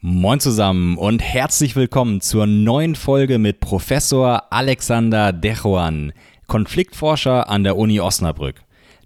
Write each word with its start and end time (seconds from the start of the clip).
Moin 0.00 0.38
zusammen 0.38 0.96
und 0.96 1.20
herzlich 1.20 1.74
willkommen 1.74 2.20
zur 2.20 2.46
neuen 2.46 2.94
Folge 2.94 3.38
mit 3.38 3.58
Professor 3.58 4.44
Alexander 4.52 5.32
Dechuan, 5.32 6.12
Konfliktforscher 6.46 7.50
an 7.50 7.64
der 7.64 7.76
Uni 7.76 7.98
Osnabrück. 7.98 8.62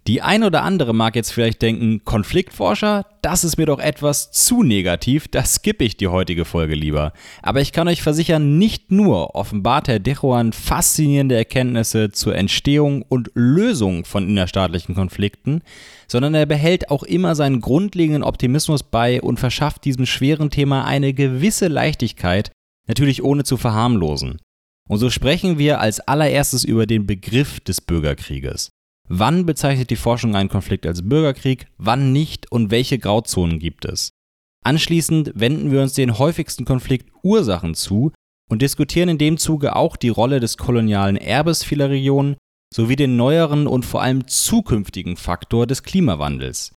Die 0.09 0.21
ein 0.21 0.43
oder 0.43 0.65
andere 0.65 0.93
mag 0.93 1.15
jetzt 1.15 1.33
vielleicht 1.33 1.63
denken, 1.63 2.05
Konfliktforscher, 2.05 3.07
das 3.23 3.45
ist 3.45 3.57
mir 3.57 3.67
doch 3.67 3.79
etwas 3.79 4.33
zu 4.33 4.65
negativ, 4.65 5.29
da 5.29 5.45
skippe 5.45 5.85
ich 5.85 5.97
die 5.97 6.09
heutige 6.09 6.45
Folge 6.45 6.75
lieber. 6.75 7.13
Aber 7.41 7.61
ich 7.61 7.71
kann 7.71 7.87
euch 7.87 8.03
versichern, 8.03 8.59
nicht 8.59 8.91
nur 8.91 9.37
offenbart 9.37 9.87
Herr 9.87 10.01
Dechuan 10.01 10.53
faszinierende 10.53 11.37
Erkenntnisse 11.37 12.11
zur 12.11 12.35
Entstehung 12.35 13.03
und 13.03 13.31
Lösung 13.35 14.05
von 14.05 14.29
innerstaatlichen 14.29 14.97
Konflikten, 14.97 15.63
sondern 16.09 16.35
er 16.35 16.47
behält 16.47 16.91
auch 16.91 17.05
immer 17.05 17.37
seinen 17.37 17.61
grundlegenden 17.61 18.25
Optimismus 18.25 18.83
bei 18.83 19.23
und 19.23 19.39
verschafft 19.39 19.85
diesem 19.85 20.07
schweren 20.07 20.51
Thema 20.51 20.85
eine 20.85 21.15
gewisse 21.15 21.69
Leichtigkeit, 21.69 22.51
natürlich 22.89 23.23
ohne 23.23 23.45
zu 23.45 23.57
verharmlosen. 23.57 24.41
Und 24.89 24.99
so 24.99 25.11
sprechen 25.11 25.59
wir 25.59 25.81
als 25.81 26.01
allererstes 26.01 26.65
über 26.65 26.87
den 26.87 27.07
Begriff 27.07 27.61
des 27.61 27.81
Bürgerkrieges. 27.81 28.73
Wann 29.09 29.45
bezeichnet 29.45 29.91
die 29.91 29.97
Forschung 29.97 30.35
einen 30.35 30.49
Konflikt 30.49 30.87
als 30.87 31.07
Bürgerkrieg, 31.07 31.67
wann 31.77 32.13
nicht 32.13 32.51
und 32.51 32.71
welche 32.71 32.99
Grauzonen 32.99 33.59
gibt 33.59 33.85
es? 33.85 34.11
Anschließend 34.65 35.33
wenden 35.35 35.71
wir 35.71 35.83
uns 35.83 35.93
den 35.93 36.19
häufigsten 36.19 36.65
Konfliktursachen 36.65 37.75
zu 37.75 38.13
und 38.49 38.63
diskutieren 38.63 39.09
in 39.11 39.19
dem 39.19 39.39
Zuge 39.39 39.77
auch 39.77 39.97
die 39.97 40.09
Rolle 40.09 40.41
des 40.41 40.57
kolonialen 40.57 41.17
Erbes 41.17 41.65
vieler 41.65 41.91
Regionen 41.91 42.37
sowie 42.73 42.97
den 42.97 43.17
neueren 43.17 43.67
und 43.67 43.85
vor 43.85 44.03
allem 44.03 44.27
zukünftigen 44.29 45.17
Faktor 45.17 45.67
des 45.67 45.83
Klimawandels. 45.83 46.75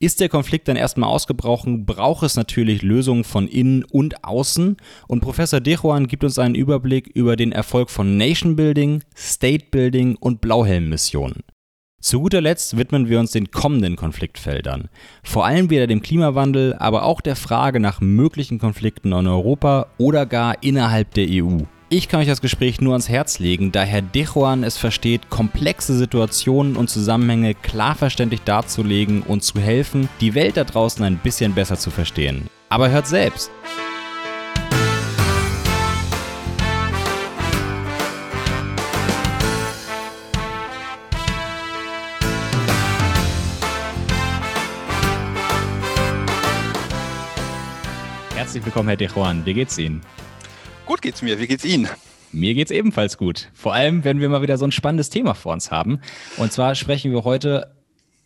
Ist 0.00 0.20
der 0.20 0.28
Konflikt 0.28 0.66
dann 0.66 0.76
erstmal 0.76 1.10
ausgebrochen, 1.10 1.86
braucht 1.86 2.24
es 2.24 2.36
natürlich 2.36 2.82
Lösungen 2.82 3.22
von 3.24 3.46
innen 3.46 3.84
und 3.84 4.24
außen 4.24 4.76
und 5.08 5.20
Professor 5.20 5.60
Dechuan 5.60 6.08
gibt 6.08 6.24
uns 6.24 6.38
einen 6.38 6.54
Überblick 6.54 7.06
über 7.06 7.36
den 7.36 7.52
Erfolg 7.52 7.90
von 7.90 8.16
Nation 8.16 8.56
Building, 8.56 9.02
State 9.16 9.66
Building 9.70 10.16
und 10.16 10.40
Blauhelm-Missionen. 10.40 11.42
Zu 12.00 12.20
guter 12.20 12.40
Letzt 12.40 12.78
widmen 12.78 13.10
wir 13.10 13.20
uns 13.20 13.32
den 13.32 13.50
kommenden 13.50 13.94
Konfliktfeldern. 13.94 14.88
Vor 15.22 15.44
allem 15.44 15.68
wieder 15.68 15.86
dem 15.86 16.00
Klimawandel, 16.00 16.74
aber 16.78 17.02
auch 17.02 17.20
der 17.20 17.36
Frage 17.36 17.78
nach 17.78 18.00
möglichen 18.00 18.58
Konflikten 18.58 19.12
in 19.12 19.26
Europa 19.26 19.86
oder 19.98 20.24
gar 20.24 20.62
innerhalb 20.62 21.12
der 21.12 21.26
EU. 21.28 21.58
Ich 21.90 22.08
kann 22.08 22.20
euch 22.20 22.26
das 22.26 22.40
Gespräch 22.40 22.80
nur 22.80 22.94
ans 22.94 23.10
Herz 23.10 23.38
legen, 23.38 23.70
da 23.70 23.82
Herr 23.82 24.00
Dechuan 24.00 24.64
es 24.64 24.78
versteht, 24.78 25.28
komplexe 25.28 25.94
Situationen 25.94 26.76
und 26.76 26.88
Zusammenhänge 26.88 27.54
klar 27.54 27.94
verständlich 27.94 28.40
darzulegen 28.42 29.20
und 29.20 29.42
zu 29.42 29.60
helfen, 29.60 30.08
die 30.22 30.34
Welt 30.34 30.56
da 30.56 30.64
draußen 30.64 31.04
ein 31.04 31.18
bisschen 31.18 31.52
besser 31.52 31.76
zu 31.76 31.90
verstehen. 31.90 32.48
Aber 32.70 32.90
hört 32.90 33.08
selbst! 33.08 33.50
Herzlich 48.50 48.64
willkommen, 48.64 48.88
Herr 48.88 48.96
De 48.96 49.06
Juan. 49.06 49.46
Wie 49.46 49.54
geht's 49.54 49.78
Ihnen? 49.78 50.00
Gut 50.84 51.00
geht's 51.02 51.22
mir. 51.22 51.38
Wie 51.38 51.46
geht's 51.46 51.64
Ihnen? 51.64 51.88
Mir 52.32 52.52
geht's 52.54 52.72
ebenfalls 52.72 53.16
gut. 53.16 53.48
Vor 53.54 53.74
allem, 53.74 54.02
wenn 54.02 54.18
wir 54.18 54.28
mal 54.28 54.42
wieder 54.42 54.58
so 54.58 54.64
ein 54.64 54.72
spannendes 54.72 55.08
Thema 55.08 55.34
vor 55.34 55.52
uns 55.52 55.70
haben. 55.70 56.00
Und 56.36 56.50
zwar 56.50 56.74
sprechen 56.74 57.12
wir 57.12 57.22
heute 57.22 57.76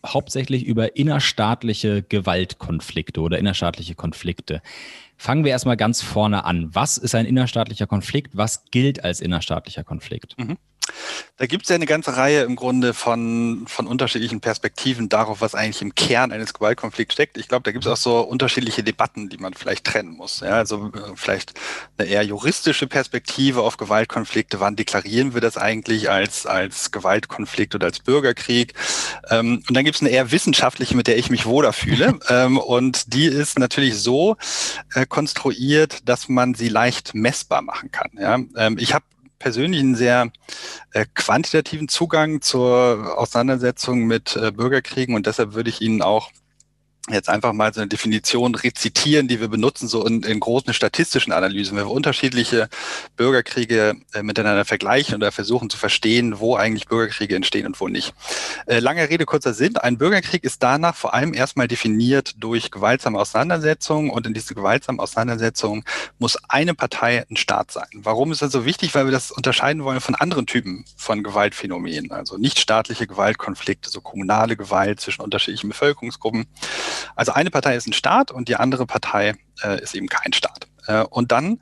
hauptsächlich 0.03 0.65
über 0.65 0.95
innerstaatliche 0.95 2.01
Gewaltkonflikte 2.01 3.21
oder 3.21 3.37
innerstaatliche 3.37 3.93
Konflikte. 3.93 4.63
Fangen 5.15 5.43
wir 5.43 5.51
erstmal 5.51 5.77
ganz 5.77 6.01
vorne 6.01 6.43
an. 6.43 6.73
Was 6.73 6.97
ist 6.97 7.13
ein 7.13 7.27
innerstaatlicher 7.27 7.85
Konflikt? 7.85 8.35
Was 8.35 8.65
gilt 8.71 9.03
als 9.03 9.21
innerstaatlicher 9.21 9.83
Konflikt? 9.83 10.35
Mhm. 10.39 10.57
Da 11.37 11.47
gibt 11.47 11.63
es 11.63 11.69
ja 11.69 11.75
eine 11.75 11.85
ganze 11.85 12.15
Reihe 12.15 12.43
im 12.43 12.55
Grunde 12.55 12.93
von, 12.93 13.65
von 13.67 13.87
unterschiedlichen 13.87 14.39
Perspektiven 14.39 15.09
darauf, 15.09 15.41
was 15.41 15.53
eigentlich 15.53 15.81
im 15.81 15.93
Kern 15.93 16.31
eines 16.31 16.53
Gewaltkonflikts 16.53 17.13
steckt. 17.13 17.37
Ich 17.37 17.49
glaube, 17.49 17.63
da 17.63 17.71
gibt 17.71 17.85
es 17.85 17.91
auch 17.91 17.97
so 17.97 18.21
unterschiedliche 18.21 18.83
Debatten, 18.83 19.27
die 19.27 19.37
man 19.37 19.53
vielleicht 19.53 19.85
trennen 19.85 20.11
muss. 20.11 20.39
Ja, 20.39 20.51
also 20.51 20.91
äh, 20.93 21.15
vielleicht 21.15 21.53
eine 21.97 22.07
eher 22.07 22.23
juristische 22.23 22.87
Perspektive 22.87 23.63
auf 23.63 23.75
Gewaltkonflikte. 23.75 24.61
Wann 24.61 24.77
deklarieren 24.77 25.33
wir 25.33 25.41
das 25.41 25.57
eigentlich 25.57 26.09
als, 26.09 26.45
als 26.45 26.91
Gewaltkonflikt 26.91 27.75
oder 27.75 27.87
als 27.87 27.99
Bürgerkrieg? 27.99 28.73
Ähm, 29.29 29.61
und 29.67 29.75
dann 29.75 29.83
gibt 29.83 29.95
es 29.95 30.01
eine 30.01 30.11
eher 30.11 30.31
wissenschaftliche, 30.31 30.95
mit 30.95 31.07
der 31.07 31.17
ich 31.17 31.29
mich 31.29 31.45
wohler 31.45 31.73
fühle. 31.73 32.17
ähm, 32.29 32.57
und 32.57 33.13
die 33.13 33.25
ist 33.25 33.59
natürlich 33.59 33.97
so 33.97 34.37
äh, 34.93 35.05
konstruiert, 35.05 36.07
dass 36.07 36.29
man 36.29 36.53
sie 36.53 36.69
leicht 36.69 37.13
messbar 37.13 37.61
machen 37.61 37.91
kann. 37.91 38.11
Ja? 38.17 38.39
Ähm, 38.55 38.77
ich 38.79 38.93
habe 38.93 39.03
persönlich 39.39 39.79
einen 39.79 39.95
sehr 39.95 40.31
äh, 40.93 41.05
quantitativen 41.13 41.87
Zugang 41.87 42.41
zur 42.41 43.17
Auseinandersetzung 43.17 44.05
mit 44.05 44.35
äh, 44.35 44.51
Bürgerkriegen. 44.51 45.15
Und 45.15 45.27
deshalb 45.27 45.53
würde 45.53 45.69
ich 45.69 45.81
Ihnen 45.81 46.01
auch 46.01 46.31
jetzt 47.11 47.29
einfach 47.29 47.53
mal 47.53 47.73
so 47.73 47.81
eine 47.81 47.87
Definition 47.87 48.55
rezitieren, 48.55 49.27
die 49.27 49.39
wir 49.39 49.47
benutzen, 49.47 49.87
so 49.87 50.05
in, 50.05 50.23
in 50.23 50.39
großen 50.39 50.73
statistischen 50.73 51.33
Analysen, 51.33 51.77
wenn 51.77 51.85
wir 51.85 51.91
unterschiedliche 51.91 52.67
Bürgerkriege 53.15 53.95
äh, 54.13 54.23
miteinander 54.23 54.65
vergleichen 54.65 55.15
oder 55.15 55.31
versuchen 55.31 55.69
zu 55.69 55.77
verstehen, 55.77 56.39
wo 56.39 56.55
eigentlich 56.55 56.87
Bürgerkriege 56.87 57.35
entstehen 57.35 57.67
und 57.67 57.79
wo 57.79 57.87
nicht. 57.87 58.13
Äh, 58.65 58.79
lange 58.79 59.07
Rede, 59.07 59.25
kurzer 59.25 59.53
Sinn. 59.53 59.77
Ein 59.77 59.97
Bürgerkrieg 59.99 60.43
ist 60.43 60.63
danach 60.63 60.95
vor 60.95 61.13
allem 61.13 61.33
erstmal 61.33 61.67
definiert 61.67 62.33
durch 62.37 62.71
gewaltsame 62.71 63.19
Auseinandersetzungen 63.19 64.09
und 64.09 64.25
in 64.25 64.33
diese 64.33 64.55
gewaltsamen 64.55 64.99
Auseinandersetzungen 64.99 65.83
muss 66.17 66.37
eine 66.49 66.73
Partei 66.73 67.25
ein 67.29 67.37
Staat 67.37 67.71
sein. 67.71 67.87
Warum 67.93 68.31
ist 68.31 68.41
das 68.41 68.51
so 68.51 68.65
wichtig? 68.65 68.95
Weil 68.95 69.05
wir 69.05 69.11
das 69.11 69.31
unterscheiden 69.31 69.83
wollen 69.83 70.01
von 70.01 70.15
anderen 70.15 70.47
Typen 70.47 70.85
von 70.97 71.21
Gewaltphänomenen, 71.21 72.11
also 72.11 72.37
nichtstaatliche 72.37 73.05
Gewaltkonflikte, 73.05 73.91
so 73.91 74.01
kommunale 74.01 74.57
Gewalt 74.57 74.99
zwischen 75.01 75.21
unterschiedlichen 75.21 75.69
Bevölkerungsgruppen. 75.69 76.47
Also 77.15 77.33
eine 77.33 77.51
Partei 77.51 77.75
ist 77.75 77.87
ein 77.87 77.93
Staat 77.93 78.31
und 78.31 78.47
die 78.47 78.55
andere 78.55 78.85
Partei 78.85 79.33
äh, 79.63 79.81
ist 79.81 79.95
eben 79.95 80.07
kein 80.07 80.33
Staat. 80.33 80.67
Äh, 80.87 81.03
und 81.03 81.31
dann 81.31 81.59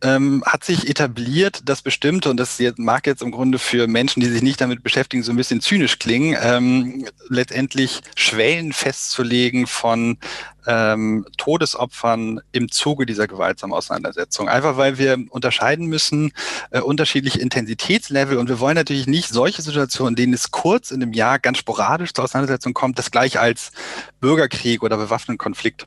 ähm, 0.00 0.42
hat 0.46 0.64
sich 0.64 0.88
etabliert, 0.88 1.68
dass 1.68 1.82
bestimmte, 1.82 2.30
und 2.30 2.38
das 2.38 2.60
mag 2.76 3.06
jetzt 3.06 3.22
im 3.22 3.30
Grunde 3.30 3.58
für 3.58 3.86
Menschen, 3.86 4.20
die 4.20 4.26
sich 4.26 4.42
nicht 4.42 4.60
damit 4.60 4.82
beschäftigen, 4.82 5.22
so 5.22 5.32
ein 5.32 5.36
bisschen 5.36 5.60
zynisch 5.60 5.98
klingen, 5.98 6.36
ähm, 6.40 7.06
letztendlich 7.28 8.00
Schwellen 8.16 8.72
festzulegen 8.72 9.66
von 9.66 10.18
ähm, 10.66 11.26
Todesopfern 11.36 12.40
im 12.52 12.70
Zuge 12.70 13.06
dieser 13.06 13.26
gewaltsamen 13.26 13.76
Auseinandersetzung. 13.76 14.48
Einfach 14.48 14.76
weil 14.76 14.98
wir 14.98 15.18
unterscheiden 15.30 15.86
müssen, 15.86 16.32
äh, 16.70 16.80
unterschiedliche 16.80 17.40
Intensitätslevel 17.40 18.38
und 18.38 18.48
wir 18.48 18.60
wollen 18.60 18.76
natürlich 18.76 19.06
nicht 19.06 19.28
solche 19.28 19.62
Situationen, 19.62 20.12
in 20.12 20.16
denen 20.16 20.34
es 20.34 20.50
kurz 20.50 20.90
in 20.90 21.02
einem 21.02 21.12
Jahr 21.12 21.38
ganz 21.38 21.58
sporadisch 21.58 22.12
zur 22.14 22.24
Auseinandersetzung 22.24 22.72
kommt, 22.74 22.98
das 22.98 23.10
gleich 23.10 23.38
als 23.38 23.72
Bürgerkrieg 24.20 24.82
oder 24.82 24.96
bewaffneten 24.96 25.38
Konflikt 25.38 25.86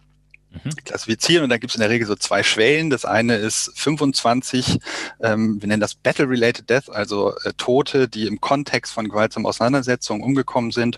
mhm. 0.63 0.69
klassifizieren. 0.83 1.43
Und 1.43 1.49
da 1.49 1.57
gibt 1.57 1.71
es 1.71 1.75
in 1.75 1.81
der 1.81 1.89
Regel 1.89 2.07
so 2.07 2.15
zwei 2.15 2.43
Schwellen. 2.43 2.89
Das 2.89 3.05
eine 3.05 3.35
ist 3.35 3.71
25, 3.75 4.79
ähm, 5.21 5.61
wir 5.61 5.67
nennen 5.67 5.81
das 5.81 5.95
Battle-Related 5.95 6.69
Death, 6.69 6.89
also 6.89 7.35
äh, 7.43 7.53
Tote, 7.57 8.07
die 8.07 8.27
im 8.27 8.41
Kontext 8.41 8.93
von 8.93 9.07
gewaltsamen 9.07 9.47
Auseinandersetzungen 9.47 10.23
umgekommen 10.23 10.71
sind. 10.71 10.97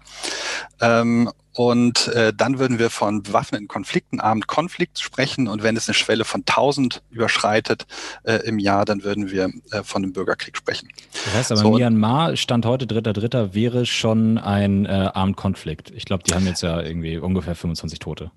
Ähm, 0.81 1.29
und 1.59 2.07
äh, 2.09 2.31
dann 2.33 2.57
würden 2.57 2.79
wir 2.79 2.89
von 2.89 3.21
bewaffneten 3.21 3.67
Konflikten, 3.67 4.21
Armed 4.21 4.47
Conflicts 4.47 5.01
sprechen. 5.01 5.49
Und 5.49 5.61
wenn 5.61 5.75
es 5.75 5.89
eine 5.89 5.93
Schwelle 5.93 6.23
von 6.23 6.41
1000 6.41 7.01
überschreitet 7.09 7.85
äh, 8.23 8.35
im 8.47 8.59
Jahr, 8.59 8.85
dann 8.85 9.03
würden 9.03 9.29
wir 9.29 9.51
äh, 9.71 9.83
von 9.83 10.03
einem 10.03 10.13
Bürgerkrieg 10.13 10.55
sprechen. 10.55 10.87
Das 11.25 11.33
heißt 11.33 11.51
aber, 11.51 11.61
so, 11.61 11.71
Myanmar, 11.71 12.37
Stand 12.37 12.65
heute, 12.65 12.85
3.3., 12.85 13.53
wäre 13.53 13.85
schon 13.85 14.37
ein 14.37 14.85
äh, 14.85 15.09
Armed 15.13 15.35
Conflict. 15.35 15.91
Ich 15.93 16.05
glaube, 16.05 16.23
die 16.23 16.33
haben 16.33 16.45
jetzt 16.45 16.61
ja 16.61 16.81
irgendwie 16.81 17.17
ungefähr 17.17 17.55
25 17.55 17.99
Tote. 17.99 18.31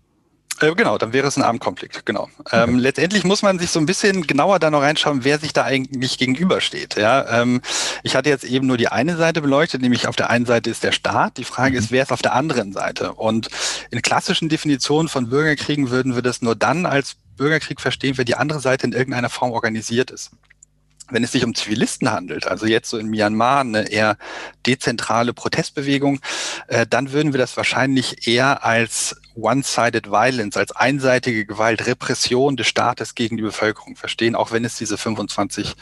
Äh, 0.62 0.74
genau, 0.74 0.98
dann 0.98 1.12
wäre 1.12 1.26
es 1.26 1.36
ein 1.36 1.42
Armkonflikt, 1.42 2.06
genau. 2.06 2.28
Okay. 2.38 2.64
Ähm, 2.64 2.78
letztendlich 2.78 3.24
muss 3.24 3.42
man 3.42 3.58
sich 3.58 3.70
so 3.70 3.80
ein 3.80 3.86
bisschen 3.86 4.26
genauer 4.26 4.58
da 4.58 4.70
noch 4.70 4.82
reinschauen, 4.82 5.24
wer 5.24 5.38
sich 5.38 5.52
da 5.52 5.64
eigentlich 5.64 6.18
gegenübersteht. 6.18 6.96
Ja, 6.96 7.42
ähm, 7.42 7.60
ich 8.02 8.14
hatte 8.16 8.28
jetzt 8.28 8.44
eben 8.44 8.66
nur 8.66 8.76
die 8.76 8.88
eine 8.88 9.16
Seite 9.16 9.42
beleuchtet, 9.42 9.82
nämlich 9.82 10.06
auf 10.06 10.16
der 10.16 10.30
einen 10.30 10.46
Seite 10.46 10.70
ist 10.70 10.84
der 10.84 10.92
Staat. 10.92 11.36
Die 11.38 11.44
Frage 11.44 11.72
mhm. 11.72 11.78
ist, 11.78 11.90
wer 11.90 12.02
ist 12.02 12.12
auf 12.12 12.22
der 12.22 12.34
anderen 12.34 12.72
Seite? 12.72 13.14
Und 13.14 13.48
in 13.90 14.02
klassischen 14.02 14.48
Definitionen 14.48 15.08
von 15.08 15.28
Bürgerkriegen 15.28 15.90
würden 15.90 16.14
wir 16.14 16.22
das 16.22 16.42
nur 16.42 16.54
dann 16.54 16.86
als 16.86 17.16
Bürgerkrieg 17.36 17.80
verstehen, 17.80 18.16
wenn 18.18 18.26
die 18.26 18.36
andere 18.36 18.60
Seite 18.60 18.86
in 18.86 18.92
irgendeiner 18.92 19.30
Form 19.30 19.52
organisiert 19.52 20.10
ist. 20.10 20.30
Wenn 21.12 21.24
es 21.24 21.32
sich 21.32 21.44
um 21.44 21.54
Zivilisten 21.54 22.10
handelt, 22.10 22.46
also 22.46 22.66
jetzt 22.66 22.90
so 22.90 22.98
in 22.98 23.08
Myanmar 23.08 23.60
eine 23.60 23.90
eher 23.90 24.16
dezentrale 24.66 25.32
Protestbewegung, 25.32 26.20
äh, 26.68 26.86
dann 26.88 27.12
würden 27.12 27.32
wir 27.32 27.38
das 27.38 27.56
wahrscheinlich 27.56 28.26
eher 28.26 28.64
als 28.64 29.16
one-sided 29.34 30.10
violence, 30.10 30.56
als 30.56 30.72
einseitige 30.72 31.46
Gewalt, 31.46 31.86
Repression 31.86 32.56
des 32.56 32.66
Staates 32.66 33.14
gegen 33.14 33.36
die 33.36 33.42
Bevölkerung 33.42 33.96
verstehen, 33.96 34.34
auch 34.34 34.52
wenn 34.52 34.64
es 34.64 34.76
diese 34.76 34.98
25 34.98 35.74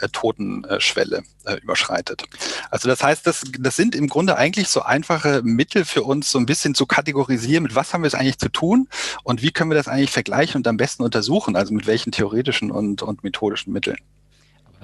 äh, 0.00 0.08
Totenschwelle 0.08 1.22
äh, 1.44 1.56
überschreitet. 1.56 2.24
Also 2.70 2.88
das 2.88 3.02
heißt, 3.02 3.26
das, 3.26 3.42
das 3.58 3.76
sind 3.76 3.94
im 3.94 4.08
Grunde 4.08 4.36
eigentlich 4.36 4.68
so 4.68 4.82
einfache 4.82 5.42
Mittel 5.42 5.84
für 5.84 6.02
uns, 6.02 6.30
so 6.30 6.38
ein 6.38 6.46
bisschen 6.46 6.74
zu 6.74 6.86
kategorisieren, 6.86 7.64
mit 7.64 7.74
was 7.74 7.92
haben 7.92 8.02
wir 8.02 8.08
es 8.08 8.14
eigentlich 8.14 8.38
zu 8.38 8.48
tun 8.48 8.88
und 9.22 9.42
wie 9.42 9.50
können 9.50 9.70
wir 9.70 9.76
das 9.76 9.88
eigentlich 9.88 10.10
vergleichen 10.10 10.58
und 10.58 10.68
am 10.68 10.76
besten 10.76 11.02
untersuchen, 11.02 11.56
also 11.56 11.74
mit 11.74 11.86
welchen 11.86 12.12
theoretischen 12.12 12.70
und, 12.70 13.02
und 13.02 13.24
methodischen 13.24 13.72
Mitteln. 13.72 13.98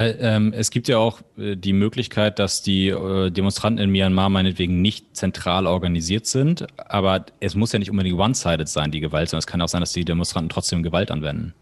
Ähm, 0.01 0.55
es 0.57 0.71
gibt 0.71 0.89
ja 0.89 0.97
auch 0.97 1.21
äh, 1.37 1.57
die 1.57 1.75
Möglichkeit, 1.75 2.39
dass 2.39 2.63
die 2.63 2.89
äh, 2.89 3.31
Demonstranten 3.31 3.85
in 3.85 3.91
Myanmar 3.91 4.31
meinetwegen 4.31 4.81
nicht 4.81 5.15
zentral 5.15 5.67
organisiert 5.67 6.25
sind, 6.25 6.67
aber 6.79 7.27
es 7.41 7.55
muss 7.55 7.73
ja 7.73 7.79
nicht 7.79 7.91
unbedingt 7.91 8.19
one-sided 8.19 8.67
sein, 8.67 8.91
die 8.91 9.01
Gewalt, 9.01 9.29
sondern 9.29 9.41
es 9.41 9.47
kann 9.47 9.61
auch 9.61 9.69
sein, 9.69 9.81
dass 9.83 9.93
die 9.93 10.07
Demonstranten 10.07 10.49
trotzdem 10.49 10.83
Gewalt 10.83 11.11
anwenden. 11.11 11.55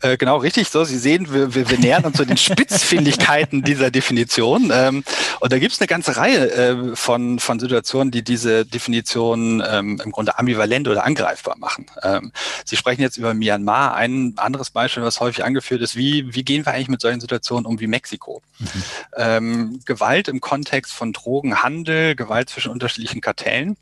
Äh, 0.00 0.16
genau, 0.16 0.36
richtig 0.36 0.68
so. 0.68 0.84
Sie 0.84 0.98
sehen, 0.98 1.32
wir, 1.32 1.54
wir, 1.54 1.70
wir 1.70 1.78
nähern 1.78 2.04
uns 2.04 2.16
zu 2.16 2.24
den 2.24 2.36
Spitzfindigkeiten 2.36 3.62
dieser 3.62 3.90
Definition. 3.90 4.70
Ähm, 4.72 5.04
und 5.40 5.52
da 5.52 5.58
gibt 5.58 5.72
es 5.72 5.80
eine 5.80 5.86
ganze 5.86 6.16
Reihe 6.16 6.50
äh, 6.50 6.96
von, 6.96 7.38
von 7.38 7.58
Situationen, 7.58 8.10
die 8.10 8.22
diese 8.22 8.64
Definition 8.66 9.62
ähm, 9.66 10.00
im 10.04 10.12
Grunde 10.12 10.38
ambivalent 10.38 10.88
oder 10.88 11.04
angreifbar 11.04 11.56
machen. 11.58 11.86
Ähm, 12.02 12.32
Sie 12.64 12.76
sprechen 12.76 13.02
jetzt 13.02 13.16
über 13.16 13.34
Myanmar. 13.34 13.94
Ein 13.94 14.34
anderes 14.36 14.70
Beispiel, 14.70 15.02
was 15.02 15.20
häufig 15.20 15.44
angeführt 15.44 15.80
ist, 15.80 15.96
wie, 15.96 16.34
wie 16.34 16.44
gehen 16.44 16.66
wir 16.66 16.72
eigentlich 16.72 16.88
mit 16.88 17.00
solchen 17.00 17.20
Situationen 17.20 17.66
um 17.66 17.80
wie 17.80 17.86
Mexiko? 17.86 18.42
Mhm. 18.58 18.68
Ähm, 19.16 19.80
Gewalt 19.84 20.28
im 20.28 20.40
Kontext 20.40 20.92
von 20.92 21.12
Drogenhandel, 21.12 22.14
Gewalt 22.14 22.50
zwischen 22.50 22.70
unterschiedlichen 22.70 23.20
Kartellen. 23.20 23.76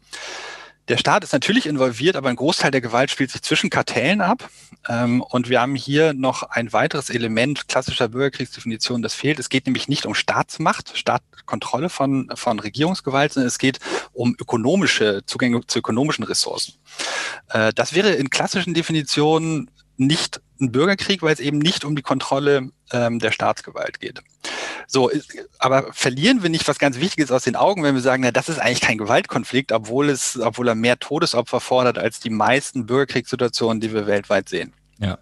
Der 0.89 0.97
Staat 0.97 1.23
ist 1.23 1.33
natürlich 1.33 1.67
involviert, 1.67 2.17
aber 2.17 2.29
ein 2.29 2.37
Großteil 2.37 2.73
der 2.73 2.81
Gewalt 2.81 3.11
spielt 3.11 3.31
sich 3.31 3.43
zwischen 3.43 3.71
Kartellen 3.71 4.21
ab. 4.21 4.51
Ähm, 4.89 5.23
und 5.23 5.49
wir 5.49 5.61
haben 5.61 5.77
hier 5.77 6.13
noch 6.13 6.43
ein 6.43 6.73
weiteres 6.73 7.09
Element 7.09 7.69
klassischer 7.69 8.09
Bürgerkriegsdefinition, 8.09 9.01
das 9.01 9.15
fehlt. 9.15 9.39
Es 9.39 9.49
geht 9.49 9.67
nämlich 9.67 9.87
nicht 9.87 10.07
um 10.07 10.15
Staatsmacht, 10.15 10.97
Staatkontrolle 10.97 11.89
von, 11.89 12.29
von 12.35 12.59
Regierungsgewalt, 12.59 13.33
sondern 13.33 13.49
es 13.49 13.59
geht 13.59 13.79
um 14.13 14.35
ökonomische 14.39 15.23
Zugänge 15.25 15.65
zu 15.67 15.79
ökonomischen 15.79 16.25
Ressourcen. 16.25 16.75
Äh, 17.51 17.73
das 17.75 17.95
wäre 17.95 18.11
in 18.11 18.31
klassischen 18.31 18.75
Definitionen 18.75 19.71
nicht 19.97 20.41
ein 20.63 20.73
Bürgerkrieg, 20.73 21.23
weil 21.23 21.35
es 21.35 21.41
eben 21.41 21.59
nicht 21.59 21.85
um 21.85 21.97
die 21.97 22.03
Kontrolle 22.03 22.71
ähm, 22.93 23.19
der 23.19 23.33
Staatsgewalt 23.33 24.01
geht. 24.01 24.23
So, 24.87 25.11
aber 25.59 25.93
verlieren 25.93 26.43
wir 26.43 26.51
nicht 26.51 26.69
was 26.69 26.79
ganz 26.79 26.99
Wichtiges 26.99 27.31
aus 27.31 27.45
den 27.45 27.57
Augen, 27.57 27.83
wenn 27.83 27.95
wir 27.95 28.03
sagen, 28.03 28.23
na, 28.23 28.31
das 28.31 28.49
ist 28.49 28.59
eigentlich 28.59 28.81
kein 28.81 28.99
Gewaltkonflikt, 28.99 29.73
obwohl 29.73 30.09
es, 30.09 30.39
obwohl 30.41 30.69
er 30.69 30.75
mehr 30.75 30.99
Todesopfer 30.99 31.61
fordert 31.61 31.99
als 31.99 32.21
die 32.21 32.31
meisten 32.31 32.87
Bürgerkriegssituationen, 32.87 33.81
die 33.81 33.93
wir 33.93 34.07
weltweit 34.07 34.49
sehen. 34.49 34.73
Ja. 34.99 35.19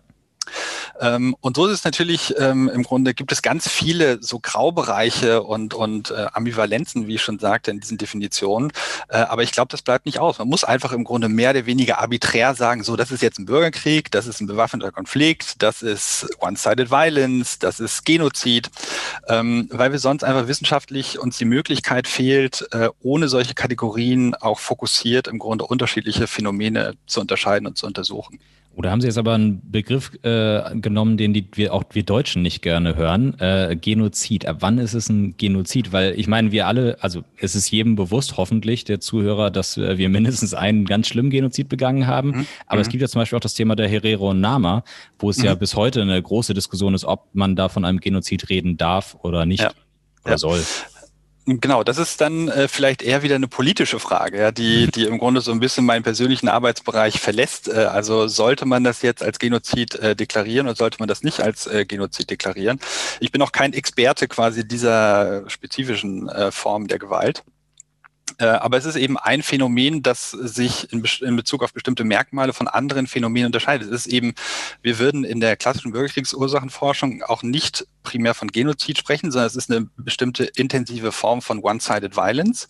Ähm, 1.01 1.37
und 1.41 1.57
so 1.57 1.67
ist 1.67 1.73
es 1.73 1.85
natürlich 1.85 2.35
ähm, 2.39 2.69
im 2.69 2.83
Grunde 2.83 3.15
gibt 3.15 3.33
es 3.33 3.43
ganz 3.43 3.69
viele 3.69 4.23
so 4.23 4.39
Graubereiche 4.41 5.43
und, 5.43 5.75
und 5.75 6.11
äh, 6.11 6.27
Ambivalenzen, 6.33 7.07
wie 7.07 7.17
ich 7.17 7.23
schon 7.23 7.39
sagte, 7.39 7.71
in 7.71 7.81
diesen 7.81 7.99
Definitionen. 7.99 8.73
Äh, 9.09 9.19
aber 9.19 9.43
ich 9.43 9.53
glaube, 9.53 9.69
das 9.71 9.83
bleibt 9.83 10.07
nicht 10.07 10.19
aus. 10.19 10.39
Man 10.39 10.49
muss 10.49 10.65
einfach 10.65 10.93
im 10.93 11.05
Grunde 11.05 11.29
mehr 11.29 11.51
oder 11.51 11.67
weniger 11.67 12.01
arbiträr 12.01 12.55
sagen, 12.55 12.83
so, 12.83 12.97
das 12.97 13.11
ist 13.11 13.23
jetzt 13.23 13.39
ein 13.39 13.47
Bürgerkrieg, 13.47 14.11
das 14.11 14.27
ist 14.27 14.41
ein 14.41 14.47
bewaffneter 14.47 14.93
Konflikt, 14.93 15.63
das 15.63 15.83
ist 15.83 16.27
One-Sided 16.41 16.91
Violence, 16.91 17.59
das 17.59 17.81
ist 17.81 18.05
Genozid, 18.05 18.71
ähm, 19.29 19.69
weil 19.71 19.93
wir 19.93 19.99
sonst 19.99 20.25
einfach 20.25 20.49
wissenschaftlich 20.49 21.19
uns 21.19 21.39
die 21.39 21.45
Möglichkeit 21.45 22.09
fehlt, 22.09 22.67
äh, 22.73 22.89
ohne 23.01 23.29
solche 23.29 23.55
Kategorien 23.55 24.35
auch 24.35 24.59
fokussiert 24.59 25.29
im 25.29 25.39
Grunde 25.39 25.67
unterschiedliche 25.67 26.27
Phänomene 26.27 26.95
zu 27.07 27.21
unterscheiden 27.21 27.67
und 27.67 27.79
zu 27.79 27.87
untersuchen. 27.87 28.41
Oder 28.75 28.91
haben 28.91 29.01
Sie 29.01 29.09
jetzt 29.09 29.19
aber 29.19 29.35
einen 29.35 29.61
Begriff 29.71 30.13
äh, 30.23 30.75
genommen, 30.77 31.17
den 31.17 31.35
die, 31.35 31.47
wir 31.55 31.75
auch 31.75 31.85
wir 31.93 32.03
Deutschen 32.03 32.43
nicht 32.43 32.63
gerne 32.63 32.97
hören? 32.97 33.39
Äh, 33.39 33.77
Genozid. 33.79 34.47
Ab 34.47 34.59
wann 34.61 34.79
ist 34.79 34.95
es 34.95 35.09
ein 35.09 35.37
Genozid? 35.37 35.93
Weil 35.93 36.19
ich 36.19 36.29
meine, 36.29 36.53
wir 36.53 36.67
alle, 36.67 36.97
also 37.01 37.25
es 37.37 37.55
ist 37.55 37.71
jedem 37.71 37.97
bewusst, 37.97 38.37
hoffentlich, 38.37 38.85
der 38.85 39.01
Zuhörer, 39.01 39.51
dass 39.51 39.77
äh, 39.77 39.99
wir 39.99 40.09
mindestens 40.11 40.55
einen 40.55 40.87
ganz 40.87 41.09
schlimmen 41.09 41.31
Genozid 41.31 41.69
begangen 41.69 42.07
haben. 42.07 42.31
Mhm. 42.31 42.47
Aber 42.67 42.77
mhm. 42.77 42.83
es 42.83 42.89
gibt 42.89 43.03
ja 43.03 43.09
zum 43.09 43.21
Beispiel 43.21 43.37
auch 43.37 43.41
das 43.41 43.55
Thema 43.55 43.77
der 43.77 43.89
Herero 43.89 44.31
und 44.31 44.41
Nama, 44.41 44.85
wo 45.19 45.31
es 45.31 45.39
mhm. 45.39 45.45
ja 45.47 45.55
bis 45.57 45.75
heute 45.75 46.03
eine 46.03 46.23
große 46.23 46.55
Diskussion 46.55 46.95
ist, 46.95 47.05
ob 47.05 47.29
man 47.35 47.57
da 47.57 47.69
von 47.69 47.85
einem 47.85 48.01
Genozid 48.01 48.49
reden 48.49 48.77
darf 48.77 49.17
oder 49.23 49.47
nicht. 49.47 49.63
Ja. 49.63 49.73
Oder 50.25 50.33
ja. 50.33 50.39
soll. 50.39 50.63
Genau, 51.47 51.83
das 51.83 51.99
ist 51.99 52.21
dann 52.21 52.49
äh, 52.49 52.69
vielleicht 52.69 53.03
eher 53.03 53.23
wieder 53.23 53.35
eine 53.35 53.49
politische 53.49 53.99
Frage, 53.99 54.39
ja, 54.39 54.53
die, 54.53 54.89
die 54.91 55.05
im 55.05 55.19
Grunde 55.19 55.41
so 55.41 55.51
ein 55.51 55.59
bisschen 55.59 55.87
meinen 55.87 56.03
persönlichen 56.03 56.49
Arbeitsbereich 56.49 57.19
verlässt. 57.19 57.69
Äh, 57.69 57.87
also 57.87 58.29
sollte 58.29 58.67
man 58.67 58.85
das 58.85 59.03
jetzt 59.03 59.23
als 59.23 59.39
Genozid 59.39 59.95
äh, 59.97 60.15
deklarieren 60.15 60.67
oder 60.67 60.77
sollte 60.77 60.99
man 61.01 61.09
das 61.09 61.23
nicht 61.23 61.41
als 61.41 61.67
äh, 61.67 61.87
Genozid 61.87 62.31
deklarieren? 62.31 62.79
Ich 63.21 63.33
bin 63.33 63.41
auch 63.43 63.53
kein 63.53 63.73
Experte 63.73 64.29
quasi 64.29 64.69
dieser 64.69 65.49
spezifischen 65.49 66.29
äh, 66.29 66.53
Form 66.53 66.89
der 66.89 66.99
Gewalt. 66.99 67.43
Äh, 68.39 68.47
aber 68.47 68.77
es 68.77 68.85
ist 68.85 68.97
eben 68.97 69.19
ein 69.19 69.43
Phänomen, 69.43 70.03
das 70.03 70.31
sich 70.31 70.93
in, 70.93 71.05
in, 71.21 71.37
Bezug 71.37 71.63
auf 71.63 71.73
bestimmte 71.73 72.05
Merkmale 72.05 72.53
von 72.53 72.69
anderen 72.69 73.07
Phänomenen 73.07 73.47
unterscheidet. 73.47 73.91
Es 73.91 74.07
ist 74.07 74.13
eben, 74.13 74.35
wir 74.83 74.99
würden 74.99 75.25
in 75.25 75.41
der 75.41 75.57
klassischen 75.57 75.93
Bürgerkriegsursachenforschung 75.93 77.23
auch 77.23 77.43
nicht 77.43 77.87
primär 78.03 78.35
von 78.35 78.49
Genozid 78.49 78.99
sprechen, 78.99 79.31
sondern 79.31 79.47
es 79.47 79.57
ist 79.57 79.71
eine 79.71 79.89
bestimmte 79.97 80.45
intensive 80.45 81.13
Form 81.13 81.43
von 81.43 81.61
One-Sided 81.61 82.17
Violence. 82.17 82.69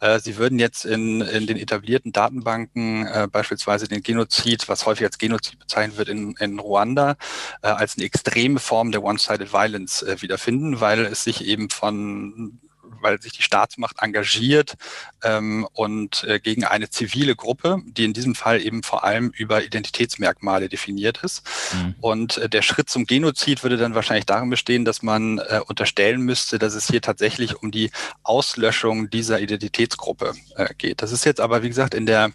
Äh, 0.00 0.18
Sie 0.20 0.36
würden 0.36 0.58
jetzt 0.58 0.84
in, 0.84 1.20
in 1.20 1.46
den 1.46 1.56
etablierten 1.56 2.12
Datenbanken 2.12 3.06
äh, 3.06 3.28
beispielsweise 3.30 3.88
den 3.88 4.02
Genozid, 4.02 4.68
was 4.68 4.86
häufig 4.86 5.06
als 5.06 5.18
Genozid 5.18 5.58
bezeichnet 5.58 5.98
wird 5.98 6.08
in, 6.08 6.34
in 6.38 6.58
Ruanda, 6.58 7.16
äh, 7.62 7.68
als 7.68 7.96
eine 7.96 8.06
extreme 8.06 8.58
Form 8.58 8.92
der 8.92 9.02
One-Sided 9.02 9.52
Violence 9.52 10.02
äh, 10.02 10.20
wiederfinden, 10.20 10.80
weil 10.80 11.06
es 11.06 11.24
sich 11.24 11.44
eben 11.44 11.70
von 11.70 12.58
weil 13.02 13.20
sich 13.20 13.32
die 13.32 13.42
Staatsmacht 13.42 13.96
engagiert 14.00 14.76
ähm, 15.22 15.66
und 15.72 16.24
äh, 16.24 16.40
gegen 16.40 16.64
eine 16.64 16.90
zivile 16.90 17.36
Gruppe, 17.36 17.82
die 17.86 18.04
in 18.04 18.12
diesem 18.12 18.34
Fall 18.34 18.60
eben 18.60 18.82
vor 18.82 19.04
allem 19.04 19.30
über 19.30 19.62
Identitätsmerkmale 19.62 20.68
definiert 20.68 21.20
ist. 21.22 21.42
Mhm. 21.74 21.94
Und 22.00 22.38
äh, 22.38 22.48
der 22.48 22.62
Schritt 22.62 22.88
zum 22.88 23.06
Genozid 23.06 23.62
würde 23.62 23.76
dann 23.76 23.94
wahrscheinlich 23.94 24.26
darin 24.26 24.50
bestehen, 24.50 24.84
dass 24.84 25.02
man 25.02 25.38
äh, 25.38 25.60
unterstellen 25.66 26.22
müsste, 26.22 26.58
dass 26.58 26.74
es 26.74 26.88
hier 26.88 27.00
tatsächlich 27.00 27.62
um 27.62 27.70
die 27.70 27.90
Auslöschung 28.22 29.10
dieser 29.10 29.40
Identitätsgruppe 29.40 30.34
äh, 30.56 30.68
geht. 30.76 31.02
Das 31.02 31.12
ist 31.12 31.24
jetzt 31.24 31.40
aber, 31.40 31.62
wie 31.62 31.68
gesagt, 31.68 31.94
in 31.94 32.06
der, 32.06 32.32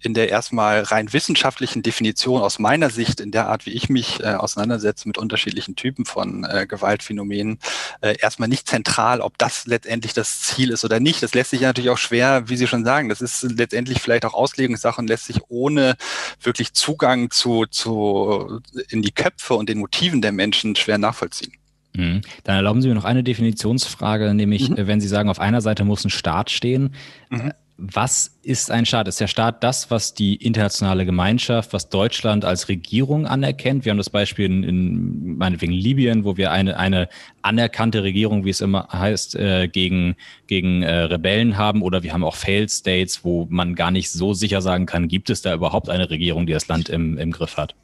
in 0.00 0.14
der 0.14 0.28
erstmal 0.28 0.82
rein 0.82 1.12
wissenschaftlichen 1.12 1.82
Definition 1.82 2.42
aus 2.42 2.58
meiner 2.58 2.90
Sicht, 2.90 3.20
in 3.20 3.30
der 3.30 3.48
Art, 3.48 3.66
wie 3.66 3.72
ich 3.72 3.88
mich 3.88 4.20
äh, 4.20 4.34
auseinandersetze 4.34 5.08
mit 5.08 5.18
unterschiedlichen 5.18 5.76
Typen 5.76 6.04
von 6.04 6.44
äh, 6.44 6.66
Gewaltphänomenen, 6.66 7.58
erstmal 8.00 8.48
nicht 8.48 8.68
zentral, 8.68 9.20
ob 9.20 9.38
das 9.38 9.66
letztendlich 9.66 9.87
das 10.16 10.40
Ziel 10.40 10.70
ist 10.70 10.84
oder 10.84 11.00
nicht. 11.00 11.22
Das 11.22 11.34
lässt 11.34 11.50
sich 11.50 11.60
ja 11.60 11.68
natürlich 11.68 11.90
auch 11.90 11.98
schwer, 11.98 12.48
wie 12.48 12.56
Sie 12.56 12.66
schon 12.66 12.84
sagen, 12.84 13.08
das 13.08 13.20
ist 13.20 13.42
letztendlich 13.42 14.00
vielleicht 14.00 14.24
auch 14.24 14.34
Auslegungssache 14.34 15.00
und 15.00 15.08
lässt 15.08 15.26
sich 15.26 15.40
ohne 15.48 15.96
wirklich 16.42 16.72
Zugang 16.72 17.30
zu, 17.30 17.66
zu 17.66 18.60
in 18.88 19.02
die 19.02 19.12
Köpfe 19.12 19.54
und 19.54 19.68
den 19.68 19.78
Motiven 19.78 20.22
der 20.22 20.32
Menschen 20.32 20.76
schwer 20.76 20.98
nachvollziehen. 20.98 21.52
Mhm. 21.94 22.22
Dann 22.44 22.56
erlauben 22.56 22.82
Sie 22.82 22.88
mir 22.88 22.94
noch 22.94 23.04
eine 23.04 23.24
Definitionsfrage, 23.24 24.34
nämlich 24.34 24.70
mhm. 24.70 24.86
wenn 24.86 25.00
Sie 25.00 25.08
sagen, 25.08 25.28
auf 25.28 25.40
einer 25.40 25.60
Seite 25.60 25.84
muss 25.84 26.04
ein 26.04 26.10
Staat 26.10 26.50
stehen. 26.50 26.94
Mhm 27.30 27.52
was 27.80 28.36
ist 28.42 28.72
ein 28.72 28.86
Staat? 28.86 29.06
Ist 29.06 29.20
der 29.20 29.28
Staat 29.28 29.62
das, 29.62 29.88
was 29.88 30.12
die 30.12 30.34
internationale 30.34 31.06
Gemeinschaft, 31.06 31.72
was 31.72 31.88
Deutschland 31.88 32.44
als 32.44 32.68
Regierung 32.68 33.24
anerkennt? 33.24 33.84
Wir 33.84 33.90
haben 33.90 33.98
das 33.98 34.10
Beispiel 34.10 34.46
in, 34.46 34.64
in 34.64 35.36
meinetwegen 35.36 35.72
Libyen, 35.72 36.24
wo 36.24 36.36
wir 36.36 36.50
eine, 36.50 36.76
eine 36.76 37.08
anerkannte 37.42 38.02
Regierung, 38.02 38.44
wie 38.44 38.50
es 38.50 38.60
immer 38.60 38.88
heißt, 38.92 39.36
äh, 39.36 39.68
gegen, 39.68 40.16
gegen 40.48 40.82
äh, 40.82 40.92
Rebellen 41.02 41.56
haben. 41.56 41.82
Oder 41.82 42.02
wir 42.02 42.12
haben 42.12 42.24
auch 42.24 42.34
Failed 42.34 42.70
States, 42.72 43.24
wo 43.24 43.46
man 43.48 43.76
gar 43.76 43.92
nicht 43.92 44.10
so 44.10 44.34
sicher 44.34 44.60
sagen 44.60 44.86
kann, 44.86 45.06
gibt 45.06 45.30
es 45.30 45.42
da 45.42 45.54
überhaupt 45.54 45.88
eine 45.88 46.10
Regierung, 46.10 46.46
die 46.46 46.54
das 46.54 46.66
Land 46.66 46.88
im, 46.88 47.16
im 47.16 47.30
Griff 47.30 47.56
hat? 47.56 47.76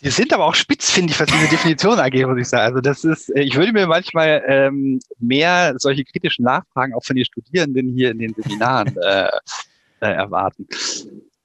Sie 0.00 0.10
sind 0.10 0.32
aber 0.32 0.44
auch 0.44 0.54
spitzfindig, 0.54 1.18
was 1.18 1.28
diese 1.28 1.48
Definition 1.48 1.98
angeht, 1.98 2.26
muss 2.26 2.38
ich 2.38 2.48
sagen. 2.48 2.74
Also 2.74 2.80
das 2.80 3.04
ist, 3.04 3.34
äh, 3.34 3.42
ich 3.42 3.56
würde 3.56 3.72
mir 3.72 3.86
manchmal 3.86 4.44
ähm, 4.46 5.00
mehr 5.18 5.74
solche 5.78 6.04
kritischen 6.04 6.44
Nachfragen 6.44 6.94
auch 6.94 7.04
von 7.04 7.16
den 7.16 7.24
Studierenden 7.24 7.88
hier 7.88 8.12
in 8.12 8.18
den 8.18 8.34
Seminaren 8.34 8.96
äh, 8.96 9.28
äh, 10.00 10.12
erwarten. 10.12 10.68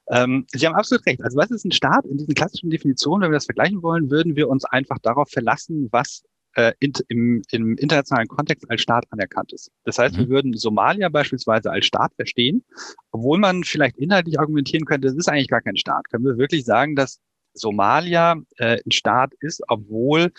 Ähm, 0.09 0.45
Sie 0.51 0.67
haben 0.67 0.75
absolut 0.75 1.05
recht. 1.07 1.23
Also 1.23 1.37
was 1.37 1.49
ist 1.49 1.65
ein 1.65 1.71
Staat? 1.71 2.05
In 2.05 2.17
diesen 2.17 2.35
klassischen 2.35 2.69
Definitionen, 2.69 3.23
wenn 3.23 3.31
wir 3.31 3.37
das 3.37 3.45
vergleichen 3.45 3.81
wollen, 3.81 4.11
würden 4.11 4.35
wir 4.35 4.47
uns 4.49 4.65
einfach 4.65 4.99
darauf 4.99 5.29
verlassen, 5.29 5.87
was 5.91 6.23
äh, 6.55 6.73
in, 6.79 6.93
im, 7.07 7.41
im 7.51 7.75
internationalen 7.77 8.27
Kontext 8.27 8.69
als 8.69 8.81
Staat 8.81 9.05
anerkannt 9.09 9.51
ist. 9.53 9.71
Das 9.85 9.97
heißt, 9.97 10.15
mhm. 10.15 10.19
wir 10.19 10.29
würden 10.29 10.53
Somalia 10.53 11.09
beispielsweise 11.09 11.71
als 11.71 11.87
Staat 11.87 12.13
verstehen, 12.15 12.63
obwohl 13.11 13.39
man 13.39 13.63
vielleicht 13.63 13.97
inhaltlich 13.97 14.39
argumentieren 14.39 14.85
könnte, 14.85 15.07
das 15.07 15.17
ist 15.17 15.27
eigentlich 15.27 15.49
gar 15.49 15.61
kein 15.61 15.77
Staat. 15.77 16.09
Können 16.11 16.25
wir 16.25 16.37
wirklich 16.37 16.65
sagen, 16.65 16.95
dass 16.95 17.19
Somalia 17.53 18.35
äh, 18.57 18.79
ein 18.85 18.91
Staat 18.91 19.33
ist, 19.39 19.61
obwohl 19.67 20.31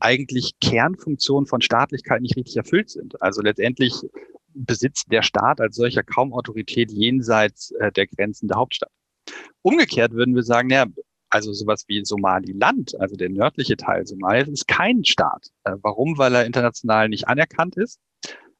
eigentlich 0.00 0.52
Kernfunktionen 0.60 1.46
von 1.46 1.60
Staatlichkeit 1.60 2.22
nicht 2.22 2.36
richtig 2.36 2.56
erfüllt 2.56 2.90
sind. 2.90 3.20
Also 3.22 3.42
letztendlich 3.42 3.94
besitzt 4.54 5.12
der 5.12 5.22
Staat 5.22 5.60
als 5.60 5.76
solcher 5.76 6.02
kaum 6.02 6.32
Autorität 6.32 6.90
jenseits 6.90 7.70
äh, 7.72 7.92
der 7.92 8.06
Grenzen 8.06 8.48
der 8.48 8.56
Hauptstadt. 8.56 8.90
Umgekehrt 9.62 10.12
würden 10.12 10.34
wir 10.34 10.42
sagen, 10.42 10.70
ja, 10.70 10.86
also 11.28 11.52
sowas 11.52 11.84
wie 11.86 12.04
Somaliland, 12.04 12.98
also 13.00 13.14
der 13.14 13.30
nördliche 13.30 13.76
Teil 13.76 14.06
Somalias, 14.06 14.48
ist 14.48 14.66
kein 14.66 15.04
Staat. 15.04 15.48
Äh, 15.64 15.76
warum? 15.82 16.18
Weil 16.18 16.34
er 16.34 16.46
international 16.46 17.08
nicht 17.08 17.28
anerkannt 17.28 17.76
ist. 17.76 18.00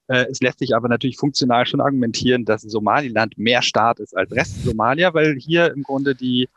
Äh, 0.07 0.27
es 0.31 0.41
lässt 0.41 0.61
sich 0.61 0.75
aber 0.75 0.89
natürlich 0.89 1.17
funktional 1.17 1.67
schon 1.67 1.81
argumentieren, 1.81 2.45
dass 2.45 2.63
Somaliland 2.63 3.39
mehr 3.39 3.63
Staat 3.63 3.99
ist 3.99 4.17
als 4.17 4.31
Rest 4.33 4.63
Somalia, 4.65 5.15
weil 5.15 5.37
hier 5.37 5.73
im 5.73 5.83
Grunde 5.83 6.15
die 6.15 6.49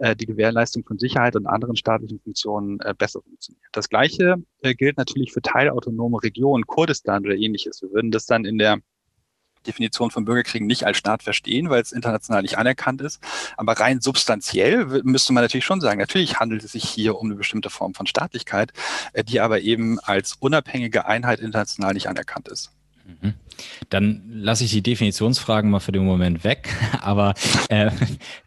äh, 0.00 0.16
die 0.16 0.24
Gewährleistung 0.24 0.82
von 0.84 0.98
Sicherheit 0.98 1.36
und 1.36 1.46
anderen 1.46 1.76
staatlichen 1.76 2.20
Funktionen 2.20 2.80
äh, 2.80 2.94
besser 2.96 3.20
funktioniert. 3.20 3.66
Das 3.72 3.90
Gleiche 3.90 4.36
äh, 4.62 4.74
gilt 4.74 4.96
natürlich 4.96 5.30
für 5.30 5.42
teilautonome 5.42 6.22
Regionen, 6.22 6.66
Kurdistan 6.66 7.24
oder 7.24 7.36
ähnliches. 7.36 7.82
Wir 7.82 7.90
würden 7.90 8.10
das 8.10 8.24
dann 8.24 8.46
in 8.46 8.56
der 8.56 8.78
Definition 9.66 10.10
von 10.10 10.24
Bürgerkriegen 10.24 10.66
nicht 10.66 10.84
als 10.84 10.96
Staat 10.96 11.22
verstehen, 11.22 11.68
weil 11.68 11.82
es 11.82 11.92
international 11.92 12.40
nicht 12.40 12.56
anerkannt 12.56 13.02
ist. 13.02 13.22
Aber 13.58 13.74
rein 13.74 14.00
substanziell 14.00 14.86
müsste 15.04 15.34
man 15.34 15.44
natürlich 15.44 15.66
schon 15.66 15.82
sagen, 15.82 16.00
natürlich 16.00 16.40
handelt 16.40 16.64
es 16.64 16.72
sich 16.72 16.84
hier 16.84 17.18
um 17.18 17.26
eine 17.26 17.34
bestimmte 17.34 17.68
Form 17.68 17.92
von 17.92 18.06
Staatlichkeit, 18.06 18.72
die 19.28 19.38
aber 19.38 19.60
eben 19.60 20.00
als 20.00 20.32
unabhängige 20.40 21.04
Einheit 21.04 21.40
international 21.40 21.92
nicht 21.92 22.08
anerkannt 22.08 22.48
ist. 22.48 22.72
Mhm. 23.04 23.34
Dann 23.88 24.22
lasse 24.30 24.64
ich 24.64 24.70
die 24.70 24.82
Definitionsfragen 24.82 25.70
mal 25.70 25.80
für 25.80 25.92
den 25.92 26.04
Moment 26.04 26.44
weg. 26.44 26.68
Aber 27.00 27.34
äh, 27.68 27.90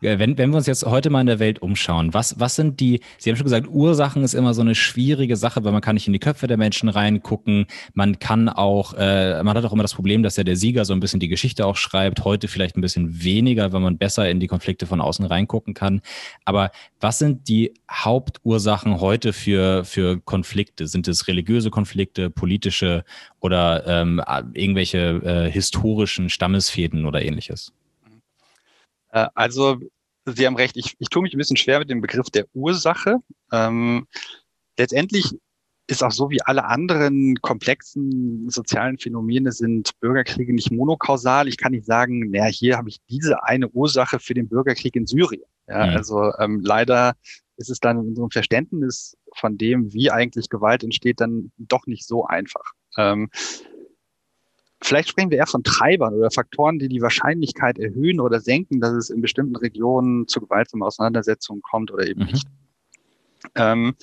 wenn, 0.01 0.37
wenn 0.37 0.49
wir 0.51 0.57
uns 0.57 0.67
jetzt 0.67 0.85
heute 0.85 1.09
mal 1.09 1.21
in 1.21 1.27
der 1.27 1.39
Welt 1.39 1.61
umschauen, 1.61 2.13
was, 2.13 2.39
was 2.39 2.55
sind 2.55 2.79
die, 2.79 3.01
Sie 3.17 3.29
haben 3.29 3.37
schon 3.37 3.45
gesagt, 3.45 3.67
Ursachen 3.67 4.23
ist 4.23 4.33
immer 4.33 4.53
so 4.53 4.61
eine 4.61 4.75
schwierige 4.75 5.35
Sache, 5.35 5.63
weil 5.63 5.71
man 5.71 5.81
kann 5.81 5.95
nicht 5.95 6.07
in 6.07 6.13
die 6.13 6.19
Köpfe 6.19 6.47
der 6.47 6.57
Menschen 6.57 6.89
reingucken. 6.89 7.65
Man 7.93 8.19
kann 8.19 8.49
auch, 8.49 8.93
äh, 8.93 9.41
man 9.43 9.57
hat 9.57 9.65
auch 9.65 9.73
immer 9.73 9.83
das 9.83 9.93
Problem, 9.93 10.23
dass 10.23 10.37
ja 10.37 10.43
der 10.43 10.55
Sieger 10.55 10.85
so 10.85 10.93
ein 10.93 10.99
bisschen 10.99 11.19
die 11.19 11.27
Geschichte 11.27 11.65
auch 11.65 11.75
schreibt. 11.75 12.23
Heute 12.23 12.47
vielleicht 12.47 12.77
ein 12.77 12.81
bisschen 12.81 13.23
weniger, 13.23 13.73
weil 13.73 13.81
man 13.81 13.97
besser 13.97 14.29
in 14.29 14.39
die 14.39 14.47
Konflikte 14.47 14.85
von 14.85 15.01
außen 15.01 15.25
reingucken 15.25 15.73
kann. 15.73 16.01
Aber 16.45 16.71
was 16.99 17.19
sind 17.19 17.47
die 17.47 17.73
Hauptursachen 17.91 18.99
heute 18.99 19.33
für, 19.33 19.83
für 19.85 20.19
Konflikte? 20.19 20.87
Sind 20.87 21.07
es 21.07 21.27
religiöse 21.27 21.69
Konflikte, 21.69 22.29
politische 22.29 23.03
oder 23.39 23.85
ähm, 23.87 24.21
irgendwelche 24.53 25.02
äh, 25.03 25.51
historischen 25.51 26.29
Stammesfäden 26.29 27.05
oder 27.05 27.21
ähnliches? 27.21 27.73
Äh, 29.11 29.27
also, 29.33 29.79
Sie 30.25 30.45
haben 30.45 30.55
recht, 30.55 30.77
ich, 30.77 30.95
ich 30.99 31.09
tue 31.09 31.21
mich 31.21 31.33
ein 31.33 31.37
bisschen 31.37 31.57
schwer 31.57 31.79
mit 31.79 31.89
dem 31.89 32.01
Begriff 32.01 32.29
der 32.29 32.45
Ursache. 32.53 33.17
Ähm, 33.51 34.07
letztendlich 34.77 35.37
ist 35.87 36.03
auch 36.03 36.11
so 36.11 36.29
wie 36.29 36.41
alle 36.41 36.65
anderen 36.65 37.35
komplexen 37.41 38.49
sozialen 38.49 38.97
Phänomene 38.97 39.51
sind 39.51 39.91
Bürgerkriege 39.99 40.53
nicht 40.53 40.71
monokausal. 40.71 41.47
Ich 41.47 41.57
kann 41.57 41.73
nicht 41.73 41.85
sagen, 41.85 42.29
naja, 42.29 42.45
hier 42.45 42.77
habe 42.77 42.89
ich 42.89 42.99
diese 43.09 43.43
eine 43.43 43.67
Ursache 43.69 44.19
für 44.19 44.33
den 44.33 44.47
Bürgerkrieg 44.47 44.95
in 44.95 45.05
Syrien. 45.05 45.43
Ja, 45.67 45.87
mhm. 45.87 45.97
Also 45.97 46.31
ähm, 46.39 46.61
leider 46.63 47.15
ist 47.57 47.69
es 47.69 47.79
dann 47.79 47.99
in 47.99 48.07
unserem 48.09 48.31
Verständnis 48.31 49.17
von 49.35 49.57
dem, 49.57 49.93
wie 49.93 50.09
eigentlich 50.09 50.49
Gewalt 50.49 50.83
entsteht, 50.83 51.19
dann 51.19 51.51
doch 51.57 51.85
nicht 51.85 52.07
so 52.07 52.25
einfach. 52.25 52.73
Ähm, 52.97 53.29
Vielleicht 54.83 55.09
sprechen 55.09 55.31
wir 55.31 55.37
eher 55.37 55.47
von 55.47 55.63
Treibern 55.63 56.13
oder 56.13 56.29
Faktoren, 56.29 56.77
die 56.77 56.89
die 56.89 57.01
Wahrscheinlichkeit 57.01 57.79
erhöhen 57.79 58.19
oder 58.19 58.41
senken, 58.41 58.81
dass 58.81 58.91
es 58.93 59.09
in 59.09 59.21
bestimmten 59.21 59.55
Regionen 59.55 60.27
zu 60.27 60.41
gewaltsamen 60.41 60.85
Auseinandersetzungen 60.85 61.61
kommt 61.61 61.91
oder 61.91 62.05
eben 62.05 62.21
mhm. 62.21 62.27
nicht. 62.27 62.47
Ähm, 63.55 63.95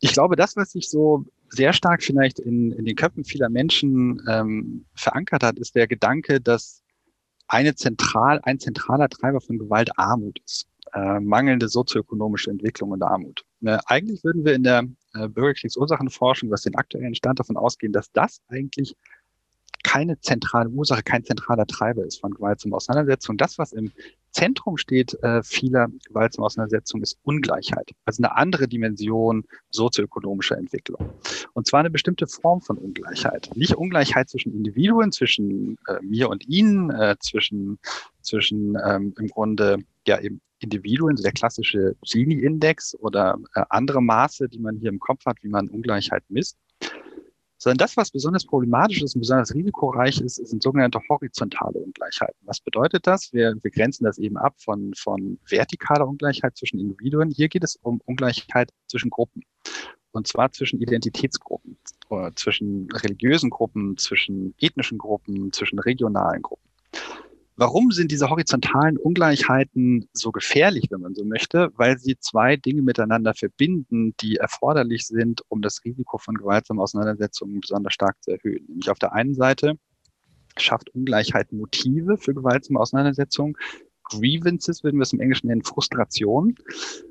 ich 0.00 0.12
glaube, 0.12 0.36
das, 0.36 0.56
was 0.56 0.72
sich 0.72 0.88
so 0.88 1.24
sehr 1.50 1.72
stark 1.72 2.02
vielleicht 2.02 2.40
in, 2.40 2.72
in 2.72 2.84
den 2.84 2.96
Köpfen 2.96 3.24
vieler 3.24 3.48
Menschen 3.48 4.20
ähm, 4.28 4.84
verankert 4.94 5.42
hat, 5.42 5.58
ist 5.58 5.74
der 5.74 5.86
Gedanke, 5.86 6.40
dass 6.40 6.82
eine 7.46 7.74
zentral, 7.74 8.40
ein 8.42 8.58
zentraler 8.58 9.08
Treiber 9.08 9.40
von 9.40 9.58
Gewalt 9.58 9.90
Armut 9.98 10.40
ist. 10.44 10.68
Äh, 10.94 11.20
mangelnde 11.20 11.68
sozioökonomische 11.68 12.50
Entwicklung 12.50 12.90
und 12.90 13.02
Armut. 13.02 13.44
Äh, 13.62 13.78
eigentlich 13.86 14.24
würden 14.24 14.44
wir 14.44 14.54
in 14.54 14.62
der 14.62 14.84
äh, 15.14 15.28
Bürgerkriegsursachenforschung, 15.28 16.50
was 16.50 16.62
den 16.62 16.76
aktuellen 16.76 17.14
Stand 17.14 17.38
davon 17.38 17.56
ausgehen, 17.56 17.92
dass 17.92 18.10
das 18.12 18.40
eigentlich 18.48 18.96
keine 19.88 20.20
zentrale 20.20 20.68
Ursache, 20.68 21.02
kein 21.02 21.24
zentraler 21.24 21.66
Treiber 21.66 22.04
ist 22.04 22.20
von 22.20 22.34
gewaltsamen 22.34 22.74
Auseinandersetzungen. 22.74 23.38
Das, 23.38 23.56
was 23.56 23.72
im 23.72 23.90
Zentrum 24.32 24.76
steht 24.76 25.14
äh, 25.22 25.42
vieler 25.42 25.88
gewaltsamen 26.06 26.44
Auseinandersetzungen, 26.44 27.02
ist 27.02 27.16
Ungleichheit. 27.22 27.92
Also 28.04 28.22
eine 28.22 28.36
andere 28.36 28.68
Dimension 28.68 29.44
sozioökonomischer 29.70 30.58
Entwicklung. 30.58 31.10
Und 31.54 31.66
zwar 31.66 31.80
eine 31.80 31.88
bestimmte 31.88 32.26
Form 32.26 32.60
von 32.60 32.76
Ungleichheit. 32.76 33.50
Nicht 33.54 33.76
Ungleichheit 33.76 34.28
zwischen 34.28 34.52
Individuen, 34.52 35.10
zwischen 35.10 35.78
äh, 35.86 36.02
mir 36.02 36.28
und 36.28 36.46
Ihnen, 36.46 36.90
äh, 36.90 37.16
zwischen, 37.18 37.78
zwischen 38.20 38.76
ähm, 38.86 39.14
im 39.18 39.28
Grunde 39.28 39.78
ja 40.06 40.20
eben 40.20 40.42
Individuen, 40.58 41.16
der 41.16 41.32
klassische 41.32 41.96
Gini-Index 42.02 42.94
oder 42.94 43.38
äh, 43.54 43.62
andere 43.70 44.02
Maße, 44.02 44.50
die 44.50 44.58
man 44.58 44.76
hier 44.76 44.90
im 44.90 44.98
Kopf 44.98 45.24
hat, 45.24 45.38
wie 45.40 45.48
man 45.48 45.68
Ungleichheit 45.68 46.24
misst, 46.28 46.58
sondern 47.58 47.78
das, 47.78 47.96
was 47.96 48.10
besonders 48.10 48.46
problematisch 48.46 49.02
ist 49.02 49.14
und 49.14 49.20
besonders 49.20 49.54
risikoreich 49.54 50.20
ist, 50.20 50.36
sind 50.36 50.62
sogenannte 50.62 51.00
horizontale 51.08 51.78
Ungleichheiten. 51.80 52.38
Was 52.42 52.60
bedeutet 52.60 53.06
das? 53.06 53.32
Wir, 53.32 53.54
wir 53.60 53.70
grenzen 53.70 54.04
das 54.04 54.18
eben 54.18 54.36
ab 54.36 54.54
von, 54.58 54.94
von 54.94 55.38
vertikaler 55.44 56.06
Ungleichheit 56.06 56.56
zwischen 56.56 56.78
Individuen. 56.78 57.30
Hier 57.30 57.48
geht 57.48 57.64
es 57.64 57.76
um 57.82 58.00
Ungleichheit 58.06 58.72
zwischen 58.86 59.10
Gruppen. 59.10 59.42
Und 60.12 60.26
zwar 60.26 60.50
zwischen 60.52 60.80
Identitätsgruppen, 60.80 61.76
zwischen 62.34 62.90
religiösen 62.90 63.50
Gruppen, 63.50 63.98
zwischen 63.98 64.54
ethnischen 64.58 64.96
Gruppen, 64.96 65.52
zwischen 65.52 65.78
regionalen 65.78 66.42
Gruppen. 66.42 66.68
Warum 67.60 67.90
sind 67.90 68.12
diese 68.12 68.30
horizontalen 68.30 68.96
Ungleichheiten 68.96 70.08
so 70.12 70.30
gefährlich, 70.30 70.86
wenn 70.90 71.00
man 71.00 71.16
so 71.16 71.24
möchte? 71.24 71.70
Weil 71.74 71.98
sie 71.98 72.16
zwei 72.20 72.54
Dinge 72.56 72.82
miteinander 72.82 73.34
verbinden, 73.34 74.14
die 74.20 74.36
erforderlich 74.36 75.08
sind, 75.08 75.42
um 75.48 75.60
das 75.60 75.84
Risiko 75.84 76.18
von 76.18 76.36
gewaltsamen 76.36 76.80
Auseinandersetzungen 76.80 77.60
besonders 77.60 77.94
stark 77.94 78.14
zu 78.22 78.30
erhöhen. 78.30 78.64
Nämlich 78.68 78.88
auf 78.90 79.00
der 79.00 79.12
einen 79.12 79.34
Seite 79.34 79.76
schafft 80.56 80.94
Ungleichheit 80.94 81.50
Motive 81.50 82.16
für 82.16 82.32
gewaltsame 82.32 82.78
Auseinandersetzungen. 82.78 83.56
Grievances 84.04 84.84
würden 84.84 84.98
wir 84.98 85.02
es 85.02 85.12
im 85.12 85.18
Englischen 85.18 85.48
nennen, 85.48 85.64
Frustration. 85.64 86.54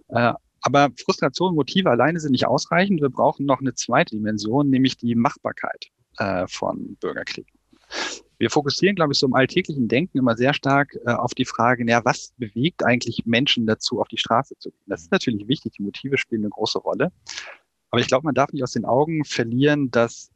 Äh, 0.08 0.32
aber 0.62 0.92
Frustration 1.04 1.50
und 1.50 1.56
Motive 1.56 1.90
alleine 1.90 2.22
sind 2.22 2.32
nicht 2.32 2.48
ausreichend. 2.48 3.02
Wir 3.02 3.10
brauchen 3.10 3.46
noch 3.46 3.60
eine 3.60 3.74
zweite 3.74 4.16
Dimension, 4.16 4.70
nämlich 4.70 4.96
die 4.96 5.14
Machbarkeit 5.14 5.88
äh, 6.20 6.48
von 6.48 6.96
Bürgerkriegen. 7.02 7.57
Wir 8.40 8.52
fokussieren, 8.52 8.96
glaube 8.96 9.14
ich, 9.14 9.20
so 9.20 9.26
im 9.26 9.34
alltäglichen 9.34 9.88
Denken 9.88 10.20
immer 10.20 10.36
sehr 10.36 10.54
stark 10.54 10.96
äh, 11.06 11.12
auf 11.12 11.34
die 11.34 11.46
Frage, 11.46 11.84
naja, 11.86 12.02
was 12.06 12.34
bewegt 12.38 12.86
eigentlich 12.86 13.26
Menschen 13.26 13.66
dazu, 13.66 14.00
auf 14.00 14.08
die 14.08 14.18
Straße 14.18 14.56
zu 14.60 14.70
gehen? 14.70 14.84
Das 14.86 15.02
ist 15.02 15.12
natürlich 15.12 15.48
wichtig, 15.48 15.74
die 15.74 15.84
Motive 15.84 16.18
spielen 16.18 16.44
eine 16.44 16.50
große 16.50 16.80
Rolle. 16.80 17.12
Aber 17.90 18.02
ich 18.02 18.08
glaube, 18.08 18.26
man 18.26 18.36
darf 18.36 18.52
nicht 18.52 18.64
aus 18.64 18.74
den 18.74 18.86
Augen 18.86 19.24
verlieren, 19.24 19.90
dass 19.90 20.30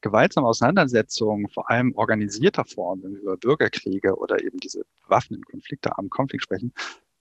gewaltsame 0.00 0.46
Auseinandersetzungen, 0.46 1.48
vor 1.48 1.68
allem 1.70 1.92
organisierter 1.96 2.64
Form, 2.64 3.02
wenn 3.02 3.14
wir 3.14 3.22
über 3.22 3.36
Bürgerkriege 3.36 4.16
oder 4.16 4.42
eben 4.44 4.58
diese 4.58 4.82
Waffen 5.08 5.42
Konflikte 5.42 5.98
am 5.98 6.08
Konflikt 6.10 6.44
sprechen, 6.44 6.72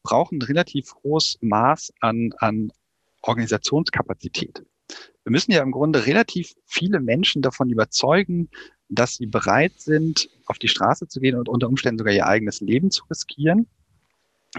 brauchen 0.03 0.37
ein 0.37 0.43
relativ 0.43 0.93
hohes 1.03 1.37
Maß 1.41 1.93
an, 2.01 2.33
an 2.37 2.71
Organisationskapazität. 3.21 4.63
Wir 5.23 5.31
müssen 5.31 5.51
ja 5.51 5.61
im 5.61 5.71
Grunde 5.71 6.05
relativ 6.05 6.53
viele 6.65 6.99
Menschen 6.99 7.41
davon 7.41 7.69
überzeugen, 7.69 8.49
dass 8.89 9.15
sie 9.15 9.25
bereit 9.25 9.73
sind, 9.77 10.29
auf 10.45 10.59
die 10.59 10.67
Straße 10.67 11.07
zu 11.07 11.19
gehen 11.19 11.37
und 11.37 11.49
unter 11.49 11.67
Umständen 11.67 11.99
sogar 11.99 12.13
ihr 12.13 12.27
eigenes 12.27 12.61
Leben 12.61 12.91
zu 12.91 13.03
riskieren. 13.09 13.67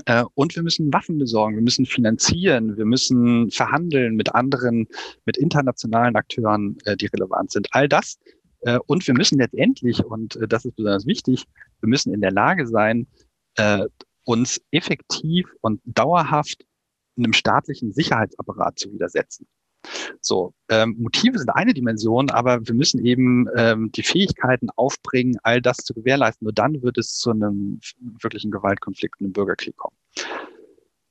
Äh, 0.04 0.25
und 0.35 0.54
wir 0.54 0.62
müssen 0.62 0.92
Waffen 0.92 1.18
besorgen, 1.18 1.56
wir 1.56 1.62
müssen 1.62 1.87
finanzieren, 1.87 2.76
wir 2.76 2.85
müssen 2.85 3.50
verhandeln 3.50 4.16
mit 4.16 4.35
anderen, 4.35 4.87
mit 5.25 5.37
internationalen 5.37 6.14
Akteuren, 6.16 6.76
äh, 6.85 6.97
die 6.97 7.06
relevant 7.06 7.50
sind. 7.52 7.68
All 7.73 7.88
das. 7.88 8.18
Äh, 8.61 8.78
und 8.87 9.06
wir 9.06 9.14
müssen 9.14 9.38
letztendlich, 9.38 10.04
und 10.04 10.38
das 10.49 10.64
ist 10.64 10.76
besonders 10.76 11.06
wichtig, 11.06 11.44
wir 11.80 11.88
müssen 11.88 12.12
in 12.12 12.20
der 12.20 12.32
Lage 12.32 12.66
sein, 12.66 13.06
uns 14.23 14.61
effektiv 14.70 15.49
und 15.62 15.80
dauerhaft 15.85 16.64
einem 17.16 17.32
staatlichen 17.32 17.92
Sicherheitsapparat 17.92 18.78
zu 18.78 18.92
widersetzen. 18.92 19.49
So, 20.20 20.52
ähm, 20.68 20.97
Motive 20.99 21.38
sind 21.38 21.50
eine 21.50 21.73
Dimension, 21.73 22.30
aber 22.30 22.66
wir 22.66 22.75
müssen 22.75 23.04
eben 23.04 23.47
ähm, 23.56 23.90
die 23.92 24.02
Fähigkeiten 24.02 24.68
aufbringen, 24.76 25.38
all 25.42 25.62
das 25.62 25.78
zu 25.78 25.94
gewährleisten. 25.94 26.44
Nur 26.44 26.52
dann 26.52 26.82
wird 26.82 26.99
es 26.99 27.14
zu 27.14 27.30
einem 27.30 27.80
wirklichen 28.20 28.50
Gewaltkonflikt, 28.50 29.20
einem 29.20 29.32
Bürgerkrieg 29.32 29.76
kommen. 29.76 29.97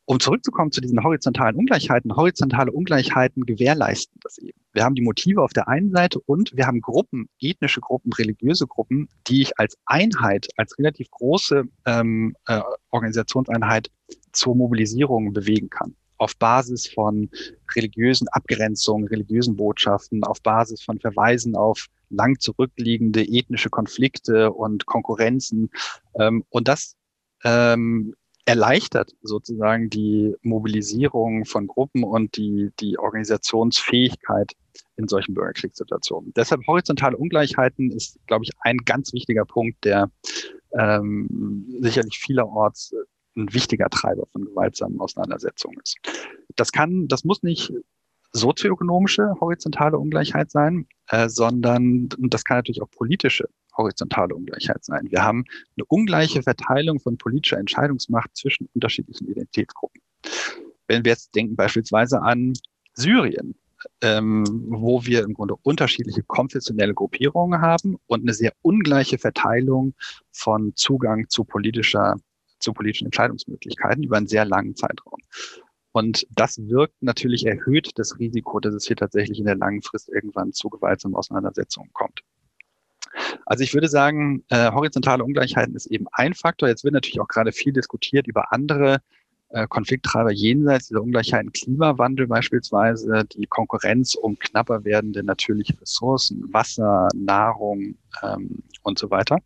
Um 0.09 0.21
zurückzukommen 0.21 0.71
zu 0.71 0.79
diesen 0.79 1.03
horizontalen 1.03 1.57
Ungleichheiten, 1.57 2.15
horizontale 2.15 2.71
Ungleichheiten 2.71 3.45
gewährleisten 3.45 4.17
das 4.23 4.37
eben. 4.37 4.57
Wir 4.71 4.85
haben 4.85 4.95
die 4.95 5.01
Motive 5.01 5.41
auf 5.43 5.51
der 5.51 5.67
einen 5.67 5.91
Seite 5.91 6.19
und 6.21 6.55
wir 6.55 6.65
haben 6.65 6.79
Gruppen, 6.79 7.27
ethnische 7.41 7.81
Gruppen, 7.81 8.13
religiöse 8.13 8.67
Gruppen, 8.67 9.09
die 9.27 9.41
ich 9.41 9.59
als 9.59 9.77
Einheit, 9.85 10.47
als 10.55 10.77
relativ 10.77 11.11
große 11.11 11.63
ähm, 11.85 12.37
äh, 12.45 12.61
Organisationseinheit 12.91 13.91
zur 14.31 14.55
Mobilisierung 14.55 15.33
bewegen 15.33 15.69
kann. 15.69 15.93
Auf 16.17 16.35
Basis 16.37 16.87
von 16.87 17.29
religiösen 17.75 18.27
Abgrenzungen, 18.29 19.07
religiösen 19.07 19.55
Botschaften, 19.55 20.23
auf 20.23 20.41
Basis 20.41 20.81
von 20.81 20.99
Verweisen 20.99 21.55
auf 21.55 21.87
lang 22.09 22.39
zurückliegende 22.39 23.23
ethnische 23.23 23.69
Konflikte 23.69 24.51
und 24.51 24.85
Konkurrenzen. 24.85 25.69
Ähm, 26.19 26.43
und 26.49 26.67
das 26.67 26.95
ähm, 27.43 28.15
erleichtert 28.45 29.11
sozusagen 29.21 29.89
die 29.89 30.33
Mobilisierung 30.41 31.43
von 31.43 31.67
Gruppen 31.67 32.03
und 32.03 32.37
die, 32.37 32.71
die 32.79 32.97
Organisationsfähigkeit 32.97 34.53
in 34.95 35.09
solchen 35.09 35.33
Bürgerkriegssituationen. 35.33 36.33
Deshalb 36.33 36.65
horizontale 36.65 37.17
Ungleichheiten 37.17 37.91
ist, 37.91 38.19
glaube 38.25 38.45
ich, 38.45 38.51
ein 38.61 38.77
ganz 38.85 39.11
wichtiger 39.11 39.43
Punkt, 39.43 39.83
der 39.83 40.09
ähm, 40.71 41.65
sicherlich 41.81 42.19
vielerorts 42.19 42.95
ein 43.37 43.53
wichtiger 43.53 43.89
Treiber 43.89 44.25
von 44.31 44.45
gewaltsamen 44.45 44.99
Auseinandersetzungen 44.99 45.79
ist. 45.83 45.97
Das 46.55 46.71
kann, 46.71 47.07
das 47.07 47.23
muss 47.23 47.43
nicht 47.43 47.71
sozioökonomische 48.33 49.33
horizontale 49.39 49.97
Ungleichheit 49.97 50.51
sein, 50.51 50.87
äh, 51.09 51.29
sondern 51.29 52.09
das 52.17 52.43
kann 52.43 52.57
natürlich 52.57 52.81
auch 52.81 52.91
politische 52.91 53.49
horizontale 53.75 54.35
Ungleichheit 54.35 54.83
sein. 54.83 55.07
Wir 55.09 55.23
haben 55.23 55.45
eine 55.77 55.85
ungleiche 55.85 56.41
Verteilung 56.41 56.99
von 56.99 57.17
politischer 57.17 57.57
Entscheidungsmacht 57.57 58.35
zwischen 58.35 58.67
unterschiedlichen 58.73 59.27
Identitätsgruppen. 59.27 60.01
Wenn 60.87 61.05
wir 61.05 61.11
jetzt 61.11 61.35
denken 61.35 61.55
beispielsweise 61.55 62.21
an 62.21 62.53
Syrien, 62.93 63.55
ähm, 64.01 64.43
wo 64.69 65.05
wir 65.05 65.23
im 65.23 65.33
Grunde 65.33 65.55
unterschiedliche 65.61 66.23
konfessionelle 66.23 66.93
Gruppierungen 66.93 67.61
haben 67.61 67.97
und 68.07 68.21
eine 68.21 68.33
sehr 68.33 68.53
ungleiche 68.61 69.17
Verteilung 69.17 69.93
von 70.31 70.73
Zugang 70.75 71.29
zu 71.29 71.43
politischer, 71.43 72.15
zu 72.59 72.73
politischen 72.73 73.05
Entscheidungsmöglichkeiten 73.05 74.03
über 74.03 74.17
einen 74.17 74.27
sehr 74.27 74.45
langen 74.45 74.75
Zeitraum. 74.75 75.19
Und 75.91 76.27
das 76.29 76.59
wirkt 76.59 77.01
natürlich 77.01 77.45
erhöht 77.45 77.91
das 77.95 78.19
Risiko, 78.19 78.59
dass 78.59 78.73
es 78.73 78.85
hier 78.85 78.95
tatsächlich 78.95 79.39
in 79.39 79.45
der 79.45 79.55
langen 79.55 79.81
Frist 79.81 80.09
irgendwann 80.09 80.53
zu 80.53 80.69
gewaltsamen 80.69 81.15
Auseinandersetzungen 81.15 81.91
kommt. 81.93 82.21
Also 83.45 83.63
ich 83.63 83.73
würde 83.73 83.87
sagen, 83.87 84.43
äh, 84.49 84.71
horizontale 84.71 85.23
Ungleichheiten 85.23 85.75
ist 85.75 85.87
eben 85.87 86.05
ein 86.11 86.33
Faktor. 86.33 86.69
Jetzt 86.69 86.83
wird 86.83 86.93
natürlich 86.93 87.19
auch 87.19 87.27
gerade 87.27 87.51
viel 87.51 87.73
diskutiert 87.73 88.27
über 88.27 88.51
andere 88.51 89.01
äh, 89.49 89.65
Konflikttreiber 89.67 90.31
jenseits 90.31 90.89
dieser 90.89 91.01
Ungleichheiten, 91.01 91.53
Klimawandel 91.53 92.27
beispielsweise, 92.27 93.23
die 93.33 93.47
Konkurrenz 93.47 94.15
um 94.15 94.37
knapper 94.37 94.83
werdende 94.83 95.23
natürliche 95.23 95.79
Ressourcen, 95.79 96.51
Wasser, 96.51 97.07
Nahrung 97.15 97.95
ähm, 98.21 98.61
und 98.83 98.99
so 98.99 99.09
weiter. 99.09 99.39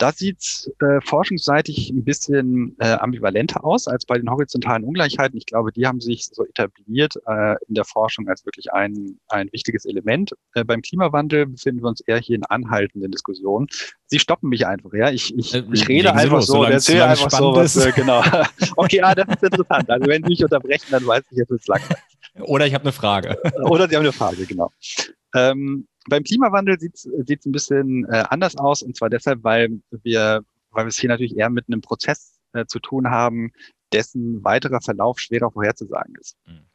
Da 0.00 0.12
sieht 0.12 0.72
äh, 0.80 0.98
forschungsseitig 1.02 1.90
ein 1.90 2.04
bisschen 2.04 2.74
äh, 2.78 2.92
ambivalenter 2.92 3.62
aus 3.62 3.86
als 3.86 4.06
bei 4.06 4.16
den 4.16 4.30
horizontalen 4.30 4.82
Ungleichheiten. 4.82 5.36
Ich 5.36 5.44
glaube, 5.44 5.72
die 5.72 5.86
haben 5.86 6.00
sich 6.00 6.24
so 6.32 6.46
etabliert 6.46 7.16
äh, 7.26 7.56
in 7.68 7.74
der 7.74 7.84
Forschung 7.84 8.26
als 8.26 8.46
wirklich 8.46 8.72
ein, 8.72 9.18
ein 9.28 9.50
wichtiges 9.52 9.84
Element. 9.84 10.32
Äh, 10.54 10.64
beim 10.64 10.80
Klimawandel 10.80 11.44
befinden 11.48 11.82
wir 11.82 11.88
uns 11.88 12.00
eher 12.00 12.16
hier 12.16 12.36
in 12.36 12.44
anhaltenden 12.46 13.10
Diskussionen. 13.10 13.66
Sie 14.06 14.18
stoppen 14.18 14.48
mich 14.48 14.66
einfach, 14.66 14.94
ja. 14.94 15.10
Ich, 15.10 15.36
ich, 15.36 15.52
äh, 15.52 15.64
ich 15.70 15.86
rede 15.86 16.14
einfach 16.14 16.36
los, 16.36 16.46
so, 16.46 16.64
erzähle 16.64 17.04
einfach 17.04 17.30
so 17.30 17.54
was, 17.54 17.76
äh, 17.76 17.92
genau. 17.92 18.22
okay, 18.76 19.02
ah, 19.02 19.14
das 19.14 19.28
ist 19.28 19.42
interessant. 19.42 19.90
Also 19.90 20.08
wenn 20.08 20.22
Sie 20.22 20.30
mich 20.30 20.42
unterbrechen, 20.42 20.86
dann 20.92 21.06
weiß 21.06 21.24
ich, 21.30 21.36
jetzt 21.36 21.50
es 21.50 21.66
langweilig. 21.66 22.02
Oder 22.40 22.66
ich 22.66 22.72
habe 22.72 22.84
eine 22.84 22.92
Frage. 22.92 23.36
Oder 23.64 23.86
Sie 23.86 23.96
haben 23.96 24.02
eine 24.02 24.12
Frage, 24.12 24.46
genau. 24.46 24.72
Ähm, 25.34 25.86
beim 26.08 26.24
Klimawandel 26.24 26.78
sieht 26.80 26.94
es 26.94 27.06
ein 27.06 27.52
bisschen 27.52 28.04
äh, 28.06 28.24
anders 28.28 28.56
aus 28.56 28.82
und 28.82 28.96
zwar 28.96 29.10
deshalb, 29.10 29.44
weil 29.44 29.80
wir, 30.02 30.42
weil 30.70 30.84
wir 30.84 30.88
es 30.88 30.98
hier 30.98 31.08
natürlich 31.08 31.36
eher 31.36 31.50
mit 31.50 31.66
einem 31.68 31.80
Prozess 31.80 32.38
äh, 32.52 32.66
zu 32.66 32.78
tun 32.78 33.10
haben, 33.10 33.52
dessen 33.92 34.42
weiterer 34.44 34.80
Verlauf 34.80 35.18
schwerer 35.18 35.50
vorherzusagen 35.50 36.14
ist. 36.18 36.36
Mhm. 36.46 36.70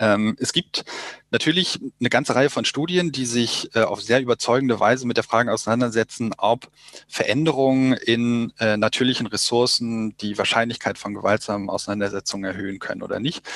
Ähm, 0.00 0.36
es 0.38 0.52
gibt 0.52 0.84
natürlich 1.30 1.80
eine 1.98 2.10
ganze 2.10 2.34
Reihe 2.34 2.50
von 2.50 2.64
Studien, 2.64 3.12
die 3.12 3.26
sich 3.26 3.74
äh, 3.74 3.80
auf 3.80 4.02
sehr 4.02 4.20
überzeugende 4.20 4.78
Weise 4.80 5.06
mit 5.06 5.16
der 5.16 5.24
Frage 5.24 5.52
auseinandersetzen, 5.52 6.34
ob 6.36 6.70
Veränderungen 7.08 7.92
in 7.94 8.52
äh, 8.58 8.76
natürlichen 8.76 9.26
Ressourcen 9.26 10.16
die 10.18 10.36
Wahrscheinlichkeit 10.36 10.98
von 10.98 11.14
gewaltsamen 11.14 11.70
Auseinandersetzungen 11.70 12.44
erhöhen 12.44 12.78
können 12.78 13.02
oder 13.02 13.18
nicht. 13.20 13.46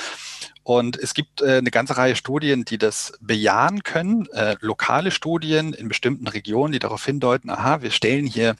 Und 0.63 0.97
es 0.97 1.13
gibt 1.13 1.41
äh, 1.41 1.57
eine 1.57 1.71
ganze 1.71 1.97
Reihe 1.97 2.15
Studien, 2.15 2.63
die 2.63 2.77
das 2.77 3.13
bejahen 3.19 3.83
können, 3.83 4.27
äh, 4.31 4.55
lokale 4.61 5.11
Studien 5.11 5.73
in 5.73 5.89
bestimmten 5.89 6.27
Regionen, 6.27 6.71
die 6.71 6.79
darauf 6.79 7.05
hindeuten, 7.05 7.49
aha, 7.49 7.81
wir 7.81 7.91
stellen 7.91 8.25
hier 8.25 8.55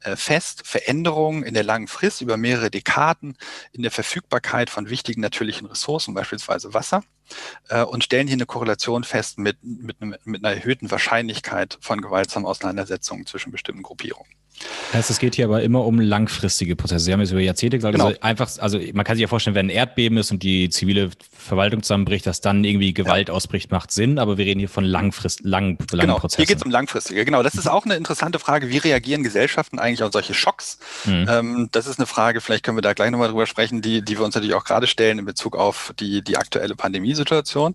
äh, 0.00 0.16
fest, 0.16 0.62
Veränderungen 0.66 1.42
in 1.42 1.52
der 1.52 1.64
langen 1.64 1.86
Frist 1.86 2.22
über 2.22 2.38
mehrere 2.38 2.70
Dekaden 2.70 3.36
in 3.72 3.82
der 3.82 3.90
Verfügbarkeit 3.90 4.70
von 4.70 4.88
wichtigen 4.88 5.20
natürlichen 5.20 5.66
Ressourcen, 5.66 6.14
beispielsweise 6.14 6.72
Wasser 6.72 7.02
äh, 7.68 7.82
und 7.82 8.04
stellen 8.04 8.26
hier 8.26 8.36
eine 8.36 8.46
Korrelation 8.46 9.04
fest 9.04 9.38
mit, 9.38 9.58
mit, 9.62 10.00
mit 10.00 10.44
einer 10.44 10.56
erhöhten 10.56 10.90
Wahrscheinlichkeit 10.90 11.76
von 11.80 12.00
gewaltsamen 12.00 12.48
Auseinandersetzungen 12.48 13.26
zwischen 13.26 13.52
bestimmten 13.52 13.82
Gruppierungen. 13.82 14.30
Das 14.88 15.00
heißt, 15.00 15.10
es 15.10 15.18
geht 15.18 15.34
hier 15.34 15.46
aber 15.46 15.62
immer 15.62 15.84
um 15.84 15.98
langfristige 16.00 16.76
Prozesse. 16.76 17.04
Sie 17.04 17.12
haben 17.12 17.20
jetzt 17.20 17.32
über 17.32 17.40
Jahrzehnte 17.40 17.78
gesagt, 17.78 17.94
genau. 17.94 18.06
also 18.06 18.20
einfach, 18.20 18.50
also 18.58 18.78
man 18.92 19.04
kann 19.04 19.16
sich 19.16 19.22
ja 19.22 19.28
vorstellen, 19.28 19.56
wenn 19.56 19.66
ein 19.66 19.70
Erdbeben 19.70 20.16
ist 20.18 20.30
und 20.30 20.42
die 20.42 20.68
zivile 20.70 21.10
Verwaltung 21.36 21.82
zusammenbricht, 21.82 22.26
dass 22.26 22.40
dann 22.40 22.62
irgendwie 22.64 22.94
Gewalt 22.94 23.28
ja. 23.28 23.34
ausbricht, 23.34 23.70
macht 23.72 23.90
Sinn, 23.90 24.18
aber 24.18 24.38
wir 24.38 24.46
reden 24.46 24.60
hier 24.60 24.68
von 24.68 24.84
langfrist, 24.84 25.40
lang, 25.42 25.78
langen 25.90 26.00
genau. 26.00 26.18
Prozessen. 26.18 26.42
Hier 26.42 26.46
geht 26.46 26.58
es 26.58 26.62
um 26.62 26.70
langfristige, 26.70 27.24
genau. 27.24 27.42
Das 27.42 27.54
ist 27.54 27.66
auch 27.66 27.84
eine 27.84 27.96
interessante 27.96 28.38
Frage. 28.38 28.70
Wie 28.70 28.78
reagieren 28.78 29.22
Gesellschaften 29.22 29.78
eigentlich 29.78 30.02
auf 30.02 30.12
solche 30.12 30.34
Schocks? 30.34 30.78
Mhm. 31.04 31.26
Ähm, 31.28 31.68
das 31.72 31.86
ist 31.86 31.98
eine 31.98 32.06
Frage, 32.06 32.40
vielleicht 32.40 32.64
können 32.64 32.76
wir 32.76 32.82
da 32.82 32.92
gleich 32.92 33.10
nochmal 33.10 33.28
drüber 33.28 33.46
sprechen, 33.46 33.82
die, 33.82 34.02
die 34.02 34.18
wir 34.18 34.24
uns 34.24 34.34
natürlich 34.34 34.54
auch 34.54 34.64
gerade 34.64 34.86
stellen 34.86 35.18
in 35.18 35.24
Bezug 35.24 35.56
auf 35.56 35.92
die, 35.98 36.22
die 36.22 36.36
aktuelle 36.36 36.76
Pandemiesituation. 36.76 37.74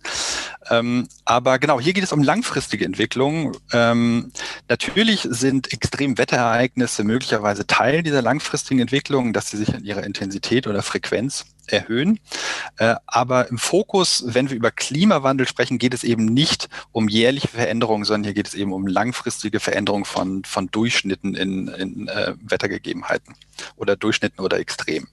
Ähm, 0.70 1.08
aber 1.26 1.60
genau, 1.60 1.80
hier 1.80 1.94
geht 1.94 2.04
es 2.04 2.14
um 2.14 2.24
langfristige 2.24 2.86
Entwicklungen. 2.86 3.58
Ähm, 3.74 4.32
natürlich 4.70 5.28
sind 5.30 5.74
extrem 5.74 6.18
Wetterereignisse 6.18 6.69
möglicherweise 7.04 7.68
Teil 7.68 8.04
dieser 8.04 8.22
langfristigen 8.22 8.80
Entwicklung, 8.80 9.34
dass 9.34 9.50
sie 9.50 9.58
sich 9.58 9.70
in 9.70 9.84
ihrer 9.84 10.04
Intensität 10.04 10.68
oder 10.68 10.82
Frequenz 10.82 11.46
erhöhen. 11.68 12.20
Äh, 12.78 12.96
aber 13.06 13.50
im 13.50 13.58
Fokus, 13.58 14.24
wenn 14.28 14.50
wir 14.50 14.58
über 14.58 14.72
Klimawandel 14.72 15.48
sprechen, 15.48 15.78
geht 15.78 15.94
es 15.94 16.04
eben 16.04 16.26
nicht 16.26 16.70
um 16.92 17.08
jährliche 17.08 17.48
Veränderungen, 17.48 18.06
sondern 18.06 18.24
hier 18.26 18.34
geht 18.34 18.48
es 18.48 18.56
eben 18.56 18.74
um 18.74 18.88
langfristige 18.88 19.60
Veränderungen 19.60 20.06
von, 20.06 20.44
von 20.46 20.68
Durchschnitten 20.72 21.36
in, 21.36 21.68
in 21.68 22.08
äh, 22.08 22.34
Wettergegebenheiten 22.42 23.36
oder 23.76 23.96
Durchschnitten 23.96 24.44
oder 24.44 24.60
Extremen. 24.60 25.08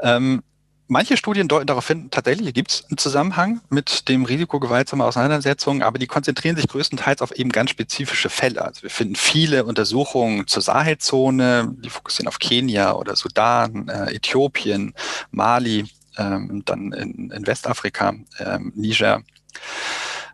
Ähm, 0.00 0.42
Manche 0.86 1.16
Studien 1.16 1.48
deuten 1.48 1.66
darauf 1.66 1.88
hin, 1.88 2.10
tatsächlich 2.10 2.52
gibt 2.52 2.70
es 2.70 2.84
einen 2.90 2.98
Zusammenhang 2.98 3.62
mit 3.70 4.08
dem 4.08 4.26
Risiko 4.26 4.60
gewaltsamer 4.60 5.06
Auseinandersetzungen, 5.06 5.82
aber 5.82 5.98
die 5.98 6.06
konzentrieren 6.06 6.56
sich 6.56 6.68
größtenteils 6.68 7.22
auf 7.22 7.32
eben 7.32 7.50
ganz 7.50 7.70
spezifische 7.70 8.28
Fälle. 8.28 8.62
Also 8.62 8.82
wir 8.82 8.90
finden 8.90 9.16
viele 9.16 9.64
Untersuchungen 9.64 10.46
zur 10.46 10.62
Sahelzone, 10.62 11.74
die 11.78 11.88
fokussieren 11.88 12.28
auf 12.28 12.38
Kenia 12.38 12.92
oder 12.92 13.16
Sudan, 13.16 13.88
äh, 13.88 14.14
Äthiopien, 14.14 14.92
Mali, 15.30 15.86
ähm, 16.18 16.62
dann 16.66 16.92
in, 16.92 17.30
in 17.30 17.46
Westafrika, 17.46 18.14
ähm, 18.38 18.72
Niger 18.76 19.22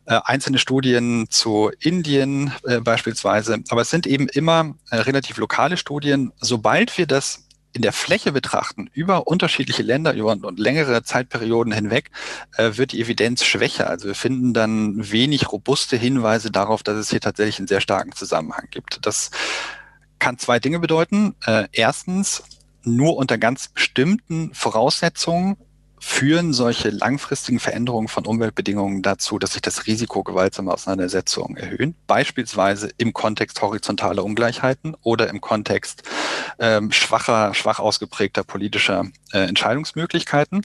äh, 0.07 0.19
einzelne 0.25 0.59
Studien 0.59 1.27
zu 1.31 1.71
Indien 1.79 2.53
äh, 2.65 2.81
beispielsweise, 2.81 3.63
aber 3.69 3.83
es 3.83 3.91
sind 3.91 4.07
eben 4.09 4.29
immer 4.29 4.75
äh, 4.91 4.97
relativ 4.97 5.37
lokale 5.37 5.77
Studien. 5.77 6.33
Sobald 6.41 6.99
wir 6.99 7.07
das 7.07 7.45
in 7.73 7.83
der 7.83 7.93
Fläche 7.93 8.33
betrachten, 8.33 8.91
über 8.93 9.27
unterschiedliche 9.27 9.83
Länder, 9.83 10.13
über 10.15 10.31
und 10.31 10.59
längere 10.59 11.03
Zeitperioden 11.03 11.73
hinweg, 11.73 12.11
äh, 12.57 12.73
wird 12.75 12.93
die 12.93 13.01
Evidenz 13.01 13.45
schwächer. 13.45 13.89
Also 13.89 14.09
wir 14.09 14.15
finden 14.15 14.53
dann 14.53 15.13
wenig 15.13 15.53
robuste 15.53 15.97
Hinweise 15.97 16.51
darauf, 16.51 16.83
dass 16.83 16.97
es 16.97 17.11
hier 17.11 17.21
tatsächlich 17.21 17.59
einen 17.59 17.69
sehr 17.69 17.81
starken 17.81 18.13
Zusammenhang 18.13 18.67
gibt. 18.71 19.07
Das 19.07 19.31
kann 20.19 20.39
zwei 20.39 20.59
Dinge 20.59 20.81
bedeuten. 20.81 21.35
Äh, 21.47 21.69
erstens, 21.73 22.43
nur 22.83 23.17
unter 23.17 23.39
ganz 23.39 23.69
bestimmten 23.69 24.55
Voraussetzungen 24.55 25.57
führen 26.01 26.55
solche 26.55 26.89
langfristigen 26.89 27.61
Veränderungen 27.61 28.09
von 28.09 28.25
Umweltbedingungen 28.25 29.03
dazu, 29.03 29.39
dass 29.39 29.53
sich 29.53 29.63
das 29.63 29.87
Risiko 29.87 30.23
gewaltsamer 30.23 30.73
Auseinandersetzungen 30.73 31.59
erhöhen, 31.59 31.95
beispielsweise 32.07 32.91
im 32.97 33.13
Kontext 33.13 33.61
horizontaler 33.61 34.25
Ungleichheiten 34.25 34.97
oder 35.03 35.29
im 35.29 35.43
Kontext 35.43 36.03
ähm, 36.59 36.91
schwacher, 36.91 37.53
schwach 37.53 37.79
ausgeprägter 37.79 38.45
politischer 38.45 39.05
äh, 39.33 39.41
Entscheidungsmöglichkeiten. 39.41 40.63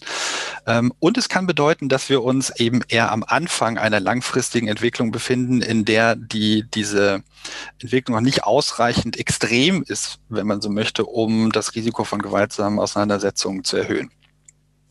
Ähm, 0.67 0.93
und 0.99 1.17
es 1.17 1.27
kann 1.27 1.47
bedeuten, 1.47 1.89
dass 1.89 2.09
wir 2.09 2.23
uns 2.23 2.49
eben 2.51 2.81
eher 2.87 3.11
am 3.11 3.25
Anfang 3.27 3.77
einer 3.77 3.99
langfristigen 3.99 4.69
Entwicklung 4.69 5.11
befinden, 5.11 5.61
in 5.61 5.83
der 5.83 6.15
die, 6.15 6.63
diese 6.73 7.23
Entwicklung 7.79 8.15
noch 8.15 8.23
nicht 8.23 8.45
ausreichend 8.45 9.19
extrem 9.19 9.83
ist, 9.83 10.19
wenn 10.29 10.47
man 10.47 10.61
so 10.61 10.69
möchte, 10.69 11.05
um 11.05 11.51
das 11.51 11.75
Risiko 11.75 12.05
von 12.05 12.21
gewaltsamen 12.21 12.79
Auseinandersetzungen 12.79 13.65
zu 13.65 13.75
erhöhen. 13.75 14.11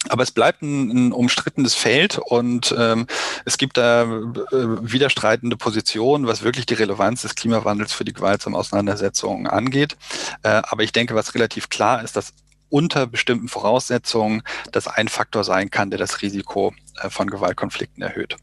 Aber 0.08 0.22
es 0.22 0.30
bleibt 0.30 0.62
ein, 0.62 0.90
ein 1.08 1.12
umstrittenes 1.12 1.74
Feld 1.74 2.18
und 2.18 2.74
ähm, 2.78 3.06
es 3.44 3.58
gibt 3.58 3.76
da 3.76 4.02
äh, 4.02 4.06
widerstreitende 4.52 5.56
Positionen, 5.56 6.26
was 6.26 6.42
wirklich 6.42 6.66
die 6.66 6.74
Relevanz 6.74 7.22
des 7.22 7.34
Klimawandels 7.34 7.92
für 7.92 8.04
die 8.04 8.12
gewaltsamen 8.12 8.58
Auseinandersetzungen 8.58 9.46
angeht. 9.46 9.96
Äh, 10.42 10.62
aber 10.64 10.82
ich 10.82 10.92
denke, 10.92 11.14
was 11.14 11.34
relativ 11.34 11.68
klar 11.70 12.02
ist, 12.02 12.16
dass 12.16 12.32
unter 12.68 13.06
bestimmten 13.06 13.48
Voraussetzungen 13.48 14.42
das 14.72 14.88
ein 14.88 15.08
Faktor 15.08 15.44
sein 15.44 15.70
kann, 15.70 15.90
der 15.90 15.98
das 15.98 16.22
Risiko 16.22 16.74
äh, 17.00 17.08
von 17.08 17.30
Gewaltkonflikten 17.30 18.02
erhöht. 18.02 18.36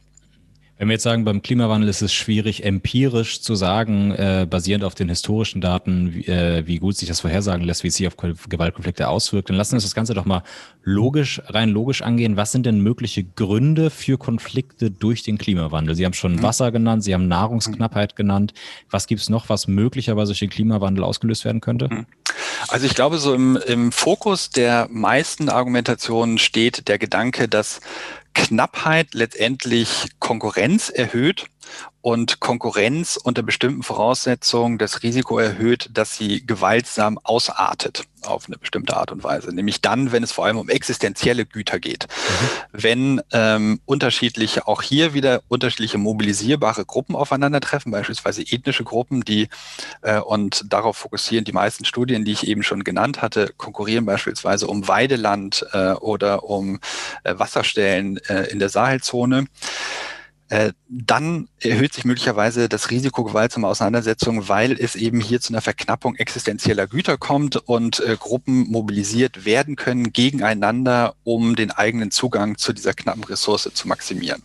Wenn 0.82 0.88
wir 0.88 0.94
jetzt 0.94 1.04
sagen, 1.04 1.26
beim 1.26 1.44
Klimawandel 1.44 1.88
ist 1.88 2.02
es 2.02 2.12
schwierig, 2.12 2.66
empirisch 2.66 3.42
zu 3.42 3.54
sagen, 3.54 4.16
äh, 4.16 4.48
basierend 4.50 4.84
auf 4.84 4.96
den 4.96 5.10
historischen 5.10 5.62
Daten, 5.62 6.12
wie, 6.12 6.26
äh, 6.26 6.66
wie 6.66 6.80
gut 6.80 6.98
sich 6.98 7.08
das 7.08 7.20
vorhersagen 7.20 7.64
lässt, 7.64 7.84
wie 7.84 7.90
es 7.90 7.98
sich 7.98 8.08
auf 8.08 8.18
Gewaltkonflikte 8.18 9.08
auswirkt, 9.08 9.50
dann 9.50 9.58
lassen 9.58 9.74
wir 9.74 9.76
uns 9.76 9.84
das 9.84 9.94
Ganze 9.94 10.16
doch 10.16 10.26
mal 10.26 10.42
logisch, 10.82 11.40
rein 11.50 11.70
logisch 11.70 12.02
angehen. 12.02 12.36
Was 12.36 12.52
sind 12.52 12.66
denn 12.66 12.80
mögliche 12.80 13.24
Gründe 13.24 13.92
für 13.92 14.18
Konflikte 14.18 14.90
durch 14.90 15.22
den 15.22 15.38
Klimawandel? 15.38 15.94
Sie 15.94 16.04
haben 16.04 16.14
schon 16.14 16.38
mhm. 16.38 16.42
Wasser 16.42 16.72
genannt, 16.72 17.04
Sie 17.04 17.14
haben 17.14 17.28
Nahrungsknappheit 17.28 18.16
genannt. 18.16 18.56
Was 18.90 19.06
gibt 19.06 19.22
es 19.22 19.30
noch, 19.30 19.50
was 19.50 19.68
möglicherweise 19.68 20.32
durch 20.32 20.40
den 20.40 20.50
Klimawandel 20.50 21.04
ausgelöst 21.04 21.46
werden 21.46 21.62
könnte? 21.62 21.90
Mhm. 21.92 22.08
Also 22.70 22.88
ich 22.88 22.96
glaube, 22.96 23.20
so 23.20 23.36
im, 23.36 23.56
im 23.68 23.92
Fokus 23.92 24.50
der 24.50 24.88
meisten 24.90 25.50
Argumentationen 25.50 26.40
steht 26.40 26.88
der 26.88 26.98
Gedanke, 26.98 27.48
dass 27.48 27.82
Knappheit 28.34 29.14
letztendlich 29.14 30.08
Konkurrenz 30.20 30.90
erhöht 30.90 31.46
und 32.02 32.40
Konkurrenz 32.40 33.18
unter 33.18 33.44
bestimmten 33.44 33.84
Voraussetzungen 33.84 34.78
das 34.78 35.04
Risiko 35.04 35.38
erhöht, 35.38 35.90
dass 35.94 36.18
sie 36.18 36.46
gewaltsam 36.46 37.20
ausartet 37.24 38.04
auf 38.24 38.48
eine 38.48 38.58
bestimmte 38.58 38.98
Art 38.98 39.12
und 39.12 39.24
Weise. 39.24 39.54
Nämlich 39.54 39.82
dann, 39.82 40.12
wenn 40.12 40.24
es 40.24 40.32
vor 40.32 40.46
allem 40.46 40.58
um 40.58 40.70
existenzielle 40.70 41.46
Güter 41.46 41.80
geht. 41.80 42.08
Mhm. 42.08 42.48
Wenn 42.72 43.22
ähm, 43.32 43.82
unterschiedliche, 43.86 44.68
auch 44.68 44.82
hier 44.82 45.14
wieder 45.14 45.42
unterschiedliche 45.48 45.98
mobilisierbare 45.98 46.86
Gruppen 46.86 47.16
aufeinandertreffen, 47.16 47.92
beispielsweise 47.92 48.42
ethnische 48.42 48.84
Gruppen, 48.84 49.22
die 49.22 49.48
äh, 50.02 50.20
und 50.20 50.66
darauf 50.72 50.98
fokussieren 50.98 51.46
die 51.46 51.52
meisten 51.52 51.86
Studien, 51.86 52.26
die 52.26 52.32
ich 52.32 52.48
eben 52.48 52.64
schon 52.64 52.84
genannt 52.84 53.22
hatte, 53.22 53.54
konkurrieren 53.58 54.06
beispielsweise 54.06 54.68
um 54.68 54.88
Weideland 54.88 55.66
äh, 55.74 55.92
oder 55.94 56.44
um 56.44 56.80
äh, 57.24 57.38
Wasserstellen 57.38 58.18
äh, 58.28 58.44
in 58.52 58.60
der 58.60 58.70
Sahelzone. 58.70 59.46
Äh, 60.52 60.74
dann 60.90 61.48
erhöht 61.62 61.94
sich 61.94 62.04
möglicherweise 62.04 62.68
das 62.68 62.90
Risiko 62.90 63.24
gewaltsamer 63.24 63.70
Auseinandersetzungen, 63.70 64.50
weil 64.50 64.74
es 64.74 64.96
eben 64.98 65.22
hier 65.22 65.40
zu 65.40 65.54
einer 65.54 65.62
Verknappung 65.62 66.16
existenzieller 66.18 66.88
Güter 66.88 67.18
kommt 67.18 67.56
und 67.56 68.02
äh, 68.02 68.18
Gruppen 68.20 68.70
mobilisiert 68.70 69.46
werden 69.46 69.78
können 69.78 70.12
gegeneinander, 70.12 71.16
um 71.24 71.56
den 71.56 71.72
eigenen 71.72 72.12
Zugang 72.12 72.58
zu 72.58 72.74
dieser 72.74 72.94
knappen 72.94 73.24
Ressource 73.24 73.72
zu 73.74 73.88
maximieren. 73.88 74.44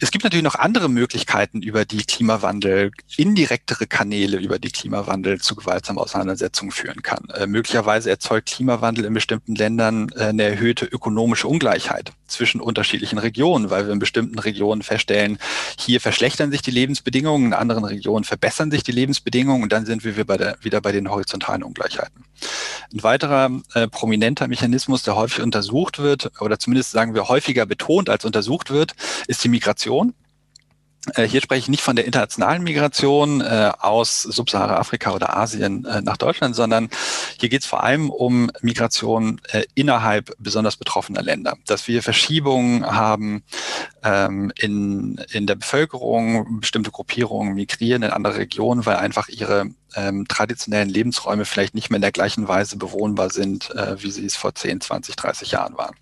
Es 0.00 0.10
gibt 0.10 0.24
natürlich 0.24 0.42
noch 0.42 0.56
andere 0.56 0.88
Möglichkeiten, 0.88 1.62
über 1.62 1.84
die 1.84 2.02
Klimawandel, 2.02 2.90
indirektere 3.16 3.86
Kanäle, 3.86 4.38
über 4.38 4.58
die 4.58 4.72
Klimawandel 4.72 5.40
zu 5.40 5.54
gewaltsamen 5.54 6.02
Auseinandersetzungen 6.02 6.72
führen 6.72 7.02
kann. 7.02 7.28
Äh, 7.32 7.46
möglicherweise 7.46 8.10
erzeugt 8.10 8.48
Klimawandel 8.48 9.04
in 9.04 9.14
bestimmten 9.14 9.54
Ländern 9.54 10.08
äh, 10.16 10.24
eine 10.24 10.42
erhöhte 10.42 10.86
ökonomische 10.86 11.46
Ungleichheit 11.46 12.10
zwischen 12.34 12.60
unterschiedlichen 12.60 13.18
Regionen, 13.18 13.70
weil 13.70 13.86
wir 13.86 13.92
in 13.92 13.98
bestimmten 13.98 14.38
Regionen 14.38 14.82
feststellen, 14.82 15.38
hier 15.78 16.00
verschlechtern 16.00 16.50
sich 16.50 16.62
die 16.62 16.70
Lebensbedingungen, 16.70 17.48
in 17.48 17.52
anderen 17.54 17.84
Regionen 17.84 18.24
verbessern 18.24 18.70
sich 18.70 18.82
die 18.82 18.92
Lebensbedingungen 18.92 19.62
und 19.62 19.72
dann 19.72 19.86
sind 19.86 20.04
wir 20.04 20.16
wieder 20.16 20.80
bei 20.80 20.92
den 20.92 21.10
horizontalen 21.10 21.62
Ungleichheiten. 21.62 22.24
Ein 22.92 23.02
weiterer 23.02 23.50
äh, 23.74 23.88
prominenter 23.88 24.48
Mechanismus, 24.48 25.02
der 25.02 25.16
häufig 25.16 25.42
untersucht 25.42 25.98
wird, 25.98 26.30
oder 26.40 26.58
zumindest 26.58 26.90
sagen 26.90 27.14
wir 27.14 27.28
häufiger 27.28 27.66
betont 27.66 28.10
als 28.10 28.24
untersucht 28.24 28.70
wird, 28.70 28.92
ist 29.26 29.42
die 29.42 29.48
Migration. 29.48 30.14
Äh, 31.14 31.24
hier 31.24 31.40
spreche 31.40 31.60
ich 31.60 31.68
nicht 31.68 31.82
von 31.82 31.96
der 31.96 32.06
internationalen 32.06 32.62
Migration 32.62 33.40
äh, 33.40 33.72
aus 33.78 34.22
Subsahara-Afrika 34.22 35.12
oder 35.12 35.36
Asien 35.36 35.84
äh, 35.84 36.00
nach 36.00 36.16
Deutschland, 36.16 36.56
sondern 36.56 36.88
hier 37.38 37.48
geht 37.48 37.62
es 37.62 37.66
vor 37.66 37.82
allem 37.82 38.10
um 38.10 38.50
Migration 38.62 39.40
äh, 39.48 39.64
innerhalb 39.74 40.34
besonders 40.38 40.76
betroffener 40.76 41.22
Länder. 41.22 41.56
Dass 41.66 41.88
wir 41.88 42.02
Verschiebungen 42.02 42.86
haben 42.86 43.42
ähm, 44.02 44.52
in, 44.56 45.20
in 45.32 45.46
der 45.46 45.56
Bevölkerung, 45.56 46.60
bestimmte 46.60 46.90
Gruppierungen 46.90 47.54
migrieren 47.54 48.02
in 48.02 48.10
andere 48.10 48.36
Regionen, 48.36 48.86
weil 48.86 48.96
einfach 48.96 49.28
ihre 49.28 49.66
ähm, 49.96 50.26
traditionellen 50.28 50.88
Lebensräume 50.88 51.44
vielleicht 51.44 51.74
nicht 51.74 51.90
mehr 51.90 51.96
in 51.96 52.02
der 52.02 52.12
gleichen 52.12 52.48
Weise 52.48 52.76
bewohnbar 52.76 53.30
sind, 53.30 53.70
äh, 53.70 54.02
wie 54.02 54.10
sie 54.10 54.24
es 54.24 54.36
vor 54.36 54.54
10, 54.54 54.80
20, 54.80 55.16
30 55.16 55.50
Jahren 55.52 55.76
waren. 55.76 55.94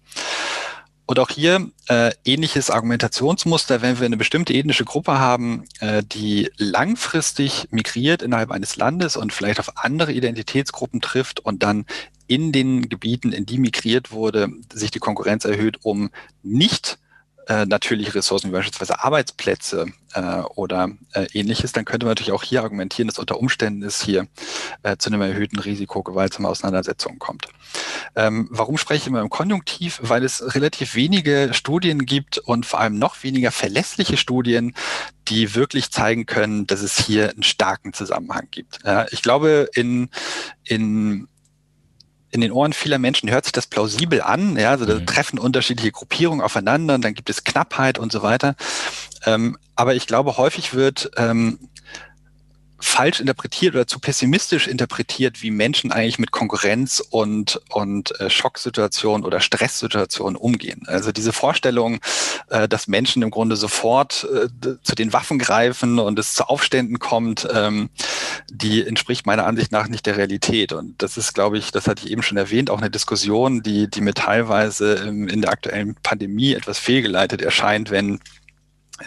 Und 1.13 1.19
auch 1.19 1.29
hier 1.29 1.69
äh, 1.89 2.11
ähnliches 2.25 2.71
Argumentationsmuster, 2.71 3.83
wenn 3.83 3.99
wir 3.99 4.07
eine 4.07 4.17
bestimmte 4.17 4.55
ethnische 4.55 4.87
Gruppe 4.87 5.19
haben, 5.19 5.67
äh, 5.81 6.03
die 6.03 6.51
langfristig 6.57 7.69
migriert 7.71 8.23
innerhalb 8.23 8.51
eines 8.51 8.77
Landes 8.77 9.19
und 9.19 9.31
vielleicht 9.31 9.61
auf 9.61 9.77
andere 9.77 10.15
Identitätsgruppen 10.15 11.03
trifft 11.03 11.41
und 11.41 11.63
dann 11.63 11.85
in 12.29 12.51
den 12.51 12.89
Gebieten, 12.89 13.31
in 13.33 13.45
die 13.45 13.59
migriert 13.59 14.11
wurde, 14.11 14.49
sich 14.73 14.91
die 14.91 15.01
Konkurrenz 15.01 15.45
erhöht, 15.45 15.81
um 15.83 16.09
nicht 16.43 16.99
äh, 17.49 17.67
natürliche 17.67 18.15
Ressourcen 18.15 18.49
wie 18.49 18.53
beispielsweise 18.53 19.03
Arbeitsplätze 19.03 19.87
äh, 20.15 20.43
oder 20.55 20.91
äh, 21.13 21.27
ähnliches, 21.33 21.73
dann 21.73 21.85
könnte 21.85 22.07
man 22.07 22.13
natürlich 22.13 22.33
auch 22.33 22.43
hier 22.43 22.63
argumentieren, 22.63 23.09
dass 23.09 23.19
unter 23.19 23.39
Umständen 23.39 23.83
es 23.83 24.03
hier 24.03 24.27
äh, 24.83 24.97
zu 24.97 25.11
einem 25.11 25.23
erhöhten 25.23 25.59
Risiko 25.59 26.03
gewaltsamer 26.03 26.51
Auseinandersetzungen 26.51 27.19
kommt. 27.19 27.47
Ähm, 28.15 28.49
warum 28.51 28.79
spreche 28.79 29.03
ich 29.03 29.07
immer 29.07 29.21
im 29.21 29.31
Konjunktiv? 29.31 30.01
Weil 30.03 30.25
es 30.25 30.55
relativ 30.55 30.95
wenige 30.95 31.51
Studien 31.53 32.07
gibt 32.07 32.39
und 32.39 32.67
vor 32.67 32.81
allem 32.81 32.99
noch 32.99 33.23
weniger 33.23 33.51
verlässliche 33.51 34.17
Studien, 34.17 34.75
die 35.29 35.55
wirklich 35.55 35.91
zeigen 35.91 36.27
können, 36.27 36.67
dass 36.67 36.83
es 36.83 36.99
hier 36.99 37.31
einen 37.31 37.43
starken 37.43 37.93
Zusammenhang 37.93 38.49
gibt. 38.51 38.81
Ich 39.13 39.23
glaube, 39.23 39.69
in, 39.73 40.11
in 40.65 41.29
in 42.33 42.41
den 42.41 42.51
Ohren 42.51 42.73
vieler 42.73 42.99
Menschen 42.99 43.31
hört 43.31 43.45
sich 43.45 43.53
das 43.53 43.67
plausibel 43.67 44.23
an. 44.23 44.57
Ja, 44.57 44.71
also 44.71 44.87
da 44.87 44.95
mhm. 44.95 45.07
treffen 45.07 45.39
unterschiedliche 45.39 45.93
Gruppierungen 45.93 46.43
aufeinander, 46.43 46.99
dann 46.99 47.15
gibt 47.15 47.29
es 47.31 47.45
Knappheit 47.45 47.99
und 47.99 48.11
so 48.11 48.23
weiter. 48.23 48.57
Ähm, 49.25 49.59
aber 49.77 49.95
ich 49.95 50.07
glaube, 50.07 50.39
häufig 50.39 50.75
wird 50.75 51.11
ähm, 51.19 51.59
falsch 52.83 53.21
interpretiert 53.21 53.75
oder 53.75 53.87
zu 53.87 54.01
pessimistisch 54.01 54.67
interpretiert, 54.67 55.41
wie 55.41 55.51
Menschen 55.51 55.93
eigentlich 55.93 56.19
mit 56.19 56.33
Konkurrenz 56.33 57.03
und, 57.11 57.61
und 57.71 58.19
äh, 58.21 58.29
Schocksituationen 58.29 59.25
oder 59.25 59.41
Stresssituationen 59.41 60.37
umgehen. 60.37 60.83
Also 60.87 61.13
diese 61.13 61.33
Vorstellung, 61.33 62.01
äh, 62.51 62.69
dass 62.69 62.89
Menschen 62.89 63.23
im 63.23 63.31
Grunde 63.31 63.57
sofort 63.57 64.27
äh, 64.33 64.49
zu 64.83 64.95
den 64.95 65.13
Waffen 65.13 65.39
greifen 65.39 66.01
und 66.01 66.19
es 66.19 66.35
zu 66.35 66.49
Aufständen 66.49 66.99
kommt, 66.99 67.49
ähm, 67.53 67.89
die 68.51 68.85
entspricht 68.85 69.27
meiner 69.27 69.47
Ansicht 69.47 69.71
nach 69.71 69.89
nicht 69.89 70.05
der 70.07 70.17
Realität. 70.17 70.73
Und 70.73 71.01
das 71.01 71.17
ist, 71.17 71.35
glaube 71.35 71.59
ich, 71.59 71.71
das 71.71 71.87
hatte 71.87 72.05
ich 72.05 72.11
eben 72.11 72.23
schon 72.23 72.37
erwähnt, 72.37 72.69
auch 72.69 72.79
eine 72.79 72.91
Diskussion, 72.91 73.63
die, 73.63 73.89
die 73.89 74.01
mir 74.01 74.15
teilweise 74.15 74.95
ähm, 74.97 75.29
in 75.29 75.43
der 75.43 75.53
aktuellen 75.53 75.95
Pandemie 76.03 76.55
etwas 76.55 76.79
fehlgeleitet 76.79 77.43
erscheint, 77.43 77.91
wenn 77.91 78.19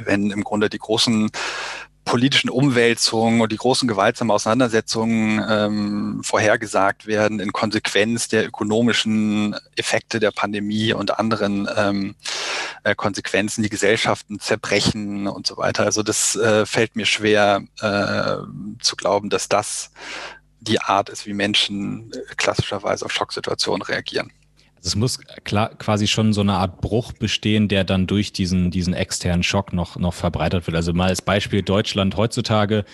wenn 0.04 0.32
im 0.32 0.44
Grunde 0.44 0.70
die 0.70 0.80
großen 0.80 1.30
politischen 2.06 2.50
Umwälzungen 2.50 3.42
und 3.42 3.52
die 3.52 3.58
großen 3.58 3.88
gewaltsamen 3.88 4.32
Auseinandersetzungen 4.32 5.44
ähm, 5.50 6.22
vorhergesagt 6.24 7.08
werden 7.08 7.40
in 7.40 7.52
Konsequenz 7.52 8.28
der 8.28 8.48
ökonomischen 8.48 9.56
Effekte 9.76 10.20
der 10.20 10.32
Pandemie 10.32 10.94
und 10.94 11.20
anderen 11.20 11.68
ähm, 11.76 12.16
äh, 12.84 12.96
Konsequenzen, 12.96 13.64
die 13.64 13.70
Gesellschaften 13.70 14.40
zerbrechen 14.40 15.28
und 15.28 15.48
so 15.48 15.58
weiter. 15.58 15.84
Also 15.84 16.04
das 16.04 16.36
äh, 16.36 16.66
fällt 16.66 16.96
mir 16.96 17.06
schwer 17.06 17.64
äh, 17.82 18.38
zu 18.82 18.96
glauben, 18.96 19.30
dass 19.30 19.50
das 19.50 19.92
die 20.60 20.80
Art 20.80 21.10
ist, 21.10 21.26
wie 21.26 21.34
Menschen 21.34 22.12
äh, 22.14 22.36
klassischerweise 22.38 23.06
auf 23.06 23.12
Schocksituationen 23.12 23.82
reagieren 23.82 24.32
es 24.86 24.96
muss 24.96 25.20
klar, 25.44 25.72
quasi 25.78 26.08
schon 26.08 26.32
so 26.32 26.42
eine 26.42 26.54
Art 26.54 26.80
Bruch 26.82 27.12
bestehen, 27.14 27.68
der 27.68 27.84
dann 27.84 28.08
durch 28.08 28.34
diesen, 28.34 28.70
diesen 28.70 28.94
externen 28.94 29.44
Schock 29.44 29.74
noch, 29.74 29.98
noch 29.98 30.14
verbreitert 30.14 30.68
wird. 30.68 30.76
Also 30.76 30.94
mal 30.94 31.10
als 31.10 31.22
Beispiel 31.22 31.64
Deutschland 31.64 32.16
heutzutage 32.18 32.86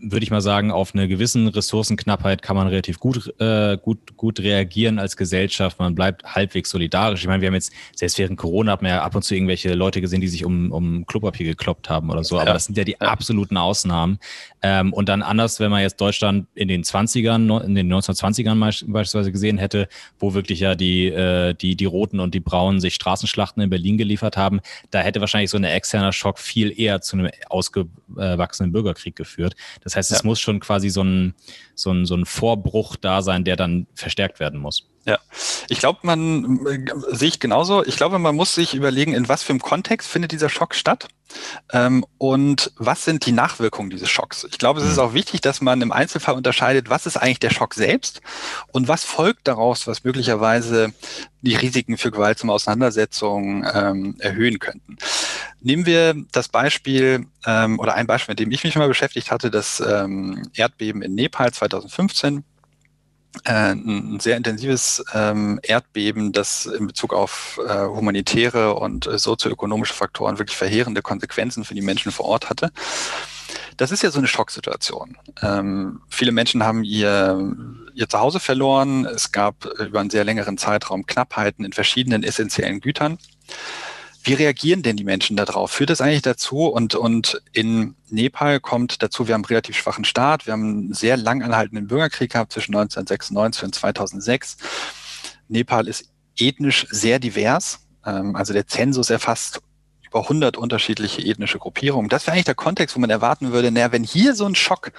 würde 0.00 0.24
ich 0.24 0.30
mal 0.30 0.40
sagen, 0.40 0.70
auf 0.70 0.94
eine 0.94 1.08
gewissen 1.08 1.48
Ressourcenknappheit 1.48 2.42
kann 2.42 2.56
man 2.56 2.68
relativ 2.68 2.98
gut, 2.98 3.32
äh, 3.40 3.76
gut, 3.76 4.16
gut 4.16 4.40
reagieren 4.40 4.98
als 4.98 5.16
Gesellschaft. 5.16 5.78
Man 5.78 5.94
bleibt 5.94 6.24
halbwegs 6.24 6.70
solidarisch. 6.70 7.20
Ich 7.20 7.26
meine, 7.26 7.40
wir 7.40 7.48
haben 7.48 7.54
jetzt, 7.54 7.72
selbst 7.94 8.18
während 8.18 8.38
Corona, 8.38 8.72
hat 8.72 8.82
man 8.82 8.90
ja 8.90 9.02
ab 9.02 9.14
und 9.14 9.22
zu 9.22 9.34
irgendwelche 9.34 9.74
Leute 9.74 10.00
gesehen, 10.00 10.20
die 10.20 10.28
sich 10.28 10.44
um, 10.44 10.72
um 10.72 11.06
Klopapier 11.06 11.46
gekloppt 11.46 11.90
haben 11.90 12.10
oder 12.10 12.24
so. 12.24 12.38
Aber 12.38 12.48
ja. 12.48 12.52
das 12.54 12.66
sind 12.66 12.78
ja 12.78 12.84
die 12.84 12.96
ja. 13.00 13.08
absoluten 13.08 13.56
Ausnahmen. 13.56 14.18
Ähm, 14.62 14.92
und 14.92 15.08
dann 15.08 15.22
anders, 15.22 15.60
wenn 15.60 15.70
man 15.70 15.82
jetzt 15.82 16.00
Deutschland 16.00 16.46
in 16.54 16.68
den 16.68 16.82
20ern, 16.82 17.64
in 17.64 17.74
den 17.74 17.92
1920ern 17.92 18.58
beispielsweise 18.58 19.32
gesehen 19.32 19.58
hätte, 19.58 19.88
wo 20.18 20.34
wirklich 20.34 20.60
ja 20.60 20.74
die, 20.74 21.06
äh, 21.06 21.54
die, 21.54 21.76
die 21.76 21.84
Roten 21.84 22.20
und 22.20 22.34
die 22.34 22.40
Braunen 22.40 22.80
sich 22.80 22.94
Straßenschlachten 22.94 23.62
in 23.62 23.70
Berlin 23.70 23.98
geliefert 23.98 24.36
haben, 24.36 24.60
da 24.90 25.00
hätte 25.00 25.20
wahrscheinlich 25.20 25.50
so 25.50 25.56
ein 25.56 25.64
externer 25.64 26.12
Schock 26.12 26.38
viel 26.38 26.78
eher 26.78 27.00
zu 27.00 27.16
einem 27.16 27.30
ausgewachsenen 27.48 28.72
Bürgerkrieg 28.72 29.16
geführt. 29.16 29.54
Das 29.82 29.96
heißt, 29.96 30.10
es 30.12 30.18
ja. 30.18 30.26
muss 30.26 30.40
schon 30.40 30.60
quasi 30.60 30.90
so 30.90 31.02
ein, 31.02 31.34
so, 31.74 31.90
ein, 31.92 32.04
so 32.04 32.14
ein 32.14 32.26
Vorbruch 32.26 32.96
da 32.96 33.22
sein, 33.22 33.44
der 33.44 33.56
dann 33.56 33.86
verstärkt 33.94 34.40
werden 34.40 34.60
muss. 34.60 34.89
Ja, 35.06 35.18
ich 35.68 35.78
glaube, 35.78 36.00
man 36.02 36.66
äh, 36.66 36.84
sehe 37.10 37.28
ich 37.28 37.40
genauso. 37.40 37.84
Ich 37.84 37.96
glaube, 37.96 38.18
man 38.18 38.36
muss 38.36 38.54
sich 38.54 38.74
überlegen, 38.74 39.14
in 39.14 39.28
was 39.28 39.42
für 39.42 39.50
einem 39.50 39.60
Kontext 39.60 40.08
findet 40.08 40.32
dieser 40.32 40.50
Schock 40.50 40.74
statt 40.74 41.08
ähm, 41.72 42.04
und 42.18 42.72
was 42.76 43.06
sind 43.06 43.24
die 43.24 43.32
Nachwirkungen 43.32 43.88
dieses 43.88 44.10
Schocks. 44.10 44.46
Ich 44.50 44.58
glaube, 44.58 44.80
es 44.80 44.86
ist 44.86 44.96
mhm. 44.96 45.02
auch 45.02 45.14
wichtig, 45.14 45.40
dass 45.40 45.62
man 45.62 45.80
im 45.80 45.90
Einzelfall 45.90 46.34
unterscheidet, 46.34 46.90
was 46.90 47.06
ist 47.06 47.16
eigentlich 47.16 47.40
der 47.40 47.50
Schock 47.50 47.74
selbst 47.74 48.20
und 48.72 48.88
was 48.88 49.04
folgt 49.04 49.48
daraus, 49.48 49.86
was 49.86 50.04
möglicherweise 50.04 50.92
die 51.40 51.54
Risiken 51.54 51.96
für 51.96 52.10
gewaltsame 52.10 52.52
Auseinandersetzungen 52.52 53.66
ähm, 53.72 54.16
erhöhen 54.18 54.58
könnten. 54.58 54.98
Nehmen 55.62 55.86
wir 55.86 56.14
das 56.32 56.48
Beispiel 56.48 57.26
ähm, 57.46 57.78
oder 57.80 57.94
ein 57.94 58.06
Beispiel, 58.06 58.32
mit 58.32 58.40
dem 58.40 58.50
ich 58.50 58.64
mich 58.64 58.76
mal 58.76 58.88
beschäftigt 58.88 59.30
hatte, 59.30 59.50
das 59.50 59.80
ähm, 59.80 60.50
Erdbeben 60.54 61.00
in 61.00 61.14
Nepal 61.14 61.52
2015 61.52 62.38
äh, 62.38 62.42
ein 63.44 64.18
sehr 64.20 64.36
intensives 64.36 65.04
ähm, 65.14 65.60
Erdbeben, 65.62 66.32
das 66.32 66.66
in 66.66 66.86
Bezug 66.86 67.14
auf 67.14 67.60
äh, 67.66 67.86
humanitäre 67.86 68.74
und 68.74 69.06
äh, 69.06 69.18
sozioökonomische 69.18 69.94
Faktoren 69.94 70.38
wirklich 70.38 70.56
verheerende 70.56 71.00
Konsequenzen 71.02 71.64
für 71.64 71.74
die 71.74 71.80
Menschen 71.80 72.12
vor 72.12 72.26
Ort 72.26 72.50
hatte. 72.50 72.70
Das 73.76 73.92
ist 73.92 74.02
ja 74.02 74.10
so 74.10 74.18
eine 74.18 74.28
Schocksituation. 74.28 75.16
Ähm, 75.42 76.02
viele 76.08 76.32
Menschen 76.32 76.64
haben 76.64 76.84
ihr, 76.84 77.56
ihr 77.94 78.08
Zuhause 78.08 78.40
verloren. 78.40 79.06
Es 79.06 79.32
gab 79.32 79.64
über 79.78 80.00
einen 80.00 80.10
sehr 80.10 80.24
längeren 80.24 80.58
Zeitraum 80.58 81.06
Knappheiten 81.06 81.64
in 81.64 81.72
verschiedenen 81.72 82.22
essentiellen 82.22 82.80
Gütern. 82.80 83.18
Wie 84.22 84.34
reagieren 84.34 84.82
denn 84.82 84.96
die 84.96 85.04
Menschen 85.04 85.36
darauf? 85.36 85.70
Führt 85.70 85.90
das 85.90 86.00
eigentlich 86.00 86.22
dazu? 86.22 86.66
Und, 86.66 86.94
und 86.94 87.42
in 87.52 87.94
Nepal 88.08 88.60
kommt 88.60 89.02
dazu, 89.02 89.26
wir 89.26 89.34
haben 89.34 89.40
einen 89.40 89.46
relativ 89.46 89.76
schwachen 89.76 90.04
Staat, 90.04 90.46
wir 90.46 90.52
haben 90.52 90.62
einen 90.62 90.94
sehr 90.94 91.16
lang 91.16 91.42
anhaltenden 91.42 91.86
Bürgerkrieg 91.86 92.32
gehabt 92.32 92.52
zwischen 92.52 92.74
1996 92.74 93.64
und 93.64 93.74
2006. 93.74 94.56
Nepal 95.48 95.88
ist 95.88 96.10
ethnisch 96.36 96.86
sehr 96.90 97.18
divers. 97.18 97.86
Ähm, 98.04 98.36
also 98.36 98.52
der 98.52 98.66
Zensus 98.66 99.10
erfasst 99.10 99.60
über 100.06 100.22
100 100.22 100.56
unterschiedliche 100.56 101.22
ethnische 101.22 101.58
Gruppierungen. 101.58 102.08
Das 102.08 102.26
wäre 102.26 102.34
eigentlich 102.34 102.44
der 102.44 102.54
Kontext, 102.54 102.96
wo 102.96 103.00
man 103.00 103.10
erwarten 103.10 103.52
würde, 103.52 103.70
naja, 103.70 103.92
wenn 103.92 104.04
hier 104.04 104.34
so 104.34 104.44
ein 104.44 104.54
Schock 104.54 104.92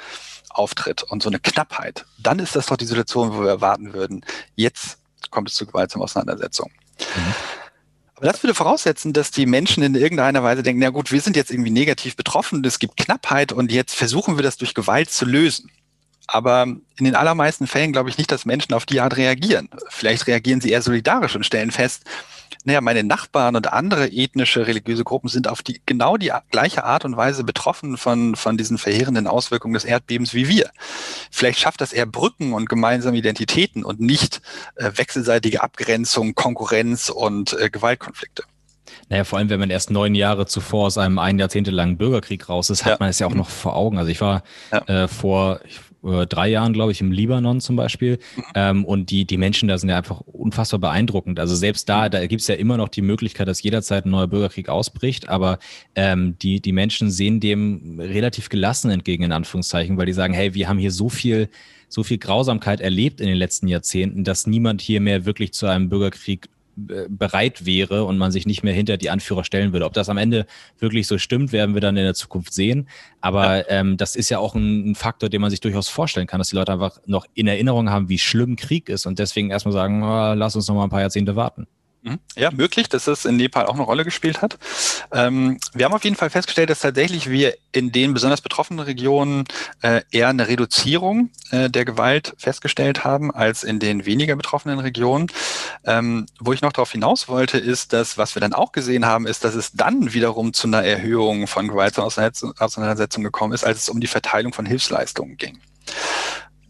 auftritt 0.50 1.04
und 1.04 1.22
so 1.22 1.30
eine 1.30 1.40
Knappheit, 1.40 2.06
dann 2.18 2.40
ist 2.40 2.56
das 2.56 2.68
doch 2.68 2.78
die 2.78 2.86
Situation, 2.86 3.34
wo 3.34 3.42
wir 3.42 3.50
erwarten 3.50 3.94
würden, 3.94 4.26
jetzt 4.56 4.98
kommt 5.30 5.50
es 5.50 5.56
zu 5.56 5.66
gewaltsamen 5.66 6.04
Auseinandersetzungen. 6.04 6.74
Mhm. 7.00 7.61
Aber 8.22 8.32
das 8.32 8.44
würde 8.44 8.54
voraussetzen, 8.54 9.14
dass 9.14 9.32
die 9.32 9.48
Menschen 9.48 9.82
in 9.82 9.96
irgendeiner 9.96 10.44
Weise 10.44 10.62
denken, 10.62 10.80
na 10.80 10.92
gut, 10.92 11.12
wir 11.12 11.22
sind 11.22 11.36
jetzt 11.36 11.50
irgendwie 11.50 11.72
negativ 11.72 12.16
betroffen, 12.16 12.64
es 12.64 12.78
gibt 12.78 12.96
Knappheit 12.96 13.52
und 13.52 13.72
jetzt 13.72 13.96
versuchen 13.96 14.38
wir 14.38 14.44
das 14.44 14.58
durch 14.58 14.76
Gewalt 14.76 15.10
zu 15.10 15.26
lösen. 15.26 15.72
Aber 16.28 16.64
in 16.64 17.04
den 17.04 17.16
allermeisten 17.16 17.66
Fällen 17.66 17.94
glaube 17.94 18.12
ich 18.12 18.20
nicht, 18.20 18.32
dass 18.32 18.46
Menschen 18.46 18.76
auf 18.76 18.86
die 18.86 19.00
Art 19.00 19.18
reagieren. 19.18 19.70
Vielleicht 19.90 20.28
reagieren 20.28 20.62
sie 20.62 20.70
eher 20.70 20.84
solidarisch 20.84 21.36
und 21.36 21.48
stellen 21.48 21.72
fest, 21.72 22.04
naja, 22.64 22.82
meine 22.82 23.04
Nachbarn 23.04 23.56
und 23.56 23.72
andere 23.72 24.08
ethnische, 24.08 24.68
religiöse 24.68 25.04
Gruppen 25.04 25.30
sind 25.30 25.48
auf 25.48 25.64
die 25.64 25.82
genau 25.86 26.18
die 26.18 26.32
gleiche 26.52 26.84
Art 26.84 27.06
und 27.06 27.18
Weise 27.18 27.44
betroffen 27.44 27.98
von, 27.98 28.36
von 28.36 28.58
diesen 28.58 28.78
verheerenden 28.78 29.28
Auswirkungen 29.28 29.74
des 29.74 29.86
Erdbebens 29.86 30.34
wie 30.34 30.48
wir. 30.48 30.70
Vielleicht 31.32 31.60
schafft 31.60 31.82
das 31.82 31.94
eher 31.94 32.06
Brücken 32.06 32.54
und 32.54 32.70
gemeinsame 32.70 33.18
Identitäten 33.18 33.84
und 33.84 34.00
nicht 34.00 34.42
äh, 34.76 34.92
wechselseitige 34.96 35.64
Abgrenzung, 35.64 36.36
Konkurrenz 36.36 37.10
und 37.10 37.54
äh, 37.60 37.70
Gewaltkonflikte. 37.70 38.44
Naja, 39.10 39.24
vor 39.24 39.40
allem, 39.40 39.50
wenn 39.50 39.60
man 39.60 39.70
erst 39.70 39.92
neun 39.92 40.16
Jahre 40.16 40.46
zuvor 40.46 40.88
aus 40.88 40.98
einem 40.98 41.20
ein 41.20 41.40
Jahrzehnte 41.40 41.72
langen 41.72 41.98
Bürgerkrieg 41.98 42.48
raus 42.48 42.70
ist, 42.70 42.86
hat 42.86 42.94
ja. 42.94 42.98
man 43.00 43.10
es 43.10 43.20
ja 43.20 43.28
auch 43.28 43.34
noch 43.34 43.50
vor 43.50 43.76
Augen. 43.76 43.98
Also 43.98 44.10
ich 44.10 44.22
war 44.22 44.44
ja. 44.72 45.04
äh, 45.04 45.08
vor, 45.08 45.60
ich 45.66 45.80
äh, 46.04 46.26
drei 46.26 46.50
Jahren, 46.50 46.74
glaube 46.74 46.92
ich, 46.92 47.02
im 47.02 47.12
Libanon 47.12 47.62
zum 47.62 47.76
Beispiel. 47.76 48.20
Mhm. 48.36 48.44
Ähm, 48.56 48.86
und 48.86 49.10
die, 49.12 49.26
die 49.26 49.38
Menschen 49.38 49.68
da 49.68 49.78
sind 49.78 49.90
ja 49.90 49.98
einfach 49.98 50.22
unfassbar 50.22 50.80
beeindruckend. 50.80 51.40
Also 51.40 51.56
selbst 51.56 51.88
da, 51.90 52.10
da 52.10 52.26
gibt 52.28 52.42
es 52.42 52.48
ja 52.48 52.56
immer 52.56 52.78
noch 52.78 52.90
die 52.90 53.02
Möglichkeit, 53.02 53.48
dass 53.48 53.62
jederzeit 53.62 54.06
ein 54.06 54.12
neuer 54.12 54.28
Bürgerkrieg 54.28 54.70
ausbricht, 54.70 55.30
aber 55.30 55.60
ähm, 55.96 56.38
die, 56.42 56.62
die 56.62 56.72
Menschen 56.72 57.12
sehen 57.12 57.40
dem 57.40 58.00
relativ 58.00 58.50
gelassen 58.50 58.92
entgegen, 58.92 59.24
in 59.24 59.32
Anführungszeichen, 59.32 59.98
weil 59.98 60.06
die 60.06 60.14
sagen, 60.14 60.34
hey, 60.34 60.54
wir 60.54 60.68
haben 60.68 60.80
hier 60.80 60.92
so 60.92 61.10
viel 61.10 61.50
so 61.94 62.04
viel 62.04 62.20
Grausamkeit 62.20 62.80
erlebt 62.80 63.20
in 63.20 63.28
den 63.28 63.36
letzten 63.36 63.68
Jahrzehnten, 63.68 64.24
dass 64.24 64.48
niemand 64.48 64.82
hier 64.82 65.02
mehr 65.02 65.26
wirklich 65.26 65.52
zu 65.52 65.68
einem 65.68 65.90
Bürgerkrieg 65.90 66.48
bereit 66.76 67.66
wäre 67.66 68.06
und 68.06 68.18
man 68.18 68.32
sich 68.32 68.46
nicht 68.46 68.64
mehr 68.64 68.74
hinter 68.74 68.98
die 68.98 69.10
Anführer 69.10 69.44
stellen 69.44 69.74
würde. 69.74 69.86
Ob 69.86 69.94
das 69.94 70.10
am 70.10 70.18
Ende 70.18 70.46
wirklich 70.80 71.08
so 71.08 71.18
stimmt, 71.18 71.52
werden 71.52 71.74
wir 71.74 71.82
dann 71.82 71.98
in 71.98 72.04
der 72.04 72.14
Zukunft 72.14 72.54
sehen. 72.54 72.88
Aber 73.20 73.58
ja. 73.58 73.80
ähm, 73.80 73.98
das 73.98 74.16
ist 74.16 74.30
ja 74.30 74.40
auch 74.40 74.56
ein, 74.56 74.92
ein, 74.92 74.96
Faktor, 74.96 75.30
den 75.30 75.42
man 75.42 75.50
sich 75.50 75.62
durchaus 75.62 75.90
vorstellen 75.90 76.28
kann, 76.28 76.40
dass 76.40 76.50
die 76.50 76.56
Leute 76.56 76.74
einfach 76.74 77.00
noch 77.06 77.26
in 77.34 77.48
Erinnerung 77.48 77.90
haben, 77.90 78.10
wie 78.10 78.20
schlimm 78.20 78.56
Krieg 78.56 78.90
ist 78.90 79.06
und 79.06 79.20
deswegen 79.20 79.50
erstmal 79.50 79.74
sagen, 79.74 80.04
oh, 80.04 80.34
lass 80.34 80.56
uns 80.56 80.68
noch 80.68 80.76
mal 80.76 80.84
ein 80.84 80.90
paar 80.90 81.02
Jahrzehnte 81.02 81.36
warten. 81.36 81.68
Mhm. 82.04 82.20
Ja, 82.36 82.50
möglich, 82.50 82.90
dass 82.90 83.06
es 83.06 83.26
in 83.26 83.38
Nepal 83.38 83.68
auch 83.68 83.76
eine 83.76 83.84
Rolle 83.84 84.04
gespielt 84.04 84.42
hat. 84.42 84.58
Ähm, 85.12 85.60
wir 85.74 85.86
haben 85.86 85.94
auf 85.94 86.04
jeden 86.04 86.16
Fall 86.16 86.32
festgestellt, 86.32 86.72
dass 86.72 86.80
tatsächlich 86.80 87.30
wir 87.30 87.56
in 87.72 87.92
den 87.92 88.16
besonders 88.16 88.42
betroffenen 88.42 88.84
Regionen 88.84 89.44
äh, 89.84 90.02
eher 90.10 90.30
eine 90.30 90.48
Reduzierung 90.48 91.30
äh, 91.52 91.70
der 91.70 91.86
Gewalt 91.86 92.34
festgestellt 92.38 93.04
haben 93.04 93.30
als 93.30 93.64
in 93.64 93.80
den 93.80 94.06
weniger 94.06 94.36
betroffenen 94.36 94.80
Regionen. 94.80 95.28
Ähm, 95.84 96.26
wo 96.40 96.54
ich 96.54 96.64
noch 96.64 96.74
darauf 96.74 96.92
hinaus 96.92 97.28
wollte, 97.28 97.60
ist, 97.60 97.94
dass 97.94 98.18
was 98.18 98.36
wir 98.36 98.40
dann 98.40 98.54
auch 98.54 98.72
gesehen 98.72 99.06
haben, 99.06 99.28
ist, 99.28 99.44
dass 99.44 99.54
es 99.54 99.72
dann 99.74 100.14
wiederum 100.14 100.54
zu 100.54 100.66
einer 100.66 100.84
Erhöhung 100.84 101.46
von 101.46 101.68
Gewaltauseinandersetzungen 101.68 103.26
gekommen 103.26 103.54
ist, 103.54 103.64
als 103.64 103.78
es 103.78 103.90
um 103.90 104.02
die 104.02 104.08
Verteilung 104.08 104.54
von 104.54 104.66
Hilfsleistungen 104.66 105.38
ging. 105.38 105.60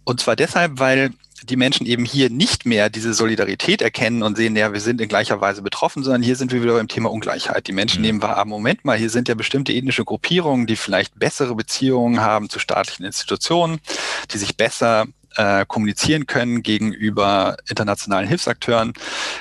Und 0.03 0.19
zwar 0.19 0.35
deshalb, 0.35 0.79
weil 0.79 1.11
die 1.43 1.55
Menschen 1.55 1.85
eben 1.85 2.05
hier 2.05 2.29
nicht 2.29 2.65
mehr 2.65 2.89
diese 2.89 3.13
Solidarität 3.13 3.81
erkennen 3.81 4.23
und 4.23 4.37
sehen, 4.37 4.55
ja, 4.55 4.73
wir 4.73 4.79
sind 4.79 5.01
in 5.01 5.07
gleicher 5.07 5.41
Weise 5.41 5.61
betroffen, 5.61 6.03
sondern 6.03 6.21
hier 6.21 6.35
sind 6.35 6.51
wir 6.51 6.61
wieder 6.61 6.75
beim 6.75 6.87
Thema 6.87 7.11
Ungleichheit. 7.11 7.67
Die 7.67 7.73
Menschen 7.73 8.01
mhm. 8.01 8.05
nehmen 8.05 8.21
wahr, 8.21 8.37
ah, 8.37 8.45
Moment 8.45 8.85
mal, 8.85 8.97
hier 8.97 9.09
sind 9.09 9.27
ja 9.27 9.35
bestimmte 9.35 9.73
ethnische 9.73 10.05
Gruppierungen, 10.05 10.67
die 10.67 10.75
vielleicht 10.75 11.17
bessere 11.17 11.55
Beziehungen 11.55 12.21
haben 12.21 12.49
zu 12.49 12.59
staatlichen 12.59 13.05
Institutionen, 13.05 13.79
die 14.31 14.37
sich 14.37 14.55
besser 14.55 15.07
äh, 15.35 15.65
kommunizieren 15.65 16.27
können 16.27 16.61
gegenüber 16.61 17.57
internationalen 17.69 18.27
Hilfsakteuren, 18.27 18.93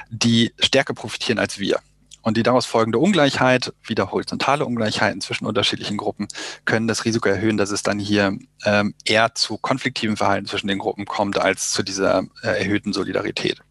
die 0.09 0.53
stärker 0.59 0.95
profitieren 0.95 1.39
als 1.39 1.59
wir. 1.59 1.81
Und 2.23 2.37
die 2.37 2.43
daraus 2.43 2.67
folgende 2.67 2.99
Ungleichheit, 2.99 3.73
wieder 3.83 4.11
horizontale 4.11 4.67
Ungleichheiten 4.67 5.21
zwischen 5.21 5.47
unterschiedlichen 5.47 5.97
Gruppen, 5.97 6.29
können 6.65 6.89
das 6.89 7.05
Risiko 7.05 7.29
erhöhen, 7.29 7.57
dass 7.57 7.71
es 7.71 7.83
dann 7.83 7.99
hier 7.99 8.37
ähm, 8.65 8.95
eher 9.05 9.35
zu 9.35 9.59
konfliktiven 9.59 10.17
Verhalten 10.17 10.47
zwischen 10.47 10.69
den 10.69 10.79
Gruppen 10.79 11.07
kommt, 11.07 11.39
als 11.39 11.73
zu 11.73 11.83
dieser 11.83 12.25
äh, 12.43 12.63
erhöhten 12.63 12.93
Solidarität. 12.93 13.63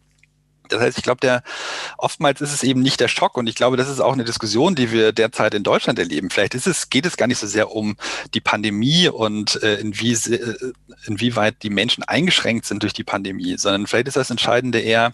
Das 0.72 0.80
heißt, 0.80 0.98
ich 0.98 1.04
glaube, 1.04 1.20
der 1.20 1.42
oftmals 1.98 2.40
ist 2.40 2.52
es 2.52 2.62
eben 2.62 2.80
nicht 2.80 3.00
der 3.00 3.08
Schock 3.08 3.36
und 3.36 3.48
ich 3.48 3.54
glaube, 3.54 3.76
das 3.76 3.88
ist 3.88 4.00
auch 4.00 4.12
eine 4.12 4.24
Diskussion, 4.24 4.74
die 4.74 4.92
wir 4.92 5.12
derzeit 5.12 5.54
in 5.54 5.62
Deutschland 5.62 5.98
erleben. 5.98 6.30
Vielleicht 6.30 6.54
ist 6.54 6.66
es, 6.66 6.90
geht 6.90 7.06
es 7.06 7.16
gar 7.16 7.26
nicht 7.26 7.38
so 7.38 7.46
sehr 7.46 7.72
um 7.72 7.96
die 8.34 8.40
Pandemie 8.40 9.08
und 9.08 9.62
äh, 9.62 9.76
inwie, 9.76 10.12
äh, 10.12 10.72
inwieweit 11.06 11.62
die 11.62 11.70
Menschen 11.70 12.04
eingeschränkt 12.04 12.66
sind 12.66 12.82
durch 12.82 12.92
die 12.92 13.04
Pandemie, 13.04 13.56
sondern 13.58 13.86
vielleicht 13.86 14.08
ist 14.08 14.16
das 14.16 14.30
Entscheidende 14.30 14.80
eher, 14.80 15.12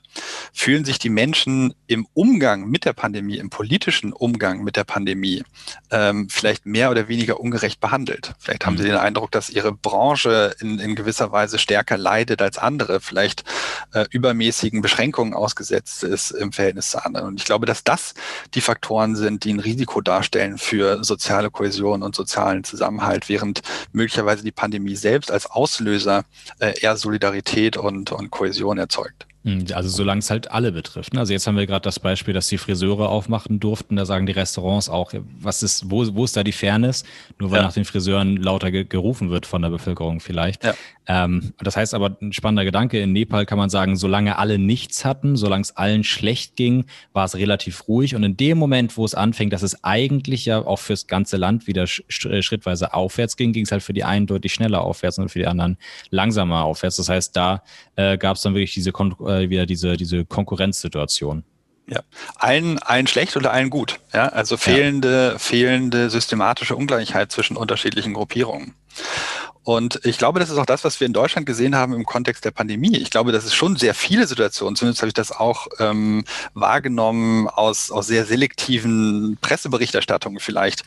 fühlen 0.53 0.85
sich 0.85 0.99
die 0.99 1.09
Menschen 1.09 1.75
im 1.87 2.07
Umgang 2.15 2.69
mit 2.69 2.85
der 2.85 2.93
Pandemie, 2.93 3.39
im 3.39 3.51
politischen 3.51 4.13
Umgang 4.13 4.63
mit 4.63 4.77
der 4.77 4.85
Pandemie 4.85 5.43
ähm, 5.91 6.29
vielleicht 6.29 6.67
mehr 6.67 6.91
oder 6.91 7.09
weniger 7.09 7.41
ungerecht 7.41 7.81
behandelt. 7.81 8.35
Vielleicht 8.39 8.67
haben 8.67 8.77
sie 8.77 8.85
mhm. 8.85 8.89
den 8.89 8.97
Eindruck, 8.97 9.31
dass 9.31 9.51
ihre 9.51 9.73
Branche 9.73 10.55
in, 10.61 10.79
in 10.79 10.95
gewisser 10.95 11.33
Weise 11.33 11.59
stärker 11.59 11.97
leidet 11.97 12.43
als 12.43 12.59
andere, 12.59 13.01
vielleicht 13.01 13.45
äh, 13.93 14.07
übermäßigen 14.11 14.83
Beschränkungen 14.83 15.35
ausgesetzt 15.47 16.03
ist 16.03 16.33
im 16.33 16.53
Verhältnis 16.53 16.91
zu 16.91 17.05
anderen. 17.05 17.29
Und 17.29 17.41
ich 17.41 17.47
glaube, 17.47 17.67
dass 17.67 17.85
das 17.85 18.15
die 18.55 18.61
Faktoren 18.61 19.15
sind, 19.15 19.45
die 19.45 19.53
ein 19.53 19.61
Risiko 19.61 20.01
darstellen 20.01 20.59
für 20.59 21.05
soziale 21.05 21.51
Kohäsion 21.51 22.03
und 22.03 22.17
sozialen 22.17 22.65
Zusammenhalt, 22.65 23.29
während 23.29 23.63
möglicherweise 23.93 24.43
die 24.43 24.53
Pandemie 24.53 24.97
selbst 24.97 25.31
als 25.31 25.47
Auslöser 25.47 26.25
äh, 26.59 26.75
eher 26.81 26.97
Solidarität 26.97 27.77
und, 27.77 28.11
und 28.11 28.31
Kohäsion 28.31 28.79
erzeugt. 28.79 29.27
Hm, 29.47 29.65
also 29.75 29.89
solange 29.89 30.19
es 30.19 30.31
halt 30.31 30.51
alle 30.51 30.73
betrifft. 30.73 31.15
Ne? 31.15 31.21
Also 31.21 31.33
jetzt 31.33 31.47
haben 31.47 31.57
wir 31.57 31.67
gerade 31.67 31.83
das 31.83 32.01
Beispiel, 32.01 32.35
dass 32.35 32.49
die 32.49 32.59
Friseure 32.59 33.09
aufmachen 33.09 33.61
durften. 33.61 33.95
Da 33.95 34.05
sagen 34.05 34.27
die 34.27 34.33
Restaurants 34.33 34.89
auch, 34.89 35.13
was 35.39 35.63
ist, 35.63 35.89
wo, 35.89 36.05
wo 36.17 36.25
ist 36.25 36.37
da 36.37 36.43
die 36.43 36.51
Fairness? 36.51 37.05
Nur 37.39 37.53
weil 37.53 37.59
ja. 37.59 37.67
nach 37.67 37.73
den 37.73 37.85
Friseuren 37.85 38.37
lauter 38.39 38.73
ge 38.73 38.85
gerufen 38.85 39.31
wird 39.31 39.47
von 39.47 39.63
der 39.63 39.71
Bevölkerung 39.71 40.19
vielleicht. 40.19 40.65
Ja. 40.65 40.75
Ähm, 41.07 41.53
das 41.59 41.77
heißt 41.77 41.95
aber, 41.95 42.17
ein 42.21 42.33
spannender 42.33 42.65
Gedanke, 42.65 43.01
in 43.01 43.13
Nepal 43.13 43.47
kann 43.47 43.59
man 43.59 43.71
sagen, 43.71 43.95
solange 43.95 44.37
alle 44.39 44.59
nichts 44.59 45.05
hatten, 45.05 45.37
solange 45.37 45.63
es 45.63 45.77
allen 45.77 46.03
schlecht 46.03 46.57
ging, 46.57 46.87
war 47.13 47.25
es 47.25 47.37
relativ 47.37 47.87
ruhig. 47.87 48.17
Und 48.17 48.25
in 48.25 48.37
dem 48.37 48.59
Moment, 48.59 48.97
wo 48.97 49.05
es 49.05 49.15
anfängt, 49.15 49.53
dass 49.53 49.63
es 49.63 49.85
eigentlich 49.85 50.45
ja 50.45 50.59
auch 50.59 50.81
fürs 50.81 51.07
ganze 51.07 51.37
Land 51.37 51.69
wieder 51.69 51.87
sch 51.87 52.27
äh, 52.27 52.43
schrittweise 52.43 52.95
aufwärts 52.95 53.37
ging, 53.37 53.53
ging 53.53 53.65
es 53.65 53.71
halt 53.71 53.85
für 53.85 53.93
die 53.93 54.03
einen 54.03 54.27
deutlich 54.27 54.55
schneller 54.55 54.81
aufwärts 54.81 55.19
und 55.19 55.29
für 55.29 55.39
die 55.39 55.47
anderen 55.47 55.79
langsamer 56.11 56.65
aufwärts. 56.65 56.97
Das 56.97 57.09
heißt, 57.09 57.37
da 57.37 57.63
äh, 57.95 58.19
gab 58.19 58.37
es 58.37 58.43
dann 58.43 58.55
wirklich 58.55 58.75
diese 58.75 58.91
Kon 58.91 59.15
äh, 59.25 59.36
äh, 59.41 59.51
wieder 59.51 59.67
diese, 59.67 59.97
diese 59.97 60.25
Konkurrenzsituation. 60.25 61.45
Ja, 61.89 62.01
allen, 62.35 62.79
allen 62.81 63.07
schlecht 63.07 63.37
oder 63.37 63.53
allen 63.53 63.71
gut. 63.71 64.01
Ja, 64.13 64.29
also 64.29 64.57
fehlende, 64.57 65.31
ja. 65.33 65.39
fehlende 65.39 66.11
systematische 66.11 66.75
Ungleichheit 66.75 67.31
zwischen 67.31 67.57
unterschiedlichen 67.57 68.13
Gruppierungen. 68.13 68.75
Und 69.63 70.01
ich 70.05 70.17
glaube, 70.17 70.39
das 70.39 70.49
ist 70.49 70.59
auch 70.59 70.67
das, 70.67 70.85
was 70.85 71.01
wir 71.01 71.09
in 71.09 71.13
Deutschland 71.13 71.45
gesehen 71.45 71.75
haben 71.75 71.93
im 71.93 72.07
Kontext 72.07 72.45
der 72.45 72.53
Pandemie. 72.53 72.97
Ich 72.99 73.11
glaube, 73.11 73.33
das 73.33 73.45
ist 73.45 73.55
schon 73.55 73.77
sehr 73.77 73.95
viele 73.95 74.29
Situationen, 74.29 74.77
zumindest 74.77 75.03
habe 75.03 75.09
ich 75.09 75.15
das 75.15 75.33
auch 75.33 75.67
ähm, 75.81 76.25
wahrgenommen 76.55 77.49
aus, 77.49 77.91
aus 77.91 78.07
sehr 78.07 78.27
selektiven 78.27 79.39
Presseberichterstattungen 79.41 80.39
vielleicht, 80.39 80.85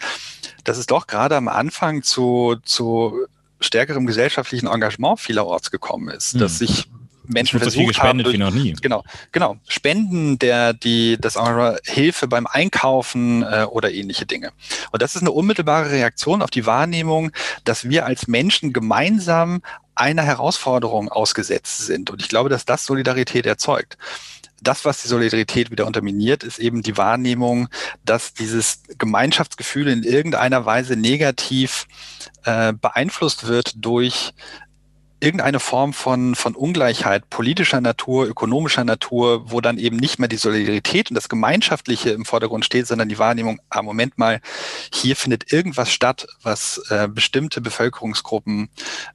dass 0.63 0.77
es 0.77 0.85
doch 0.85 1.07
gerade 1.07 1.35
am 1.35 1.49
Anfang 1.49 2.03
zu, 2.03 2.55
zu 2.63 3.25
stärkerem 3.59 4.05
gesellschaftlichen 4.05 4.67
Engagement 4.67 5.19
vielerorts 5.19 5.71
gekommen 5.71 6.07
ist, 6.07 6.33
hm. 6.33 6.39
dass 6.39 6.59
sich 6.59 6.87
Menschen 7.29 7.59
versucht 7.59 7.81
so 7.81 7.87
gespendet 7.87 8.27
haben, 8.27 8.33
wie 8.33 8.37
noch 8.37 8.51
nie. 8.51 8.73
Genau, 8.81 9.03
genau. 9.31 9.57
Spenden, 9.67 10.39
der, 10.39 10.73
die, 10.73 11.17
das 11.19 11.37
Hilfe 11.85 12.27
beim 12.27 12.47
Einkaufen 12.47 13.43
äh, 13.43 13.65
oder 13.69 13.91
ähnliche 13.91 14.25
Dinge. 14.25 14.51
Und 14.91 15.01
das 15.01 15.15
ist 15.15 15.21
eine 15.21 15.31
unmittelbare 15.31 15.91
Reaktion 15.91 16.41
auf 16.41 16.49
die 16.49 16.65
Wahrnehmung, 16.65 17.31
dass 17.63 17.87
wir 17.87 18.05
als 18.05 18.27
Menschen 18.27 18.73
gemeinsam 18.73 19.61
einer 19.95 20.23
Herausforderung 20.23 21.09
ausgesetzt 21.09 21.85
sind. 21.85 22.09
Und 22.09 22.21
ich 22.21 22.29
glaube, 22.29 22.49
dass 22.49 22.65
das 22.65 22.85
Solidarität 22.85 23.45
erzeugt 23.45 23.97
das, 24.61 24.85
was 24.85 25.01
die 25.01 25.07
Solidarität 25.07 25.71
wieder 25.71 25.85
unterminiert, 25.85 26.43
ist 26.43 26.59
eben 26.59 26.81
die 26.81 26.97
Wahrnehmung, 26.97 27.69
dass 28.03 28.33
dieses 28.33 28.83
Gemeinschaftsgefühl 28.97 29.87
in 29.87 30.03
irgendeiner 30.03 30.65
Weise 30.65 30.95
negativ 30.95 31.87
äh, 32.43 32.73
beeinflusst 32.73 33.47
wird 33.47 33.73
durch 33.77 34.33
irgendeine 35.19 35.59
Form 35.59 35.93
von, 35.93 36.35
von 36.35 36.55
Ungleichheit 36.55 37.29
politischer 37.29 37.81
Natur, 37.81 38.27
ökonomischer 38.27 38.83
Natur, 38.83 39.51
wo 39.51 39.61
dann 39.61 39.77
eben 39.77 39.97
nicht 39.97 40.19
mehr 40.19 40.29
die 40.29 40.37
Solidarität 40.37 41.09
und 41.09 41.15
das 41.15 41.29
Gemeinschaftliche 41.29 42.11
im 42.11 42.25
Vordergrund 42.25 42.65
steht, 42.65 42.87
sondern 42.87 43.09
die 43.09 43.19
Wahrnehmung, 43.19 43.59
ah, 43.69 43.81
Moment 43.81 44.17
mal, 44.17 44.41
hier 44.93 45.15
findet 45.15 45.51
irgendwas 45.51 45.91
statt, 45.91 46.27
was 46.41 46.81
äh, 46.89 47.07
bestimmte 47.07 47.61
Bevölkerungsgruppen 47.61 48.69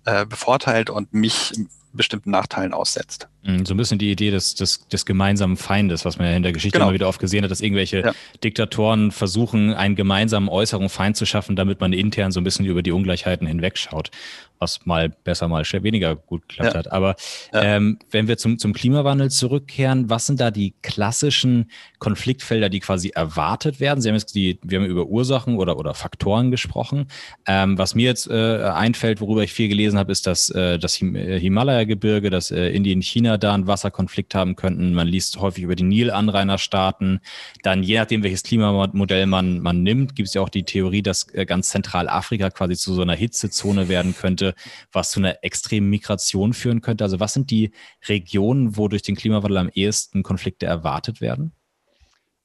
äh, 0.04 0.26
bevorteilt 0.26 0.90
und 0.90 1.12
mich 1.14 1.52
bestimmten 1.94 2.30
Nachteilen 2.30 2.74
aussetzt. 2.74 3.28
Mhm, 3.44 3.64
so 3.64 3.74
ein 3.74 3.76
bisschen 3.76 3.98
die 3.98 4.10
Idee 4.10 4.30
des, 4.30 4.54
des, 4.54 4.86
des 4.88 5.06
gemeinsamen 5.06 5.56
Feindes, 5.56 6.04
was 6.04 6.18
man 6.18 6.28
ja 6.28 6.36
in 6.36 6.42
der 6.42 6.52
Geschichte 6.52 6.78
genau. 6.78 6.86
immer 6.86 6.94
wieder 6.94 7.08
oft 7.08 7.20
gesehen 7.20 7.44
hat, 7.44 7.50
dass 7.50 7.60
irgendwelche 7.60 8.00
ja. 8.00 8.12
Diktatoren 8.42 9.12
versuchen, 9.12 9.72
einen 9.72 9.94
gemeinsamen 9.94 10.48
äußeren 10.48 10.88
Feind 10.88 11.16
zu 11.16 11.24
schaffen, 11.24 11.56
damit 11.56 11.80
man 11.80 11.92
intern 11.92 12.32
so 12.32 12.40
ein 12.40 12.44
bisschen 12.44 12.66
über 12.66 12.82
die 12.82 12.92
Ungleichheiten 12.92 13.46
hinwegschaut 13.46 14.10
was 14.58 14.86
mal 14.86 15.10
besser, 15.10 15.48
mal 15.48 15.64
weniger 15.64 16.16
gut 16.16 16.48
geklappt 16.48 16.72
ja. 16.72 16.78
hat. 16.78 16.92
Aber 16.92 17.16
ja. 17.52 17.62
ähm, 17.62 17.98
wenn 18.10 18.28
wir 18.28 18.36
zum, 18.38 18.58
zum 18.58 18.72
Klimawandel 18.72 19.30
zurückkehren, 19.30 20.08
was 20.10 20.26
sind 20.26 20.40
da 20.40 20.50
die 20.50 20.74
klassischen 20.82 21.70
Konfliktfelder, 21.98 22.68
die 22.68 22.80
quasi 22.80 23.10
erwartet 23.10 23.80
werden? 23.80 24.00
Sie 24.00 24.08
haben 24.08 24.16
jetzt 24.16 24.34
die, 24.34 24.58
wir 24.62 24.78
haben 24.78 24.86
über 24.86 25.06
Ursachen 25.06 25.56
oder, 25.56 25.78
oder 25.78 25.94
Faktoren 25.94 26.50
gesprochen. 26.50 27.08
Ähm, 27.46 27.78
was 27.78 27.94
mir 27.94 28.04
jetzt 28.04 28.28
äh, 28.30 28.62
einfällt, 28.62 29.20
worüber 29.20 29.42
ich 29.42 29.52
viel 29.52 29.68
gelesen 29.68 29.98
habe, 29.98 30.12
ist, 30.12 30.26
dass 30.26 30.50
äh, 30.50 30.78
das 30.78 30.94
Him 30.94 31.16
äh, 31.16 31.38
Himalaya-Gebirge, 31.38 32.30
dass 32.30 32.50
äh, 32.50 32.68
Indien, 32.68 33.02
China 33.02 33.36
da 33.38 33.54
einen 33.54 33.66
Wasserkonflikt 33.66 34.34
haben 34.34 34.56
könnten. 34.56 34.94
Man 34.94 35.08
liest 35.08 35.38
häufig 35.40 35.64
über 35.64 35.76
die 35.76 35.84
Nil-Anrainerstaaten. 35.84 37.20
Dann, 37.62 37.82
je 37.82 37.98
nachdem, 37.98 38.22
welches 38.22 38.42
Klimamodell 38.42 39.26
man, 39.26 39.60
man 39.60 39.82
nimmt, 39.82 40.14
gibt 40.14 40.28
es 40.28 40.34
ja 40.34 40.40
auch 40.40 40.48
die 40.48 40.64
Theorie, 40.64 41.02
dass 41.02 41.28
äh, 41.34 41.44
ganz 41.44 41.68
Zentralafrika 41.70 42.50
quasi 42.50 42.76
zu 42.76 42.94
so 42.94 43.02
einer 43.02 43.14
Hitzezone 43.14 43.88
werden 43.88 44.14
könnte 44.14 44.43
könnte, 44.44 44.54
was 44.92 45.10
zu 45.10 45.20
einer 45.20 45.42
extremen 45.42 45.90
Migration 45.90 46.52
führen 46.52 46.80
könnte? 46.80 47.04
Also 47.04 47.20
was 47.20 47.32
sind 47.32 47.50
die 47.50 47.72
Regionen, 48.08 48.76
wo 48.76 48.88
durch 48.88 49.02
den 49.02 49.16
Klimawandel 49.16 49.58
am 49.58 49.68
ehesten 49.68 50.22
Konflikte 50.22 50.66
erwartet 50.66 51.20
werden? 51.20 51.52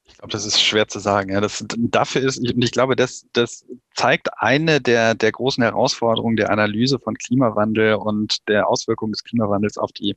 Ich 0.06 0.18
glaube, 0.18 0.32
das 0.32 0.46
ist 0.46 0.60
schwer 0.60 0.88
zu 0.88 0.98
sagen. 1.00 1.32
Ja, 1.32 1.40
das, 1.40 1.64
dafür 1.78 2.24
ist, 2.24 2.40
und 2.40 2.64
ich 2.64 2.72
glaube, 2.72 2.96
das, 2.96 3.28
das 3.32 3.64
zeigt 3.96 4.30
eine 4.38 4.82
der, 4.82 5.14
der 5.14 5.32
großen 5.32 5.64
Herausforderungen 5.64 6.36
der 6.36 6.50
Analyse 6.50 6.98
von 6.98 7.14
Klimawandel 7.14 7.94
und 7.94 8.38
der 8.48 8.68
Auswirkungen 8.68 9.12
des 9.12 9.24
Klimawandels 9.24 9.78
auf 9.78 9.92
die 9.92 10.16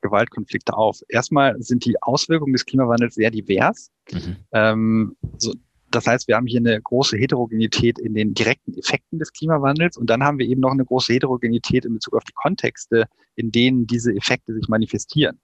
Gewaltkonflikte 0.00 0.76
auf. 0.76 1.00
Erstmal 1.08 1.54
sind 1.62 1.84
die 1.84 2.02
Auswirkungen 2.02 2.52
des 2.52 2.66
Klimawandels 2.66 3.14
sehr 3.14 3.30
divers. 3.30 3.90
Mhm. 4.10 4.36
Ähm, 4.52 5.16
so, 5.38 5.54
das 5.90 6.06
heißt, 6.06 6.28
wir 6.28 6.36
haben 6.36 6.46
hier 6.46 6.60
eine 6.60 6.80
große 6.80 7.16
Heterogenität 7.16 7.98
in 7.98 8.14
den 8.14 8.34
direkten 8.34 8.74
Effekten 8.74 9.18
des 9.18 9.32
Klimawandels 9.32 9.96
und 9.96 10.08
dann 10.10 10.22
haben 10.22 10.38
wir 10.38 10.46
eben 10.46 10.60
noch 10.60 10.72
eine 10.72 10.84
große 10.84 11.12
Heterogenität 11.12 11.84
in 11.84 11.94
Bezug 11.94 12.14
auf 12.14 12.24
die 12.24 12.32
Kontexte, 12.32 13.06
in 13.36 13.50
denen 13.50 13.86
diese 13.86 14.14
Effekte 14.14 14.54
sich 14.54 14.68
manifestieren. 14.68 15.40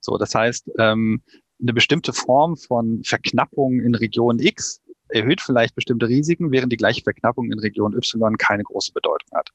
So, 0.00 0.18
das 0.18 0.34
heißt, 0.34 0.70
ähm, 0.78 1.22
eine 1.60 1.72
bestimmte 1.72 2.12
Form 2.12 2.56
von 2.56 3.02
Verknappung 3.04 3.80
in 3.80 3.94
Region 3.94 4.38
X 4.38 4.80
erhöht 5.08 5.40
vielleicht 5.40 5.74
bestimmte 5.74 6.08
Risiken, 6.08 6.50
während 6.50 6.72
die 6.72 6.76
gleiche 6.76 7.02
Verknappung 7.02 7.52
in 7.52 7.58
Region 7.58 7.94
Y 7.94 8.36
keine 8.36 8.64
große 8.64 8.92
Bedeutung 8.92 9.28
hat. 9.34 9.50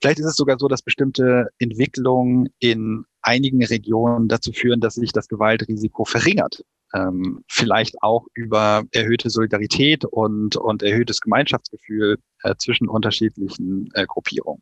Vielleicht 0.00 0.18
ist 0.18 0.26
es 0.26 0.36
sogar 0.36 0.58
so, 0.58 0.68
dass 0.68 0.80
bestimmte 0.80 1.48
Entwicklungen 1.58 2.48
in 2.58 3.04
einigen 3.20 3.62
Regionen 3.62 4.28
dazu 4.28 4.52
führen, 4.52 4.80
dass 4.80 4.94
sich 4.94 5.12
das 5.12 5.28
Gewaltrisiko 5.28 6.04
verringert 6.04 6.64
ähm, 6.94 7.44
vielleicht 7.48 8.02
auch 8.02 8.26
über 8.34 8.82
erhöhte 8.92 9.30
Solidarität 9.30 10.04
und, 10.04 10.56
und 10.56 10.82
erhöhtes 10.82 11.20
Gemeinschaftsgefühl 11.20 12.18
äh, 12.42 12.54
zwischen 12.56 12.88
unterschiedlichen 12.88 13.88
äh, 13.94 14.06
Gruppierungen. 14.06 14.60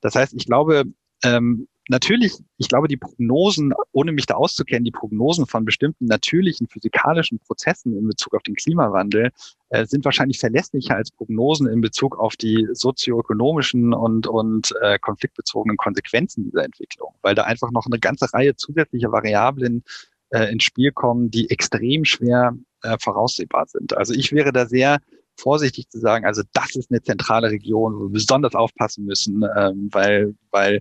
Das 0.00 0.14
heißt, 0.14 0.34
ich 0.34 0.46
glaube, 0.46 0.84
ähm, 1.24 1.68
natürlich, 1.88 2.34
ich 2.58 2.68
glaube, 2.68 2.86
die 2.86 2.96
Prognosen, 2.96 3.72
ohne 3.92 4.12
mich 4.12 4.26
da 4.26 4.34
auszukennen, 4.34 4.84
die 4.84 4.90
Prognosen 4.90 5.46
von 5.46 5.64
bestimmten 5.64 6.06
natürlichen 6.06 6.68
physikalischen 6.68 7.38
Prozessen 7.40 7.96
in 7.96 8.06
Bezug 8.06 8.34
auf 8.34 8.42
den 8.42 8.54
Klimawandel 8.54 9.30
äh, 9.70 9.86
sind 9.86 10.04
wahrscheinlich 10.04 10.38
verlässlicher 10.38 10.96
als 10.96 11.10
Prognosen 11.10 11.66
in 11.66 11.80
Bezug 11.80 12.18
auf 12.18 12.36
die 12.36 12.68
sozioökonomischen 12.72 13.92
und, 13.94 14.26
und 14.26 14.74
äh, 14.82 14.98
konfliktbezogenen 14.98 15.76
Konsequenzen 15.76 16.44
dieser 16.44 16.64
Entwicklung, 16.64 17.14
weil 17.22 17.34
da 17.34 17.44
einfach 17.44 17.70
noch 17.70 17.86
eine 17.86 17.98
ganze 17.98 18.32
Reihe 18.32 18.54
zusätzlicher 18.54 19.10
Variablen 19.10 19.82
äh, 20.30 20.50
ins 20.52 20.64
Spiel 20.64 20.92
kommen, 20.92 21.30
die 21.30 21.50
extrem 21.50 22.04
schwer 22.04 22.56
äh, 22.82 22.96
voraussehbar 23.00 23.66
sind. 23.66 23.96
Also 23.96 24.14
ich 24.14 24.32
wäre 24.32 24.52
da 24.52 24.66
sehr 24.66 24.98
vorsichtig 25.36 25.88
zu 25.88 25.98
sagen, 25.98 26.24
also 26.24 26.42
das 26.52 26.74
ist 26.74 26.90
eine 26.90 27.02
zentrale 27.02 27.50
Region, 27.50 27.94
wo 27.94 28.04
wir 28.04 28.12
besonders 28.12 28.54
aufpassen 28.54 29.04
müssen, 29.04 29.44
ähm, 29.56 29.88
weil, 29.92 30.34
weil, 30.50 30.80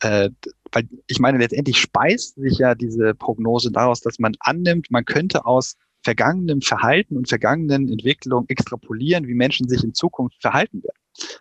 äh, 0.00 0.30
weil 0.72 0.88
ich 1.06 1.18
meine, 1.18 1.38
letztendlich 1.38 1.78
speist 1.78 2.36
sich 2.36 2.58
ja 2.58 2.74
diese 2.74 3.14
Prognose 3.14 3.70
daraus, 3.70 4.00
dass 4.00 4.18
man 4.18 4.34
annimmt, 4.40 4.90
man 4.90 5.04
könnte 5.04 5.44
aus 5.44 5.76
vergangenem 6.02 6.62
Verhalten 6.62 7.16
und 7.16 7.28
vergangenen 7.28 7.90
Entwicklungen 7.92 8.48
extrapolieren, 8.48 9.26
wie 9.26 9.34
Menschen 9.34 9.68
sich 9.68 9.84
in 9.84 9.94
Zukunft 9.94 10.40
verhalten 10.40 10.82
werden. 10.82 10.96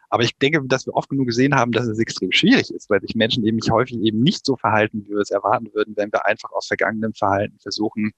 Aber 0.10 0.23
ich 0.23 0.38
denke, 0.38 0.62
dass 0.65 0.86
wir 0.86 0.93
oft 0.93 1.10
genug 1.10 1.27
gesehen 1.27 1.56
haben, 1.56 1.71
dass 1.71 1.88
es 1.88 1.99
extrem 1.99 2.32
schwierig 2.32 2.71
ist, 2.71 2.89
weil 2.89 3.01
sich 3.01 3.15
Menschen 3.15 3.45
eben 3.45 3.60
häufig 3.69 3.99
eben 3.99 4.21
nicht 4.21 4.45
so 4.45 4.56
verhalten, 4.56 5.03
wie 5.06 5.10
wir 5.10 5.19
es 5.19 5.32
erwarten 5.32 5.67
würden, 5.73 5.95
wenn 5.97 6.12
wir 6.12 6.25
einfach 6.25 6.51
aus 6.51 6.67
vergangenem 6.67 7.13
Verhalten 7.13 7.60
versuchen, 7.60 8.12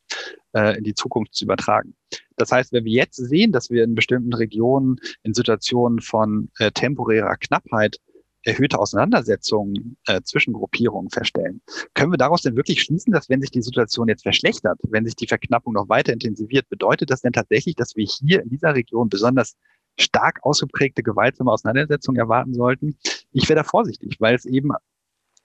äh, 0.54 0.78
in 0.78 0.84
die 0.84 0.94
Zukunft 0.94 1.36
zu 1.36 1.46
übertragen. 1.46 1.96
Das 2.38 2.52
heißt, 2.52 2.72
wenn 2.72 2.86
wir 2.86 2.94
jetzt 2.94 3.18
sehen, 3.18 3.52
dass 3.52 3.70
wir 3.70 3.84
in 3.84 3.96
bestimmten 3.96 4.34
Regionen 4.34 4.98
in 5.24 5.34
Situationen 5.34 6.00
von 6.00 6.50
äh, 6.60 6.72
temporärer 6.72 7.36
Knappheit 7.38 7.98
erhöhte 8.44 8.80
Auseinandersetzungen 8.80 9.98
äh, 10.08 10.22
zwischen 10.24 10.54
Gruppierungen 10.54 11.10
feststellen. 11.10 11.62
Können 11.94 12.14
wir 12.14 12.18
daraus 12.18 12.42
denn 12.42 12.56
wirklich 12.56 12.82
schließen, 12.82 13.12
dass 13.12 13.30
wenn 13.30 13.42
sich 13.42 13.52
die 13.52 13.62
Situation 13.62 14.08
jetzt 14.08 14.24
verschlechtert, 14.24 14.80
wenn 14.84 15.06
sich 15.06 15.16
die 15.16 15.28
Verknappung 15.28 15.74
noch 15.74 15.90
weiter 15.90 16.14
intensiviert, 16.14 16.70
bedeutet 16.70 17.10
das 17.10 17.22
denn 17.22 17.34
tatsächlich, 17.34 17.76
dass 17.76 17.96
wir 17.96 18.06
hier 18.06 18.42
in 18.42 18.50
dieser 18.50 18.76
Region 18.76 19.10
besonders 19.10 19.56
stark 20.00 20.40
ausgeprägte 20.44 21.04
gewaltsame 21.04 21.52
Auseinandersetzungen 21.52 22.20
erwarten 22.20 22.54
sollten. 22.54 22.98
Ich 23.32 23.50
wäre 23.50 23.58
da 23.58 23.64
vorsichtig, 23.64 24.18
weil 24.20 24.36
es 24.36 24.46
eben 24.46 24.72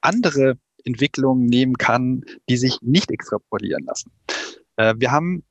andere 0.00 0.58
Entwicklungen 0.84 1.46
nehmen 1.46 1.76
kann, 1.76 2.22
die 2.48 2.56
sich 2.56 2.80
nicht 2.82 3.10
extrapolieren 3.10 3.84
lassen. 3.84 4.12
Äh, 4.76 4.94
wir 4.98 5.10
haben 5.10 5.44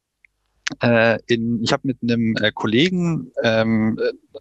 äh, 0.82 1.20
in, 1.28 1.62
ich 1.62 1.74
habe 1.74 1.88
mit 1.88 1.98
einem 2.02 2.36
äh, 2.38 2.52
Kollegen 2.52 3.32
ähm, 3.44 4.00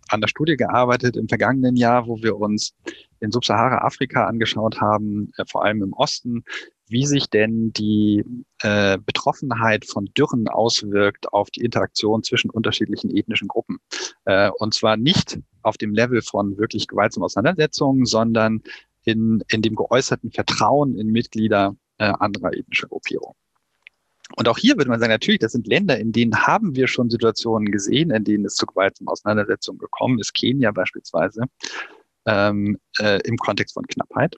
an 0.09 0.21
der 0.21 0.29
Studie 0.29 0.57
gearbeitet 0.57 1.17
im 1.17 1.29
vergangenen 1.29 1.77
Jahr, 1.77 2.07
wo 2.07 2.23
wir 2.23 2.37
uns 2.37 2.75
in 3.21 3.33
Subsahara-Afrika 3.33 4.27
angeschaut 4.27 4.81
haben, 4.81 5.33
äh, 5.37 5.45
vor 5.51 5.65
allem 5.65 5.83
im 5.83 5.93
Osten, 5.93 6.45
wie 6.93 7.07
sich 7.07 7.29
denn 7.29 7.73
die 7.73 8.25
äh, 8.61 8.99
Betroffenheit 8.99 9.87
von 9.87 10.07
Dürren 10.17 10.47
auswirkt 10.49 11.33
auf 11.33 11.51
die 11.51 11.63
Interaktion 11.63 12.23
zwischen 12.23 12.51
unterschiedlichen 12.51 13.11
ethnischen 13.11 13.49
Gruppen. 13.49 13.79
Äh, 14.25 14.51
und 14.59 14.75
zwar 14.75 14.97
nicht 14.97 15.41
auf 15.63 15.77
dem 15.77 15.95
Level 15.95 16.23
von 16.23 16.59
wirklich 16.59 16.87
gewaltsamen 16.87 17.25
Auseinandersetzungen, 17.25 18.05
sondern 18.05 18.63
in, 19.05 19.43
in 19.49 19.63
dem 19.63 19.75
geäußerten 19.75 20.31
Vertrauen 20.31 20.97
in 20.97 21.09
Mitglieder 21.09 21.75
äh, 21.99 22.05
anderer 22.05 22.53
ethnischer 22.53 22.89
Gruppierungen. 22.89 23.37
Und 24.37 24.49
auch 24.49 24.57
hier 24.57 24.77
würde 24.77 24.89
man 24.89 25.01
sagen, 25.01 25.13
natürlich, 25.13 25.41
das 25.41 25.53
sind 25.53 25.67
Länder, 25.67 25.99
in 25.99 26.13
denen 26.13 26.47
haben 26.47 26.75
wir 26.75 26.87
schon 26.87 27.11
Situationen 27.11 27.71
gesehen, 27.71 28.11
in 28.11 28.25
denen 28.25 28.47
es 28.47 28.55
zu 28.55 28.67
gewaltsamen 28.67 29.09
Auseinandersetzungen 29.09 29.79
gekommen 29.79 30.19
ist, 30.21 30.33
Kenia 30.35 30.71
beispielsweise 30.71 31.45
ähm, 32.27 32.79
äh, 32.99 33.21
im 33.25 33.37
Kontext 33.37 33.75
von 33.75 33.87
Knappheit. 33.87 34.37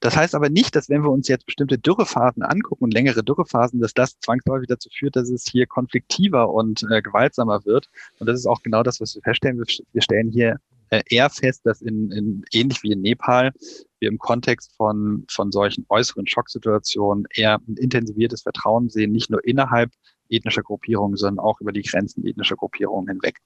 Das 0.00 0.16
heißt 0.16 0.34
aber 0.34 0.48
nicht, 0.48 0.74
dass 0.74 0.88
wenn 0.88 1.02
wir 1.02 1.10
uns 1.10 1.28
jetzt 1.28 1.46
bestimmte 1.46 1.78
Dürrephasen 1.78 2.42
angucken 2.42 2.84
und 2.84 2.94
längere 2.94 3.22
Dürrephasen, 3.22 3.80
dass 3.80 3.94
das 3.94 4.18
zwangsläufig 4.18 4.68
dazu 4.68 4.88
führt, 4.90 5.16
dass 5.16 5.30
es 5.30 5.44
hier 5.46 5.66
konfliktiver 5.66 6.50
und 6.52 6.84
äh, 6.90 7.02
gewaltsamer 7.02 7.64
wird. 7.64 7.88
Und 8.18 8.26
das 8.26 8.38
ist 8.38 8.46
auch 8.46 8.62
genau 8.62 8.82
das, 8.82 9.00
was 9.00 9.14
wir 9.14 9.22
feststellen. 9.22 9.58
Wir, 9.58 9.66
wir 9.92 10.02
stellen 10.02 10.30
hier 10.30 10.56
äh, 10.90 11.02
eher 11.06 11.30
fest, 11.30 11.62
dass 11.64 11.82
in, 11.82 12.10
in 12.10 12.44
ähnlich 12.52 12.82
wie 12.82 12.92
in 12.92 13.02
Nepal 13.02 13.52
wir 14.00 14.08
im 14.08 14.18
Kontext 14.18 14.74
von, 14.76 15.24
von 15.30 15.52
solchen 15.52 15.84
äußeren 15.88 16.26
Schocksituationen 16.26 17.26
eher 17.34 17.60
ein 17.68 17.76
intensiviertes 17.76 18.42
Vertrauen 18.42 18.88
sehen, 18.88 19.12
nicht 19.12 19.30
nur 19.30 19.44
innerhalb 19.44 19.90
ethnischer 20.30 20.62
Gruppierungen, 20.62 21.16
sondern 21.16 21.44
auch 21.44 21.60
über 21.60 21.72
die 21.72 21.82
Grenzen 21.82 22.26
ethnischer 22.26 22.56
Gruppierungen 22.56 23.08
hinweg. 23.08 23.38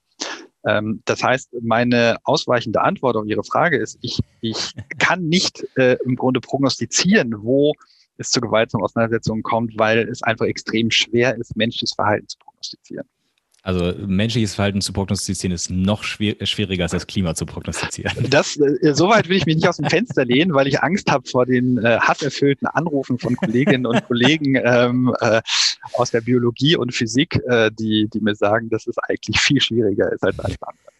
Ähm, 0.67 1.03
das 1.05 1.23
heißt, 1.23 1.51
meine 1.63 2.19
ausweichende 2.25 2.81
Antwort 2.81 3.17
auf 3.17 3.27
Ihre 3.27 3.45
Frage 3.45 3.79
ist, 3.79 3.99
ich, 4.01 4.21
ich 4.41 4.75
kann 4.99 5.29
nicht 5.29 5.67
äh, 5.77 5.97
im 6.05 6.17
Grunde 6.17 6.41
prognostizieren, 6.41 7.35
wo 7.43 7.73
es 8.17 8.31
zu 8.31 8.41
gewaltsamen 8.41 8.85
Auseinandersetzungen 8.85 9.43
kommt, 9.43 9.79
weil 9.79 10.09
es 10.09 10.23
einfach 10.23 10.47
extrem 10.47 10.91
schwer 10.91 11.37
ist, 11.37 11.57
menschliches 11.57 11.95
Verhalten 11.95 12.29
zu 12.29 12.39
prognostizieren. 12.39 13.09
Also 13.65 13.95
menschliches 14.07 14.55
Verhalten 14.55 14.83
zu 14.83 14.93
prognostizieren 14.93 15.55
ist 15.55 15.71
noch 15.71 16.03
schwer, 16.03 16.37
schwieriger 16.43 16.83
als 16.83 16.93
das 16.93 17.07
Klima 17.07 17.35
zu 17.35 17.47
prognostizieren. 17.47 18.13
Das, 18.29 18.59
äh, 18.59 18.95
soweit 18.95 19.29
will 19.29 19.39
ich 19.39 19.47
mich 19.47 19.57
nicht 19.57 19.67
aus 19.69 19.79
dem 19.79 19.89
Fenster 19.89 20.27
lehnen, 20.27 20.53
weil 20.53 20.67
ich 20.67 20.83
Angst 20.83 21.11
habe 21.11 21.27
vor 21.27 21.47
den 21.47 21.79
äh, 21.79 21.99
hasserfüllten 21.99 22.67
Anrufen 22.67 23.19
von 23.19 23.37
Kolleginnen 23.37 23.87
und 23.87 24.07
Kollegen 24.07 24.57
ähm, 24.65 25.15
äh, 25.21 25.41
aus 25.95 26.11
der 26.11 26.21
Biologie 26.21 26.77
und 26.77 26.93
Physik, 26.93 27.41
äh, 27.47 27.71
die, 27.73 28.07
die 28.13 28.21
mir 28.21 28.35
sagen, 28.35 28.69
dass 28.69 28.87
es 28.87 28.99
eigentlich 28.99 29.41
viel 29.41 29.63
schwieriger 29.63 30.13
ist 30.13 30.23
als 30.23 30.39
alles 30.41 30.63
andere. 30.63 30.94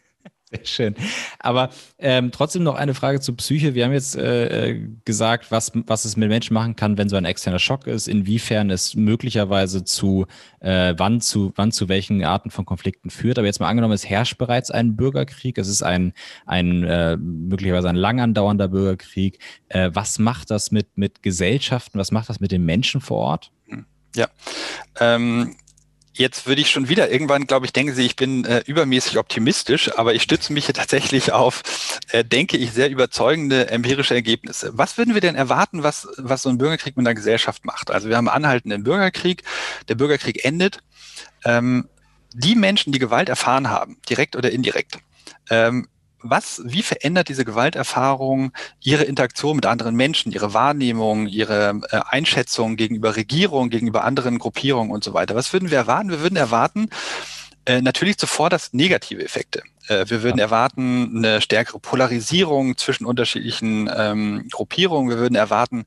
Sehr 0.51 0.65
schön. 0.65 0.95
Aber 1.39 1.71
ähm, 1.97 2.31
trotzdem 2.31 2.61
noch 2.61 2.75
eine 2.75 2.93
Frage 2.93 3.19
zur 3.19 3.35
Psyche. 3.35 3.73
Wir 3.73 3.85
haben 3.85 3.93
jetzt 3.93 4.15
äh, 4.15 4.69
äh, 4.69 4.87
gesagt, 5.03 5.49
was, 5.49 5.71
was 5.73 6.05
es 6.05 6.17
mit 6.17 6.29
Menschen 6.29 6.53
machen 6.53 6.75
kann, 6.75 6.99
wenn 6.99 7.09
so 7.09 7.15
ein 7.15 7.25
externer 7.25 7.57
Schock 7.57 7.87
ist, 7.87 8.07
inwiefern 8.07 8.69
es 8.69 8.93
möglicherweise 8.93 9.83
zu, 9.83 10.27
äh, 10.59 10.93
wann 10.97 11.19
zu, 11.19 11.51
wann 11.55 11.71
zu 11.71 11.89
welchen 11.89 12.23
Arten 12.23 12.51
von 12.51 12.63
Konflikten 12.63 13.09
führt. 13.09 13.39
Aber 13.39 13.47
jetzt 13.47 13.59
mal 13.59 13.69
angenommen, 13.69 13.95
es 13.95 14.07
herrscht 14.07 14.37
bereits 14.37 14.69
ein 14.69 14.95
Bürgerkrieg, 14.95 15.57
es 15.57 15.67
ist 15.67 15.81
ein, 15.81 16.13
ein 16.45 16.83
äh, 16.83 17.17
möglicherweise 17.17 17.89
ein 17.89 17.95
lang 17.95 18.21
andauernder 18.21 18.67
Bürgerkrieg. 18.67 19.39
Äh, 19.69 19.89
was 19.93 20.19
macht 20.19 20.51
das 20.51 20.69
mit, 20.69 20.95
mit 20.95 21.23
Gesellschaften? 21.23 21.97
Was 21.97 22.11
macht 22.11 22.29
das 22.29 22.39
mit 22.39 22.51
den 22.51 22.65
Menschen 22.65 23.01
vor 23.01 23.17
Ort? 23.17 23.51
Ja, 24.15 24.27
ähm, 24.99 25.55
Jetzt 26.17 26.47
würde 26.47 26.61
ich 26.61 26.71
schon 26.71 26.87
wieder 26.87 27.11
irgendwann, 27.11 27.45
glaube 27.45 27.65
ich, 27.65 27.73
denken 27.73 27.93
Sie, 27.93 28.05
ich 28.05 28.15
bin 28.15 28.45
äh, 28.45 28.63
übermäßig 28.65 29.17
optimistisch, 29.17 29.97
aber 29.97 30.13
ich 30.13 30.23
stütze 30.23 30.53
mich 30.53 30.65
hier 30.65 30.73
tatsächlich 30.73 31.33
auf, 31.33 31.61
äh, 32.11 32.23
denke 32.23 32.55
ich, 32.55 32.71
sehr 32.71 32.89
überzeugende 32.89 33.69
empirische 33.69 34.13
Ergebnisse. 34.13 34.71
Was 34.77 34.97
würden 34.97 35.13
wir 35.13 35.19
denn 35.19 35.35
erwarten, 35.35 35.83
was, 35.83 36.07
was 36.15 36.43
so 36.43 36.47
ein 36.47 36.57
Bürgerkrieg 36.57 36.95
mit 36.95 37.05
einer 37.05 37.15
Gesellschaft 37.15 37.65
macht? 37.65 37.91
Also 37.91 38.07
wir 38.07 38.15
haben 38.15 38.29
anhaltenden 38.29 38.85
Bürgerkrieg, 38.85 39.43
der 39.89 39.95
Bürgerkrieg 39.95 40.45
endet. 40.45 40.79
Ähm, 41.43 41.89
die 42.33 42.55
Menschen, 42.55 42.93
die 42.93 42.99
Gewalt 42.99 43.27
erfahren 43.27 43.69
haben, 43.69 43.97
direkt 44.09 44.37
oder 44.37 44.51
indirekt, 44.51 44.99
ähm, 45.49 45.85
was, 46.29 46.61
wie 46.65 46.81
verändert 46.81 47.29
diese 47.29 47.45
Gewalterfahrung 47.45 48.51
ihre 48.81 49.03
Interaktion 49.03 49.55
mit 49.55 49.65
anderen 49.65 49.95
Menschen, 49.95 50.31
ihre 50.31 50.53
Wahrnehmung, 50.53 51.27
ihre 51.27 51.81
äh, 51.91 51.99
Einschätzung 52.09 52.75
gegenüber 52.75 53.15
Regierungen, 53.15 53.69
gegenüber 53.69 54.03
anderen 54.03 54.39
Gruppierungen 54.39 54.91
und 54.91 55.03
so 55.03 55.13
weiter? 55.13 55.35
Was 55.35 55.53
würden 55.53 55.71
wir 55.71 55.77
erwarten? 55.77 56.09
Wir 56.09 56.21
würden 56.21 56.37
erwarten, 56.37 56.89
äh, 57.65 57.81
natürlich 57.81 58.17
zuvor 58.17 58.49
das 58.49 58.73
negative 58.73 59.23
Effekte. 59.23 59.63
Äh, 59.87 60.05
wir 60.07 60.21
würden 60.21 60.37
ja. 60.37 60.45
erwarten 60.45 61.17
eine 61.17 61.41
stärkere 61.41 61.79
Polarisierung 61.79 62.77
zwischen 62.77 63.05
unterschiedlichen 63.05 63.89
ähm, 63.95 64.47
Gruppierungen. 64.51 65.09
Wir 65.09 65.17
würden 65.17 65.35
erwarten, 65.35 65.85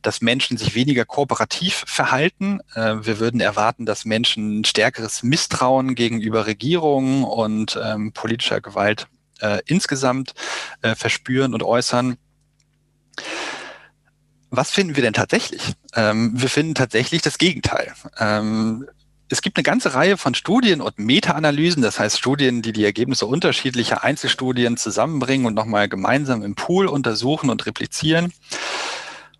dass 0.00 0.22
Menschen 0.22 0.56
sich 0.56 0.74
weniger 0.74 1.04
kooperativ 1.04 1.84
verhalten. 1.86 2.60
Äh, 2.74 2.96
wir 3.02 3.18
würden 3.18 3.40
erwarten, 3.40 3.84
dass 3.84 4.06
Menschen 4.06 4.64
stärkeres 4.64 5.22
Misstrauen 5.22 5.94
gegenüber 5.94 6.46
Regierungen 6.46 7.24
und 7.24 7.78
ähm, 7.82 8.12
politischer 8.12 8.62
Gewalt 8.62 9.06
äh, 9.40 9.60
insgesamt 9.66 10.34
äh, 10.82 10.94
verspüren 10.94 11.54
und 11.54 11.62
äußern. 11.62 12.16
Was 14.50 14.70
finden 14.70 14.96
wir 14.96 15.02
denn 15.02 15.12
tatsächlich? 15.12 15.74
Ähm, 15.94 16.32
wir 16.34 16.48
finden 16.48 16.74
tatsächlich 16.74 17.22
das 17.22 17.38
Gegenteil. 17.38 17.92
Ähm, 18.18 18.86
es 19.30 19.42
gibt 19.42 19.58
eine 19.58 19.62
ganze 19.62 19.92
Reihe 19.92 20.16
von 20.16 20.34
Studien 20.34 20.80
und 20.80 20.98
Meta-Analysen, 20.98 21.82
das 21.82 22.00
heißt 22.00 22.18
Studien, 22.18 22.62
die 22.62 22.72
die 22.72 22.84
Ergebnisse 22.84 23.26
unterschiedlicher 23.26 24.02
Einzelstudien 24.02 24.78
zusammenbringen 24.78 25.46
und 25.46 25.54
nochmal 25.54 25.88
gemeinsam 25.88 26.42
im 26.42 26.54
Pool 26.54 26.86
untersuchen 26.86 27.50
und 27.50 27.66
replizieren. 27.66 28.32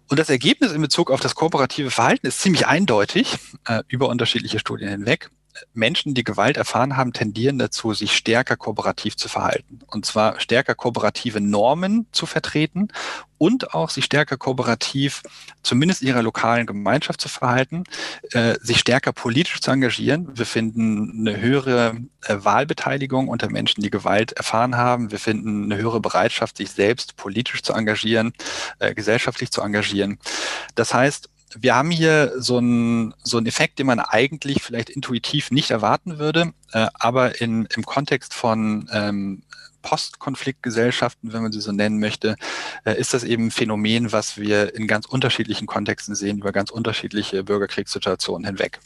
Und 0.09 0.19
das 0.19 0.29
Ergebnis 0.29 0.73
in 0.73 0.83
Bezug 0.83 1.11
auf 1.11 1.21
das 1.21 1.35
kooperative 1.35 1.91
Verhalten 1.91 2.27
ist 2.27 2.41
ziemlich 2.41 2.67
eindeutig 2.67 3.39
äh, 3.67 3.83
über 3.89 4.09
unterschiedliche 4.09 4.59
Studien 4.59 4.91
hinweg. 4.91 5.31
Menschen, 5.75 6.15
die 6.15 6.25
Gewalt 6.25 6.57
erfahren 6.57 6.97
haben, 6.97 7.13
tendieren 7.13 7.59
dazu, 7.59 7.95
sich 7.95 8.17
stärker 8.17 8.57
kooperativ 8.57 9.17
zu 9.17 9.29
verhalten. 9.29 9.81
Und 9.87 10.07
zwar 10.07 10.41
stärker 10.41 10.75
kooperative 10.75 11.41
Normen 11.41 12.07
zu 12.13 12.27
vertreten 12.27 12.89
und 13.39 13.73
auch 13.75 13.91
sich 13.91 14.05
stärker 14.05 14.37
kooperativ, 14.37 15.23
zumindest 15.63 16.03
ihrer 16.03 16.23
lokalen 16.23 16.67
Gemeinschaft 16.67 17.21
zu 17.21 17.29
verhalten, 17.29 17.85
äh, 18.33 18.57
sich 18.61 18.79
stärker 18.81 19.13
politisch 19.13 19.61
zu 19.61 19.71
engagieren. 19.71 20.37
Wir 20.37 20.47
finden 20.47 21.27
eine 21.27 21.41
höhere 21.41 21.97
äh, 22.23 22.37
Wahlbeteiligung 22.39 23.29
unter 23.29 23.49
Menschen, 23.49 23.83
die 23.83 23.91
Gewalt 23.91 24.33
erfahren 24.33 24.77
haben. 24.77 25.11
Wir 25.13 25.19
finden 25.19 25.65
eine 25.73 25.81
höhere 25.81 26.01
Bereitschaft, 26.01 26.57
sich 26.57 26.71
selbst 26.71 27.17
politisch 27.17 27.63
zu 27.63 27.73
engagieren, 27.73 28.33
äh, 28.81 28.95
gesellschaftlich 28.95 29.51
zu 29.51 29.63
engagieren. 29.63 30.19
Das 30.75 30.93
heißt, 30.93 31.31
wir 31.57 31.75
haben 31.75 31.91
hier 31.91 32.33
so 32.37 32.59
einen 32.59 33.15
so 33.23 33.37
einen 33.37 33.47
Effekt, 33.47 33.79
den 33.79 33.87
man 33.87 34.01
eigentlich 34.01 34.63
vielleicht 34.63 34.91
intuitiv 34.91 35.51
nicht 35.51 35.71
erwarten 35.71 36.19
würde, 36.19 36.53
äh, 36.73 36.87
aber 36.95 37.41
in, 37.41 37.67
im 37.75 37.85
Kontext 37.85 38.35
von 38.35 38.89
ähm, 38.93 39.43
Postkonfliktgesellschaften, 39.83 41.33
wenn 41.33 41.43
man 41.43 41.53
sie 41.53 41.61
so 41.61 41.73
nennen 41.73 41.99
möchte, 41.99 42.37
äh, 42.85 42.99
ist 42.99 43.15
das 43.15 43.25
eben 43.25 43.47
ein 43.47 43.51
Phänomen, 43.51 44.13
was 44.13 44.37
wir 44.37 44.75
in 44.75 44.87
ganz 44.87 45.07
unterschiedlichen 45.07 45.67
Kontexten 45.67 46.15
sehen, 46.15 46.39
über 46.39 46.53
ganz 46.53 46.71
unterschiedliche 46.71 47.45
Bürgerkriegssituationen 47.45 48.47
hinweg. 48.47 48.81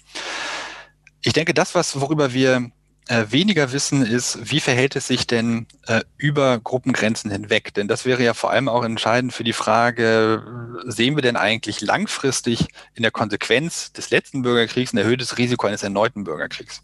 Ich 1.23 1.33
denke, 1.33 1.55
das, 1.55 1.75
was, 1.75 2.01
worüber 2.01 2.33
wir 2.33 2.71
äh, 3.09 3.27
weniger 3.31 3.73
wissen, 3.73 4.05
ist, 4.05 4.51
wie 4.51 4.61
verhält 4.61 4.97
es 4.97 5.09
sich 5.09 5.27
denn 5.27 5.67
äh, 5.87 6.03
über 6.17 6.59
Gruppengrenzen 6.61 7.31
hinweg? 7.31 7.75
Denn 7.75 7.89
das 7.89 8.05
wäre 8.05 8.23
ja 8.23 8.35
vor 8.35 8.51
allem 8.51 8.69
auch 8.69 8.85
entscheidend 8.85 9.33
für 9.33 9.45
die 9.45 9.53
Frage, 9.53 10.45
sehen 10.87 11.17
wir 11.17 11.23
denn 11.23 11.37
eigentlich 11.37 11.81
langfristig 11.81 12.69
in 12.95 13.03
der 13.03 13.11
Konsequenz 13.11 13.93
des 13.93 14.11
letzten 14.11 14.43
Bürgerkriegs 14.43 14.93
ein 14.93 14.99
erhöhtes 14.99 15.39
Risiko 15.39 15.67
eines 15.67 15.83
erneuten 15.83 16.25
Bürgerkriegs? 16.25 16.83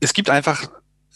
Es 0.00 0.12
gibt 0.12 0.30
einfach 0.30 0.68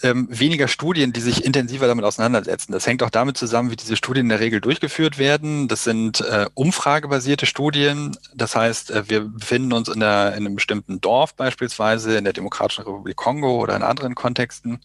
ähm, 0.02 0.26
weniger 0.30 0.68
Studien, 0.68 1.12
die 1.12 1.20
sich 1.20 1.44
intensiver 1.44 1.86
damit 1.86 2.04
auseinandersetzen. 2.04 2.72
Das 2.72 2.86
hängt 2.86 3.02
auch 3.02 3.10
damit 3.10 3.36
zusammen, 3.36 3.70
wie 3.70 3.76
diese 3.76 3.96
Studien 3.96 4.26
in 4.26 4.30
der 4.30 4.40
Regel 4.40 4.60
durchgeführt 4.60 5.18
werden. 5.18 5.68
Das 5.68 5.84
sind 5.84 6.20
äh, 6.20 6.46
umfragebasierte 6.54 7.46
Studien. 7.46 8.16
Das 8.34 8.56
heißt, 8.56 8.90
äh, 8.90 9.08
wir 9.08 9.20
befinden 9.20 9.72
uns 9.72 9.88
in, 9.88 10.00
der, 10.00 10.34
in 10.34 10.46
einem 10.46 10.54
bestimmten 10.56 11.00
Dorf 11.00 11.34
beispielsweise, 11.34 12.16
in 12.16 12.24
der 12.24 12.32
Demokratischen 12.32 12.84
Republik 12.84 13.16
Kongo 13.16 13.60
oder 13.60 13.76
in 13.76 13.82
anderen 13.82 14.14
Kontexten. 14.14 14.80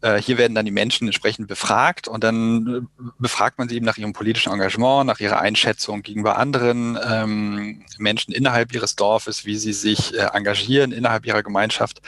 Äh, 0.00 0.20
hier 0.20 0.38
werden 0.38 0.54
dann 0.54 0.64
die 0.64 0.70
Menschen 0.70 1.06
entsprechend 1.06 1.48
befragt 1.48 2.08
und 2.08 2.22
dann 2.24 2.66
äh, 2.66 3.02
befragt 3.18 3.58
man 3.58 3.68
sie 3.68 3.76
eben 3.76 3.86
nach 3.86 3.98
ihrem 3.98 4.12
politischen 4.12 4.52
Engagement, 4.52 5.06
nach 5.06 5.20
ihrer 5.20 5.40
Einschätzung 5.40 6.02
gegenüber 6.02 6.36
anderen 6.36 6.98
ähm, 7.08 7.82
Menschen 7.98 8.32
innerhalb 8.34 8.74
ihres 8.74 8.96
Dorfes, 8.96 9.46
wie 9.46 9.56
sie 9.56 9.72
sich 9.72 10.14
äh, 10.14 10.28
engagieren 10.32 10.92
innerhalb 10.92 11.26
ihrer 11.26 11.42
Gemeinschaft 11.42 12.00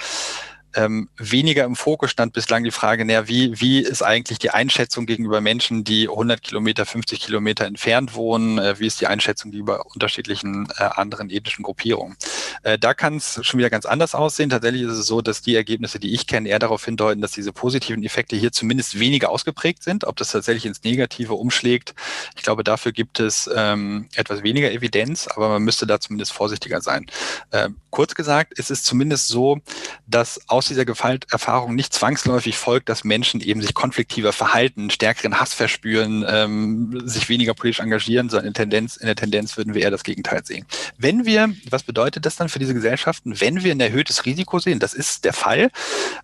ähm, 0.75 1.09
weniger 1.17 1.65
im 1.65 1.77
Fokus 1.77 2.11
stand 2.11 2.33
bislang 2.33 2.65
die 2.65 2.71
Frage, 2.71 3.05
naja, 3.05 3.29
wie, 3.29 3.61
wie 3.61 3.81
ist 3.81 4.03
eigentlich 4.03 4.39
die 4.39 4.51
Einschätzung 4.51 5.07
gegenüber 5.07 5.41
Menschen, 5.41 5.85
die 5.85 6.09
100 6.09 6.43
Kilometer, 6.43 6.87
50 6.87 7.21
Kilometer 7.21 7.65
entfernt 7.65 8.15
wohnen? 8.15 8.59
Äh, 8.59 8.79
wie 8.79 8.87
ist 8.87 9.01
die 9.01 9.07
Einschätzung 9.07 9.51
gegenüber 9.51 9.87
unterschiedlichen 9.87 10.69
äh, 10.79 10.85
anderen 10.85 11.31
ethnischen 11.31 11.63
Gruppierungen? 11.63 12.17
Äh, 12.63 12.79
da 12.79 12.95
kann 12.95 13.17
es 13.17 13.41
schon 13.43 13.59
wieder 13.59 13.71
ganz 13.71 13.87
anders 13.87 14.15
aussehen. 14.15 14.51
Tatsächlich 14.51 14.83
ist 14.83 14.93
es 14.93 15.07
so, 15.07 15.21
dass 15.23 15.43
die 15.43 15.55
Ergebnisse, 15.55 15.99
die 15.99 16.13
ich 16.13 16.27
kenne, 16.27 16.49
eher 16.49 16.59
darauf 16.59 16.85
hindeuten, 16.85 17.23
dass 17.23 17.33
diese 17.33 17.53
positiven 17.53 18.03
Effekte 18.03 18.37
hier 18.37 18.53
zumindest 18.53 18.99
weniger 18.99 19.31
ausgeprägt 19.31 19.83
sind. 19.83 20.05
Ob 20.05 20.17
das 20.17 20.33
tatsächlich 20.33 20.67
ins 20.67 20.83
Negative 20.83 21.35
umschlägt, 21.35 21.95
ich 22.37 22.43
glaube, 22.43 22.65
dafür 22.65 22.93
gibt 22.93 23.21
es 23.21 23.49
ähm, 23.55 24.09
etwas 24.15 24.43
weniger 24.43 24.71
Evidenz, 24.71 25.29
aber 25.29 25.49
man 25.49 25.63
müsste 25.63 25.87
da 25.87 26.01
zumindest 26.01 26.33
vorsichtiger 26.33 26.81
sein. 26.81 27.07
Äh, 27.51 27.71
kurz 27.91 28.15
gesagt, 28.15 28.59
ist 28.59 28.71
es 28.71 28.83
zumindest 28.83 29.29
so, 29.29 29.59
dass 30.07 30.41
aus 30.49 30.64
aus 30.65 30.69
dieser 30.69 30.87
Gewalterfahrung 30.87 31.75
nicht 31.75 31.93
zwangsläufig 31.93 32.57
folgt, 32.57 32.89
dass 32.89 33.05
Menschen 33.05 33.43
eben 33.43 33.61
sich 33.61 33.75
konfliktiver 33.75 34.33
verhalten, 34.33 34.89
stärkeren 34.89 35.39
Hass 35.39 35.53
verspüren, 35.53 36.25
ähm, 36.27 37.03
sich 37.05 37.29
weniger 37.29 37.53
politisch 37.53 37.81
engagieren, 37.81 38.31
sondern 38.31 38.49
in, 38.49 38.55
Tendenz, 38.55 38.97
in 38.97 39.07
der 39.07 39.15
Tendenz 39.15 39.59
würden 39.59 39.75
wir 39.75 39.83
eher 39.83 39.91
das 39.91 40.05
Gegenteil 40.05 40.43
sehen. 40.45 40.65
Wenn 40.97 41.27
wir, 41.27 41.53
was 41.69 41.83
bedeutet 41.83 42.25
das 42.25 42.37
dann 42.37 42.49
für 42.49 42.59
diese 42.59 42.73
Gesellschaften, 42.73 43.39
wenn 43.43 43.63
wir 43.63 43.73
ein 43.73 43.81
erhöhtes 43.81 44.25
Risiko 44.25 44.59
sehen, 44.59 44.79
das 44.79 44.95
ist 44.95 45.27
der 45.27 45.35
Fall, 45.35 45.71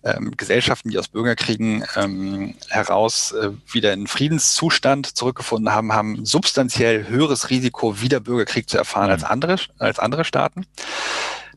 ähm, 0.03 0.31
Gesellschaften, 0.35 0.89
die 0.89 0.97
aus 0.97 1.07
Bürgerkriegen 1.07 1.85
ähm, 1.95 2.55
heraus 2.69 3.33
äh, 3.33 3.51
wieder 3.71 3.93
in 3.93 4.07
Friedenszustand 4.07 5.15
zurückgefunden 5.15 5.71
haben, 5.71 5.93
haben 5.93 6.25
substanziell 6.25 7.07
höheres 7.07 7.51
Risiko, 7.51 8.01
wieder 8.01 8.19
Bürgerkrieg 8.19 8.67
zu 8.67 8.79
erfahren 8.79 9.07
mhm. 9.07 9.13
als 9.13 9.23
andere, 9.23 9.55
als 9.77 9.99
andere 9.99 10.25
Staaten 10.25 10.65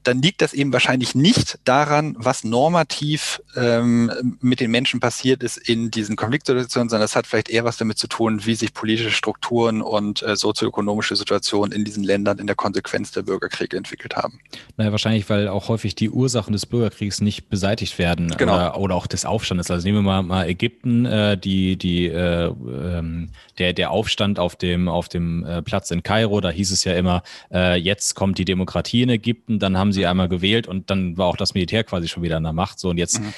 dann 0.04 0.22
liegt 0.22 0.42
das 0.42 0.52
eben 0.52 0.72
wahrscheinlich 0.72 1.14
nicht 1.14 1.58
daran, 1.64 2.14
was 2.18 2.44
normativ 2.44 3.42
ähm, 3.56 4.36
mit 4.40 4.60
den 4.60 4.70
Menschen 4.70 5.00
passiert 5.00 5.42
ist 5.42 5.56
in 5.56 5.90
diesen 5.90 6.16
Konfliktsituationen, 6.16 6.88
sondern 6.88 7.04
es 7.04 7.16
hat 7.16 7.26
vielleicht 7.26 7.48
eher 7.48 7.64
was 7.64 7.76
damit 7.76 7.98
zu 7.98 8.06
tun, 8.06 8.44
wie 8.44 8.54
sich 8.54 8.74
politische 8.74 9.10
Strukturen 9.10 9.82
und 9.82 10.22
äh, 10.22 10.36
sozioökonomische 10.36 11.16
Situationen 11.16 11.72
in 11.72 11.84
diesen 11.84 12.04
Ländern 12.04 12.38
in 12.38 12.46
der 12.46 12.56
Konsequenz 12.56 13.12
der 13.12 13.22
Bürgerkriege 13.22 13.76
entwickelt 13.76 14.16
haben. 14.16 14.40
Naja, 14.76 14.92
wahrscheinlich, 14.92 15.28
weil 15.30 15.48
auch 15.48 15.68
häufig 15.68 15.94
die 15.94 16.10
Ursachen 16.10 16.52
des 16.52 16.66
Bürgerkriegs 16.66 17.20
nicht 17.20 17.48
beseitigt 17.48 17.98
werden 17.98 18.34
genau. 18.36 18.54
oder, 18.54 18.78
oder 18.78 18.94
auch 18.94 19.06
des 19.06 19.24
Aufstandes. 19.24 19.70
Also 19.70 19.86
nehmen 19.86 19.98
wir 19.98 20.02
mal, 20.02 20.22
mal 20.22 20.48
Ägypten, 20.48 21.06
äh, 21.06 21.38
die, 21.38 21.76
die, 21.76 22.06
äh, 22.06 22.46
ähm, 22.46 23.30
der, 23.58 23.72
der 23.72 23.90
Aufstand 23.90 24.38
auf 24.38 24.56
dem, 24.56 24.88
auf 24.88 25.08
dem 25.08 25.44
äh, 25.44 25.62
Platz 25.62 25.90
in 25.90 26.02
Kairo, 26.02 26.40
da 26.40 26.50
hieß 26.50 26.70
es 26.70 26.84
ja 26.84 26.94
immer, 26.94 27.22
äh, 27.52 27.76
jetzt 27.76 28.14
kommt 28.14 28.38
die 28.38 28.44
Demokratie 28.44 29.02
in 29.02 29.10
Ägypten, 29.10 29.58
dann 29.58 29.78
haben 29.78 29.92
sie 29.92 30.06
einmal 30.06 30.28
gewählt 30.28 30.66
und 30.66 30.90
dann 30.90 31.16
war 31.16 31.26
auch 31.26 31.36
das 31.36 31.54
Militär 31.54 31.84
quasi 31.84 32.08
schon 32.08 32.22
wieder 32.22 32.36
an 32.36 32.42
der 32.44 32.52
Macht. 32.52 32.78
So 32.78 32.90
und 32.90 32.98
jetzt 32.98 33.20
mhm 33.20 33.34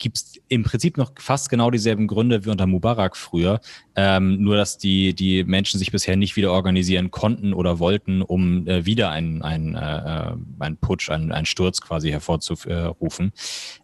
gibt 0.00 0.16
es 0.16 0.40
im 0.48 0.64
Prinzip 0.64 0.96
noch 0.96 1.12
fast 1.16 1.48
genau 1.48 1.70
dieselben 1.70 2.08
Gründe 2.08 2.44
wie 2.44 2.50
unter 2.50 2.66
Mubarak 2.66 3.16
früher. 3.16 3.60
Ähm, 3.94 4.42
nur, 4.42 4.56
dass 4.56 4.78
die, 4.78 5.14
die 5.14 5.44
Menschen 5.44 5.78
sich 5.78 5.92
bisher 5.92 6.16
nicht 6.16 6.34
wieder 6.34 6.50
organisieren 6.52 7.12
konnten 7.12 7.52
oder 7.52 7.78
wollten, 7.78 8.22
um 8.22 8.66
äh, 8.66 8.84
wieder 8.84 9.10
einen, 9.10 9.42
einen, 9.42 9.76
äh, 9.76 10.32
einen 10.58 10.76
Putsch, 10.78 11.10
einen, 11.10 11.30
einen 11.30 11.46
Sturz 11.46 11.80
quasi 11.80 12.10
hervorzurufen. 12.10 13.32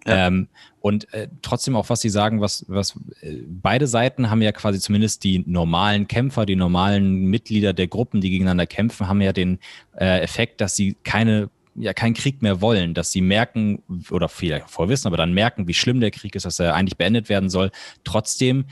Ja. 0.06 0.26
Ähm, 0.26 0.48
und 0.86 1.12
äh, 1.12 1.26
trotzdem 1.42 1.74
auch, 1.74 1.90
was 1.90 2.00
Sie 2.00 2.08
sagen, 2.08 2.40
was, 2.40 2.64
was 2.68 2.94
äh, 3.20 3.38
beide 3.44 3.88
Seiten 3.88 4.30
haben 4.30 4.40
ja 4.40 4.52
quasi 4.52 4.78
zumindest 4.78 5.24
die 5.24 5.42
normalen 5.44 6.06
Kämpfer, 6.06 6.46
die 6.46 6.54
normalen 6.54 7.24
Mitglieder 7.24 7.72
der 7.72 7.88
Gruppen, 7.88 8.20
die 8.20 8.30
gegeneinander 8.30 8.68
kämpfen, 8.68 9.08
haben 9.08 9.20
ja 9.20 9.32
den 9.32 9.58
äh, 9.96 10.20
Effekt, 10.20 10.60
dass 10.60 10.76
sie 10.76 10.96
keine 11.02 11.50
ja 11.74 11.92
keinen 11.92 12.14
Krieg 12.14 12.40
mehr 12.40 12.60
wollen, 12.60 12.94
dass 12.94 13.10
sie 13.10 13.20
merken 13.20 13.82
oder 14.12 14.28
vielleicht 14.28 14.70
vorwissen, 14.70 15.08
aber 15.08 15.16
dann 15.16 15.34
merken, 15.34 15.66
wie 15.66 15.74
schlimm 15.74 15.98
der 15.98 16.12
Krieg 16.12 16.36
ist, 16.36 16.46
dass 16.46 16.60
er 16.60 16.76
eigentlich 16.76 16.96
beendet 16.96 17.28
werden 17.28 17.50
soll. 17.50 17.72
Trotzdem 18.04 18.66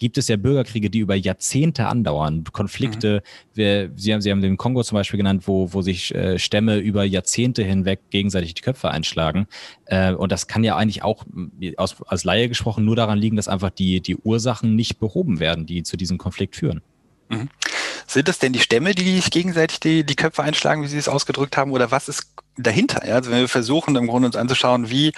gibt 0.00 0.18
es 0.18 0.26
ja 0.28 0.36
Bürgerkriege, 0.36 0.90
die 0.90 0.98
über 0.98 1.14
Jahrzehnte 1.14 1.86
andauern. 1.86 2.42
Konflikte, 2.50 3.22
mhm. 3.22 3.56
wir, 3.56 3.90
Sie, 3.94 4.12
haben, 4.12 4.20
Sie 4.22 4.30
haben 4.30 4.40
den 4.40 4.56
Kongo 4.56 4.82
zum 4.82 4.96
Beispiel 4.96 5.18
genannt, 5.18 5.42
wo, 5.46 5.72
wo 5.72 5.82
sich 5.82 6.12
äh, 6.14 6.38
Stämme 6.38 6.78
über 6.78 7.04
Jahrzehnte 7.04 7.62
hinweg 7.62 8.00
gegenseitig 8.10 8.54
die 8.54 8.62
Köpfe 8.62 8.90
einschlagen. 8.90 9.46
Äh, 9.84 10.14
und 10.14 10.32
das 10.32 10.48
kann 10.48 10.64
ja 10.64 10.76
eigentlich 10.76 11.04
auch 11.04 11.24
aus, 11.76 12.02
als 12.06 12.24
Laie 12.24 12.48
gesprochen 12.48 12.84
nur 12.84 12.96
daran 12.96 13.18
liegen, 13.18 13.36
dass 13.36 13.46
einfach 13.46 13.70
die, 13.70 14.00
die 14.00 14.16
Ursachen 14.16 14.74
nicht 14.74 14.98
behoben 14.98 15.38
werden, 15.38 15.66
die 15.66 15.82
zu 15.82 15.98
diesem 15.98 16.16
Konflikt 16.16 16.56
führen. 16.56 16.80
Mhm. 17.28 17.50
Sind 18.06 18.26
das 18.26 18.38
denn 18.38 18.54
die 18.54 18.58
Stämme, 18.58 18.94
die 18.94 19.16
sich 19.16 19.30
gegenseitig 19.30 19.80
die, 19.80 20.04
die 20.04 20.16
Köpfe 20.16 20.42
einschlagen, 20.42 20.82
wie 20.82 20.88
Sie 20.88 20.98
es 20.98 21.08
ausgedrückt 21.08 21.58
haben, 21.58 21.72
oder 21.72 21.90
was 21.90 22.08
ist 22.08 22.32
dahinter? 22.56 23.06
Ja? 23.06 23.16
Also 23.16 23.30
wenn 23.30 23.40
wir 23.40 23.48
versuchen, 23.48 23.94
im 23.96 24.06
Grunde 24.06 24.26
uns 24.26 24.36
anzuschauen, 24.36 24.88
wie 24.88 25.08
äh, 25.08 25.12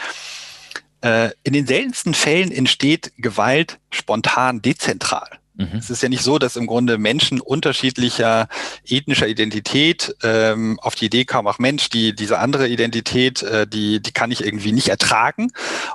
in 1.42 1.53
den 1.53 1.66
seltensten 1.66 2.14
Fällen 2.14 2.53
entsteht 2.53 3.12
Gewalt 3.18 3.78
spontan 3.90 4.62
dezentral. 4.62 5.28
Mhm. 5.55 5.78
Es 5.78 5.90
ist 5.90 6.03
ja 6.03 6.09
nicht 6.09 6.22
so, 6.22 6.38
dass 6.38 6.57
im 6.57 6.66
Grunde 6.66 6.96
Menschen 6.96 7.40
unterschiedlicher 7.40 8.48
ethnischer 8.86 9.26
Identität 9.26 10.14
ähm, 10.22 10.78
auf 10.80 10.94
die 10.94 11.07
Idee 11.07 11.24
kamen, 11.24 11.48
ach 11.48 11.59
Mensch, 11.59 11.90
die, 11.90 12.14
diese 12.14 12.38
andere 12.38 12.68
Identität, 12.68 13.42
äh, 13.42 13.66
die, 13.66 14.00
die 14.00 14.12
kann 14.12 14.30
ich 14.30 14.44
irgendwie 14.44 14.72
nicht 14.72 14.88
ertragen. 14.88 15.53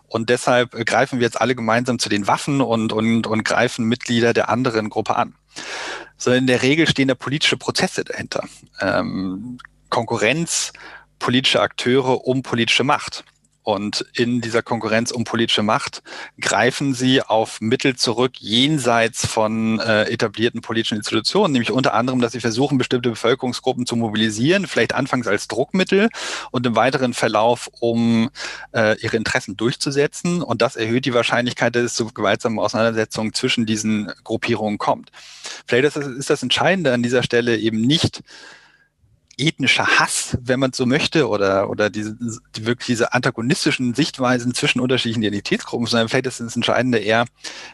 Und 0.08 0.30
deshalb 0.30 0.72
greifen 0.86 1.20
wir 1.20 1.26
jetzt 1.26 1.42
alle 1.42 1.56
gemeinsam 1.56 2.00
zu 2.00 2.10
den 2.10 2.28
Waffen 2.28 2.62
und, 2.62 2.94
und, 2.94 3.26
und 3.26 3.44
greifen 3.44 3.86
Mitglieder 3.86 4.34
der 4.34 4.50
anderen 4.50 4.90
Gruppe 4.90 5.16
an 5.16 5.34
sondern 6.18 6.44
in 6.44 6.48
der 6.48 6.64
Regel 6.64 6.88
stehen 6.88 7.08
da 7.08 7.16
politische 7.16 7.58
Prozesse 7.58 8.04
dahinter. 8.04 8.44
Ähm, 8.82 9.60
Konkurrenz, 9.90 10.74
politische 11.20 11.62
Akteure 11.62 12.26
um 12.26 12.44
politische 12.44 12.84
Macht. 12.84 13.24
Und 13.68 14.06
in 14.14 14.40
dieser 14.40 14.64
Konkurrenz 14.64 15.12
um 15.12 15.26
politische 15.26 15.62
Macht 15.62 16.02
greifen 16.40 16.94
sie 16.94 17.22
auf 17.22 17.60
Mittel 17.60 17.98
zurück 17.98 18.38
jenseits 18.40 19.28
von 19.28 19.82
äh, 19.82 20.04
etablierten 20.04 20.62
politischen 20.62 20.96
Institutionen, 20.96 21.52
nämlich 21.52 21.74
unter 21.74 21.94
anderem, 21.94 22.22
dass 22.22 22.32
sie 22.32 22.40
versuchen, 22.40 22.78
bestimmte 22.78 23.10
Bevölkerungsgruppen 23.10 23.86
zu 23.86 23.98
mobilisieren, 23.98 24.68
vielleicht 24.68 24.96
anfangs 24.96 25.28
als 25.28 25.50
Druckmittel 25.50 26.08
und 26.52 26.66
im 26.66 26.78
weiteren 26.78 27.14
Verlauf, 27.14 27.70
um 27.82 28.30
äh, 28.72 28.98
ihre 29.02 29.18
Interessen 29.18 29.58
durchzusetzen. 29.58 30.42
Und 30.42 30.62
das 30.62 30.78
erhöht 30.78 31.04
die 31.04 31.14
Wahrscheinlichkeit, 31.14 31.76
dass 31.76 31.84
es 31.84 31.94
zu 31.96 32.06
gewaltsamen 32.06 32.60
Auseinandersetzungen 32.60 33.34
zwischen 33.34 33.66
diesen 33.66 34.10
Gruppierungen 34.24 34.78
kommt. 34.78 35.12
Vielleicht 35.66 35.88
ist 35.88 35.98
das, 35.98 36.08
ist 36.08 36.30
das 36.30 36.42
Entscheidende 36.42 36.94
an 36.94 37.04
dieser 37.04 37.22
Stelle 37.22 37.58
eben 37.58 37.82
nicht, 37.82 38.24
ethnischer 39.38 39.86
Hass, 39.86 40.38
wenn 40.42 40.60
man 40.60 40.74
so 40.74 40.86
möchte, 40.86 41.28
oder, 41.30 41.70
oder 41.70 41.90
diese, 41.90 42.18
die, 42.56 42.66
wirklich 42.66 42.88
diese 42.88 43.14
antagonistischen 43.14 43.94
Sichtweisen 43.94 44.54
zwischen 44.54 44.80
unterschiedlichen 44.80 45.24
Identitätsgruppen, 45.24 45.86
sondern 45.86 46.10
vielleicht 46.10 46.26
ist 46.26 46.40
das 46.40 46.56
Entscheidende 46.56 46.98
eher, 46.98 47.26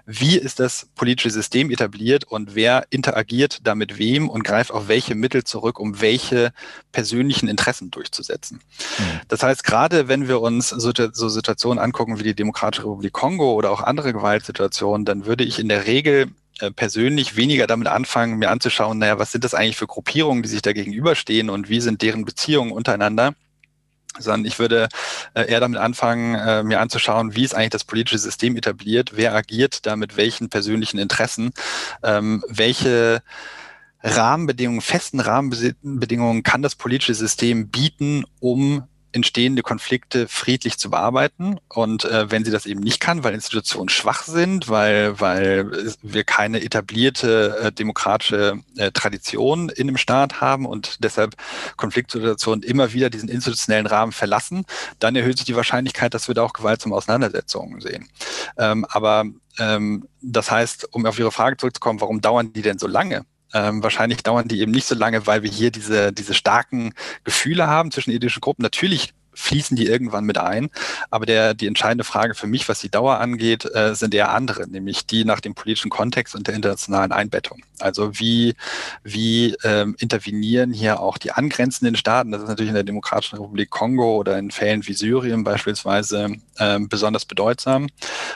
wie 0.05 0.37
ist 0.37 0.59
das 0.59 0.87
politische 0.95 1.29
System 1.29 1.71
etabliert 1.71 2.25
und 2.25 2.55
wer 2.55 2.85
interagiert 2.89 3.59
da 3.63 3.75
mit 3.75 3.97
wem 3.97 4.29
und 4.29 4.43
greift 4.43 4.71
auf 4.71 4.87
welche 4.87 5.15
Mittel 5.15 5.43
zurück, 5.43 5.79
um 5.79 6.01
welche 6.01 6.51
persönlichen 6.91 7.47
Interessen 7.47 7.91
durchzusetzen. 7.91 8.59
Mhm. 8.99 9.03
Das 9.29 9.43
heißt, 9.43 9.63
gerade 9.63 10.07
wenn 10.07 10.27
wir 10.27 10.41
uns 10.41 10.69
so, 10.69 10.91
so 10.93 11.29
Situationen 11.29 11.79
angucken 11.79 12.19
wie 12.19 12.23
die 12.23 12.35
Demokratische 12.35 12.83
Republik 12.83 13.13
Kongo 13.13 13.53
oder 13.53 13.71
auch 13.71 13.81
andere 13.81 14.11
Gewaltsituationen, 14.11 15.05
dann 15.05 15.25
würde 15.25 15.43
ich 15.43 15.59
in 15.59 15.69
der 15.69 15.87
Regel 15.87 16.27
persönlich 16.75 17.35
weniger 17.35 17.67
damit 17.67 17.87
anfangen, 17.87 18.37
mir 18.37 18.51
anzuschauen, 18.51 18.99
naja, 18.99 19.19
was 19.19 19.31
sind 19.31 19.43
das 19.43 19.53
eigentlich 19.53 19.77
für 19.77 19.87
Gruppierungen, 19.87 20.43
die 20.43 20.49
sich 20.49 20.61
da 20.61 20.73
gegenüberstehen 20.73 21.49
und 21.49 21.69
wie 21.69 21.81
sind 21.81 22.01
deren 22.01 22.25
Beziehungen 22.25 22.71
untereinander, 22.71 23.33
sondern 24.19 24.45
ich 24.45 24.59
würde 24.59 24.89
äh, 25.33 25.49
eher 25.49 25.59
damit 25.59 25.79
anfangen, 25.79 26.35
äh, 26.35 26.63
mir 26.63 26.79
anzuschauen, 26.79 27.35
wie 27.35 27.43
ist 27.43 27.55
eigentlich 27.55 27.71
das 27.71 27.83
politische 27.83 28.19
System 28.19 28.55
etabliert, 28.55 29.11
wer 29.15 29.33
agiert 29.33 29.85
da 29.85 29.95
mit 29.95 30.17
welchen 30.17 30.49
persönlichen 30.49 30.99
Interessen, 30.99 31.51
ähm, 32.03 32.43
welche 32.47 33.23
Rahmenbedingungen, 34.03 34.81
festen 34.81 35.19
Rahmenbedingungen 35.19 36.43
kann 36.43 36.61
das 36.61 36.75
politische 36.75 37.15
System 37.15 37.69
bieten, 37.69 38.25
um 38.39 38.83
entstehende 39.13 39.61
Konflikte 39.61 40.27
friedlich 40.27 40.77
zu 40.77 40.89
bearbeiten. 40.89 41.59
Und 41.69 42.05
äh, 42.05 42.29
wenn 42.29 42.43
sie 42.43 42.51
das 42.51 42.65
eben 42.65 42.81
nicht 42.81 42.99
kann, 42.99 43.23
weil 43.23 43.33
Institutionen 43.33 43.89
schwach 43.89 44.23
sind, 44.23 44.69
weil, 44.69 45.19
weil 45.19 45.71
wir 46.01 46.23
keine 46.23 46.61
etablierte 46.61 47.57
äh, 47.61 47.71
demokratische 47.71 48.59
äh, 48.77 48.91
Tradition 48.91 49.69
in 49.69 49.87
dem 49.87 49.97
Staat 49.97 50.41
haben 50.41 50.65
und 50.65 51.03
deshalb 51.03 51.35
Konfliktsituationen 51.77 52.63
immer 52.63 52.93
wieder 52.93 53.09
diesen 53.09 53.29
institutionellen 53.29 53.87
Rahmen 53.87 54.11
verlassen, 54.11 54.65
dann 54.99 55.15
erhöht 55.15 55.37
sich 55.37 55.45
die 55.45 55.55
Wahrscheinlichkeit, 55.55 56.13
dass 56.13 56.27
wir 56.27 56.35
da 56.35 56.43
auch 56.43 56.53
gewaltsame 56.53 56.95
Auseinandersetzungen 56.95 57.81
sehen. 57.81 58.09
Ähm, 58.57 58.85
aber 58.89 59.25
ähm, 59.59 60.07
das 60.21 60.49
heißt, 60.49 60.93
um 60.93 61.05
auf 61.05 61.19
Ihre 61.19 61.31
Frage 61.31 61.57
zurückzukommen, 61.57 62.01
warum 62.01 62.21
dauern 62.21 62.53
die 62.53 62.61
denn 62.61 62.79
so 62.79 62.87
lange? 62.87 63.25
Ähm, 63.53 63.83
wahrscheinlich 63.83 64.23
dauern 64.23 64.47
die 64.47 64.59
eben 64.61 64.71
nicht 64.71 64.87
so 64.87 64.95
lange, 64.95 65.27
weil 65.27 65.43
wir 65.43 65.51
hier 65.51 65.71
diese, 65.71 66.11
diese 66.11 66.33
starken 66.33 66.93
Gefühle 67.23 67.67
haben 67.67 67.91
zwischen 67.91 68.11
ethischen 68.11 68.41
Gruppen. 68.41 68.63
Natürlich 68.63 69.13
fließen 69.35 69.75
die 69.77 69.87
irgendwann 69.87 70.25
mit 70.25 70.37
ein. 70.37 70.69
Aber 71.09 71.25
der, 71.25 71.53
die 71.53 71.67
entscheidende 71.67 72.03
Frage 72.03 72.35
für 72.35 72.47
mich, 72.47 72.67
was 72.69 72.79
die 72.79 72.89
Dauer 72.89 73.19
angeht, 73.19 73.65
äh, 73.73 73.95
sind 73.95 74.13
eher 74.13 74.31
andere, 74.31 74.67
nämlich 74.67 75.05
die 75.05 75.25
nach 75.25 75.39
dem 75.39 75.55
politischen 75.55 75.89
Kontext 75.89 76.35
und 76.35 76.47
der 76.47 76.55
internationalen 76.55 77.11
Einbettung. 77.11 77.63
Also 77.79 78.19
wie, 78.19 78.55
wie 79.03 79.55
ähm, 79.63 79.95
intervenieren 79.99 80.73
hier 80.73 80.99
auch 80.99 81.17
die 81.17 81.31
angrenzenden 81.31 81.95
Staaten, 81.95 82.31
das 82.31 82.41
ist 82.41 82.47
natürlich 82.47 82.69
in 82.69 82.75
der 82.75 82.83
Demokratischen 82.83 83.37
Republik 83.37 83.69
Kongo 83.69 84.15
oder 84.15 84.37
in 84.37 84.51
Fällen 84.51 84.85
wie 84.87 84.93
Syrien 84.93 85.43
beispielsweise 85.43 86.35
ähm, 86.59 86.89
besonders 86.89 87.25
bedeutsam. 87.25 87.87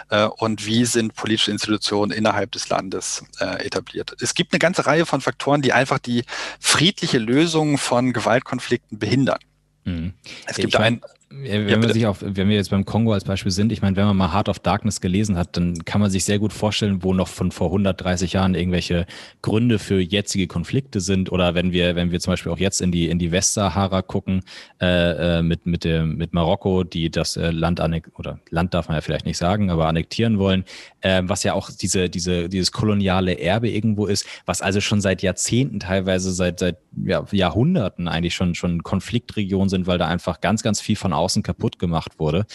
Äh, 0.10 0.26
und 0.26 0.66
wie 0.66 0.86
sind 0.86 1.16
politische 1.16 1.52
Institutionen 1.52 2.12
innerhalb 2.12 2.52
des 2.52 2.70
Landes 2.70 3.24
äh, 3.40 3.66
etabliert? 3.66 4.16
Es 4.22 4.34
gibt 4.34 4.54
eine 4.54 4.60
ganze 4.60 4.86
Reihe 4.86 5.06
von 5.06 5.22
Faktoren, 5.22 5.62
die 5.62 5.74
einfach 5.74 6.00
die 6.00 6.24
friedliche 6.60 7.18
Lösung 7.18 7.78
von 7.78 8.14
Gewaltkonflikten 8.14 9.00
behindern. 9.00 9.40
Mhm. 9.88 10.14
Es 10.46 10.58
gibt 10.58 10.74
ich 10.74 10.80
ein, 10.80 11.02
wenn, 11.30 11.68
ja, 11.68 11.82
wir 11.82 11.94
sich 11.94 12.06
auf, 12.06 12.20
wenn 12.22 12.48
wir 12.48 12.56
jetzt 12.56 12.70
beim 12.70 12.86
Kongo 12.86 13.12
als 13.12 13.26
Beispiel 13.26 13.52
sind, 13.52 13.74
ich 13.74 13.82
meine, 13.82 13.98
wenn 13.98 14.06
man 14.06 14.16
mal 14.16 14.34
Heart 14.34 14.48
of 14.48 14.60
Darkness 14.60 15.02
gelesen 15.02 15.38
hat, 15.38 15.58
dann 15.58 15.84
kann 15.84 16.00
man 16.00 16.10
sich 16.10 16.24
sehr 16.24 16.40
gut 16.40 16.54
vorstellen, 16.54 17.04
wo 17.04 17.14
noch 17.14 17.28
von 17.28 17.52
vor 17.52 17.68
130 17.68 18.32
Jahren 18.34 18.56
irgendwelche 18.56 19.06
Gründe 19.42 19.78
für 19.78 20.00
jetzige 20.00 20.48
Konflikte 20.48 21.02
sind. 21.02 21.30
Oder 21.30 21.54
wenn 21.54 21.74
wir, 21.74 21.96
wenn 21.96 22.12
wir 22.12 22.22
zum 22.22 22.32
Beispiel 22.32 22.52
auch 22.52 22.60
jetzt 22.60 22.80
in 22.80 22.94
die, 22.94 23.10
in 23.10 23.20
die 23.20 23.34
Westsahara 23.34 24.04
gucken, 24.04 24.42
äh, 24.80 25.40
äh 25.40 25.42
mit, 25.42 25.66
mit, 25.66 25.84
dem, 25.84 26.16
mit 26.16 26.34
Marokko, 26.34 26.86
die 26.86 27.10
das 27.10 27.36
äh, 27.36 27.52
Land 27.52 27.82
oder 28.16 28.40
Land 28.50 28.74
darf 28.74 28.88
man 28.88 28.96
ja 28.96 29.02
vielleicht 29.02 29.26
nicht 29.26 29.38
sagen, 29.38 29.70
aber 29.70 29.88
annektieren 29.88 30.40
wollen, 30.40 30.64
äh, 31.02 31.22
was 31.26 31.44
ja 31.44 31.54
auch 31.54 31.70
diese, 31.70 32.10
diese, 32.10 32.48
dieses 32.48 32.72
koloniale 32.72 33.38
Erbe 33.38 33.70
irgendwo 33.70 34.06
ist, 34.06 34.26
was 34.46 34.62
also 34.62 34.80
schon 34.80 35.02
seit 35.02 35.22
Jahrzehnten, 35.22 35.82
teilweise 35.82 36.32
seit, 36.32 36.60
seit 36.60 36.78
ja, 37.04 37.26
Jahrhunderten 37.32 38.08
eigentlich 38.08 38.34
schon, 38.34 38.56
schon 38.56 38.84
Konfliktregionen 38.84 39.68
sind, 39.68 39.88
weil 39.88 39.98
da 39.98 40.08
einfach 40.08 40.40
ganz, 40.40 40.64
ganz 40.64 40.80
viel 40.80 40.96
von 40.96 41.17
außen 41.18 41.44
kaputt 41.44 41.80
gemacht 41.80 42.20
wurde. 42.20 42.46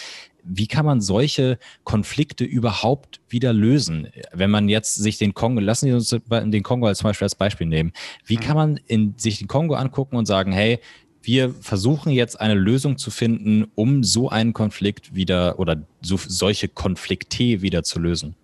Wie 0.45 0.67
kann 0.67 0.85
man 0.85 1.01
solche 1.01 1.59
Konflikte 1.85 2.45
überhaupt 2.45 3.21
wieder 3.29 3.53
lösen? 3.53 4.09
Wenn 4.33 4.51
man 4.51 4.69
jetzt 4.69 4.97
sich 4.97 5.19
den 5.19 5.35
Kongo, 5.35 5.61
lassen 5.61 5.87
Sie 5.87 5.93
uns 5.93 6.09
den 6.11 6.63
Kongo 6.63 6.87
als 6.89 6.99
zum 6.99 7.11
Beispiel 7.11 7.27
als 7.27 7.37
Beispiel 7.37 7.67
nehmen. 7.67 7.93
Wie 8.25 8.37
kann 8.37 8.57
man 8.57 8.77
in, 8.87 9.15
sich 9.17 9.39
den 9.39 9.47
Kongo 9.47 9.75
angucken 9.75 10.17
und 10.17 10.27
sagen, 10.27 10.51
hey, 10.51 10.81
wir 11.23 11.55
versuchen 11.55 12.11
jetzt 12.11 12.41
eine 12.41 12.55
Lösung 12.55 12.99
zu 12.99 13.11
finden, 13.11 13.71
um 13.75 14.03
so 14.03 14.29
einen 14.29 14.53
Konflikt 14.53 15.15
wieder 15.15 15.59
oder 15.59 15.83
so, 16.01 16.17
solche 16.17 16.69
Konflikte 16.69 17.63
wieder 17.63 17.83
zu 17.83 18.01
lösen. 18.01 18.35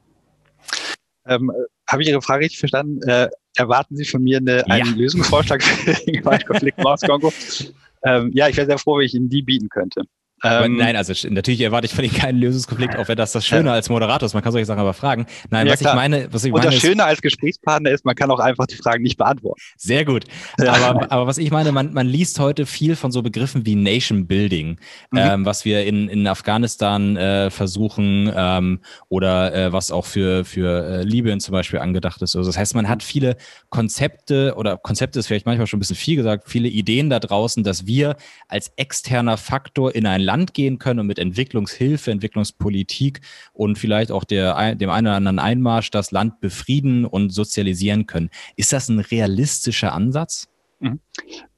Ähm, 1.27 1.53
Habe 1.89 2.03
ich 2.03 2.09
Ihre 2.09 2.23
Frage 2.23 2.45
richtig 2.45 2.59
verstanden? 2.59 3.03
Äh, 3.03 3.29
erwarten 3.57 3.97
Sie 3.97 4.05
von 4.05 4.23
mir 4.23 4.39
eine, 4.39 4.65
einen 4.71 4.97
Lösungsvorschlag 4.97 5.63
für 5.63 5.95
den 5.95 6.15
Gewaltkonflikt 6.15 6.79
Maus-Kongo? 6.79 7.33
Ähm, 8.09 8.31
ja, 8.33 8.49
ich 8.49 8.57
wäre 8.57 8.67
sehr 8.67 8.79
froh, 8.79 8.97
wenn 8.99 9.05
ich 9.05 9.15
Ihnen 9.15 9.29
die 9.29 9.43
bieten 9.43 9.69
könnte. 9.69 10.05
Ähm, 10.45 10.77
Nein, 10.77 10.97
also 10.97 11.13
natürlich 11.29 11.61
erwarte 11.61 11.87
ich 11.87 11.95
von 11.95 12.05
Ihnen 12.05 12.15
keinen 12.15 12.39
Lösungskonflikt, 12.39 12.97
auch 12.97 13.09
wenn 13.09 13.17
das 13.17 13.33
das 13.33 13.45
Schöne 13.45 13.73
als 13.73 13.89
Moderator 13.89 14.27
ist. 14.27 14.35
Man 14.35 14.43
kann 14.43 14.53
solche 14.53 14.67
Sachen 14.67 14.81
aber 14.81 14.95
fragen. 14.95 15.27
Nein, 15.51 15.67
ja, 15.67 15.73
was 15.73 15.81
klar. 15.81 15.95
ich 15.95 15.97
meine, 15.97 16.33
was 16.33 16.45
ich 16.45 16.53
Und 16.53 16.61
meine. 16.61 16.71
das 16.71 16.81
Schöne 16.81 17.05
als 17.05 17.21
Gesprächspartner 17.21 17.91
ist, 17.91 18.05
man 18.05 18.15
kann 18.15 18.31
auch 18.31 18.39
einfach 18.39 18.67
die 18.67 18.77
Fragen 18.77 19.03
nicht 19.03 19.19
beantworten. 19.19 19.61
Sehr 19.77 20.05
gut. 20.05 20.25
Ja. 20.59 20.73
Aber, 20.73 21.11
aber 21.11 21.27
was 21.27 21.39
ich 21.39 21.51
meine, 21.51 21.73
man, 21.73 21.93
man 21.93 22.07
liest 22.07 22.39
heute 22.39 22.67
viel 22.67 22.97
von 22.97 23.11
so 23.11 23.23
Begriffen 23.23 23.67
wie 23.67 23.75
Nation 23.75 24.27
Building, 24.27 24.79
mhm. 25.11 25.19
ähm, 25.19 25.45
was 25.45 25.65
wir 25.65 25.85
in, 25.85 26.09
in 26.09 26.27
Afghanistan 26.27 27.17
äh, 27.17 27.51
versuchen 27.51 28.33
ähm, 28.35 28.81
oder 29.09 29.55
äh, 29.55 29.73
was 29.73 29.91
auch 29.91 30.07
für, 30.07 30.45
für 30.45 31.01
äh, 31.01 31.03
Libyen 31.03 31.41
zum 31.41 31.53
Beispiel 31.53 31.81
angedacht 31.81 32.23
ist. 32.23 32.37
Also 32.37 32.49
das 32.49 32.59
heißt, 32.59 32.75
man 32.75 32.89
hat 32.89 33.03
viele 33.03 33.37
Konzepte 33.71 34.55
oder 34.57 34.77
Konzepte 34.77 35.19
ist 35.19 35.27
vielleicht 35.27 35.47
manchmal 35.47 35.67
schon 35.67 35.79
ein 35.79 35.81
bisschen 35.81 35.97
viel 35.97 36.17
gesagt, 36.17 36.49
viele 36.49 36.69
Ideen 36.69 37.11
da 37.11 37.19
draußen, 37.19 37.65
dass 37.65 37.87
wir 37.87 38.17
als 38.49 38.73
externer 38.77 39.37
Faktor 39.37 39.95
in 39.95 40.07
ein 40.07 40.21
Land 40.29 40.53
gehen 40.53 40.79
können 40.79 41.01
und 41.01 41.07
mit 41.07 41.19
Entwicklungshilfe, 41.19 42.11
Entwicklungspolitik 42.11 43.23
und 43.55 43.79
vielleicht 43.79 44.13
auch 44.13 44.25
der, 44.25 44.75
dem 44.75 44.91
einen 44.91 45.07
oder 45.07 45.17
anderen 45.17 45.39
Einmarsch 45.39 45.91
das 45.91 46.11
Land 46.11 46.41
befrieden 46.41 47.07
und 47.07 47.31
sozialisieren 47.31 48.07
können. 48.07 48.29
Ist 48.55 48.75
das 48.75 48.91
ein 48.91 48.99
realistischer 48.99 49.95
Ansatz? 49.95 50.49
Mhm. 50.81 51.01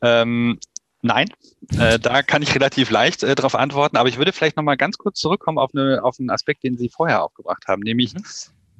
Ähm, 0.02 0.58
nein, 1.02 1.28
äh, 1.78 1.98
da 1.98 2.22
kann 2.22 2.42
ich 2.42 2.54
relativ 2.54 2.90
leicht 2.90 3.24
äh, 3.24 3.34
darauf 3.34 3.56
antworten, 3.56 3.96
aber 3.96 4.08
ich 4.08 4.18
würde 4.18 4.32
vielleicht 4.32 4.56
nochmal 4.56 4.76
ganz 4.76 4.98
kurz 4.98 5.18
zurückkommen 5.18 5.58
auf, 5.58 5.70
eine, 5.74 6.04
auf 6.04 6.20
einen 6.20 6.30
Aspekt, 6.30 6.62
den 6.62 6.76
Sie 6.76 6.88
vorher 6.88 7.24
aufgebracht 7.24 7.64
haben, 7.66 7.82
nämlich 7.82 8.14
mhm. 8.14 8.22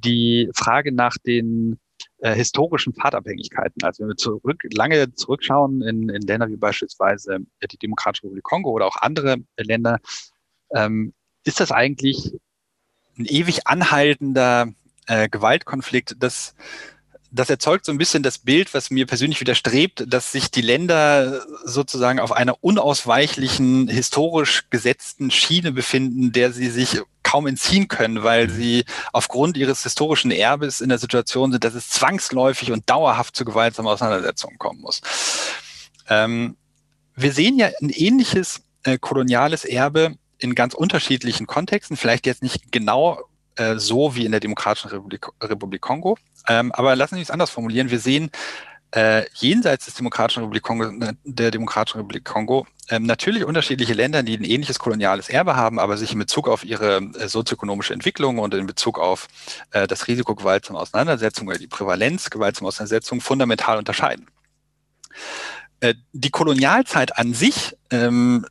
die 0.05 0.49
Frage 0.55 0.93
nach 0.93 1.17
den 1.17 1.79
äh, 2.21 2.35
historischen 2.35 2.93
Pfadabhängigkeiten. 2.93 3.83
Also 3.83 4.01
wenn 4.01 4.09
wir 4.09 4.15
zurück, 4.15 4.63
lange 4.73 5.13
zurückschauen 5.13 5.81
in, 5.81 6.09
in 6.09 6.21
Länder 6.21 6.49
wie 6.49 6.57
beispielsweise 6.57 7.39
die 7.69 7.77
Demokratische 7.77 8.25
Republik 8.25 8.43
Kongo 8.43 8.71
oder 8.71 8.85
auch 8.85 8.97
andere 8.97 9.37
Länder, 9.57 9.99
ähm, 10.73 11.13
ist 11.43 11.59
das 11.59 11.71
eigentlich 11.71 12.33
ein 13.17 13.25
ewig 13.25 13.67
anhaltender 13.67 14.71
äh, 15.07 15.29
Gewaltkonflikt, 15.29 16.15
das 16.19 16.55
das 17.33 17.49
erzeugt 17.49 17.85
so 17.85 17.93
ein 17.93 17.97
bisschen 17.97 18.23
das 18.23 18.39
Bild, 18.39 18.73
was 18.73 18.91
mir 18.91 19.05
persönlich 19.05 19.39
widerstrebt, 19.39 20.03
dass 20.05 20.33
sich 20.33 20.51
die 20.51 20.61
Länder 20.61 21.45
sozusagen 21.63 22.19
auf 22.19 22.33
einer 22.33 22.61
unausweichlichen, 22.61 23.87
historisch 23.87 24.69
gesetzten 24.69 25.31
Schiene 25.31 25.71
befinden, 25.71 26.33
der 26.33 26.51
sie 26.51 26.69
sich 26.69 27.01
kaum 27.31 27.47
entziehen 27.47 27.87
können, 27.87 28.23
weil 28.23 28.47
mhm. 28.47 28.51
sie 28.51 28.85
aufgrund 29.13 29.55
ihres 29.55 29.83
historischen 29.83 30.31
Erbes 30.31 30.81
in 30.81 30.89
der 30.89 30.97
Situation 30.97 31.51
sind, 31.51 31.63
dass 31.63 31.75
es 31.75 31.89
zwangsläufig 31.89 32.73
und 32.73 32.89
dauerhaft 32.89 33.37
zu 33.37 33.45
gewaltsamen 33.45 33.89
Auseinandersetzungen 33.89 34.57
kommen 34.57 34.81
muss. 34.81 35.01
Ähm, 36.09 36.57
wir 37.15 37.31
sehen 37.31 37.57
ja 37.57 37.69
ein 37.81 37.89
ähnliches 37.89 38.63
äh, 38.83 38.97
koloniales 38.97 39.63
Erbe 39.63 40.15
in 40.39 40.55
ganz 40.55 40.73
unterschiedlichen 40.73 41.47
Kontexten, 41.47 41.95
vielleicht 41.95 42.25
jetzt 42.25 42.43
nicht 42.43 42.71
genau 42.71 43.21
äh, 43.55 43.75
so 43.77 44.15
wie 44.15 44.25
in 44.25 44.31
der 44.31 44.41
Demokratischen 44.41 44.89
Republik, 44.89 45.27
Republik 45.41 45.81
Kongo. 45.81 46.17
Ähm, 46.49 46.73
aber 46.73 46.97
lassen 46.97 47.15
Sie 47.15 47.21
es 47.21 47.31
anders 47.31 47.49
formulieren. 47.49 47.91
Wir 47.91 47.99
sehen 47.99 48.29
äh, 48.91 49.25
jenseits 49.33 49.85
des 49.85 49.95
Demokratischen 49.95 50.41
Republik 50.41 50.63
Kongo, 50.63 50.85
äh, 50.85 51.13
der 51.23 51.51
Demokratischen 51.51 51.99
Republik 51.99 52.25
Kongo 52.25 52.67
ähm, 52.89 53.03
natürlich 53.03 53.45
unterschiedliche 53.45 53.93
Länder, 53.93 54.21
die 54.21 54.37
ein 54.37 54.43
ähnliches 54.43 54.79
koloniales 54.79 55.29
Erbe 55.29 55.55
haben, 55.55 55.79
aber 55.79 55.97
sich 55.97 56.11
in 56.11 56.19
Bezug 56.19 56.49
auf 56.49 56.65
ihre 56.65 56.97
äh, 56.97 57.27
sozioökonomische 57.27 57.93
Entwicklung 57.93 58.39
und 58.39 58.53
in 58.53 58.67
Bezug 58.67 58.99
auf 58.99 59.27
äh, 59.71 59.87
das 59.87 60.07
Risiko 60.07 60.35
gewaltsamer 60.35 60.81
Auseinandersetzung 60.81 61.47
oder 61.47 61.57
die 61.57 61.67
Prävalenz 61.67 62.29
gewaltsamer 62.29 62.67
Auseinandersetzung 62.67 63.21
fundamental 63.21 63.77
unterscheiden. 63.77 64.27
Äh, 65.79 65.95
die 66.11 66.29
Kolonialzeit 66.29 67.17
an 67.17 67.33
sich 67.33 67.77
ähm, 67.91 68.45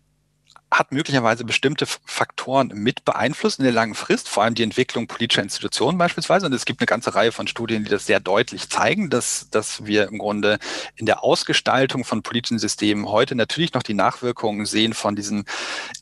hat 0.70 0.92
möglicherweise 0.92 1.44
bestimmte 1.44 1.86
Faktoren 1.86 2.68
mit 2.68 3.04
beeinflusst 3.04 3.58
in 3.58 3.64
der 3.64 3.72
langen 3.72 3.94
Frist, 3.94 4.28
vor 4.28 4.44
allem 4.44 4.54
die 4.54 4.62
Entwicklung 4.62 5.08
politischer 5.08 5.42
Institutionen 5.42 5.98
beispielsweise. 5.98 6.46
Und 6.46 6.52
es 6.52 6.64
gibt 6.64 6.80
eine 6.80 6.86
ganze 6.86 7.14
Reihe 7.14 7.32
von 7.32 7.48
Studien, 7.48 7.84
die 7.84 7.90
das 7.90 8.06
sehr 8.06 8.20
deutlich 8.20 8.68
zeigen, 8.68 9.10
dass, 9.10 9.48
dass 9.50 9.84
wir 9.84 10.08
im 10.08 10.18
Grunde 10.18 10.58
in 10.94 11.06
der 11.06 11.24
Ausgestaltung 11.24 12.04
von 12.04 12.22
politischen 12.22 12.58
Systemen 12.58 13.08
heute 13.08 13.34
natürlich 13.34 13.74
noch 13.74 13.82
die 13.82 13.94
Nachwirkungen 13.94 14.64
sehen 14.64 14.94
von 14.94 15.16
diesem 15.16 15.44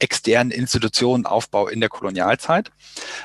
externen 0.01 0.51
Institutionenaufbau 0.51 1.69
in 1.69 1.81
der 1.81 1.89
Kolonialzeit. 1.89 2.71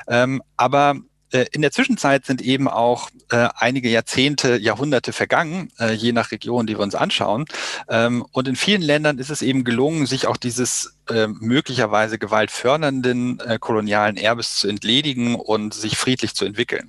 Ähm, 0.08 0.42
aber 0.56 0.96
in 1.42 1.62
der 1.62 1.72
Zwischenzeit 1.72 2.26
sind 2.26 2.42
eben 2.42 2.68
auch 2.68 3.10
äh, 3.30 3.48
einige 3.56 3.88
Jahrzehnte, 3.88 4.56
Jahrhunderte 4.56 5.12
vergangen, 5.12 5.70
äh, 5.78 5.92
je 5.92 6.12
nach 6.12 6.30
Region, 6.30 6.66
die 6.66 6.74
wir 6.74 6.82
uns 6.82 6.94
anschauen. 6.94 7.46
Ähm, 7.88 8.24
und 8.32 8.48
in 8.48 8.56
vielen 8.56 8.82
Ländern 8.82 9.18
ist 9.18 9.30
es 9.30 9.42
eben 9.42 9.64
gelungen, 9.64 10.06
sich 10.06 10.26
auch 10.26 10.36
dieses 10.36 10.96
äh, 11.08 11.26
möglicherweise 11.26 12.18
gewaltfördernden 12.18 13.40
äh, 13.40 13.58
kolonialen 13.58 14.16
Erbes 14.16 14.56
zu 14.56 14.68
entledigen 14.68 15.34
und 15.34 15.74
sich 15.74 15.96
friedlich 15.96 16.34
zu 16.34 16.44
entwickeln. 16.44 16.88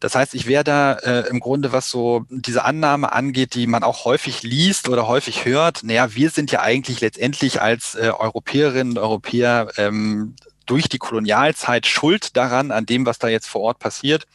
Das 0.00 0.14
heißt, 0.14 0.34
ich 0.34 0.46
wäre 0.46 0.64
da 0.64 0.92
äh, 0.94 1.28
im 1.28 1.40
Grunde, 1.40 1.72
was 1.72 1.90
so 1.90 2.26
diese 2.28 2.64
Annahme 2.64 3.12
angeht, 3.12 3.54
die 3.54 3.66
man 3.66 3.82
auch 3.82 4.04
häufig 4.04 4.42
liest 4.42 4.88
oder 4.88 5.08
häufig 5.08 5.44
hört, 5.44 5.82
naja, 5.82 6.14
wir 6.14 6.30
sind 6.30 6.52
ja 6.52 6.60
eigentlich 6.60 7.00
letztendlich 7.00 7.62
als 7.62 7.94
äh, 7.94 8.10
Europäerinnen 8.10 8.92
und 8.92 8.98
Europäer 8.98 9.68
ähm, 9.78 10.34
durch 10.66 10.88
die 10.88 10.98
Kolonialzeit 10.98 11.86
schuld 11.86 12.36
daran, 12.36 12.70
an 12.70 12.86
dem, 12.86 13.06
was 13.06 13.18
da 13.18 13.28
jetzt 13.28 13.48
vor 13.48 13.62
Ort 13.62 13.78
passiert. 13.78 14.26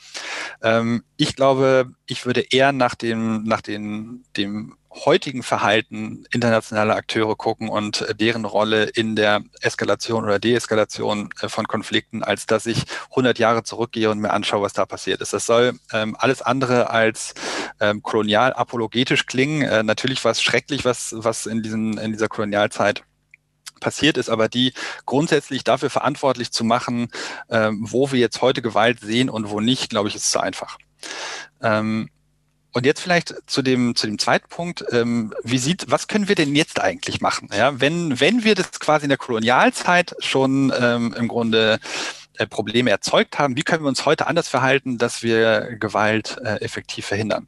Ähm, 0.62 1.04
ich 1.18 1.36
glaube, 1.36 1.92
ich 2.08 2.26
würde 2.26 2.42
eher 2.50 2.72
nach 2.72 2.96
dem, 2.96 3.44
nach 3.44 3.62
den, 3.62 4.24
dem 4.38 4.76
heutigen 4.94 5.42
Verhalten 5.42 6.26
internationaler 6.32 6.96
Akteure 6.96 7.36
gucken 7.36 7.70
und 7.70 8.02
äh, 8.02 8.16
deren 8.16 8.46
Rolle 8.46 8.84
in 8.84 9.16
der 9.16 9.42
Eskalation 9.62 10.24
oder 10.24 10.40
Deeskalation 10.40 11.30
äh, 11.42 11.50
von 11.50 11.68
Konflikten, 11.68 12.24
als 12.24 12.46
dass 12.46 12.66
ich 12.66 12.84
100 13.12 13.40
Jahre 13.40 13.64
zurückgehe 13.64 14.10
und 14.10 14.20
mir 14.20 14.32
anschaue, 14.32 14.62
was 14.62 14.74
da 14.74 14.86
passiert 14.86 15.22
ist. 15.22 15.34
Das 15.34 15.46
soll 15.46 15.80
ähm, 15.94 16.16
alles 16.20 16.42
andere 16.42 16.90
als 16.90 17.34
ähm, 17.80 18.02
kolonial 18.04 18.54
apologetisch 18.54 19.26
klingen. 19.26 19.62
Äh, 19.62 19.84
natürlich 19.84 20.24
war 20.26 20.32
es 20.32 20.42
schrecklich, 20.42 20.84
was, 20.84 21.14
was 21.18 21.46
in, 21.46 21.64
diesen, 21.64 21.98
in 21.98 22.12
dieser 22.12 22.28
Kolonialzeit 22.28 23.04
passiert 23.82 24.18
ist, 24.18 24.30
aber 24.30 24.48
die 24.48 24.74
grundsätzlich 25.06 25.66
dafür 25.66 25.90
verantwortlich 25.90 26.52
zu 26.52 26.64
machen, 26.64 27.10
ähm, 27.50 27.80
wo 27.82 28.14
wir 28.14 28.20
jetzt 28.20 28.42
heute 28.42 28.62
Gewalt 28.62 29.02
sehen 29.02 29.30
und 29.30 29.50
wo 29.50 29.60
nicht, 29.60 29.90
glaube 29.90 30.08
ich, 30.08 30.16
ist 30.16 30.32
zu 30.32 30.40
einfach. 30.40 30.78
Ähm, 31.62 32.10
und 32.74 32.86
jetzt 32.86 33.02
vielleicht 33.02 33.36
zu 33.48 33.62
dem, 33.62 33.96
zu 33.96 34.08
dem 34.08 34.18
zweiten 34.18 34.48
Punkt. 34.48 34.86
Ähm, 34.92 35.34
wie 35.44 35.58
sieht, 35.58 35.86
was 35.90 36.08
können 36.08 36.30
wir 36.30 36.36
denn 36.36 36.56
jetzt 36.56 36.80
eigentlich 36.80 37.20
machen? 37.20 37.50
Ja, 37.54 37.82
wenn, 37.82 38.20
wenn 38.22 38.46
wir 38.46 38.56
das 38.56 38.80
quasi 38.80 39.04
in 39.04 39.10
der 39.10 39.18
Kolonialzeit 39.18 40.16
schon 40.20 40.72
ähm, 40.80 41.14
im 41.18 41.28
Grunde 41.28 41.80
äh, 42.38 42.48
Probleme 42.48 42.90
erzeugt 42.90 43.40
haben, 43.40 43.58
wie 43.58 43.64
können 43.64 43.84
wir 43.84 43.90
uns 43.90 44.06
heute 44.06 44.28
anders 44.28 44.48
verhalten, 44.48 44.98
dass 44.98 45.22
wir 45.22 45.76
Gewalt 45.80 46.38
äh, 46.44 46.62
effektiv 46.62 47.06
verhindern? 47.06 47.48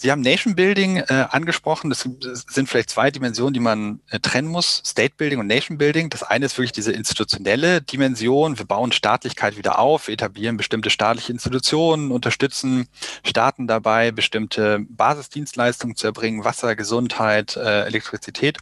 Sie 0.00 0.10
haben 0.10 0.22
Nation 0.22 0.54
Building 0.54 0.96
äh, 0.96 1.26
angesprochen. 1.28 1.90
Das 1.90 2.00
sind 2.00 2.70
vielleicht 2.70 2.88
zwei 2.88 3.10
Dimensionen, 3.10 3.52
die 3.52 3.60
man 3.60 4.00
äh, 4.08 4.18
trennen 4.18 4.48
muss. 4.48 4.82
State 4.82 5.12
Building 5.18 5.40
und 5.40 5.46
Nation 5.46 5.76
Building. 5.76 6.08
Das 6.08 6.22
eine 6.22 6.46
ist 6.46 6.56
wirklich 6.56 6.72
diese 6.72 6.90
institutionelle 6.90 7.82
Dimension. 7.82 8.58
Wir 8.58 8.64
bauen 8.64 8.92
Staatlichkeit 8.92 9.58
wieder 9.58 9.78
auf, 9.78 10.08
etablieren 10.08 10.56
bestimmte 10.56 10.88
staatliche 10.88 11.32
Institutionen, 11.32 12.12
unterstützen 12.12 12.88
Staaten 13.26 13.66
dabei, 13.66 14.10
bestimmte 14.10 14.78
Basisdienstleistungen 14.88 15.96
zu 15.96 16.06
erbringen, 16.06 16.44
Wasser, 16.44 16.76
Gesundheit, 16.76 17.58
äh, 17.58 17.82
Elektrizität. 17.82 18.56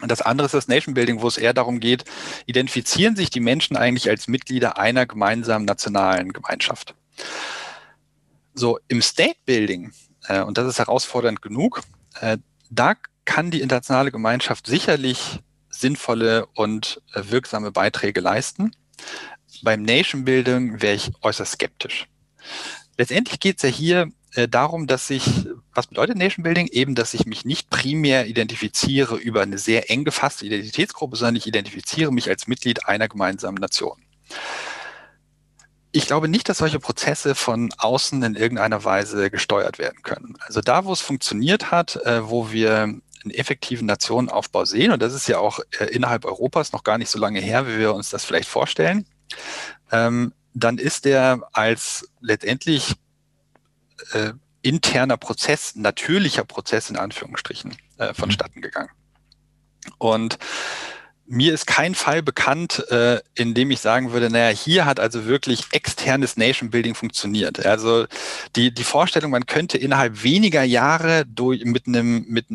Und 0.00 0.12
das 0.12 0.22
andere 0.22 0.46
ist 0.46 0.54
das 0.54 0.68
Nation 0.68 0.94
Building, 0.94 1.22
wo 1.22 1.26
es 1.26 1.38
eher 1.38 1.54
darum 1.54 1.80
geht, 1.80 2.04
identifizieren 2.46 3.16
sich 3.16 3.30
die 3.30 3.40
Menschen 3.40 3.76
eigentlich 3.76 4.08
als 4.08 4.28
Mitglieder 4.28 4.78
einer 4.78 5.06
gemeinsamen 5.06 5.64
nationalen 5.64 6.32
Gemeinschaft. 6.32 6.94
So, 8.54 8.78
im 8.86 9.02
State 9.02 9.38
Building 9.44 9.90
und 10.28 10.58
das 10.58 10.66
ist 10.66 10.78
herausfordernd 10.78 11.42
genug. 11.42 11.82
Äh, 12.20 12.38
da 12.70 12.94
kann 13.24 13.50
die 13.50 13.60
internationale 13.60 14.12
Gemeinschaft 14.12 14.66
sicherlich 14.66 15.40
sinnvolle 15.68 16.46
und 16.54 17.02
äh, 17.12 17.22
wirksame 17.28 17.72
Beiträge 17.72 18.20
leisten. 18.20 18.72
Beim 19.62 19.82
Nation 19.82 20.24
Building 20.24 20.82
wäre 20.82 20.94
ich 20.94 21.12
äußerst 21.22 21.52
skeptisch. 21.52 22.06
Letztendlich 22.98 23.40
geht 23.40 23.56
es 23.56 23.62
ja 23.62 23.68
hier 23.68 24.08
darum, 24.50 24.86
dass 24.86 25.08
ich, 25.08 25.46
was 25.72 25.86
bedeutet 25.86 26.18
Nation 26.18 26.42
Building? 26.42 26.66
Eben, 26.66 26.94
dass 26.94 27.14
ich 27.14 27.24
mich 27.24 27.46
nicht 27.46 27.70
primär 27.70 28.26
identifiziere 28.26 29.16
über 29.16 29.40
eine 29.40 29.56
sehr 29.56 29.90
eng 29.90 30.04
gefasste 30.04 30.44
Identitätsgruppe, 30.44 31.16
sondern 31.16 31.36
ich 31.36 31.46
identifiziere 31.46 32.12
mich 32.12 32.28
als 32.28 32.46
Mitglied 32.46 32.86
einer 32.86 33.08
gemeinsamen 33.08 33.56
Nation 33.56 34.05
ich 35.96 36.06
glaube 36.06 36.28
nicht, 36.28 36.48
dass 36.48 36.58
solche 36.58 36.78
Prozesse 36.78 37.34
von 37.34 37.72
außen 37.78 38.22
in 38.22 38.34
irgendeiner 38.34 38.84
Weise 38.84 39.30
gesteuert 39.30 39.78
werden 39.78 40.02
können. 40.02 40.36
Also 40.40 40.60
da, 40.60 40.84
wo 40.84 40.92
es 40.92 41.00
funktioniert 41.00 41.70
hat, 41.70 41.96
äh, 42.04 42.28
wo 42.28 42.52
wir 42.52 42.82
einen 42.82 43.02
effektiven 43.30 43.86
Nationenaufbau 43.86 44.66
sehen, 44.66 44.92
und 44.92 45.00
das 45.00 45.14
ist 45.14 45.26
ja 45.26 45.38
auch 45.38 45.58
äh, 45.78 45.86
innerhalb 45.86 46.26
Europas 46.26 46.72
noch 46.72 46.84
gar 46.84 46.98
nicht 46.98 47.08
so 47.08 47.18
lange 47.18 47.40
her, 47.40 47.66
wie 47.66 47.78
wir 47.78 47.94
uns 47.94 48.10
das 48.10 48.26
vielleicht 48.26 48.48
vorstellen, 48.48 49.06
ähm, 49.90 50.34
dann 50.52 50.76
ist 50.76 51.06
der 51.06 51.48
als 51.52 52.08
letztendlich 52.20 52.94
äh, 54.12 54.32
interner 54.60 55.16
Prozess, 55.16 55.76
natürlicher 55.76 56.44
Prozess 56.44 56.90
in 56.90 56.98
Anführungsstrichen 56.98 57.74
äh, 57.96 58.12
vonstatten 58.12 58.60
gegangen. 58.60 58.90
Und 59.96 60.38
mir 61.28 61.52
ist 61.52 61.66
kein 61.66 61.94
Fall 61.94 62.22
bekannt, 62.22 62.84
äh, 62.90 63.20
in 63.34 63.54
dem 63.54 63.70
ich 63.70 63.80
sagen 63.80 64.12
würde, 64.12 64.30
naja, 64.30 64.56
hier 64.56 64.84
hat 64.84 65.00
also 65.00 65.26
wirklich 65.26 65.64
externes 65.72 66.36
Nation 66.36 66.70
Building 66.70 66.94
funktioniert. 66.94 67.64
Also 67.66 68.06
die, 68.54 68.72
die 68.72 68.84
Vorstellung, 68.84 69.30
man 69.30 69.46
könnte 69.46 69.78
innerhalb 69.78 70.22
weniger 70.22 70.62
Jahre 70.62 71.24
durch, 71.26 71.64
mit, 71.64 71.86
einem, 71.86 72.26
mit 72.28 72.46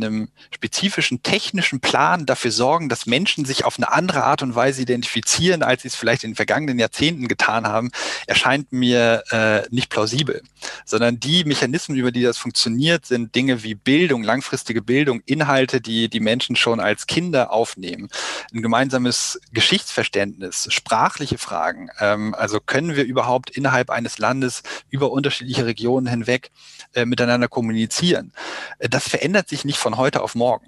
spezifischen 0.53 1.21
technischen 1.23 1.79
Plan 1.79 2.25
dafür 2.25 2.51
sorgen, 2.51 2.89
dass 2.89 3.05
Menschen 3.05 3.45
sich 3.45 3.65
auf 3.65 3.77
eine 3.77 3.91
andere 3.91 4.23
Art 4.23 4.41
und 4.41 4.55
Weise 4.55 4.81
identifizieren, 4.81 5.63
als 5.63 5.81
sie 5.81 5.89
es 5.89 5.95
vielleicht 5.95 6.23
in 6.23 6.31
den 6.31 6.35
vergangenen 6.35 6.79
Jahrzehnten 6.79 7.27
getan 7.27 7.67
haben, 7.67 7.91
erscheint 8.27 8.71
mir 8.71 9.23
äh, 9.31 9.63
nicht 9.69 9.89
plausibel. 9.89 10.41
Sondern 10.85 11.19
die 11.19 11.43
Mechanismen, 11.43 11.97
über 11.97 12.11
die 12.11 12.23
das 12.23 12.37
funktioniert, 12.37 13.05
sind 13.05 13.35
Dinge 13.35 13.63
wie 13.63 13.75
Bildung, 13.75 14.23
langfristige 14.23 14.81
Bildung, 14.81 15.21
Inhalte, 15.25 15.81
die 15.81 16.09
die 16.09 16.19
Menschen 16.19 16.55
schon 16.55 16.79
als 16.79 17.07
Kinder 17.07 17.51
aufnehmen. 17.51 18.09
Ein 18.53 18.60
ein 18.61 18.63
gemeinsames 18.63 19.41
Geschichtsverständnis, 19.51 20.67
sprachliche 20.71 21.37
Fragen. 21.37 21.89
Ähm, 21.99 22.35
also 22.35 22.59
können 22.59 22.95
wir 22.95 23.03
überhaupt 23.03 23.49
innerhalb 23.49 23.89
eines 23.89 24.19
Landes 24.19 24.61
über 24.89 25.11
unterschiedliche 25.11 25.65
Regionen 25.65 26.07
hinweg 26.07 26.51
äh, 26.93 27.05
miteinander 27.05 27.47
kommunizieren? 27.47 28.31
Äh, 28.77 28.87
das 28.89 29.09
verändert 29.09 29.49
sich 29.49 29.65
nicht 29.65 29.79
von 29.79 29.97
heute 29.97 30.21
auf 30.21 30.35
morgen. 30.35 30.67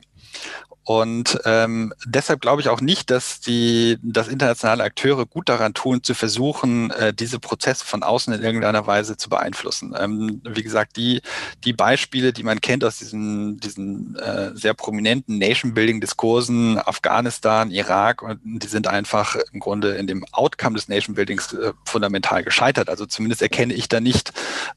Und 0.86 1.39
ähm, 1.45 1.93
deshalb 2.05 2.41
glaube 2.41 2.61
ich 2.61 2.67
auch 2.67 2.81
nicht, 2.81 3.09
dass 3.09 3.39
die, 3.39 3.97
dass 4.01 4.27
internationale 4.27 4.84
Akteure 4.84 5.25
gut 5.25 5.47
daran 5.47 5.73
tun, 5.73 6.03
zu 6.03 6.13
versuchen, 6.13 6.91
äh, 6.91 7.13
diese 7.13 7.39
Prozesse 7.39 7.86
von 7.86 8.03
außen 8.03 8.34
in 8.34 8.43
irgendeiner 8.43 8.86
Weise 8.86 9.15
zu 9.15 9.29
beeinflussen. 9.29 9.95
Ähm, 9.97 10.41
wie 10.43 10.63
gesagt, 10.63 10.97
die, 10.97 11.21
die 11.63 11.71
Beispiele, 11.71 12.34
die 12.34 12.43
man 12.43 12.59
kennt 12.59 12.84
aus 12.84 12.97
diesen, 12.97 13.59
diesen 13.61 14.17
äh, 14.17 14.51
sehr 14.55 14.73
prominenten 14.73 15.38
Nation-Building-Diskursen, 15.38 16.77
Afghanistan, 16.79 17.71
Irak, 17.71 18.21
und 18.21 18.39
die 18.43 18.67
sind 18.67 18.88
einfach 18.88 19.38
im 19.53 19.61
Grunde 19.61 19.95
in 19.95 20.07
dem 20.07 20.25
Outcome 20.34 20.75
des 20.75 20.89
Nation-Buildings 20.89 21.53
äh, 21.53 21.71
fundamental 21.86 22.43
gescheitert. 22.43 22.89
Also 22.89 23.05
zumindest 23.05 23.41
erkenne 23.41 23.73
ich 23.73 23.88
da 23.88 24.01
nicht 24.01 24.34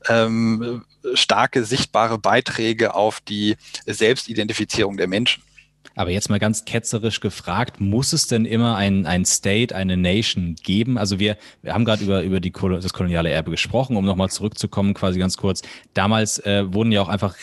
ähm, 0.08 0.84
starke, 1.14 1.64
sichtbare 1.64 2.18
Beiträge 2.18 2.94
auf 2.94 3.20
die 3.20 3.56
Selbstidentifizierung 3.86 4.96
der 4.96 5.08
Menschen. 5.08 5.42
Aber 5.94 6.10
jetzt 6.10 6.30
mal 6.30 6.38
ganz 6.38 6.64
ketzerisch 6.64 7.20
gefragt, 7.20 7.80
muss 7.80 8.12
es 8.12 8.26
denn 8.26 8.44
immer 8.44 8.76
ein, 8.76 9.06
ein 9.06 9.24
State, 9.24 9.74
eine 9.74 9.96
Nation 9.96 10.56
geben? 10.62 10.98
Also 10.98 11.18
wir, 11.18 11.36
wir 11.62 11.74
haben 11.74 11.84
gerade 11.84 12.04
über, 12.04 12.22
über 12.22 12.40
die, 12.40 12.52
das 12.52 12.92
koloniale 12.92 13.30
Erbe 13.30 13.50
gesprochen, 13.50 13.96
um 13.96 14.04
nochmal 14.04 14.30
zurückzukommen, 14.30 14.94
quasi 14.94 15.18
ganz 15.18 15.36
kurz. 15.36 15.62
Damals 15.94 16.38
äh, 16.40 16.72
wurden 16.72 16.92
ja 16.92 17.02
auch 17.02 17.08
einfach 17.08 17.36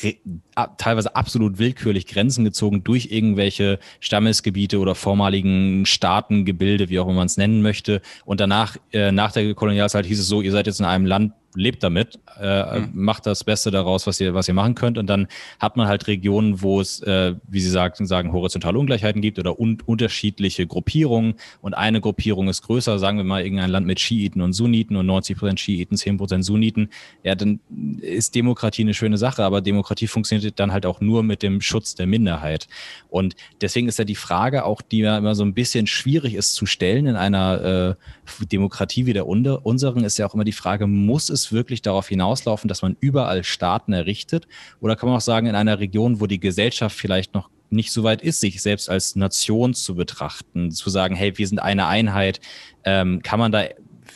teilweise 0.78 1.16
absolut 1.16 1.58
willkürlich 1.58 2.08
Grenzen 2.08 2.44
gezogen 2.44 2.84
durch 2.84 3.08
irgendwelche 3.12 3.80
Stammesgebiete 4.00 4.80
oder 4.80 4.96
vormaligen 4.96 5.86
Staatengebilde, 5.86 6.90
wie 6.90 7.00
auch 7.00 7.06
immer 7.06 7.18
man 7.18 7.28
es 7.28 7.38
nennen 7.38 7.62
möchte. 7.62 8.02
Und 8.26 8.40
danach, 8.40 8.78
äh, 8.92 9.12
nach 9.12 9.32
der 9.32 9.54
Kolonialzeit 9.54 10.06
hieß 10.06 10.20
es 10.20 10.28
so, 10.28 10.42
ihr 10.42 10.52
seid 10.52 10.68
jetzt 10.68 10.80
in 10.80 10.86
einem 10.86 11.06
Land 11.06 11.34
lebt 11.56 11.84
damit, 11.84 12.20
äh, 12.40 12.80
mhm. 12.80 12.90
macht 12.94 13.26
das 13.26 13.44
Beste 13.44 13.72
daraus, 13.72 14.08
was 14.08 14.20
ihr, 14.20 14.34
was 14.34 14.48
ihr 14.48 14.54
machen 14.54 14.76
könnt. 14.76 14.98
Und 14.98 15.08
dann 15.08 15.28
hat 15.60 15.78
man 15.78 15.88
halt 15.88 16.08
Regionen, 16.08 16.62
wo 16.62 16.82
es, 16.82 17.02
äh, 17.02 17.36
wie 17.48 17.60
Sie 17.60 17.70
sagen, 17.70 18.06
sagen, 18.06 18.34
horizontale 18.34 18.78
Ungleichheiten 18.78 19.22
gibt 19.22 19.40
oder 19.40 19.60
un 19.60 19.78
unterschiedliche 19.86 20.68
Gruppierungen. 20.68 21.36
Und 21.62 21.74
eine 21.74 22.02
Gruppierung 22.02 22.48
ist 22.48 22.62
größer, 22.64 23.00
sagen 23.00 23.18
wir 23.18 23.24
mal 23.24 23.44
irgendein 23.44 23.70
Land 23.70 23.88
mit 23.88 24.00
Schiiten 24.00 24.42
und 24.42 24.54
Sunniten 24.54 24.96
und 24.96 25.06
90 25.06 25.38
Prozent 25.38 25.60
Schiiten, 25.60 25.98
10 25.98 26.18
Prozent 26.18 26.46
Sunniten. 26.46 26.90
Ja, 27.24 27.36
dann 27.36 27.60
ist 28.02 28.36
Demokratie 28.36 28.84
eine 28.84 28.94
schöne 28.94 29.18
Sache, 29.18 29.44
aber 29.44 29.62
Demokratie 29.62 30.08
funktioniert 30.08 30.60
dann 30.60 30.72
halt 30.72 30.86
auch 30.86 31.02
nur 31.02 31.24
mit 31.24 31.44
dem 31.44 31.62
Schutz 31.62 31.96
der 31.96 32.08
Minderheit. 32.08 32.68
Und 33.10 33.36
deswegen 33.62 33.88
ist 33.88 34.00
ja 34.00 34.06
die 34.06 34.16
Frage 34.16 34.66
auch, 34.66 34.82
die 34.82 35.00
ja 35.00 35.18
immer 35.18 35.36
so 35.36 35.44
ein 35.44 35.54
bisschen 35.54 35.88
schwierig 35.88 36.34
ist 36.34 36.54
zu 36.54 36.66
stellen 36.66 37.08
in 37.08 37.16
einer 37.16 37.98
äh, 38.42 38.46
Demokratie 38.46 39.06
wie 39.06 39.14
der 39.14 39.28
unseren, 39.28 40.04
ist 40.04 40.18
ja 40.18 40.26
auch 40.26 40.34
immer 40.34 40.44
die 40.44 40.52
Frage, 40.52 40.88
muss 40.88 41.30
es 41.30 41.43
es 41.46 41.52
wirklich 41.52 41.82
darauf 41.82 42.08
hinauslaufen, 42.08 42.68
dass 42.68 42.82
man 42.82 42.98
überall 43.00 43.44
Staaten 43.44 43.94
errichtet? 43.94 44.48
Oder 44.80 44.96
kann 44.96 45.10
man 45.10 45.18
auch 45.18 45.22
sagen, 45.22 45.48
in 45.48 45.56
einer 45.56 45.80
Region, 45.80 46.20
wo 46.20 46.28
die 46.28 46.40
Gesellschaft 46.40 46.98
vielleicht 46.98 47.34
noch 47.34 47.50
nicht 47.70 47.92
so 47.92 48.04
weit 48.04 48.22
ist, 48.22 48.40
sich 48.40 48.62
selbst 48.62 48.90
als 48.90 49.16
Nation 49.16 49.74
zu 49.74 49.96
betrachten, 49.96 50.72
zu 50.72 50.90
sagen, 50.90 51.16
hey, 51.16 51.38
wir 51.38 51.48
sind 51.48 51.60
eine 51.60 51.88
Einheit, 51.88 52.40
ähm, 52.84 53.22
kann 53.24 53.40
man 53.40 53.52
da 53.52 53.66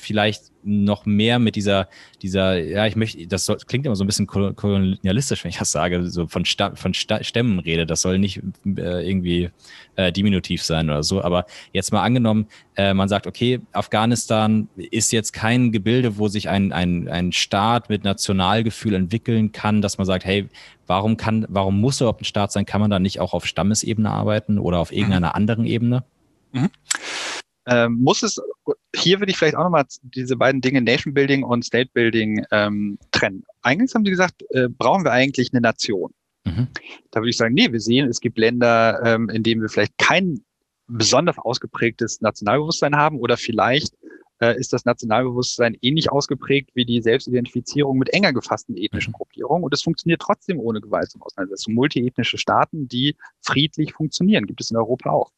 vielleicht 0.07 0.51
noch 0.63 1.05
mehr 1.05 1.39
mit 1.39 1.55
dieser, 1.55 1.87
dieser, 2.21 2.57
ja, 2.57 2.87
ich 2.87 2.95
möchte, 2.95 3.27
das 3.27 3.45
soll, 3.45 3.57
klingt 3.67 3.85
immer 3.85 3.95
so 3.95 4.03
ein 4.03 4.07
bisschen 4.07 4.27
kolonialistisch, 4.27 5.43
wenn 5.43 5.49
ich 5.49 5.57
das 5.57 5.71
sage, 5.71 6.07
so 6.09 6.27
von, 6.27 6.45
Sta 6.45 6.75
von 6.75 6.93
Sta 6.93 7.23
Stämmen 7.23 7.59
rede. 7.59 7.85
Das 7.85 8.01
soll 8.01 8.19
nicht 8.19 8.41
äh, 8.65 9.07
irgendwie 9.07 9.49
äh, 9.95 10.11
diminutiv 10.11 10.63
sein 10.63 10.89
oder 10.89 11.03
so. 11.03 11.21
Aber 11.21 11.45
jetzt 11.73 11.91
mal 11.91 12.03
angenommen, 12.03 12.47
äh, 12.75 12.93
man 12.93 13.09
sagt, 13.09 13.27
okay, 13.27 13.59
Afghanistan 13.71 14.69
ist 14.77 15.11
jetzt 15.11 15.33
kein 15.33 15.71
Gebilde, 15.71 16.17
wo 16.17 16.27
sich 16.27 16.49
ein, 16.49 16.71
ein, 16.71 17.07
ein 17.07 17.31
Staat 17.31 17.89
mit 17.89 18.03
Nationalgefühl 18.03 18.93
entwickeln 18.93 19.51
kann, 19.51 19.81
dass 19.81 19.97
man 19.97 20.05
sagt, 20.05 20.25
hey, 20.25 20.47
warum 20.85 21.17
kann, 21.17 21.45
warum 21.49 21.79
muss 21.79 22.01
überhaupt 22.01 22.21
ein 22.21 22.25
Staat 22.25 22.51
sein? 22.51 22.65
Kann 22.65 22.81
man 22.81 22.89
da 22.89 22.99
nicht 22.99 23.19
auch 23.19 23.33
auf 23.33 23.45
Stammesebene 23.45 24.09
arbeiten 24.09 24.57
oder 24.57 24.79
auf 24.79 24.91
irgendeiner 24.91 25.29
mhm. 25.29 25.35
anderen 25.35 25.65
Ebene? 25.65 26.03
Mhm 26.53 26.69
ähm, 27.67 27.99
muss 28.01 28.23
es, 28.23 28.41
hier 28.95 29.19
würde 29.19 29.31
ich 29.31 29.37
vielleicht 29.37 29.55
auch 29.55 29.63
nochmal 29.63 29.85
diese 30.01 30.37
beiden 30.37 30.61
Dinge 30.61 30.81
Nation 30.81 31.13
Building 31.13 31.43
und 31.43 31.65
State 31.65 31.91
Building 31.93 32.45
ähm, 32.51 32.97
trennen. 33.11 33.43
Eingangs 33.61 33.93
haben 33.93 34.05
Sie 34.05 34.11
gesagt, 34.11 34.43
äh, 34.51 34.69
brauchen 34.69 35.03
wir 35.03 35.11
eigentlich 35.11 35.51
eine 35.53 35.61
Nation? 35.61 36.13
Mhm. 36.45 36.67
Da 37.11 37.19
würde 37.19 37.29
ich 37.29 37.37
sagen, 37.37 37.53
nee, 37.53 37.71
wir 37.71 37.81
sehen, 37.81 38.07
es 38.07 38.21
gibt 38.21 38.37
Länder, 38.37 39.01
ähm, 39.03 39.29
in 39.29 39.43
denen 39.43 39.61
wir 39.61 39.69
vielleicht 39.69 39.97
kein 39.97 40.39
besonders 40.87 41.37
ausgeprägtes 41.37 42.21
Nationalbewusstsein 42.21 42.95
haben 42.95 43.19
oder 43.19 43.35
vielleicht 43.35 43.93
äh, 44.39 44.57
ist 44.57 44.71
das 44.71 44.85
Nationalbewusstsein 44.85 45.75
ähnlich 45.81 46.09
ausgeprägt 46.09 46.69
wie 46.73 46.85
die 46.85 47.01
Selbstidentifizierung 47.01 47.97
mit 47.97 48.13
enger 48.13 48.31
gefassten 48.31 48.77
ethnischen 48.77 49.11
mhm. 49.11 49.17
Gruppierungen 49.17 49.63
und 49.65 49.73
es 49.73 49.81
funktioniert 49.81 50.21
trotzdem 50.21 50.59
ohne 50.59 50.79
Gewalt 50.79 51.11
zum 51.11 51.21
Auseinandersetzung. 51.21 51.73
Multiethnische 51.73 52.37
Staaten, 52.37 52.87
die 52.87 53.17
friedlich 53.41 53.93
funktionieren, 53.93 54.45
gibt 54.45 54.61
es 54.61 54.71
in 54.71 54.77
Europa 54.77 55.09
auch. 55.09 55.31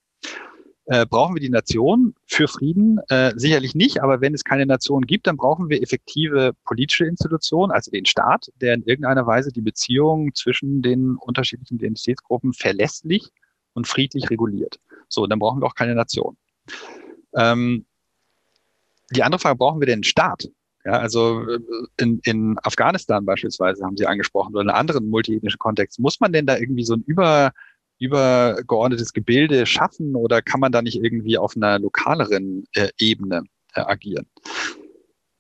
Äh, 0.92 1.06
brauchen 1.06 1.36
wir 1.36 1.40
die 1.40 1.52
Nation 1.52 2.16
für 2.26 2.48
Frieden? 2.48 3.00
Äh, 3.10 3.34
sicherlich 3.36 3.76
nicht, 3.76 4.02
aber 4.02 4.22
wenn 4.22 4.34
es 4.34 4.44
keine 4.44 4.66
Nation 4.66 5.04
gibt, 5.04 5.28
dann 5.28 5.38
brauchen 5.38 5.70
wir 5.70 5.84
effektive 5.84 6.54
politische 6.66 7.06
Institutionen, 7.06 7.72
also 7.72 7.92
den 7.92 8.08
Staat, 8.08 8.52
der 8.60 8.74
in 8.74 8.82
irgendeiner 8.82 9.28
Weise 9.28 9.52
die 9.52 9.62
Beziehungen 9.62 10.34
zwischen 10.34 10.82
den 10.82 11.16
unterschiedlichen 11.16 11.76
Identitätsgruppen 11.76 12.54
verlässlich 12.54 13.30
und 13.74 13.88
friedlich 13.88 14.32
reguliert. 14.32 14.80
So, 15.10 15.28
dann 15.28 15.38
brauchen 15.38 15.62
wir 15.62 15.68
auch 15.68 15.76
keine 15.76 15.94
Nation. 15.94 16.38
Ähm, 17.36 17.86
die 19.12 19.22
andere 19.22 19.40
Frage, 19.40 19.58
brauchen 19.58 19.80
wir 19.80 19.86
denn 19.86 19.98
einen 19.98 20.04
Staat? 20.04 20.50
Ja, 20.86 20.94
also 20.94 21.48
äh, 21.48 21.60
in, 21.98 22.20
in 22.24 22.58
Afghanistan 22.64 23.26
beispielsweise 23.26 23.86
haben 23.86 23.96
Sie 23.96 24.08
angesprochen 24.08 24.56
oder 24.56 24.64
in 24.64 24.70
anderen 24.72 25.08
multiethnischen 25.12 25.60
Kontext. 25.60 26.00
Muss 26.00 26.20
man 26.20 26.34
denn 26.34 26.48
da 26.48 26.58
irgendwie 26.58 26.84
so 26.84 26.96
ein 26.96 27.04
über 27.06 27.52
übergeordnetes 28.00 29.14
Gebilde 29.14 29.66
schaffen 29.66 30.16
oder 30.16 30.42
kann 30.42 30.60
man 30.60 30.72
da 30.72 30.82
nicht 30.82 31.02
irgendwie 31.02 31.38
auf 31.38 31.56
einer 31.56 31.80
lokaleren 31.80 32.66
äh, 32.74 32.90
Ebene 32.98 33.44
äh, 33.74 33.82
agieren? 33.82 34.26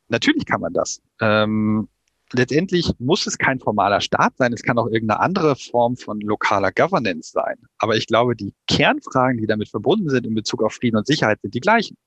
Natürlich 0.09 0.45
kann 0.45 0.61
man 0.61 0.73
das. 0.73 1.01
Ähm, 1.21 1.87
letztendlich 2.33 2.91
muss 2.99 3.25
es 3.27 3.37
kein 3.37 3.59
formaler 3.59 4.01
Staat 4.01 4.37
sein, 4.37 4.53
es 4.53 4.63
kann 4.63 4.77
auch 4.77 4.87
irgendeine 4.87 5.19
andere 5.19 5.55
Form 5.55 5.95
von 5.97 6.19
lokaler 6.19 6.71
Governance 6.71 7.31
sein. 7.31 7.57
Aber 7.77 7.95
ich 7.95 8.07
glaube, 8.07 8.35
die 8.35 8.53
Kernfragen, 8.67 9.39
die 9.39 9.47
damit 9.47 9.69
verbunden 9.69 10.09
sind 10.09 10.25
in 10.25 10.35
Bezug 10.35 10.63
auf 10.63 10.73
Frieden 10.73 10.97
und 10.97 11.07
Sicherheit, 11.07 11.41
sind 11.41 11.53
die 11.53 11.59
gleichen. 11.59 11.97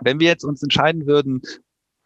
Wenn 0.00 0.18
wir 0.18 0.26
jetzt 0.26 0.44
uns 0.44 0.62
entscheiden 0.62 1.06
würden, 1.06 1.42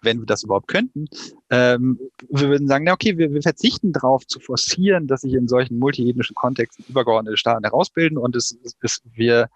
wenn 0.02 0.18
wir 0.18 0.26
das 0.26 0.44
überhaupt 0.44 0.68
könnten, 0.68 1.06
ähm, 1.50 1.98
wir 2.28 2.48
würden 2.48 2.68
sagen, 2.68 2.84
na 2.84 2.92
okay, 2.92 3.18
wir, 3.18 3.32
wir 3.32 3.42
verzichten 3.42 3.92
darauf 3.92 4.26
zu 4.26 4.40
forcieren, 4.40 5.06
dass 5.06 5.22
sich 5.22 5.34
in 5.34 5.48
solchen 5.48 5.78
multiethnischen 5.78 6.34
Kontexten 6.34 6.84
übergeordnete 6.88 7.36
Staaten 7.36 7.64
herausbilden 7.64 8.18
und 8.18 8.36
es, 8.36 8.56
es 8.80 9.02
wir 9.12 9.48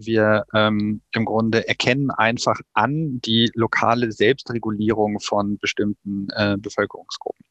wir 0.00 0.44
ähm, 0.54 1.02
im 1.12 1.24
Grunde 1.24 1.68
erkennen 1.68 2.10
einfach 2.10 2.58
an 2.72 3.20
die 3.20 3.50
lokale 3.54 4.12
Selbstregulierung 4.12 5.20
von 5.20 5.58
bestimmten 5.58 6.28
äh, 6.34 6.56
Bevölkerungsgruppen. 6.58 7.44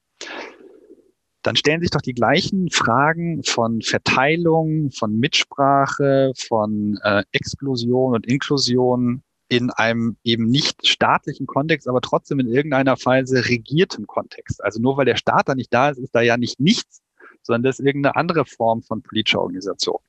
Dann 1.42 1.56
stellen 1.56 1.82
sich 1.82 1.92
doch 1.92 2.02
die 2.02 2.14
gleichen 2.14 2.70
Fragen 2.70 3.44
von 3.44 3.82
Verteilung, 3.82 4.92
von 4.92 5.18
Mitsprache, 5.20 6.34
von 6.36 7.00
äh, 7.04 7.24
Exklusion 7.32 8.14
und 8.14 8.28
Inklusion 8.28 9.24
in 9.50 9.72
einem 9.72 10.16
eben 10.24 10.46
nicht 10.46 10.88
staatlichen 10.88 11.48
Kontext, 11.48 11.88
aber 11.88 12.02
trotzdem 12.02 12.40
in 12.40 12.48
irgendeiner 12.48 12.96
Weise 13.04 13.50
regierten 13.50 14.06
Kontext. 14.08 14.64
Also 14.64 14.80
nur 14.80 14.96
weil 14.96 15.06
der 15.06 15.18
Staat 15.18 15.50
da 15.50 15.56
nicht 15.56 15.74
da 15.74 15.90
ist, 15.90 15.98
ist 15.98 16.14
da 16.14 16.22
ja 16.22 16.38
nicht 16.38 16.60
nichts, 16.60 17.02
sondern 17.42 17.64
das 17.64 17.80
ist 17.80 17.86
irgendeine 17.86 18.16
andere 18.16 18.46
Form 18.46 18.84
von 18.84 19.02
politischer 19.02 19.42
Organisation. 19.42 20.00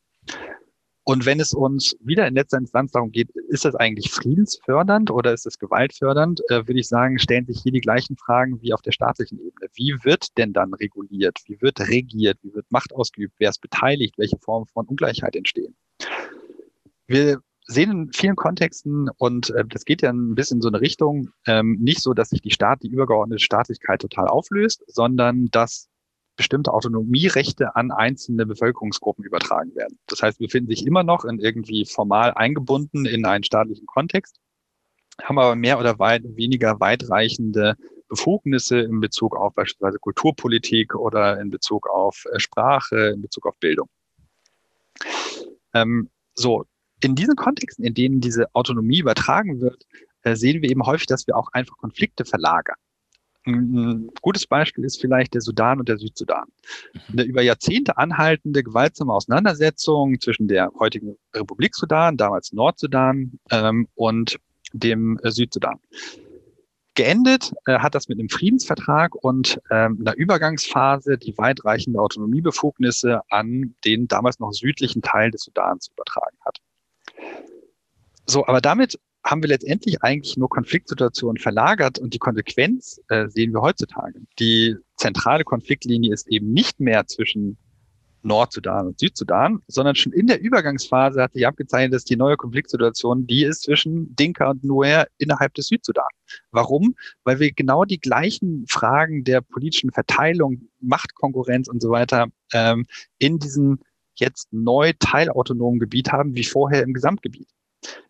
Und 1.05 1.25
wenn 1.25 1.41
es 1.41 1.55
uns 1.55 1.97
wieder 2.01 2.29
in 2.29 2.35
letzter 2.35 2.59
Instanz 2.59 2.93
darum 2.93 3.11
geht, 3.11 3.31
ist 3.49 3.65
das 3.65 3.75
eigentlich 3.75 4.13
friedensfördernd 4.13 5.11
oder 5.11 5.33
ist 5.33 5.47
es 5.47 5.59
gewaltfördernd, 5.59 6.43
äh, 6.51 6.69
würde 6.69 6.79
ich 6.79 6.89
sagen, 6.89 7.19
stellen 7.19 7.47
sich 7.47 7.63
hier 7.63 7.73
die 7.73 7.81
gleichen 7.81 8.17
Fragen 8.17 8.61
wie 8.61 8.75
auf 8.75 8.83
der 8.83 8.93
staatlichen 8.93 9.39
Ebene. 9.39 9.71
Wie 9.75 9.97
wird 10.05 10.37
denn 10.37 10.53
dann 10.53 10.75
reguliert? 10.75 11.39
Wie 11.47 11.61
wird 11.63 11.81
regiert? 11.81 12.39
Wie 12.43 12.55
wird 12.55 12.71
Macht 12.71 12.93
ausgeübt? 12.93 13.35
Wer 13.39 13.49
ist 13.49 13.61
beteiligt? 13.63 14.19
Welche 14.19 14.39
Formen 14.39 14.67
von 14.67 14.87
Ungleichheit 14.87 15.35
entstehen? 15.35 15.75
Wir 17.07 17.41
sehen 17.71 17.91
in 17.91 18.13
vielen 18.13 18.37
Kontexten, 18.37 19.09
und 19.17 19.51
äh, 19.51 19.65
das 19.65 19.85
geht 19.85 20.03
ja 20.03 20.11
ein 20.11 20.35
bisschen 20.35 20.59
in 20.59 20.63
so 20.63 20.69
eine 20.69 20.81
Richtung, 20.81 21.31
ähm, 21.47 21.79
nicht 21.81 22.01
so, 22.03 22.15
dass 22.15 22.31
sich 22.31 22.41
die 22.41 22.51
Staat, 22.51 22.83
die 22.83 22.89
übergeordnete 22.89 23.43
Staatlichkeit 23.43 24.01
total 24.01 24.29
auflöst, 24.29 24.85
sondern 24.87 25.47
dass 25.51 25.89
bestimmte 26.37 26.73
Autonomierechte 26.73 27.77
an 27.77 27.91
einzelne 27.91 28.47
Bevölkerungsgruppen 28.47 29.25
übertragen 29.25 29.75
werden. 29.75 29.99
Das 30.07 30.23
heißt, 30.23 30.41
wir 30.41 30.47
befinden 30.47 30.71
sich 30.71 30.87
immer 30.87 31.03
noch 31.03 31.25
in 31.25 31.39
irgendwie 31.39 31.85
formal 31.85 32.33
eingebunden 32.35 33.05
in 33.05 33.27
einen 33.27 33.45
staatlichen 33.45 33.87
Kontext, 33.87 34.37
haben 35.23 35.39
aber 35.39 35.55
mehr 35.55 35.79
oder 35.79 35.99
weit, 35.99 36.23
weniger 36.25 36.81
weitreichende 36.81 37.77
Befugnisse 38.09 38.81
in 38.81 39.01
Bezug 39.01 39.37
auf 39.37 39.55
beispielsweise 39.55 39.99
Kulturpolitik 39.99 40.95
oder 40.95 41.41
in 41.41 41.51
Bezug 41.51 41.89
auf 41.89 42.25
äh, 42.33 42.41
Sprache, 42.41 43.13
in 43.15 43.23
Bezug 43.23 43.47
auf 43.47 43.57
Bildung. 43.59 43.89
Ähm, 45.75 46.09
so, 46.35 46.65
in 47.01 47.15
diesen 47.15 47.37
Kontexten, 47.37 47.85
in 47.85 47.95
denen 47.95 48.21
diese 48.21 48.47
Autonomie 48.55 49.01
übertragen 49.01 49.61
wird, 49.61 49.87
äh, 50.23 50.37
sehen 50.37 50.63
wir 50.63 50.71
eben 50.71 50.85
häufig, 50.87 51.07
dass 51.07 51.27
wir 51.27 51.37
auch 51.37 51.49
einfach 51.53 51.77
Konflikte 51.79 52.25
verlagern. 52.25 52.77
Ein 53.47 54.11
gutes 54.21 54.47
Beispiel 54.47 54.85
ist 54.85 55.01
vielleicht 55.01 55.33
der 55.33 55.41
Sudan 55.41 55.79
und 55.79 55.89
der 55.89 55.97
Südsudan. 55.97 56.45
Mhm. 56.93 57.01
Eine 57.13 57.23
über 57.23 57.43
Jahrzehnte 57.43 57.97
anhaltende 57.97 58.63
gewaltsame 58.63 59.15
Auseinandersetzung 59.15 60.21
zwischen 60.21 60.47
der 60.47 60.71
heutigen 60.79 61.17
Republik 61.35 61.75
Sudan, 61.75 62.17
damals 62.17 62.53
Nordsudan, 62.53 63.39
ähm, 63.51 63.89
und 63.95 64.39
dem 64.73 65.19
äh, 65.23 65.31
Südsudan. 65.31 65.79
Geendet 66.95 67.53
äh, 67.67 67.79
hat 67.79 67.95
das 67.95 68.09
mit 68.09 68.19
einem 68.19 68.29
Friedensvertrag 68.29 69.15
und 69.15 69.59
ähm, 69.71 69.99
einer 70.01 70.15
Übergangsphase, 70.17 71.17
die 71.17 71.37
weitreichende 71.39 71.99
Autonomiebefugnisse 71.99 73.23
an 73.31 73.75
den 73.85 74.07
damals 74.07 74.39
noch 74.39 74.53
südlichen 74.53 75.01
Teil 75.01 75.31
des 75.31 75.43
Sudans 75.45 75.89
übertragen 75.89 76.37
hat. 76.45 76.59
So, 78.27 78.47
aber 78.47 78.61
damit 78.61 78.99
haben 79.25 79.43
wir 79.43 79.49
letztendlich 79.49 80.03
eigentlich 80.03 80.37
nur 80.37 80.49
Konfliktsituationen 80.49 81.41
verlagert 81.41 81.99
und 81.99 82.15
die 82.15 82.19
Konsequenz 82.19 83.01
äh, 83.09 83.29
sehen 83.29 83.53
wir 83.53 83.61
heutzutage. 83.61 84.21
Die 84.39 84.77
zentrale 84.97 85.45
Konfliktlinie 85.45 86.13
ist 86.13 86.29
eben 86.29 86.53
nicht 86.53 86.81
mehr 86.81 87.07
zwischen 87.07 87.59
Nordsudan 88.23 88.89
und 88.89 88.99
Südsudan, 88.99 89.61
sondern 89.67 89.95
schon 89.95 90.13
in 90.13 90.27
der 90.27 90.41
Übergangsphase 90.41 91.23
hat 91.23 91.33
sich 91.33 91.47
abgezeichnet, 91.47 91.95
dass 91.95 92.05
die 92.05 92.17
neue 92.17 92.37
Konfliktsituation 92.37 93.27
die 93.27 93.45
ist 93.45 93.63
zwischen 93.63 94.15
Dinka 94.15 94.51
und 94.51 94.65
Nuer 94.65 95.07
innerhalb 95.19 95.55
des 95.55 95.69
Südsudan. 95.69 96.09
Warum? 96.51 96.95
Weil 97.25 97.41
wir 97.41 97.53
genau 97.53 97.85
die 97.85 97.99
gleichen 97.99 98.67
Fragen 98.69 99.25
der 99.25 99.41
politischen 99.41 99.91
Verteilung, 99.91 100.69
Machtkonkurrenz 100.81 101.69
und 101.69 101.81
so 101.81 101.91
weiter 101.91 102.27
ähm, 102.53 102.87
in 103.19 103.39
diesem 103.39 103.79
jetzt 104.21 104.53
neu 104.53 104.93
teilautonomen 104.99 105.81
Gebiet 105.81 106.13
haben 106.13 106.35
wie 106.35 106.45
vorher 106.45 106.83
im 106.83 106.95
Gesamtgebiet. 106.95 107.49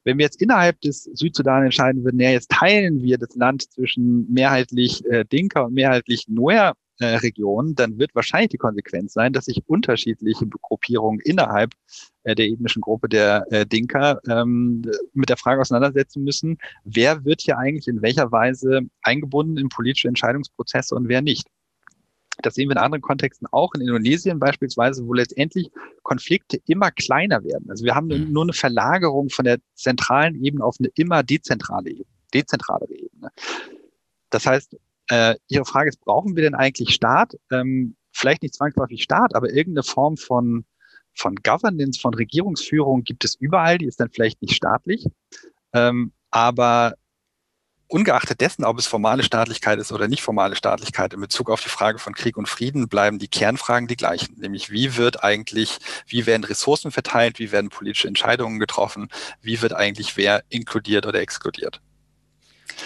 Wenn 0.05 0.19
wir 0.19 0.25
jetzt 0.25 0.41
innerhalb 0.41 0.81
des 0.81 1.05
Südsudan 1.05 1.65
entscheiden 1.65 2.05
würden, 2.05 2.21
ja, 2.21 2.31
jetzt 2.31 2.51
teilen 2.51 3.03
wir 3.03 3.19
das 3.19 3.35
Land 3.37 3.71
zwischen 3.73 4.31
mehrheitlich 4.31 5.05
äh, 5.07 5.25
Dinka 5.25 5.63
und 5.63 5.75
mehrheitlich 5.75 6.27
Nuer 6.29 6.75
äh, 6.99 7.17
Regionen, 7.17 7.75
dann 7.75 7.99
wird 7.99 8.15
wahrscheinlich 8.15 8.51
die 8.51 8.59
Konsequenz 8.59 9.13
sein, 9.13 9.33
dass 9.33 9.47
sich 9.47 9.63
unterschiedliche 9.67 10.47
Gruppierungen 10.47 11.21
innerhalb 11.21 11.73
äh, 12.25 12.35
der 12.35 12.47
ethnischen 12.47 12.83
Gruppe 12.83 13.09
der 13.09 13.47
äh, 13.51 13.65
Dinka 13.65 14.21
ähm, 14.29 14.83
mit 15.15 15.29
der 15.29 15.37
Frage 15.37 15.61
auseinandersetzen 15.61 16.25
müssen, 16.25 16.59
wer 16.85 17.25
wird 17.25 17.41
hier 17.43 17.59
eigentlich 17.59 17.89
in 17.89 18.03
welcher 18.03 18.33
Weise 18.33 18.81
eingebunden 19.03 19.57
in 19.57 19.69
politische 19.69 20.09
Entscheidungsprozesse 20.09 20.95
und 20.95 21.09
wer 21.09 21.23
nicht. 21.23 21.47
Das 22.43 22.55
sehen 22.55 22.69
wir 22.69 22.77
in 22.77 22.83
anderen 22.83 23.03
Kontexten 23.03 23.47
auch, 23.51 23.75
in 23.75 23.81
Indonesien 23.81 24.39
beispielsweise, 24.39 25.07
wo 25.07 25.15
letztendlich 25.15 25.71
Konflikte 26.03 26.61
immer 26.67 26.91
kleiner 26.91 27.43
werden. 27.45 27.71
Also 27.71 27.85
wir 27.85 27.95
haben 27.95 28.09
mhm. 28.09 28.33
nur 28.33 28.45
eine 28.45 28.53
Verlagerung 28.53 29.31
von 29.31 29.45
der 29.45 29.59
zentralen 29.75 30.43
Ebene 30.45 30.65
auf 30.65 30.77
eine 30.79 30.89
immer 30.95 31.23
dezentrale 31.23 31.91
Ebene, 31.91 32.07
dezentralere 32.33 32.95
Ebene. 32.95 33.31
Das 34.31 34.47
heißt, 34.47 34.77
äh, 35.09 35.35
Ihre 35.49 35.65
Frage 35.65 35.89
ist, 35.89 36.01
brauchen 36.01 36.37
wir 36.37 36.43
denn 36.43 36.55
eigentlich 36.55 36.95
Staat? 36.95 37.37
Ähm, 37.51 37.97
vielleicht 38.13 38.43
nicht 38.43 38.55
zwangsläufig 38.55 39.03
Staat, 39.03 39.35
aber 39.35 39.51
irgendeine 39.51 39.83
Form 39.83 40.17
von, 40.17 40.65
von 41.15 41.35
Governance, 41.37 42.01
von 42.01 42.15
Regierungsführung 42.15 43.03
gibt 43.03 43.25
es 43.25 43.35
überall, 43.35 43.79
die 43.79 43.87
ist 43.87 44.01
dann 44.01 44.11
vielleicht 44.11 44.41
nicht 44.43 44.55
staatlich. 44.55 45.07
Ähm, 45.73 46.13
aber 46.31 46.95
ungeachtet 47.91 48.41
dessen, 48.41 48.65
ob 48.65 48.79
es 48.79 48.87
formale 48.87 49.23
Staatlichkeit 49.23 49.79
ist 49.79 49.93
oder 49.93 50.09
nicht 50.09 50.23
formale 50.23 50.57
Staatlichkeit, 50.57 51.13
in 51.13 51.21
Bezug 51.21 51.51
auf 51.51 51.61
die 51.61 51.69
Frage 51.69 51.99
von 51.99 52.15
Krieg 52.15 52.37
und 52.37 52.49
Frieden 52.49 52.89
bleiben 52.89 53.19
die 53.19 53.29
Kernfragen 53.29 53.89
die 53.89 53.97
gleichen. 53.97 54.37
Nämlich, 54.39 54.71
wie 54.71 54.97
wird 54.97 55.25
eigentlich, 55.25 55.79
wie 56.07 56.27
werden 56.27 56.45
Ressourcen 56.45 56.93
verteilt, 56.93 57.39
wie 57.39 57.53
werden 57.53 57.71
politische 57.71 58.09
Entscheidungen 58.09 58.59
getroffen, 58.59 59.09
wie 59.43 59.61
wird 59.61 59.73
eigentlich 59.73 60.17
wer 60.17 60.45
inkludiert 60.49 61.07
oder 61.07 61.21
exkludiert. 61.21 61.81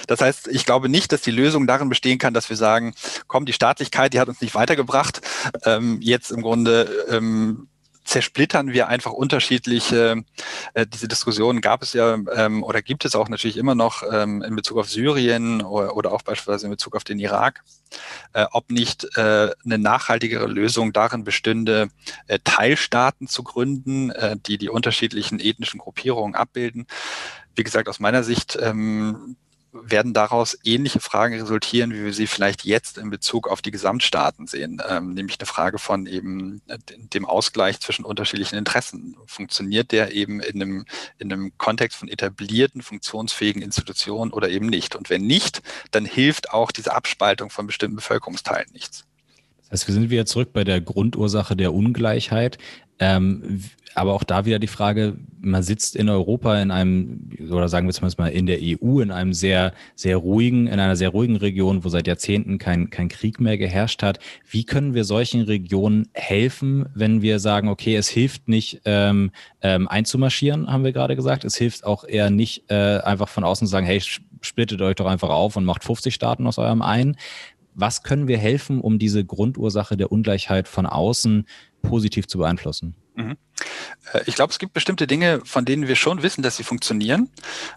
Das 0.07 0.21
heißt, 0.21 0.49
ich 0.49 0.65
glaube 0.65 0.89
nicht, 0.89 1.13
dass 1.13 1.21
die 1.21 1.31
Lösung 1.31 1.67
darin 1.67 1.89
bestehen 1.89 2.19
kann, 2.19 2.35
dass 2.35 2.49
wir 2.49 2.57
sagen, 2.57 2.95
komm, 3.27 3.47
die 3.47 3.53
Staatlichkeit, 3.53 4.13
die 4.13 4.21
hat 4.21 4.29
uns 4.29 4.41
nicht 4.41 4.55
weitergebracht. 4.55 5.21
Ähm, 5.65 6.01
jetzt 6.01 6.31
im 6.31 6.43
Grunde 6.43 7.07
ähm, 7.11 7.69
zersplittern 8.05 8.73
wir 8.73 8.89
einfach 8.89 9.13
unterschiedliche, 9.13 10.23
äh, 10.75 10.87
diese 10.87 11.09
Diskussionen 11.09 11.61
gab 11.61 11.83
es 11.83 11.95
ja 11.95 12.19
ähm, 12.33 12.63
oder 12.63 12.83
gibt 12.83 13.05
es 13.05 13.15
auch 13.17 13.29
natürlich 13.29 13.57
immer 13.57 13.75
noch 13.75 14.03
ähm, 14.11 14.43
in 14.43 14.55
Bezug 14.55 14.79
auf 14.79 14.91
Syrien 14.91 15.63
oder, 15.63 15.97
oder 15.97 16.13
auch 16.13 16.23
beispielsweise 16.23 16.67
in 16.67 16.71
Bezug 16.71 16.95
auf 16.97 17.05
den 17.05 17.19
Irak, 17.19 17.65
äh, 18.35 18.47
ob 18.53 18.71
nicht 18.71 19.05
äh, 19.17 19.51
eine 19.65 19.79
nachhaltigere 19.79 20.47
Lösung 20.47 20.93
darin 20.93 21.25
bestünde, 21.25 21.89
äh, 22.27 22.39
Teilstaaten 22.45 23.27
zu 23.27 23.43
gründen, 23.43 24.11
äh, 24.11 24.37
die 24.47 24.59
die 24.59 24.69
unterschiedlichen 24.69 25.41
ethnischen 25.41 25.79
Gruppierungen 25.79 26.35
abbilden. 26.35 26.87
Wie 27.57 27.65
gesagt, 27.65 27.89
aus 27.89 28.01
meiner 28.01 28.25
Sicht 28.25 28.59
ähm, 28.61 29.37
werden 29.75 30.15
daraus 30.15 30.57
ähnliche 30.65 31.01
Fragen 31.01 31.35
resultieren, 31.35 31.93
wie 31.93 32.05
wir 32.05 32.13
sie 32.13 32.29
vielleicht 32.29 32.65
jetzt 32.65 32.97
in 32.97 33.11
Bezug 33.11 33.49
auf 33.49 33.61
die 33.61 33.73
Gesamtstaaten 33.73 34.47
sehen, 34.47 34.81
ähm, 34.89 35.15
nämlich 35.15 35.39
eine 35.41 35.47
Frage 35.47 35.79
von 35.79 36.07
eben 36.07 36.63
äh, 36.69 36.79
dem 36.89 37.27
Ausgleich 37.27 37.81
zwischen 37.81 38.05
unterschiedlichen 38.05 38.57
Interessen. 38.57 39.17
Funktioniert 39.27 39.91
der 39.91 40.13
eben 40.13 40.41
in 40.41 40.63
einem, 40.63 40.85
in 41.19 41.33
einem 41.33 41.53
Kontext 41.59 41.99
von 41.99 42.09
etablierten, 42.09 42.83
funktionsfähigen 42.83 43.63
Institutionen 43.63 44.33
oder 44.33 44.49
eben 44.49 44.67
nicht? 44.67 44.95
Und 44.95 45.11
wenn 45.11 45.27
nicht, 45.27 45.63
dann 45.91 46.05
hilft 46.05 46.51
auch 46.51 46.71
diese 46.71 46.95
Abspaltung 46.95 47.51
von 47.51 47.67
bestimmten 47.67 47.97
Bevölkerungsteilen 47.97 48.69
nichts. 48.73 49.05
Das 49.71 49.81
heißt, 49.81 49.89
wir 49.89 49.95
sind 49.95 50.11
wieder 50.11 50.27
zurück 50.27 50.53
bei 50.53 50.63
der 50.63 50.81
Grundursache 50.81 51.57
der 51.57 51.75
Ungleichheit. 51.75 52.59
Ähm, 52.99 53.61
aber 53.95 54.13
auch 54.13 54.25
da 54.25 54.45
wieder 54.45 54.59
die 54.59 54.67
Frage, 54.67 55.17
man 55.41 55.63
sitzt 55.63 55.95
in 55.95 56.09
Europa 56.09 56.61
in 56.61 56.71
einem, 56.71 57.31
oder 57.51 57.69
sagen 57.69 57.87
wir 57.87 57.93
zumindest 57.93 58.19
mal 58.19 58.29
in 58.29 58.47
der 58.47 58.59
EU, 58.61 59.01
in 59.01 59.13
einem 59.13 59.33
sehr, 59.33 59.73
sehr 59.95 60.17
ruhigen, 60.17 60.67
in 60.67 60.81
einer 60.81 60.97
sehr 60.97 61.11
ruhigen 61.11 61.37
Region, 61.37 61.85
wo 61.85 61.89
seit 61.89 62.09
Jahrzehnten 62.09 62.59
kein, 62.59 62.91
kein 62.91 63.09
Krieg 63.09 63.41
mehr 63.41 63.57
geherrscht 63.57 64.03
hat. 64.03 64.19
Wie 64.49 64.65
können 64.65 64.95
wir 64.95 65.05
solchen 65.05 65.43
Regionen 65.43 66.09
helfen, 66.13 66.87
wenn 66.95 67.23
wir 67.23 67.39
sagen, 67.39 67.69
okay, 67.69 67.95
es 67.95 68.09
hilft 68.09 68.49
nicht 68.49 68.81
ähm, 68.85 69.31
ähm, 69.63 69.87
einzumarschieren, 69.87 70.71
haben 70.71 70.85
wir 70.85 70.93
gerade 70.93 71.15
gesagt. 71.15 71.45
Es 71.45 71.57
hilft 71.57 71.85
auch 71.85 72.05
eher 72.05 72.31
nicht 72.31 72.71
äh, 72.71 72.99
einfach 72.99 73.29
von 73.29 73.45
außen 73.45 73.67
zu 73.67 73.71
sagen, 73.71 73.87
hey, 73.87 74.03
splittet 74.41 74.81
euch 74.83 74.97
doch 74.97 75.07
einfach 75.07 75.31
auf 75.31 75.57
und 75.57 75.65
macht 75.65 75.85
50 75.85 76.15
Staaten 76.15 76.47
aus 76.47 76.59
eurem 76.59 76.83
ein. 76.83 77.17
Was 77.75 78.03
können 78.03 78.29
wir 78.29 78.39
helfen, 78.39 78.81
um 78.81 78.99
diese 78.99 79.25
Grundursache 79.25 79.97
der 79.97 80.13
Ungleichheit 80.13 80.69
von 80.69 80.87
außen 80.87 81.47
positiv 81.83 82.27
zu 82.27 82.39
beeinflussen? 82.39 82.95
Mhm. 83.15 83.37
Äh, 84.13 84.23
ich 84.27 84.35
glaube, 84.35 84.53
es 84.53 84.59
gibt 84.59 84.73
bestimmte 84.73 85.07
Dinge, 85.07 85.41
von 85.45 85.65
denen 85.65 85.89
wir 85.89 85.97
schon 85.97 86.23
wissen, 86.23 86.43
dass 86.43 86.57
sie 86.57 86.65
funktionieren. 86.65 87.31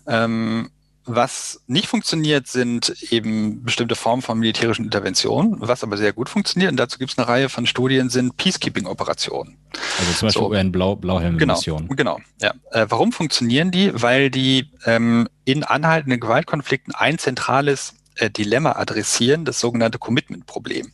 Ähm, 0.08 0.70
was 1.10 1.62
nicht 1.68 1.88
funktioniert, 1.88 2.48
sind 2.48 2.90
eben 3.12 3.64
bestimmte 3.64 3.96
Formen 3.96 4.22
von 4.22 4.38
militärischen 4.38 4.84
Interventionen. 4.84 5.56
Was 5.60 5.82
aber 5.82 5.96
sehr 5.96 6.12
gut 6.12 6.28
funktioniert, 6.28 6.72
und 6.72 6.78
dazu 6.78 7.00
gibt 7.00 7.12
es 7.12 7.18
eine 7.18 7.28
Reihe 7.30 7.48
von 7.48 7.66
Studien, 7.66 8.10
sind 8.10 8.36
Peacekeeping-Operationen. 8.36 9.58
Also 10.00 10.12
zum 10.12 10.28
Beispiel 10.28 10.42
so. 10.42 10.50
UN 10.50 10.72
Blau, 10.74 10.98
Blauhelm-Mission. 10.98 11.88
Genau, 11.88 12.18
genau. 12.18 12.20
Ja. 12.42 12.54
Äh, 12.72 12.88
warum 12.90 13.14
funktionieren 13.14 13.72
die? 13.72 13.92
Weil 13.94 14.30
die 14.30 14.70
ähm, 14.86 15.30
in 15.46 15.64
anhaltenden 15.64 16.20
Gewaltkonflikten 16.20 16.94
ein 16.94 17.18
zentrales 17.18 17.94
Dilemma 18.30 18.74
adressieren, 18.74 19.46
das 19.46 19.60
sogenannte 19.60 20.00
Commitment-Problem. 20.00 20.92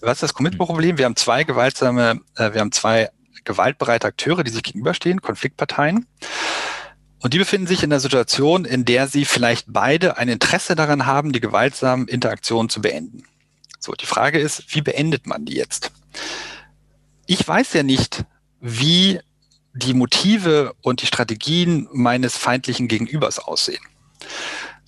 Was 0.00 0.18
ist 0.18 0.22
das 0.22 0.34
Commitment-Problem? 0.34 0.98
Wir 0.98 1.04
haben 1.04 1.16
zwei 1.16 1.44
gewaltsame, 1.44 2.20
äh, 2.36 2.52
wir 2.52 2.60
haben 2.60 2.72
zwei 2.72 3.10
gewaltbereite 3.44 4.06
Akteure, 4.06 4.44
die 4.44 4.50
sich 4.50 4.62
gegenüberstehen, 4.62 5.22
Konfliktparteien. 5.22 6.06
Und 7.20 7.34
die 7.34 7.38
befinden 7.38 7.66
sich 7.66 7.82
in 7.82 7.92
einer 7.92 8.00
Situation, 8.00 8.64
in 8.64 8.84
der 8.84 9.08
sie 9.08 9.24
vielleicht 9.24 9.66
beide 9.68 10.18
ein 10.18 10.28
Interesse 10.28 10.76
daran 10.76 11.06
haben, 11.06 11.32
die 11.32 11.40
gewaltsamen 11.40 12.06
Interaktionen 12.06 12.68
zu 12.68 12.80
beenden. 12.80 13.24
So, 13.80 13.92
die 13.92 14.06
Frage 14.06 14.38
ist, 14.38 14.74
wie 14.74 14.82
beendet 14.82 15.26
man 15.26 15.44
die 15.44 15.54
jetzt? 15.54 15.90
Ich 17.26 17.46
weiß 17.46 17.72
ja 17.72 17.82
nicht, 17.82 18.24
wie 18.60 19.20
die 19.72 19.94
Motive 19.94 20.74
und 20.82 21.02
die 21.02 21.06
Strategien 21.06 21.88
meines 21.92 22.36
feindlichen 22.36 22.88
Gegenübers 22.88 23.38
aussehen? 23.38 23.82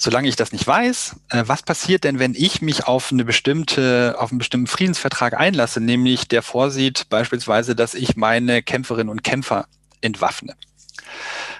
Solange 0.02 0.30
ich 0.30 0.36
das 0.36 0.50
nicht 0.52 0.66
weiß, 0.66 1.16
äh, 1.28 1.44
was 1.46 1.62
passiert 1.62 2.04
denn, 2.04 2.18
wenn 2.18 2.34
ich 2.34 2.62
mich 2.62 2.86
auf 2.86 3.12
eine 3.12 3.22
bestimmte, 3.22 4.16
auf 4.18 4.30
einen 4.30 4.38
bestimmten 4.38 4.66
Friedensvertrag 4.66 5.38
einlasse, 5.38 5.78
nämlich 5.78 6.26
der 6.26 6.40
vorsieht 6.40 7.10
beispielsweise, 7.10 7.76
dass 7.76 7.92
ich 7.92 8.16
meine 8.16 8.62
Kämpferinnen 8.62 9.10
und 9.10 9.22
Kämpfer 9.22 9.66
entwaffne? 10.00 10.56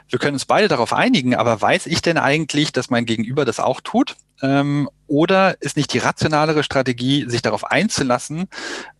Wir 0.09 0.19
können 0.19 0.37
uns 0.37 0.47
beide 0.47 0.69
darauf 0.69 0.95
einigen, 0.95 1.35
aber 1.35 1.61
weiß 1.61 1.85
ich 1.85 2.01
denn 2.01 2.17
eigentlich, 2.17 2.73
dass 2.73 2.89
mein 2.89 3.05
Gegenüber 3.05 3.45
das 3.45 3.61
auch 3.61 3.83
tut? 3.83 4.17
Ähm, 4.43 4.89
oder 5.07 5.61
ist 5.61 5.77
nicht 5.77 5.93
die 5.93 5.99
rationalere 5.99 6.63
Strategie, 6.63 7.29
sich 7.29 7.43
darauf 7.43 7.65
einzulassen, 7.65 8.49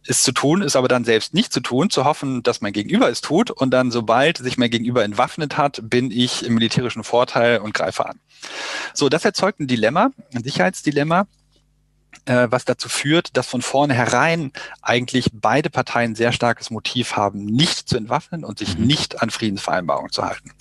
es 0.07 0.23
zu 0.23 0.33
tun, 0.33 0.63
es 0.63 0.77
aber 0.77 0.89
dann 0.89 1.05
selbst 1.05 1.35
nicht 1.35 1.53
zu 1.53 1.61
tun, 1.61 1.89
zu 1.89 2.05
hoffen, 2.05 2.43
dass 2.43 2.61
mein 2.61 2.73
Gegenüber 2.73 3.09
es 3.09 3.21
tut 3.21 3.51
und 3.51 3.71
dann, 3.71 3.91
sobald 3.91 4.39
sich 4.39 4.59
mein 4.59 4.71
Gegenüber 4.71 5.05
entwaffnet 5.05 5.57
hat, 5.57 5.81
bin 5.83 6.11
ich 6.11 6.45
im 6.45 6.55
militärischen 6.55 7.05
Vorteil 7.05 7.59
und 7.59 7.75
greife 7.75 8.07
an. 8.07 8.19
So, 8.93 9.09
das 9.09 9.25
erzeugt 9.25 9.61
ein 9.61 9.67
Dilemma, 9.67 10.11
ein 10.35 10.43
Sicherheitsdilemma, 10.43 11.27
äh, 12.25 12.49
was 12.51 12.65
dazu 12.65 12.89
führt, 12.89 13.37
dass 13.37 13.47
von 13.47 13.63
vornherein 13.63 14.53
eigentlich 14.83 15.31
beide 15.33 15.71
Parteien 15.71 16.15
sehr 16.15 16.33
starkes 16.33 16.71
Motiv 16.71 17.17
haben, 17.17 17.45
nicht 17.45 17.89
zu 17.89 17.97
entwaffnen 17.97 18.45
und 18.45 18.59
sich 18.59 18.77
mhm. 18.77 18.87
nicht 18.87 19.23
an 19.23 19.31
Friedensvereinbarungen 19.31 20.11
zu 20.11 20.25
halten. 20.25 20.53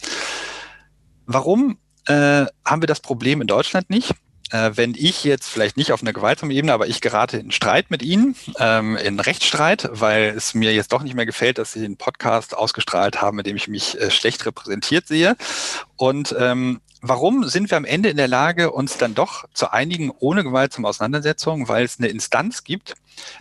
Warum 1.25 1.79
äh, 2.05 2.45
haben 2.65 2.81
wir 2.81 2.87
das 2.87 3.01
Problem 3.01 3.41
in 3.41 3.47
Deutschland 3.47 3.89
nicht? 3.89 4.13
Äh, 4.51 4.71
wenn 4.75 4.95
ich 4.95 5.23
jetzt 5.23 5.47
vielleicht 5.47 5.77
nicht 5.77 5.91
auf 5.91 6.01
einer 6.01 6.13
gewaltsamen 6.13 6.55
Ebene, 6.55 6.73
aber 6.73 6.87
ich 6.87 7.01
gerate 7.01 7.37
in 7.37 7.51
Streit 7.51 7.91
mit 7.91 8.01
Ihnen, 8.01 8.35
ähm, 8.59 8.95
in 8.97 9.19
Rechtsstreit, 9.19 9.89
weil 9.91 10.33
es 10.35 10.53
mir 10.53 10.73
jetzt 10.73 10.91
doch 10.91 11.03
nicht 11.03 11.15
mehr 11.15 11.25
gefällt, 11.25 11.57
dass 11.57 11.73
Sie 11.73 11.85
einen 11.85 11.97
Podcast 11.97 12.55
ausgestrahlt 12.55 13.21
haben, 13.21 13.37
mit 13.37 13.45
dem 13.45 13.55
ich 13.55 13.67
mich 13.67 13.99
äh, 13.99 14.09
schlecht 14.11 14.45
repräsentiert 14.45 15.07
sehe. 15.07 15.35
Und 15.97 16.35
ähm, 16.37 16.81
Warum 17.01 17.47
sind 17.47 17.69
wir 17.71 17.77
am 17.77 17.85
Ende 17.85 18.09
in 18.09 18.17
der 18.17 18.27
Lage, 18.27 18.71
uns 18.71 18.97
dann 18.97 19.15
doch 19.15 19.45
zu 19.53 19.71
einigen 19.71 20.11
ohne 20.19 20.43
gewaltsame 20.43 20.87
Auseinandersetzungen, 20.87 21.69
weil 21.69 21.85
es 21.85 21.97
eine 21.97 22.09
Instanz 22.09 22.65
gibt, 22.65 22.95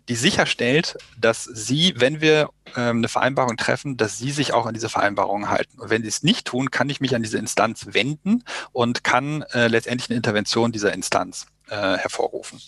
die 0.09 0.15
sicherstellt, 0.15 0.97
dass 1.21 1.45
Sie, 1.45 1.95
wenn 1.97 2.21
wir 2.21 2.51
ähm, 2.77 2.99
eine 2.99 3.09
Vereinbarung 3.09 3.57
treffen, 3.57 3.97
dass 3.97 4.17
Sie 4.17 4.31
sich 4.31 4.53
auch 4.53 4.67
an 4.67 4.75
diese 4.75 4.89
Vereinbarung 4.89 5.49
halten. 5.49 5.81
Und 5.81 5.91
wenn 5.91 6.03
Sie 6.03 6.09
es 6.09 6.23
nicht 6.23 6.47
tun, 6.47 6.71
kann 6.71 6.89
ich 6.89 7.01
mich 7.01 7.17
an 7.17 7.23
diese 7.23 7.39
Instanz 7.39 7.87
wenden 7.91 8.45
und 8.73 9.03
kann 9.03 9.43
äh, 9.53 9.67
letztendlich 9.67 10.11
eine 10.11 10.17
Intervention 10.19 10.71
dieser 10.71 10.93
Instanz 10.93 11.47
äh, 11.69 11.97
hervorrufen. 11.97 12.61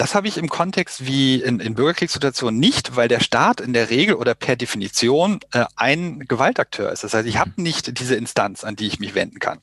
Das 0.00 0.14
habe 0.14 0.28
ich 0.28 0.38
im 0.38 0.48
Kontext 0.48 1.04
wie 1.04 1.42
in, 1.42 1.60
in 1.60 1.74
Bürgerkriegssituationen 1.74 2.58
nicht, 2.58 2.96
weil 2.96 3.06
der 3.06 3.20
Staat 3.20 3.60
in 3.60 3.74
der 3.74 3.90
Regel 3.90 4.14
oder 4.14 4.34
per 4.34 4.56
Definition 4.56 5.40
äh, 5.52 5.66
ein 5.76 6.20
Gewaltakteur 6.20 6.90
ist. 6.90 7.04
Das 7.04 7.12
heißt, 7.12 7.28
ich 7.28 7.36
habe 7.36 7.52
mhm. 7.56 7.64
nicht 7.64 8.00
diese 8.00 8.14
Instanz, 8.14 8.64
an 8.64 8.76
die 8.76 8.86
ich 8.86 8.98
mich 8.98 9.14
wenden 9.14 9.40
kann. 9.40 9.60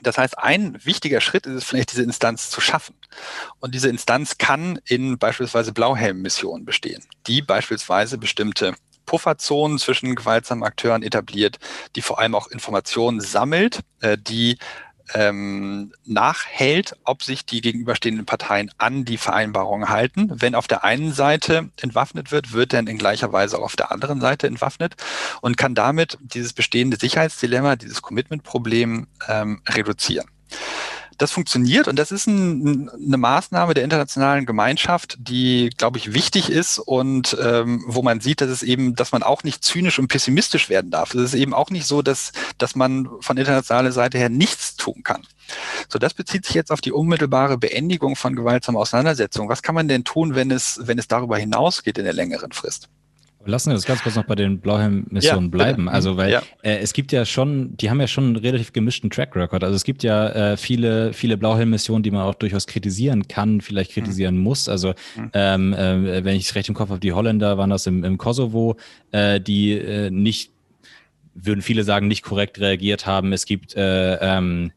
Das 0.00 0.16
heißt, 0.16 0.38
ein 0.38 0.78
wichtiger 0.84 1.20
Schritt 1.20 1.46
ist 1.46 1.54
es 1.54 1.64
vielleicht, 1.64 1.90
diese 1.90 2.04
Instanz 2.04 2.50
zu 2.50 2.60
schaffen. 2.60 2.94
Und 3.58 3.74
diese 3.74 3.88
Instanz 3.88 4.38
kann 4.38 4.78
in 4.84 5.18
beispielsweise 5.18 5.72
Blauhelm-Missionen 5.72 6.64
bestehen, 6.64 7.02
die 7.26 7.42
beispielsweise 7.42 8.18
bestimmte 8.18 8.76
Pufferzonen 9.06 9.80
zwischen 9.80 10.14
gewaltsamen 10.14 10.62
Akteuren 10.62 11.02
etabliert, 11.02 11.58
die 11.96 12.02
vor 12.02 12.20
allem 12.20 12.36
auch 12.36 12.46
Informationen 12.46 13.20
sammelt, 13.20 13.80
äh, 14.02 14.16
die 14.16 14.58
ähm, 15.14 15.92
nachhält, 16.04 16.96
ob 17.04 17.22
sich 17.22 17.44
die 17.46 17.60
gegenüberstehenden 17.60 18.26
Parteien 18.26 18.70
an 18.78 19.04
die 19.04 19.18
Vereinbarung 19.18 19.88
halten. 19.88 20.30
Wenn 20.32 20.54
auf 20.54 20.68
der 20.68 20.84
einen 20.84 21.12
Seite 21.12 21.70
entwaffnet 21.80 22.32
wird, 22.32 22.52
wird 22.52 22.72
dann 22.72 22.86
in 22.86 22.98
gleicher 22.98 23.32
Weise 23.32 23.58
auch 23.58 23.64
auf 23.64 23.76
der 23.76 23.92
anderen 23.92 24.20
Seite 24.20 24.46
entwaffnet 24.46 24.94
und 25.40 25.56
kann 25.56 25.74
damit 25.74 26.18
dieses 26.20 26.52
bestehende 26.52 26.96
Sicherheitsdilemma, 26.96 27.76
dieses 27.76 28.02
Commitment-Problem 28.02 29.06
ähm, 29.28 29.62
reduzieren 29.68 30.26
das 31.18 31.30
funktioniert 31.30 31.88
und 31.88 31.98
das 31.98 32.12
ist 32.12 32.26
ein, 32.26 32.88
eine 32.90 33.16
Maßnahme 33.16 33.74
der 33.74 33.84
internationalen 33.84 34.46
Gemeinschaft, 34.46 35.16
die, 35.18 35.70
glaube 35.76 35.98
ich, 35.98 36.14
wichtig 36.14 36.50
ist 36.50 36.78
und 36.78 37.36
ähm, 37.42 37.84
wo 37.86 38.02
man 38.02 38.20
sieht, 38.20 38.40
dass 38.40 38.50
es 38.50 38.62
eben, 38.62 38.94
dass 38.94 39.12
man 39.12 39.22
auch 39.22 39.44
nicht 39.44 39.64
zynisch 39.64 39.98
und 39.98 40.08
pessimistisch 40.08 40.68
werden 40.68 40.90
darf. 40.90 41.14
Es 41.14 41.22
ist 41.22 41.34
eben 41.34 41.54
auch 41.54 41.70
nicht 41.70 41.86
so, 41.86 42.02
dass, 42.02 42.32
dass 42.58 42.74
man 42.74 43.08
von 43.20 43.36
internationaler 43.36 43.92
Seite 43.92 44.18
her 44.18 44.28
nichts 44.28 44.76
tun 44.76 45.02
kann. 45.02 45.22
So, 45.88 45.98
das 45.98 46.14
bezieht 46.14 46.46
sich 46.46 46.54
jetzt 46.54 46.72
auf 46.72 46.80
die 46.80 46.92
unmittelbare 46.92 47.58
Beendigung 47.58 48.16
von 48.16 48.36
gewaltsamer 48.36 48.80
Auseinandersetzung. 48.80 49.48
Was 49.48 49.62
kann 49.62 49.74
man 49.74 49.88
denn 49.88 50.04
tun, 50.04 50.34
wenn 50.34 50.50
es, 50.50 50.80
wenn 50.82 50.98
es 50.98 51.08
darüber 51.08 51.36
hinausgeht 51.36 51.98
in 51.98 52.04
der 52.04 52.14
längeren 52.14 52.52
Frist? 52.52 52.88
Lassen 53.44 53.70
wir 53.70 53.74
das 53.74 53.86
ganz 53.86 54.02
kurz 54.02 54.14
noch 54.16 54.24
bei 54.24 54.34
den 54.34 54.60
Blauhelm-Missionen 54.60 55.44
ja, 55.44 55.50
bleiben. 55.50 55.88
Also, 55.88 56.16
weil 56.16 56.30
ja. 56.30 56.42
äh, 56.62 56.78
es 56.78 56.92
gibt 56.92 57.12
ja 57.12 57.24
schon, 57.24 57.76
die 57.76 57.90
haben 57.90 58.00
ja 58.00 58.06
schon 58.06 58.24
einen 58.24 58.36
relativ 58.36 58.72
gemischten 58.72 59.10
Track 59.10 59.34
Record. 59.34 59.64
Also 59.64 59.74
es 59.74 59.84
gibt 59.84 60.02
ja 60.02 60.28
äh, 60.28 60.56
viele, 60.56 61.12
viele 61.12 61.36
Blauhelm-Missionen, 61.36 62.02
die 62.02 62.10
man 62.10 62.22
auch 62.22 62.34
durchaus 62.34 62.66
kritisieren 62.66 63.28
kann, 63.28 63.60
vielleicht 63.60 63.90
mhm. 63.90 64.00
kritisieren 64.00 64.36
mhm. 64.36 64.42
muss. 64.42 64.68
Also 64.68 64.94
mhm. 65.16 65.30
ähm, 65.32 65.72
äh, 65.74 66.24
wenn 66.24 66.36
ich 66.36 66.44
es 66.44 66.54
recht 66.54 66.68
im 66.68 66.74
Kopf 66.74 66.90
habe, 66.90 67.00
die 67.00 67.12
Holländer 67.12 67.58
waren 67.58 67.70
das 67.70 67.86
im, 67.86 68.04
im 68.04 68.18
Kosovo, 68.18 68.76
äh, 69.10 69.40
die 69.40 69.72
äh, 69.72 70.10
nicht, 70.10 70.50
würden 71.34 71.62
viele 71.62 71.84
sagen, 71.84 72.08
nicht 72.08 72.22
korrekt 72.22 72.60
reagiert 72.60 73.06
haben. 73.06 73.32
Es 73.32 73.46
gibt 73.46 73.74
äh, 73.74 74.16
ähm, 74.16 74.72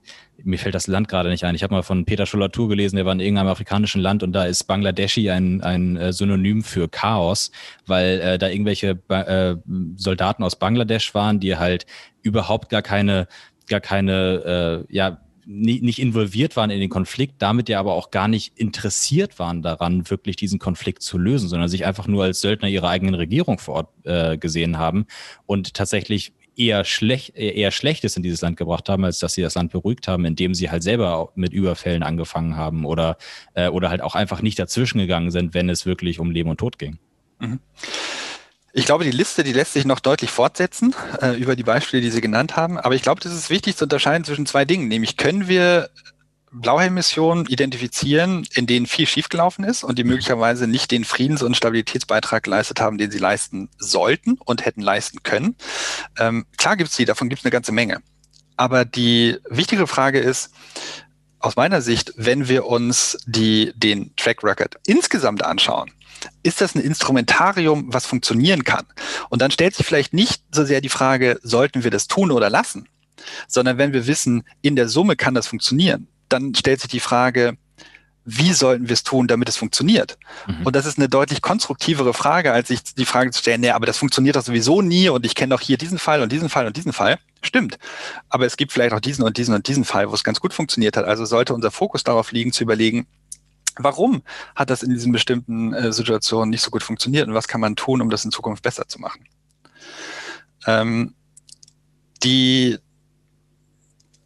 mir 0.45 0.59
fällt 0.59 0.75
das 0.75 0.87
Land 0.87 1.07
gerade 1.07 1.29
nicht 1.29 1.43
ein. 1.43 1.55
Ich 1.55 1.63
habe 1.63 1.73
mal 1.73 1.81
von 1.81 2.05
Peter 2.05 2.25
Schollatur 2.25 2.69
gelesen, 2.69 2.95
der 2.95 3.05
war 3.05 3.13
in 3.13 3.19
irgendeinem 3.19 3.47
afrikanischen 3.47 4.01
Land 4.01 4.23
und 4.23 4.31
da 4.31 4.45
ist 4.45 4.65
Bangladeshi 4.65 5.29
ein, 5.29 5.61
ein 5.61 5.97
äh, 5.97 6.13
Synonym 6.13 6.63
für 6.63 6.87
Chaos, 6.87 7.51
weil 7.87 8.19
äh, 8.21 8.37
da 8.37 8.49
irgendwelche 8.49 8.99
äh, 9.09 9.55
Soldaten 9.95 10.43
aus 10.43 10.55
Bangladesch 10.57 11.13
waren, 11.15 11.39
die 11.39 11.57
halt 11.57 11.85
überhaupt 12.21 12.69
gar 12.69 12.83
keine, 12.83 13.27
gar 13.67 13.81
keine, 13.81 14.85
äh, 14.89 14.93
ja, 14.95 15.19
nicht, 15.47 15.83
nicht 15.83 15.99
involviert 15.99 16.55
waren 16.55 16.69
in 16.69 16.79
den 16.79 16.89
Konflikt, 16.89 17.35
damit 17.39 17.69
ja 17.69 17.79
aber 17.79 17.93
auch 17.93 18.09
gar 18.09 18.27
nicht 18.27 18.57
interessiert 18.57 19.37
waren 19.37 19.61
daran, 19.61 20.09
wirklich 20.09 20.35
diesen 20.35 20.59
Konflikt 20.59 21.03
zu 21.03 21.17
lösen, 21.17 21.49
sondern 21.49 21.69
sich 21.69 21.85
einfach 21.85 22.07
nur 22.07 22.23
als 22.23 22.41
Söldner 22.41 22.67
ihrer 22.67 22.89
eigenen 22.89 23.15
Regierung 23.15 23.59
vor 23.59 23.75
Ort 23.75 23.89
äh, 24.05 24.37
gesehen 24.37 24.77
haben 24.77 25.05
und 25.45 25.73
tatsächlich 25.73 26.33
eher, 26.57 26.83
schlecht, 26.85 27.35
eher 27.35 27.71
Schlechtes 27.71 28.17
in 28.17 28.23
dieses 28.23 28.41
Land 28.41 28.57
gebracht 28.57 28.89
haben, 28.89 29.03
als 29.05 29.19
dass 29.19 29.33
sie 29.33 29.41
das 29.41 29.55
Land 29.55 29.71
beruhigt 29.71 30.07
haben, 30.07 30.25
indem 30.25 30.53
sie 30.53 30.69
halt 30.69 30.83
selber 30.83 31.31
mit 31.35 31.53
Überfällen 31.53 32.03
angefangen 32.03 32.55
haben 32.55 32.85
oder, 32.85 33.17
äh, 33.53 33.67
oder 33.67 33.89
halt 33.89 34.01
auch 34.01 34.15
einfach 34.15 34.41
nicht 34.41 34.59
dazwischen 34.59 34.99
gegangen 34.99 35.31
sind, 35.31 35.53
wenn 35.53 35.69
es 35.69 35.85
wirklich 35.85 36.19
um 36.19 36.31
Leben 36.31 36.49
und 36.49 36.57
Tod 36.57 36.79
ging. 36.79 36.97
Mhm. 37.39 37.59
Ich 38.77 38.85
glaube, 38.85 39.05
die 39.05 39.11
Liste, 39.11 39.43
die 39.43 39.53
lässt 39.53 39.71
sich 39.71 39.85
noch 39.85 40.01
deutlich 40.01 40.29
fortsetzen 40.31 40.93
äh, 41.21 41.31
über 41.37 41.55
die 41.55 41.63
Beispiele, 41.63 42.01
die 42.01 42.09
Sie 42.09 42.19
genannt 42.19 42.57
haben. 42.57 42.77
Aber 42.77 42.93
ich 42.93 43.01
glaube, 43.01 43.21
das 43.21 43.33
ist 43.33 43.49
wichtig 43.49 43.77
zu 43.77 43.85
unterscheiden 43.85 44.25
zwischen 44.25 44.45
zwei 44.45 44.65
Dingen. 44.65 44.89
Nämlich 44.89 45.15
können 45.15 45.47
wir 45.47 45.89
Blauhelm-Missionen 46.61 47.45
identifizieren, 47.47 48.47
in 48.53 48.67
denen 48.67 48.85
viel 48.85 49.07
schiefgelaufen 49.07 49.65
ist 49.65 49.83
und 49.83 49.99
die 49.99 50.03
möglicherweise 50.03 50.67
nicht 50.67 50.91
den 50.91 51.03
Friedens- 51.03 51.43
und 51.43 51.57
Stabilitätsbeitrag 51.57 52.43
geleistet 52.43 52.79
haben, 52.79 52.97
den 52.97 53.11
sie 53.11 53.17
leisten 53.17 53.69
sollten 53.77 54.37
und 54.45 54.65
hätten 54.65 54.81
leisten 54.81 55.23
können. 55.23 55.55
Ähm, 56.17 56.45
klar 56.57 56.77
gibt 56.77 56.89
es 56.89 56.95
die, 56.95 57.05
davon 57.05 57.29
gibt 57.29 57.39
es 57.41 57.45
eine 57.45 57.51
ganze 57.51 57.71
Menge. 57.71 58.01
Aber 58.57 58.85
die 58.85 59.37
wichtige 59.49 59.85
Frage 59.85 60.19
ist, 60.19 60.51
aus 61.39 61.55
meiner 61.55 61.81
Sicht, 61.81 62.13
wenn 62.15 62.47
wir 62.47 62.65
uns 62.65 63.17
die, 63.27 63.73
den 63.75 64.15
Track 64.15 64.43
Record 64.43 64.77
insgesamt 64.87 65.43
anschauen, 65.43 65.91
ist 66.41 66.61
das 66.61 66.73
ein 66.73 66.81
Instrumentarium, 66.81 67.93
was 67.93 68.05
funktionieren 68.05 68.63
kann? 68.63 68.85
Und 69.29 69.41
dann 69.41 69.51
stellt 69.51 69.75
sich 69.75 69.85
vielleicht 69.85 70.13
nicht 70.13 70.41
so 70.51 70.63
sehr 70.63 70.81
die 70.81 70.89
Frage, 70.89 71.39
sollten 71.43 71.83
wir 71.83 71.91
das 71.91 72.07
tun 72.07 72.31
oder 72.31 72.49
lassen, 72.49 72.87
sondern 73.47 73.77
wenn 73.77 73.93
wir 73.93 74.07
wissen, 74.07 74.43
in 74.61 74.75
der 74.75 74.87
Summe 74.87 75.15
kann 75.15 75.33
das 75.33 75.47
funktionieren, 75.47 76.07
dann 76.29 76.55
stellt 76.55 76.81
sich 76.81 76.89
die 76.89 76.99
Frage, 76.99 77.57
wie 78.25 78.53
sollten 78.53 78.89
wir 78.89 78.93
es 78.93 79.03
tun, 79.03 79.27
damit 79.27 79.47
es 79.49 79.55
funktioniert? 79.55 80.17
Mhm. 80.47 80.65
Und 80.65 80.75
das 80.75 80.87
ist 80.87 80.97
eine 80.97 81.07
deutlich 81.07 81.43
konstruktivere 81.43 82.13
Frage, 82.13 82.51
als 82.51 82.69
sich 82.69 82.83
die 82.83 83.05
Frage 83.05 83.29
zu 83.29 83.39
stellen, 83.39 83.61
nee, 83.61 83.69
aber 83.69 83.85
das 83.85 83.99
funktioniert 83.99 84.35
doch 84.35 84.41
sowieso 84.41 84.81
nie 84.81 85.09
und 85.09 85.25
ich 85.25 85.35
kenne 85.35 85.53
doch 85.53 85.61
hier 85.61 85.77
diesen 85.77 85.99
Fall 85.99 86.21
und 86.21 86.31
diesen 86.31 86.49
Fall 86.49 86.65
und 86.65 86.75
diesen 86.75 86.91
Fall. 86.91 87.19
Stimmt. 87.43 87.77
Aber 88.29 88.47
es 88.47 88.57
gibt 88.57 88.71
vielleicht 88.71 88.93
auch 88.93 88.99
diesen 88.99 89.23
und 89.23 89.37
diesen 89.37 89.53
und 89.53 89.67
diesen 89.67 89.85
Fall, 89.85 90.09
wo 90.09 90.15
es 90.15 90.23
ganz 90.23 90.39
gut 90.39 90.53
funktioniert 90.53 90.97
hat. 90.97 91.05
Also 91.05 91.25
sollte 91.25 91.53
unser 91.53 91.69
Fokus 91.69 92.03
darauf 92.03 92.31
liegen, 92.31 92.51
zu 92.51 92.63
überlegen, 92.63 93.05
warum 93.77 94.23
hat 94.55 94.71
das 94.71 94.81
in 94.81 94.89
diesen 94.89 95.11
bestimmten 95.11 95.73
äh, 95.73 95.93
Situationen 95.93 96.49
nicht 96.49 96.63
so 96.63 96.71
gut 96.71 96.81
funktioniert 96.81 97.27
und 97.27 97.35
was 97.35 97.47
kann 97.47 97.61
man 97.61 97.75
tun, 97.75 98.01
um 98.01 98.09
das 98.09 98.25
in 98.25 98.31
Zukunft 98.31 98.63
besser 98.63 98.87
zu 98.87 98.99
machen? 98.99 99.25
Ähm, 100.65 101.13
die 102.23 102.79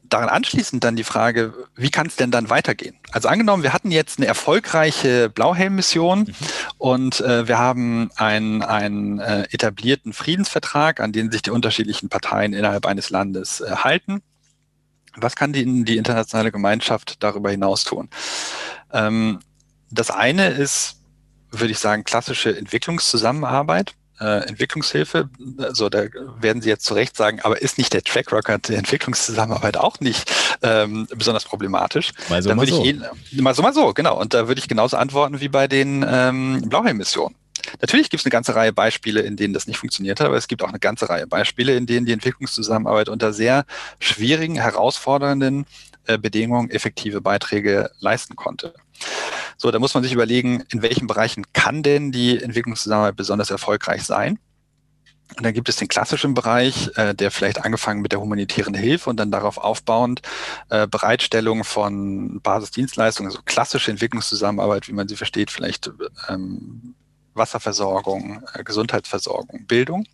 daran 0.10 0.30
anschließend 0.30 0.84
dann 0.84 0.96
die 0.96 1.04
Frage, 1.04 1.54
wie 1.76 1.90
kann 1.90 2.08
es 2.08 2.16
denn 2.16 2.32
dann 2.32 2.50
weitergehen? 2.50 2.98
Also 3.12 3.28
angenommen, 3.28 3.64
wir 3.64 3.74
hatten 3.74 3.92
jetzt 3.92 4.20
eine 4.20 4.28
erfolgreiche 4.28 5.30
Blauhelm-Mission 5.30 6.20
mhm. 6.20 6.36
und 6.78 7.22
äh, 7.22 7.48
wir 7.48 7.58
haben 7.58 8.10
einen, 8.16 8.62
einen 8.62 9.20
äh, 9.20 9.44
etablierten 9.52 10.14
Friedensvertrag, 10.14 11.00
an 11.00 11.12
den 11.12 11.32
sich 11.32 11.42
die 11.42 11.52
unterschiedlichen 11.52 12.10
Parteien 12.10 12.54
innerhalb 12.54 12.86
eines 12.86 13.10
Landes 13.10 13.62
äh, 13.62 13.72
halten. 13.76 14.22
Was 15.16 15.36
kann 15.36 15.54
die, 15.54 15.86
die 15.86 15.98
internationale 15.98 16.52
Gemeinschaft 16.52 17.24
darüber 17.24 17.52
hinaus 17.52 17.84
tun? 17.84 18.10
Ähm, 18.92 19.40
das 19.92 20.12
eine 20.12 20.50
ist, 20.50 21.02
würde 21.52 21.72
ich 21.72 21.80
sagen, 21.80 22.04
klassische 22.04 22.56
Entwicklungszusammenarbeit. 22.56 23.96
Äh, 24.20 24.48
Entwicklungshilfe. 24.48 25.30
Also 25.60 25.90
da 25.90 26.06
werden 26.40 26.62
Sie 26.62 26.70
jetzt 26.70 26.86
zu 26.86 26.94
Recht 26.94 27.16
sagen, 27.16 27.40
aber 27.42 27.62
ist 27.62 27.78
nicht 27.78 27.94
der 27.94 28.04
Track 28.04 28.32
Record 28.32 28.70
der 28.70 28.78
Entwicklungszusammenarbeit 28.78 29.78
auch 29.78 30.00
nicht 30.00 30.32
ähm, 30.62 31.08
besonders 31.16 31.46
problematisch? 31.46 32.12
Mal 32.30 32.42
so, 32.42 32.54
mal 32.54 32.68
so. 32.68 32.84
Eh, 32.86 33.00
mal 33.34 33.54
so, 33.54 33.62
mal 33.62 33.74
so, 33.74 33.94
genau. 33.94 34.20
Und 34.20 34.34
da 34.34 34.48
würde 34.48 34.60
ich 34.60 34.68
genauso 34.68 34.98
antworten 34.98 35.40
wie 35.40 35.50
bei 35.50 35.68
den 35.68 36.06
ähm, 36.08 36.62
Blauhelm-Missionen. 36.68 37.36
Natürlich 37.82 38.10
gibt 38.10 38.22
es 38.22 38.26
eine 38.26 38.32
ganze 38.32 38.56
Reihe 38.56 38.74
Beispiele, 38.74 39.22
in 39.22 39.36
denen 39.36 39.54
das 39.54 39.68
nicht 39.68 39.78
funktioniert 39.78 40.20
hat, 40.20 40.28
aber 40.28 40.38
es 40.38 40.48
gibt 40.48 40.64
auch 40.64 40.70
eine 40.70 40.80
ganze 40.80 41.10
Reihe 41.10 41.28
Beispiele, 41.28 41.76
in 41.76 41.86
denen 41.86 42.06
die 42.06 42.14
Entwicklungszusammenarbeit 42.14 43.10
unter 43.10 43.34
sehr 43.34 43.66
schwierigen, 44.00 44.56
herausfordernden 44.56 45.66
äh, 46.08 46.18
Bedingungen 46.18 46.70
effektive 46.70 47.22
Beiträge 47.22 47.92
leisten 48.00 48.36
konnte. 48.36 48.74
So, 49.62 49.72
da 49.72 49.80
muss 49.80 49.94
man 49.94 50.04
sich 50.04 50.14
überlegen, 50.14 50.64
in 50.70 50.82
welchen 50.82 51.06
Bereichen 51.06 51.44
kann 51.52 51.84
denn 51.84 52.14
die 52.14 52.42
Entwicklungszusammenarbeit 52.42 53.18
besonders 53.18 53.52
erfolgreich 53.52 54.04
sein? 54.04 54.40
Und 55.36 55.46
dann 55.46 55.54
gibt 55.54 55.68
es 55.68 55.76
den 55.76 55.90
klassischen 55.90 56.34
Bereich, 56.34 56.90
äh, 56.96 57.14
der 57.14 57.30
vielleicht 57.30 57.64
angefangen 57.66 58.02
mit 58.02 58.14
der 58.14 58.22
humanitären 58.22 58.74
Hilfe 58.74 59.10
und 59.10 59.18
dann 59.18 59.32
darauf 59.32 59.58
aufbauend 59.58 60.22
äh, 60.70 60.88
Bereitstellung 60.88 61.66
von 61.66 62.40
Basisdienstleistungen, 62.42 63.30
also 63.30 63.42
klassische 63.44 63.92
Entwicklungszusammenarbeit, 63.92 64.88
wie 64.88 64.94
man 64.94 65.10
sie 65.10 65.18
versteht, 65.18 65.52
vielleicht 65.52 65.92
ähm, 66.30 66.96
Wasserversorgung, 67.34 68.42
äh, 68.54 68.64
Gesundheitsversorgung, 68.64 69.66
Bildung. 69.68 70.06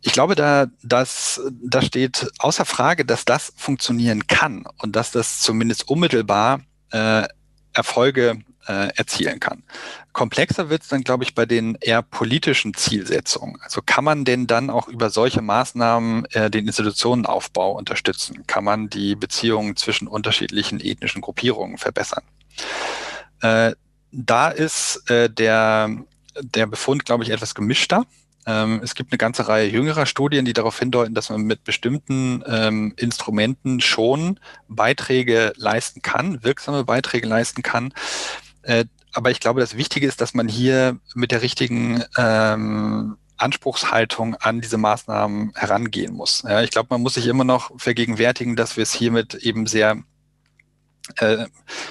Ich 0.00 0.12
glaube, 0.12 0.36
da, 0.36 0.68
dass, 0.84 1.40
da 1.60 1.82
steht 1.82 2.30
außer 2.38 2.64
Frage, 2.64 3.04
dass 3.04 3.24
das 3.24 3.52
funktionieren 3.56 4.28
kann 4.28 4.64
und 4.78 4.94
dass 4.94 5.10
das 5.10 5.40
zumindest 5.40 5.88
unmittelbar 5.88 6.60
äh, 6.92 7.26
Erfolge 7.72 8.38
äh, 8.66 8.88
erzielen 8.96 9.40
kann. 9.40 9.62
Komplexer 10.12 10.68
wird 10.68 10.82
es 10.82 10.88
dann, 10.88 11.02
glaube 11.02 11.24
ich, 11.24 11.34
bei 11.34 11.46
den 11.46 11.76
eher 11.80 12.02
politischen 12.02 12.74
Zielsetzungen. 12.74 13.60
Also 13.62 13.80
kann 13.84 14.04
man 14.04 14.24
denn 14.24 14.46
dann 14.46 14.70
auch 14.70 14.88
über 14.88 15.10
solche 15.10 15.42
Maßnahmen 15.42 16.26
äh, 16.32 16.50
den 16.50 16.66
Institutionenaufbau 16.66 17.72
unterstützen? 17.72 18.46
Kann 18.46 18.64
man 18.64 18.88
die 18.88 19.16
Beziehungen 19.16 19.76
zwischen 19.76 20.06
unterschiedlichen 20.06 20.80
ethnischen 20.80 21.22
Gruppierungen 21.22 21.78
verbessern? 21.78 22.24
Äh, 23.40 23.72
da 24.12 24.48
ist 24.48 25.10
äh, 25.10 25.30
der, 25.30 25.90
der 26.40 26.66
Befund, 26.66 27.04
glaube 27.04 27.24
ich, 27.24 27.30
etwas 27.30 27.54
gemischter. 27.54 28.04
Ähm, 28.46 28.80
es 28.82 28.94
gibt 28.94 29.12
eine 29.12 29.18
ganze 29.18 29.48
Reihe 29.48 29.68
jüngerer 29.68 30.06
Studien, 30.06 30.44
die 30.44 30.52
darauf 30.52 30.78
hindeuten, 30.78 31.14
dass 31.14 31.30
man 31.30 31.42
mit 31.42 31.64
bestimmten 31.64 32.42
ähm, 32.46 32.94
Instrumenten 32.96 33.80
schon 33.80 34.40
Beiträge 34.68 35.52
leisten 35.56 36.02
kann, 36.02 36.42
wirksame 36.42 36.84
Beiträge 36.84 37.26
leisten 37.26 37.62
kann. 37.62 37.92
Äh, 38.62 38.84
aber 39.12 39.30
ich 39.30 39.40
glaube, 39.40 39.60
das 39.60 39.76
Wichtige 39.76 40.06
ist, 40.06 40.20
dass 40.20 40.34
man 40.34 40.48
hier 40.48 40.98
mit 41.14 41.30
der 41.32 41.42
richtigen 41.42 42.02
ähm, 42.16 43.16
Anspruchshaltung 43.36 44.36
an 44.36 44.60
diese 44.60 44.78
Maßnahmen 44.78 45.52
herangehen 45.54 46.14
muss. 46.14 46.42
Ja, 46.46 46.62
ich 46.62 46.70
glaube, 46.70 46.88
man 46.90 47.02
muss 47.02 47.14
sich 47.14 47.26
immer 47.26 47.44
noch 47.44 47.72
vergegenwärtigen, 47.78 48.56
dass 48.56 48.76
wir 48.76 48.82
es 48.82 48.92
hiermit 48.92 49.34
eben 49.34 49.66
sehr 49.66 50.02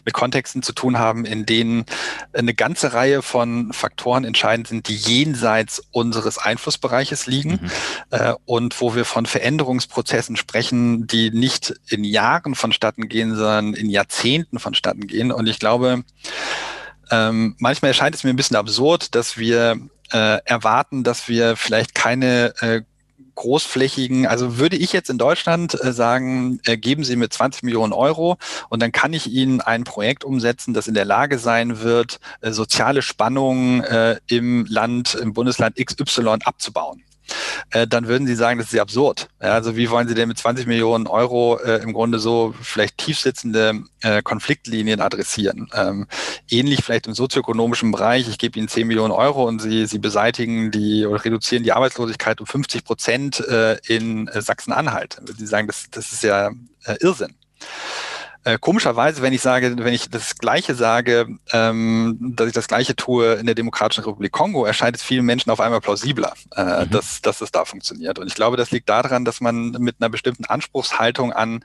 mit 0.05 0.13
Kontexten 0.13 0.63
zu 0.63 0.73
tun 0.73 0.97
haben, 0.97 1.25
in 1.25 1.45
denen 1.45 1.85
eine 2.33 2.53
ganze 2.53 2.93
Reihe 2.93 3.21
von 3.21 3.73
Faktoren 3.73 4.23
entscheidend 4.23 4.67
sind, 4.67 4.87
die 4.87 4.95
jenseits 4.95 5.83
unseres 5.91 6.37
Einflussbereiches 6.37 7.27
liegen 7.27 7.59
mhm. 7.61 7.69
äh, 8.11 8.33
und 8.45 8.79
wo 8.79 8.95
wir 8.95 9.05
von 9.05 9.25
Veränderungsprozessen 9.25 10.37
sprechen, 10.37 11.07
die 11.07 11.29
nicht 11.31 11.73
in 11.89 12.03
Jahren 12.03 12.55
vonstatten 12.55 13.09
gehen, 13.09 13.35
sondern 13.35 13.73
in 13.73 13.89
Jahrzehnten 13.89 14.59
vonstatten 14.59 15.07
gehen. 15.07 15.31
Und 15.31 15.47
ich 15.47 15.59
glaube, 15.59 16.03
ähm, 17.11 17.55
manchmal 17.59 17.89
erscheint 17.89 18.15
es 18.15 18.23
mir 18.23 18.29
ein 18.29 18.37
bisschen 18.37 18.57
absurd, 18.57 19.13
dass 19.15 19.37
wir 19.37 19.77
äh, 20.11 20.39
erwarten, 20.45 21.03
dass 21.03 21.27
wir 21.27 21.55
vielleicht 21.55 21.95
keine 21.95 22.53
äh, 22.61 22.81
großflächigen, 23.35 24.27
also 24.27 24.57
würde 24.57 24.75
ich 24.75 24.93
jetzt 24.93 25.09
in 25.09 25.17
Deutschland 25.17 25.77
äh, 25.83 25.93
sagen, 25.93 26.59
äh, 26.65 26.77
geben 26.77 27.03
Sie 27.03 27.15
mir 27.15 27.29
20 27.29 27.63
Millionen 27.63 27.93
Euro 27.93 28.37
und 28.69 28.81
dann 28.81 28.91
kann 28.91 29.13
ich 29.13 29.27
Ihnen 29.31 29.61
ein 29.61 29.83
Projekt 29.83 30.23
umsetzen, 30.23 30.73
das 30.73 30.87
in 30.87 30.93
der 30.93 31.05
Lage 31.05 31.37
sein 31.37 31.81
wird, 31.81 32.19
äh, 32.41 32.51
soziale 32.51 33.01
Spannungen 33.01 33.83
im 34.27 34.65
Land, 34.67 35.15
im 35.15 35.33
Bundesland 35.33 35.75
XY 35.77 36.37
abzubauen 36.43 37.03
äh, 37.71 37.87
dann 37.87 38.07
würden 38.07 38.27
Sie 38.27 38.35
sagen, 38.35 38.59
das 38.59 38.67
ist 38.67 38.73
ja 38.73 38.81
absurd. 38.81 39.27
Ja, 39.41 39.53
also 39.53 39.75
wie 39.75 39.89
wollen 39.89 40.07
Sie 40.07 40.15
denn 40.15 40.27
mit 40.27 40.37
20 40.37 40.67
Millionen 40.67 41.07
Euro 41.07 41.57
äh, 41.57 41.81
im 41.81 41.93
Grunde 41.93 42.19
so 42.19 42.53
vielleicht 42.61 42.97
tiefsitzende 42.97 43.83
äh, 44.01 44.21
Konfliktlinien 44.21 45.01
adressieren? 45.01 45.69
Ähm, 45.73 46.07
ähnlich 46.49 46.83
vielleicht 46.83 47.07
im 47.07 47.13
sozioökonomischen 47.13 47.91
Bereich. 47.91 48.27
Ich 48.27 48.37
gebe 48.37 48.57
Ihnen 48.59 48.67
10 48.67 48.87
Millionen 48.87 49.11
Euro 49.11 49.47
und 49.47 49.61
Sie, 49.61 49.85
Sie 49.85 49.99
beseitigen 49.99 50.71
die 50.71 51.05
oder 51.05 51.23
reduzieren 51.23 51.63
die 51.63 51.73
Arbeitslosigkeit 51.73 52.39
um 52.41 52.47
50 52.47 52.83
Prozent 52.83 53.39
äh, 53.39 53.77
in 53.87 54.27
äh, 54.27 54.41
Sachsen-Anhalt. 54.41 55.21
Sie 55.37 55.45
sagen, 55.45 55.67
das, 55.67 55.85
das 55.91 56.11
ist 56.11 56.23
ja 56.23 56.51
Irrsinn. 56.99 57.35
Äh, 58.43 58.57
komischerweise, 58.59 59.21
wenn 59.21 59.33
ich 59.33 59.41
sage, 59.41 59.75
wenn 59.77 59.93
ich 59.93 60.09
das 60.09 60.37
Gleiche 60.37 60.73
sage, 60.73 61.27
ähm, 61.51 62.17
dass 62.35 62.47
ich 62.47 62.53
das 62.53 62.67
Gleiche 62.67 62.95
tue 62.95 63.33
in 63.33 63.45
der 63.45 63.53
Demokratischen 63.55 64.03
Republik 64.03 64.31
Kongo, 64.31 64.65
erscheint 64.65 64.95
es 64.95 65.03
vielen 65.03 65.25
Menschen 65.25 65.51
auf 65.51 65.59
einmal 65.59 65.81
plausibler, 65.81 66.33
äh, 66.55 66.85
mhm. 66.85 66.89
dass, 66.89 67.21
dass 67.21 67.41
es 67.41 67.51
da 67.51 67.65
funktioniert. 67.65 68.17
Und 68.17 68.27
ich 68.27 68.35
glaube, 68.35 68.57
das 68.57 68.71
liegt 68.71 68.89
daran, 68.89 69.25
dass 69.25 69.41
man 69.41 69.71
mit 69.71 69.97
einer 69.99 70.09
bestimmten 70.09 70.45
Anspruchshaltung 70.45 71.33
an 71.33 71.63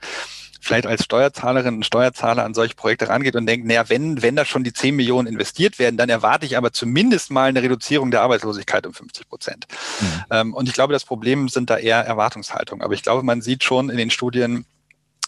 vielleicht 0.59 0.85
als 0.85 1.03
Steuerzahlerin 1.03 1.75
und 1.75 1.85
Steuerzahler 1.85 2.43
an 2.43 2.53
solche 2.53 2.75
Projekte 2.75 3.09
rangeht 3.09 3.35
und 3.35 3.45
denkt, 3.45 3.65
naja, 3.65 3.89
wenn, 3.89 4.21
wenn 4.21 4.35
da 4.35 4.45
schon 4.45 4.63
die 4.63 4.73
10 4.73 4.95
Millionen 4.95 5.27
investiert 5.27 5.79
werden, 5.79 5.97
dann 5.97 6.09
erwarte 6.09 6.45
ich 6.45 6.57
aber 6.57 6.73
zumindest 6.73 7.31
mal 7.31 7.49
eine 7.49 7.61
Reduzierung 7.61 8.11
der 8.11 8.21
Arbeitslosigkeit 8.21 8.85
um 8.85 8.93
50 8.93 9.29
Prozent. 9.29 9.67
Mhm. 10.01 10.23
Ähm, 10.31 10.53
und 10.53 10.67
ich 10.67 10.73
glaube, 10.73 10.93
das 10.93 11.05
Problem 11.05 11.49
sind 11.49 11.69
da 11.69 11.77
eher 11.77 11.99
Erwartungshaltungen. 11.99 12.83
Aber 12.83 12.93
ich 12.93 13.03
glaube, 13.03 13.23
man 13.23 13.41
sieht 13.41 13.63
schon 13.63 13.89
in 13.89 13.97
den 13.97 14.09
Studien, 14.09 14.65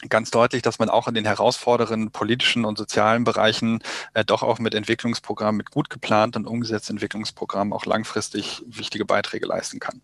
ganz 0.08 0.32
deutlich, 0.32 0.62
dass 0.62 0.80
man 0.80 0.90
auch 0.90 1.08
in 1.08 1.14
den 1.14 1.26
herausfordernden 1.26 2.12
politischen 2.12 2.64
und 2.64 2.78
sozialen 2.78 3.24
Bereichen 3.26 3.84
äh, 4.14 4.24
doch 4.24 4.44
auch 4.44 4.60
mit 4.60 4.74
Entwicklungsprogrammen, 4.74 5.58
mit 5.58 5.72
gut 5.72 5.90
geplanten 5.90 6.46
und 6.46 6.48
umgesetzten 6.48 6.96
Entwicklungsprogrammen 6.96 7.74
auch 7.74 7.86
langfristig 7.86 8.64
wichtige 8.66 9.06
Beiträge 9.06 9.46
leisten 9.46 9.80
kann. 9.80 10.02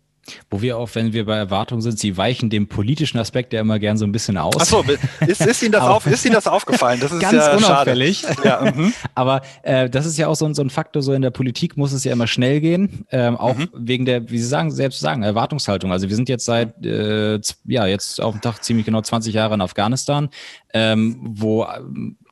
Wo 0.50 0.62
wir 0.62 0.78
auch, 0.78 0.90
wenn 0.94 1.12
wir 1.12 1.24
bei 1.26 1.36
Erwartungen 1.36 1.82
sind, 1.82 1.98
sie 1.98 2.16
weichen 2.16 2.50
dem 2.50 2.68
politischen 2.68 3.18
Aspekt 3.18 3.52
ja 3.52 3.60
immer 3.60 3.78
gern 3.78 3.96
so 3.96 4.04
ein 4.04 4.12
bisschen 4.12 4.36
aus. 4.36 4.56
Achso, 4.56 4.84
ist, 5.26 5.40
ist, 5.40 5.62
Ihnen 5.62 5.72
das 5.72 5.82
auf, 5.84 6.06
ist 6.06 6.24
Ihnen 6.24 6.34
das 6.34 6.46
aufgefallen? 6.46 7.00
Das 7.00 7.12
ist 7.12 7.20
ganz 7.20 7.34
ja 7.34 7.56
unauffällig. 7.56 8.24
Ja, 8.44 8.72
mhm. 8.74 8.92
Aber 9.14 9.42
äh, 9.62 9.88
das 9.88 10.06
ist 10.06 10.16
ja 10.18 10.28
auch 10.28 10.34
so, 10.34 10.52
so, 10.52 10.62
ein 10.62 10.70
Faktor, 10.70 11.02
so 11.02 11.12
in 11.12 11.22
der 11.22 11.30
Politik 11.30 11.76
muss 11.76 11.92
es 11.92 12.04
ja 12.04 12.12
immer 12.12 12.26
schnell 12.26 12.60
gehen, 12.60 13.06
ähm, 13.10 13.36
auch 13.36 13.56
mhm. 13.56 13.68
wegen 13.74 14.04
der, 14.04 14.28
wie 14.30 14.38
Sie 14.38 14.46
sagen, 14.46 14.70
selbst 14.70 15.00
sagen, 15.00 15.22
Erwartungshaltung. 15.22 15.92
Also 15.92 16.08
wir 16.08 16.16
sind 16.16 16.28
jetzt 16.28 16.44
seit, 16.44 16.84
äh, 16.84 17.40
ja, 17.64 17.86
jetzt 17.86 18.20
auf 18.20 18.34
dem 18.34 18.40
Tag 18.40 18.62
ziemlich 18.64 18.86
genau 18.86 19.00
20 19.00 19.34
Jahre 19.34 19.54
in 19.54 19.60
Afghanistan, 19.60 20.28
ähm, 20.72 21.18
wo 21.20 21.66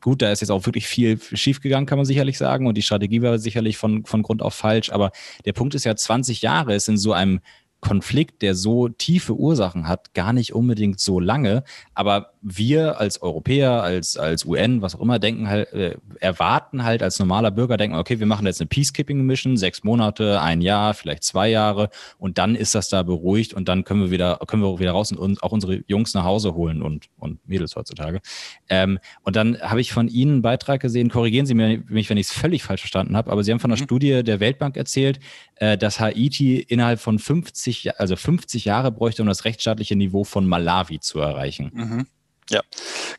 gut, 0.05 0.21
da 0.21 0.31
ist 0.31 0.43
jetzt 0.43 0.51
auch 0.51 0.67
wirklich 0.67 0.87
viel 0.87 1.19
schiefgegangen, 1.19 1.87
kann 1.87 1.97
man 1.97 2.05
sicherlich 2.05 2.37
sagen. 2.37 2.67
Und 2.67 2.77
die 2.77 2.83
Strategie 2.83 3.23
war 3.23 3.39
sicherlich 3.39 3.79
von, 3.79 4.05
von 4.05 4.23
Grund 4.23 4.43
auf 4.43 4.53
falsch. 4.53 4.93
Aber 4.93 5.13
der 5.47 5.55
Punkt 5.55 5.75
ist 5.75 5.85
ja, 5.85 5.97
20 5.97 6.43
Jahre 6.43 6.75
ist 6.75 6.91
in 6.91 6.99
so 6.99 7.15
einem 7.15 7.41
Konflikt, 7.85 8.41
der 8.41 8.55
so 8.55 8.89
tiefe 8.89 9.35
Ursachen 9.35 9.87
hat, 9.87 10.14
gar 10.14 10.32
nicht 10.32 10.55
unbedingt 10.55 11.01
so 11.01 11.20
lange. 11.20 11.64
Aber 11.95 12.32
wir 12.41 12.99
als 12.99 13.20
Europäer, 13.20 13.82
als, 13.82 14.16
als 14.16 14.47
UN, 14.47 14.80
was 14.80 14.95
auch 14.95 15.01
immer, 15.01 15.18
denken 15.18 15.49
halt, 15.49 15.72
äh, 15.72 15.97
erwarten 16.20 16.82
halt 16.85 17.03
als 17.03 17.18
normaler 17.18 17.51
Bürger, 17.51 17.76
denken, 17.76 17.97
okay, 17.97 18.20
wir 18.20 18.26
machen 18.26 18.47
jetzt 18.47 18.61
eine 18.61 18.68
Peacekeeping-Mission, 18.68 19.57
sechs 19.57 19.85
Monate, 19.85 20.41
ein 20.41 20.62
Jahr, 20.62 20.95
vielleicht 20.95 21.24
zwei 21.24 21.49
Jahre 21.49 21.91
und 22.18 22.39
dann 22.39 22.55
ist 22.55 22.74
das 22.74 22.89
da 22.89 23.03
beruhigt 23.03 23.55
und 23.55 23.68
dann 23.68 23.85
können 23.85 24.01
wir 24.01 24.11
wieder, 24.11 24.39
können 24.47 24.62
wir 24.62 24.78
wieder 24.78 24.93
raus 24.93 25.12
und 25.12 25.43
auch 25.43 25.53
unsere 25.53 25.82
Jungs 25.87 26.14
nach 26.14 26.24
Hause 26.24 26.55
holen 26.55 26.82
und, 26.82 27.07
und 27.18 27.47
Mädels 27.47 27.76
heutzutage. 27.76 28.20
Ähm, 28.68 28.99
und 29.22 29.37
dann 29.37 29.61
habe 29.61 29.80
ich 29.80 29.93
von 29.93 30.09
Ihnen 30.09 30.32
einen 30.32 30.43
Beitrag 30.43 30.80
gesehen, 30.80 31.11
korrigieren 31.11 31.47
Sie 31.47 31.55
mich, 31.55 32.11
wenn 32.11 32.18
ich 32.18 32.26
es 32.26 32.32
völlig 32.32 32.62
falsch 32.62 32.80
verstanden 32.80 33.16
habe, 33.16 33.30
aber 33.30 33.45
Sie 33.45 33.53
haben 33.53 33.61
von 33.61 33.70
einer 33.70 33.80
mhm. 33.80 33.85
Studie 33.85 34.22
der 34.22 34.41
Weltbank 34.41 34.76
erzählt, 34.76 35.20
äh, 35.57 35.78
dass 35.78 36.01
Haiti 36.01 36.59
innerhalb 36.59 37.01
von 37.01 37.18
50, 37.18 37.74
also 37.99 38.16
50 38.16 38.64
Jahre 38.64 38.93
bräuchte, 38.93 39.22
um 39.22 39.29
das 39.29 39.45
rechtsstaatliche 39.45 39.97
Niveau 39.97 40.25
von 40.25 40.47
Malawi 40.47 41.01
zu 41.01 41.20
erreichen. 41.20 41.70
Mhm. 41.75 42.07
Ja, 42.51 42.61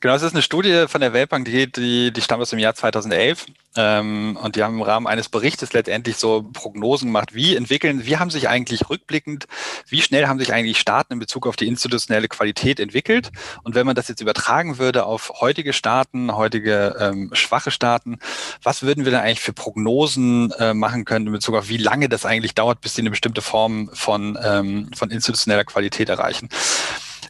genau. 0.02 0.14
Es 0.14 0.22
ist 0.22 0.34
eine 0.34 0.44
Studie 0.44 0.86
von 0.88 1.02
der 1.02 1.14
Weltbank, 1.14 1.46
die, 1.46 1.72
die, 1.72 2.12
die 2.12 2.22
stammt 2.22 2.44
aus 2.44 2.52
dem 2.52 2.60
Jahr 2.60 2.76
2011. 2.76 3.48
Ähm, 3.78 4.38
und 4.42 4.56
die 4.56 4.64
haben 4.64 4.76
im 4.76 4.82
Rahmen 4.82 5.08
eines 5.08 5.28
Berichtes 5.28 5.74
letztendlich 5.74 6.16
so 6.16 6.44
Prognosen 6.54 7.08
gemacht, 7.08 7.34
wie 7.34 7.56
entwickeln, 7.56 8.06
wie 8.06 8.18
haben 8.18 8.30
sich 8.30 8.48
eigentlich 8.48 8.90
rückblickend, 8.90 9.48
wie 9.90 10.02
schnell 10.02 10.28
haben 10.28 10.40
sich 10.40 10.54
eigentlich 10.54 10.80
Staaten 10.80 11.14
in 11.14 11.20
Bezug 11.20 11.46
auf 11.46 11.56
die 11.56 11.68
institutionelle 11.68 12.28
Qualität 12.28 12.80
entwickelt. 12.80 13.32
Und 13.64 13.76
wenn 13.76 13.86
man 13.86 13.96
das 13.96 14.08
jetzt 14.08 14.22
übertragen 14.22 14.78
würde 14.78 15.06
auf 15.06 15.34
heutige 15.42 15.74
Staaten, 15.74 16.36
heutige 16.36 16.96
ähm, 17.00 17.32
schwache 17.34 17.72
Staaten, 17.72 18.20
was 18.64 18.84
würden 18.84 19.04
wir 19.04 19.12
dann 19.12 19.22
eigentlich 19.22 19.42
für 19.42 19.54
Prognosen 19.54 20.52
äh, 20.52 20.74
machen 20.74 21.04
können 21.04 21.28
in 21.28 21.34
Bezug 21.34 21.56
auf, 21.56 21.68
wie 21.68 21.78
lange 21.78 22.08
das 22.08 22.26
eigentlich 22.26 22.56
dauert, 22.56 22.80
bis 22.80 22.96
sie 22.96 23.02
eine 23.02 23.10
bestimmte 23.10 23.42
Form 23.42 23.90
von, 23.92 24.38
ähm, 24.42 24.90
von 24.96 25.10
institutioneller 25.12 25.66
Qualität 25.66 26.10
erreichen? 26.10 26.48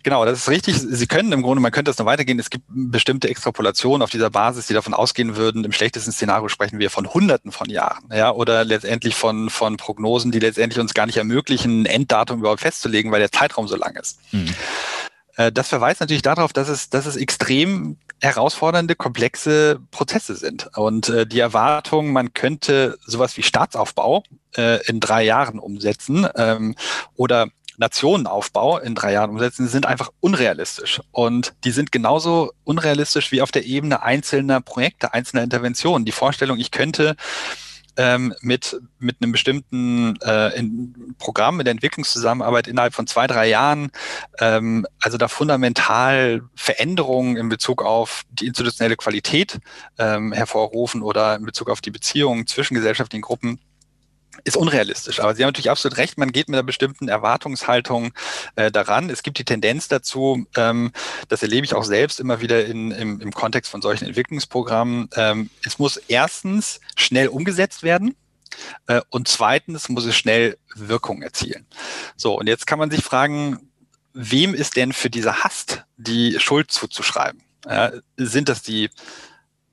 Genau, 0.06 0.24
das 0.24 0.38
ist 0.38 0.50
richtig. 0.50 0.78
Sie 0.78 1.08
können 1.08 1.32
im 1.32 1.42
Grunde, 1.42 1.64
man 1.64 1.72
könnte 1.72 1.90
das 1.90 1.98
noch 1.98 2.06
weitergehen. 2.06 2.38
Es 2.38 2.52
gibt 2.52 2.66
bestimmte 2.70 3.28
Extrapolationen 3.28 4.04
auf 4.04 4.12
dieser 4.12 4.30
Basis, 4.30 4.68
die 4.68 4.76
davon 4.76 4.94
ausgehen 4.94 5.36
würden, 5.36 5.64
im 5.64 5.72
schlechtesten 5.72 6.12
Szenario 6.12 6.48
sprechen 6.48 6.78
wir 6.78 6.92
von 6.92 7.12
Hunderten 7.12 7.52
von 7.52 7.68
Jahren, 7.72 8.08
ja, 8.14 8.32
oder 8.32 8.66
letztendlich 8.66 9.16
von, 9.16 9.50
von 9.50 9.78
Prognosen, 9.78 10.32
die 10.32 10.38
letztendlich 10.38 10.80
uns 10.80 10.94
gar 10.94 11.08
nicht 11.08 11.18
ermöglichen, 11.18 11.82
ein 11.82 11.86
Enddatum 11.88 12.42
überhaupt 12.42 12.62
festzulegen, 12.62 13.12
weil 13.12 13.20
der 13.20 13.32
Zeitraum 13.32 13.68
so 13.68 13.76
lang 13.76 13.96
ist. 13.96 14.20
Mhm. 14.32 14.54
Das 15.54 15.70
verweist 15.70 16.02
natürlich 16.02 16.22
darauf, 16.22 16.54
dass 16.54 16.70
es, 16.70 16.92
dass 16.92 17.08
es 17.08 17.16
extrem 17.16 17.98
herausfordernde, 18.22 18.94
komplexe 18.94 19.80
Prozesse 19.90 20.36
sind. 20.36 20.70
Und 20.78 21.10
äh, 21.10 21.26
die 21.26 21.40
Erwartung, 21.40 22.14
man 22.14 22.34
könnte 22.34 23.00
sowas 23.06 23.36
wie 23.38 23.44
Staatsaufbau 23.44 24.24
äh, 24.56 24.86
in 24.86 25.00
drei 25.00 25.24
Jahren 25.24 25.58
umsetzen 25.58 26.28
ähm, 26.36 26.76
oder 27.16 27.48
Nationenaufbau 27.78 28.78
in 28.80 28.96
drei 28.96 29.14
Jahren 29.14 29.32
umsetzen, 29.32 29.68
sind 29.68 29.86
einfach 29.86 30.10
unrealistisch. 30.20 31.02
Und 31.12 31.54
die 31.64 31.72
sind 31.72 31.92
genauso 31.92 32.52
unrealistisch 32.64 33.32
wie 33.32 33.42
auf 33.42 33.52
der 33.52 33.66
Ebene 33.66 34.02
einzelner 34.02 34.62
Projekte, 34.62 35.14
einzelner 35.14 35.44
Interventionen. 35.44 36.06
Die 36.06 36.12
Vorstellung, 36.12 36.58
ich 36.58 36.72
könnte 36.72 37.16
ähm, 37.98 38.34
mit, 38.42 38.80
mit 39.00 39.18
einem 39.22 39.32
bestimmten 39.32 40.18
äh, 40.22 40.58
in, 40.58 41.16
Programm 41.18 41.60
in 41.60 41.66
der 41.66 41.72
Entwicklungszusammenarbeit 41.72 42.68
innerhalb 42.68 42.94
von 42.94 43.08
zwei, 43.08 43.28
drei 43.28 43.48
Jahren, 43.48 43.92
ähm, 44.40 44.86
also 45.02 45.18
da 45.18 45.28
fundamental 45.28 46.42
Veränderungen 46.56 47.38
in 47.38 47.50
Bezug 47.50 47.84
auf 47.84 48.24
die 48.30 48.48
institutionelle 48.48 48.98
Qualität 48.98 49.60
ähm, 49.98 50.34
hervorrufen 50.34 51.02
oder 51.02 51.36
in 51.36 51.46
Bezug 51.46 51.70
auf 51.70 51.82
die 51.82 51.92
Beziehungen 51.92 52.48
zwischen 52.48 52.76
gesellschaftlichen 52.76 53.22
Gruppen 53.22 53.60
ist 54.44 54.58
unrealistisch. 54.58 55.20
Aber 55.20 55.36
Sie 55.36 55.44
haben 55.44 55.50
natürlich 55.50 55.70
absolut 55.70 55.98
recht, 55.98 56.18
man 56.18 56.32
geht 56.32 56.50
mit 56.50 56.56
einer 56.56 56.64
bestimmten 56.64 57.08
Erwartungshaltung 57.08 58.14
äh, 58.56 58.72
daran. 58.72 59.10
Es 59.10 59.24
gibt 59.24 59.38
die 59.38 59.46
Tendenz 59.46 59.88
dazu, 59.88 60.46
ähm, 60.56 60.92
das 61.30 61.42
erlebe 61.42 61.66
ich 61.66 61.74
auch 61.74 61.84
selbst 61.84 62.20
immer 62.20 62.42
wieder 62.42 62.66
in, 62.66 62.92
im, 62.92 63.22
im 63.22 63.32
Kontext 63.32 63.72
von 63.72 63.82
solchen 63.82 64.06
Entwicklungsprogrammen. 64.06 65.10
Ähm, 65.16 65.50
es 65.66 65.80
muss 65.80 65.98
erstens 65.98 66.80
schnell 66.96 67.28
umgesetzt 67.28 67.84
werden. 67.84 68.16
Äh, 68.88 69.02
und 69.10 69.28
zweitens 69.28 69.90
muss 69.90 70.06
es 70.06 70.16
schnell 70.16 70.58
Wirkung 70.76 71.22
erzielen. 71.22 71.66
So, 72.16 72.38
und 72.38 72.48
jetzt 72.48 72.68
kann 72.68 72.80
man 72.80 72.92
sich 72.92 73.04
fragen, 73.04 73.70
wem 74.14 74.54
ist 74.54 74.76
denn 74.76 74.94
für 74.94 75.10
diese 75.10 75.44
Hast 75.44 75.84
die 75.98 76.40
Schuld 76.40 76.72
zuzuschreiben? 76.72 77.42
Ja, 77.66 77.92
sind 78.18 78.48
das 78.48 78.62
die 78.62 78.90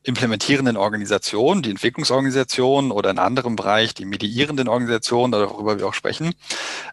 implementierenden 0.04 0.76
Organisationen, 0.76 1.62
die 1.62 1.70
Entwicklungsorganisationen 1.70 2.90
oder 2.90 3.10
in 3.10 3.18
anderem 3.18 3.54
Bereich 3.54 3.94
die 3.94 4.04
mediierenden 4.04 4.66
Organisationen, 4.66 5.30
darüber 5.30 5.78
wir 5.78 5.86
auch 5.86 5.94
sprechen, 5.94 6.34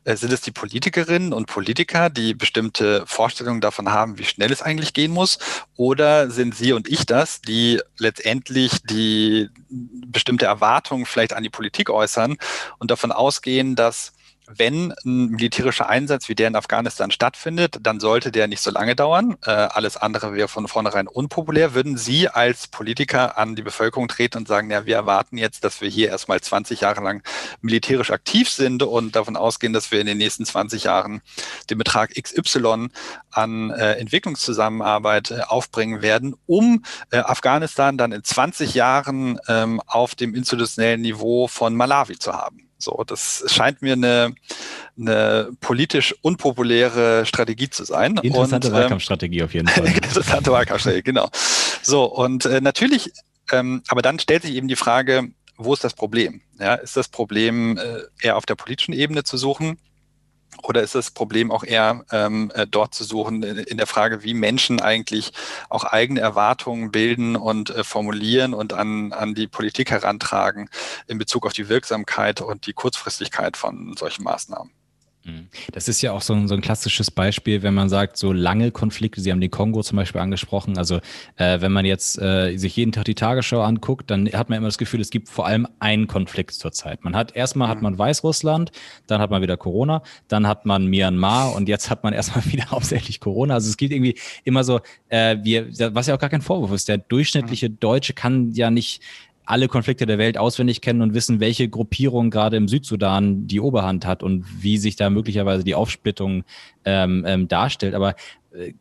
äh, 0.03 0.15
sind 0.15 0.31
es 0.31 0.41
die 0.41 0.51
Politikerinnen 0.51 1.33
und 1.33 1.47
Politiker, 1.47 2.09
die 2.09 2.35
bestimmte 2.35 3.03
Vorstellungen 3.07 3.61
davon 3.61 3.89
haben, 3.91 4.19
wie 4.19 4.25
schnell 4.25 4.51
es 4.51 4.61
eigentlich 4.61 4.93
gehen 4.93 5.11
muss? 5.11 5.39
Oder 5.75 6.29
sind 6.29 6.55
Sie 6.55 6.71
und 6.71 6.87
ich 6.87 7.05
das, 7.07 7.41
die 7.41 7.81
letztendlich 7.97 8.83
die 8.83 9.49
bestimmte 9.69 10.45
Erwartungen 10.45 11.05
vielleicht 11.05 11.33
an 11.33 11.43
die 11.43 11.49
Politik 11.49 11.89
äußern 11.89 12.37
und 12.77 12.91
davon 12.91 13.11
ausgehen, 13.11 13.75
dass 13.75 14.13
wenn 14.55 14.93
ein 15.05 15.29
militärischer 15.29 15.87
Einsatz 15.87 16.27
wie 16.27 16.35
der 16.35 16.47
in 16.47 16.55
Afghanistan 16.55 17.11
stattfindet, 17.11 17.77
dann 17.81 17.99
sollte 17.99 18.31
der 18.31 18.47
nicht 18.47 18.61
so 18.61 18.71
lange 18.71 18.95
dauern. 18.95 19.37
Äh, 19.45 19.51
alles 19.51 19.95
andere 19.95 20.33
wäre 20.33 20.47
von 20.47 20.67
vornherein 20.67 21.07
unpopulär. 21.07 21.75
Würden 21.75 21.97
Sie 21.97 22.27
als 22.27 22.67
Politiker 22.67 23.37
an 23.37 23.55
die 23.55 23.61
Bevölkerung 23.61 24.07
treten 24.07 24.39
und 24.39 24.47
sagen, 24.47 24.71
ja, 24.71 24.85
wir 24.85 24.95
erwarten 24.95 25.37
jetzt, 25.37 25.63
dass 25.63 25.81
wir 25.81 25.89
hier 25.89 26.09
erstmal 26.09 26.41
20 26.41 26.81
Jahre 26.81 27.03
lang 27.03 27.21
militärisch 27.61 28.09
aktiv 28.09 28.49
sind 28.49 28.81
und 28.81 29.15
davon 29.15 29.37
ausgehen, 29.37 29.71
dass 29.71 29.91
wir 29.91 30.01
in 30.01 30.07
den 30.07 30.17
nächsten 30.17 30.45
20 30.45 30.85
Jahren 30.85 31.21
den 31.69 31.77
Betrag 31.77 32.11
XY 32.15 32.89
an 33.31 33.69
äh, 33.69 33.93
Entwicklungszusammenarbeit 33.93 35.31
äh, 35.31 35.41
aufbringen 35.47 36.01
werden, 36.01 36.35
um 36.47 36.83
äh, 37.11 37.17
Afghanistan 37.17 37.97
dann 37.97 38.11
in 38.11 38.23
20 38.23 38.73
Jahren 38.73 39.39
ähm, 39.47 39.79
auf 39.85 40.15
dem 40.15 40.33
institutionellen 40.33 41.01
Niveau 41.01 41.47
von 41.47 41.75
Malawi 41.75 42.17
zu 42.17 42.33
haben? 42.33 42.68
So, 42.79 43.03
das 43.05 43.43
scheint 43.47 43.81
mir 43.81 43.93
eine, 43.93 44.33
eine 44.97 45.49
politisch 45.59 46.15
unpopuläre 46.21 47.25
Strategie 47.25 47.69
zu 47.69 47.83
sein. 47.83 48.17
Interessante 48.23 48.67
und, 48.67 48.73
ähm, 48.73 48.79
Wahlkampfstrategie 48.79 49.43
auf 49.43 49.53
jeden 49.53 49.67
Fall. 49.69 49.85
interessante 49.85 50.51
Wahlkampfstrategie, 50.51 51.03
genau. 51.03 51.29
So, 51.81 52.05
und 52.05 52.45
äh, 52.45 52.61
natürlich, 52.61 53.11
ähm, 53.51 53.83
aber 53.89 54.01
dann 54.01 54.17
stellt 54.17 54.43
sich 54.43 54.53
eben 54.53 54.69
die 54.69 54.77
Frage, 54.77 55.29
wo 55.57 55.73
ist 55.73 55.83
das 55.83 55.93
Problem? 55.93 56.41
Ja, 56.57 56.75
ist 56.75 56.95
das 56.95 57.09
Problem 57.09 57.77
äh, 57.77 57.99
eher 58.21 58.37
auf 58.37 58.45
der 58.45 58.55
politischen 58.55 58.93
Ebene 58.93 59.25
zu 59.25 59.35
suchen? 59.35 59.77
Oder 60.63 60.81
ist 60.81 60.95
das 60.95 61.11
Problem 61.11 61.51
auch 61.51 61.63
eher 61.63 62.05
ähm, 62.11 62.51
äh, 62.53 62.67
dort 62.67 62.93
zu 62.93 63.03
suchen 63.03 63.43
in, 63.43 63.77
der 63.77 63.87
Frage, 63.87 64.23
wie 64.23 64.33
Menschen 64.33 64.81
eigentlich 64.81 65.31
auch 65.69 65.83
eigene 65.83 66.19
Erwartungen 66.19 66.91
bilden 66.91 67.35
und 67.35 67.69
äh, 67.69 67.83
formulieren 67.83 68.53
und 68.53 68.73
an, 68.73 69.13
an 69.13 69.35
die 69.35 69.47
Politik 69.47 69.91
herantragen 69.91 70.69
in 71.07 71.17
Bezug 71.17 71.45
auf 71.45 71.53
die 71.53 71.69
Wirksamkeit 71.69 72.41
und 72.41 72.67
die 72.67 72.73
Kurzfristigkeit 72.73 73.57
von 73.57 73.95
solchen 73.97 74.23
Maßnahmen? 74.23 74.71
Mhm. 75.23 75.47
Das 75.73 75.87
ist 75.87 76.01
ja 76.01 76.13
auch 76.13 76.21
so 76.21 76.33
ein, 76.33 76.47
so 76.47 76.55
ein, 76.55 76.61
klassisches 76.61 77.11
Beispiel, 77.11 77.61
wenn 77.61 77.73
man 77.73 77.89
sagt, 77.89 78.17
so 78.17 78.31
lange 78.31 78.71
Konflikte, 78.71 79.19
Sie 79.21 79.31
haben 79.31 79.41
den 79.41 79.51
Kongo 79.51 79.81
zum 79.83 79.97
Beispiel 79.97 80.21
angesprochen, 80.21 80.77
also 80.77 80.99
äh, 81.35 81.59
wenn 81.61 81.71
man 81.71 81.85
jetzt 81.85 82.19
äh, 82.21 82.55
sich 82.57 82.75
jeden 82.75 82.91
Tag 82.91 83.05
die 83.05 83.15
Tagesschau 83.15 83.61
anguckt, 83.61 84.09
dann 84.09 84.27
hat 84.31 84.49
man 84.49 84.57
immer 84.57 84.67
das 84.67 84.77
Gefühl, 84.77 85.01
es 85.01 85.09
gibt 85.09 85.27
vor 85.27 85.45
allem 85.45 85.67
einen 85.79 86.07
Konflikt 86.07 86.51
zurzeit. 86.51 87.03
Man 87.03 87.15
hat 87.15 87.35
erstmal 87.35 87.67
mhm. 87.67 87.71
hat 87.71 87.81
man 87.81 87.97
Weißrussland, 87.97 88.71
dann 89.07 89.21
hat 89.21 89.29
man 89.29 89.41
wieder 89.41 89.57
Corona, 89.57 90.03
dann 90.27 90.47
hat 90.47 90.65
man 90.65 90.87
Myanmar 90.87 91.53
und 91.53 91.67
jetzt 91.67 91.89
hat 91.89 92.03
man 92.03 92.13
erstmal 92.19 92.45
wieder 92.45 92.71
hauptsächlich 92.71 93.19
Corona. 93.19 93.55
Also 93.55 93.69
es 93.69 93.77
gibt 93.77 93.91
irgendwie 93.91 94.17
immer 94.45 94.63
so, 94.63 94.79
äh, 95.09 95.37
wir, 95.43 95.67
was 95.93 96.07
ja 96.07 96.15
auch 96.15 96.19
gar 96.19 96.29
kein 96.29 96.41
Vorwurf 96.41 96.71
ist, 96.71 96.87
der 96.87 96.97
durchschnittliche 96.97 97.69
mhm. 97.69 97.79
Deutsche 97.79 98.13
kann 98.13 98.51
ja 98.53 98.71
nicht 98.71 99.01
alle 99.49 99.67
Konflikte 99.67 100.05
der 100.05 100.19
Welt 100.19 100.37
auswendig 100.37 100.79
kennen 100.79 101.01
und 101.01 101.15
wissen, 101.15 101.39
welche 101.39 101.67
Gruppierung 101.69 102.29
gerade 102.29 102.55
im 102.55 102.67
Südsudan 102.67 103.47
die 103.47 103.59
Oberhand 103.59 104.05
hat 104.05 104.21
und 104.21 104.45
wie 104.61 104.77
sich 104.77 104.95
da 104.95 105.09
möglicherweise 105.09 105.63
die 105.63 105.73
Aufsplittung 105.73 106.43
ähm, 106.85 107.25
ähm, 107.27 107.47
darstellt. 107.47 107.95
Aber 107.95 108.13
äh, 108.51 108.73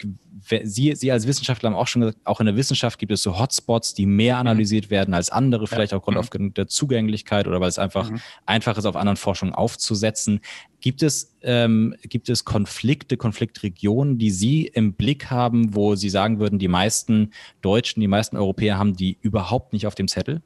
Sie, 0.63 0.95
Sie 0.95 1.11
als 1.11 1.27
Wissenschaftler 1.27 1.71
haben 1.71 1.77
auch 1.77 1.89
schon 1.89 2.01
gesagt, 2.01 2.19
auch 2.25 2.41
in 2.41 2.47
der 2.47 2.57
Wissenschaft 2.57 2.99
gibt 2.99 3.13
es 3.13 3.23
so 3.23 3.39
Hotspots, 3.39 3.95
die 3.95 4.05
mehr 4.05 4.35
mhm. 4.37 4.41
analysiert 4.41 4.91
werden 4.91 5.15
als 5.15 5.31
andere, 5.31 5.67
vielleicht 5.67 5.93
ja. 5.93 5.99
aufgrund 5.99 6.35
mhm. 6.35 6.55
der 6.55 6.69
Zugänglichkeit 6.69 7.47
oder 7.47 7.61
weil 7.61 7.69
es 7.69 7.79
einfach 7.79 8.11
mhm. 8.11 8.21
einfach 8.45 8.77
ist, 8.77 8.85
auf 8.85 8.95
anderen 8.97 9.17
Forschungen 9.17 9.55
aufzusetzen. 9.55 10.41
Gibt 10.81 11.03
es, 11.03 11.35
ähm, 11.43 11.97
gibt 12.03 12.29
es 12.29 12.45
Konflikte, 12.45 13.17
Konfliktregionen, 13.17 14.19
die 14.19 14.31
Sie 14.31 14.67
im 14.67 14.93
Blick 14.93 15.31
haben, 15.31 15.75
wo 15.75 15.97
Sie 15.97 16.11
sagen 16.11 16.39
würden, 16.39 16.59
die 16.59 16.69
meisten 16.69 17.33
Deutschen, 17.63 18.01
die 18.01 18.09
meisten 18.09 18.37
Europäer 18.37 18.79
haben 18.79 18.95
die 18.95 19.17
überhaupt 19.23 19.73
nicht 19.73 19.87
auf 19.87 19.95
dem 19.95 20.09
Zettel? 20.09 20.43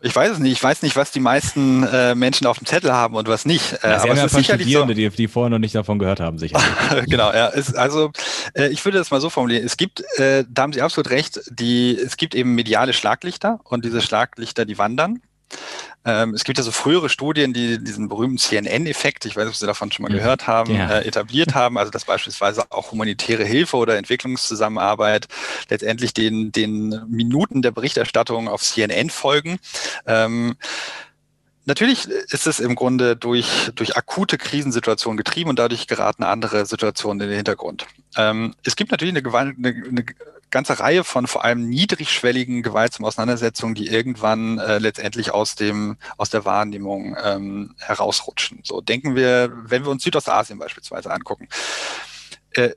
Ich 0.00 0.14
weiß 0.14 0.32
es 0.32 0.38
nicht. 0.38 0.52
Ich 0.52 0.62
weiß 0.62 0.82
nicht, 0.82 0.94
was 0.94 1.10
die 1.10 1.20
meisten 1.20 1.82
äh, 1.82 2.14
Menschen 2.14 2.46
auf 2.46 2.58
dem 2.58 2.66
Zettel 2.66 2.92
haben 2.92 3.16
und 3.16 3.26
was 3.26 3.44
nicht. 3.44 3.72
Äh, 3.82 3.90
ja, 3.90 4.02
aber 4.02 4.12
es 4.12 4.24
ist 4.24 4.34
sicherlich 4.34 4.72
so, 4.72 4.84
die, 4.84 5.08
die 5.10 5.28
vorher 5.28 5.50
noch 5.50 5.58
nicht 5.58 5.74
davon 5.74 5.98
gehört 5.98 6.20
haben, 6.20 6.38
sicher. 6.38 6.60
genau, 7.06 7.32
ja. 7.32 7.48
Es, 7.48 7.74
also 7.74 8.12
äh, 8.54 8.68
ich 8.68 8.84
würde 8.84 8.98
das 8.98 9.10
mal 9.10 9.20
so 9.20 9.28
formulieren. 9.28 9.64
Es 9.64 9.76
gibt, 9.76 10.04
äh, 10.18 10.44
da 10.48 10.62
haben 10.62 10.72
Sie 10.72 10.82
absolut 10.82 11.10
recht, 11.10 11.40
die, 11.50 11.96
es 11.96 12.16
gibt 12.16 12.36
eben 12.36 12.54
mediale 12.54 12.92
Schlaglichter 12.92 13.58
und 13.64 13.84
diese 13.84 14.00
Schlaglichter, 14.00 14.64
die 14.64 14.78
wandern. 14.78 15.20
Ähm, 16.04 16.34
es 16.34 16.44
gibt 16.44 16.58
ja 16.58 16.64
so 16.64 16.70
frühere 16.70 17.08
Studien, 17.08 17.52
die 17.52 17.82
diesen 17.82 18.08
berühmten 18.08 18.38
CNN-Effekt, 18.38 19.24
ich 19.26 19.36
weiß 19.36 19.44
nicht, 19.44 19.54
ob 19.54 19.56
Sie 19.56 19.66
davon 19.66 19.92
schon 19.92 20.04
mal 20.04 20.10
mhm. 20.10 20.16
gehört 20.16 20.46
haben, 20.46 20.74
ja. 20.74 20.98
äh, 20.98 21.06
etabliert 21.06 21.54
haben. 21.54 21.76
Also 21.76 21.90
dass 21.90 22.04
beispielsweise 22.04 22.70
auch 22.70 22.92
humanitäre 22.92 23.44
Hilfe 23.44 23.76
oder 23.76 23.96
Entwicklungszusammenarbeit 23.96 25.28
letztendlich 25.68 26.14
den, 26.14 26.52
den 26.52 27.02
Minuten 27.08 27.62
der 27.62 27.72
Berichterstattung 27.72 28.48
auf 28.48 28.62
CNN 28.62 29.10
folgen. 29.10 29.58
Ähm, 30.06 30.56
Natürlich 31.68 32.08
ist 32.08 32.46
es 32.46 32.60
im 32.60 32.74
Grunde 32.74 33.14
durch, 33.14 33.70
durch 33.74 33.94
akute 33.94 34.38
Krisensituationen 34.38 35.18
getrieben 35.18 35.50
und 35.50 35.58
dadurch 35.58 35.86
geraten 35.86 36.22
andere 36.22 36.64
Situationen 36.64 37.20
in 37.20 37.28
den 37.28 37.36
Hintergrund. 37.36 37.86
Ähm, 38.16 38.54
es 38.64 38.74
gibt 38.74 38.90
natürlich 38.90 39.14
eine, 39.14 39.36
eine, 39.36 39.54
eine, 39.58 40.04
ganze 40.50 40.80
Reihe 40.80 41.04
von 41.04 41.26
vor 41.26 41.44
allem 41.44 41.68
niedrigschwelligen 41.68 42.62
gewaltsamen 42.62 43.06
Auseinandersetzungen, 43.06 43.74
die 43.74 43.88
irgendwann 43.88 44.58
äh, 44.58 44.78
letztendlich 44.78 45.32
aus 45.32 45.54
dem 45.54 45.96
aus 46.16 46.30
der 46.30 46.44
Wahrnehmung 46.44 47.16
ähm, 47.22 47.74
herausrutschen. 47.78 48.60
So 48.64 48.80
denken 48.80 49.14
wir, 49.14 49.52
wenn 49.64 49.84
wir 49.84 49.90
uns 49.90 50.02
Südostasien 50.02 50.58
beispielsweise 50.58 51.10
angucken. 51.10 51.48
Äh, 52.52 52.70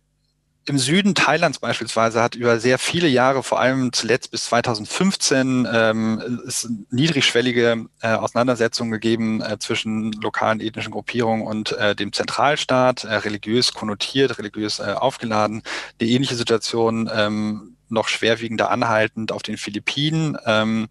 im 0.66 0.78
Süden 0.78 1.16
Thailands 1.16 1.60
beispielsweise 1.60 2.22
hat 2.22 2.36
über 2.36 2.60
sehr 2.60 2.78
viele 2.78 3.08
Jahre, 3.08 3.42
vor 3.42 3.60
allem 3.60 3.92
zuletzt 3.94 4.32
bis 4.32 4.46
2015, 4.46 5.68
ähm, 5.72 6.42
es 6.48 6.70
niedrigschwellige 6.92 7.86
äh, 8.02 8.14
Auseinandersetzungen 8.14 8.92
gegeben 8.92 9.42
äh, 9.42 9.58
zwischen 9.58 10.12
lokalen 10.14 10.60
ethnischen 10.60 10.92
Gruppierungen 10.92 11.46
und 11.46 11.72
äh, 11.74 11.96
dem 11.96 12.14
Zentralstaat, 12.14 13.04
äh, 13.04 13.16
religiös 13.16 13.74
konnotiert, 13.74 14.38
religiös 14.38 14.80
äh, 14.80 14.94
aufgeladen. 14.94 15.64
Die 16.00 16.14
ähnliche 16.14 16.36
Situation 16.36 17.10
ähm, 17.14 17.78
noch 17.90 18.08
schwerwiegender 18.08 18.70
anhaltend 18.70 19.32
auf 19.32 19.44
den 19.44 19.58
Philippinen. 19.58 20.38
Ähm, 20.46 20.90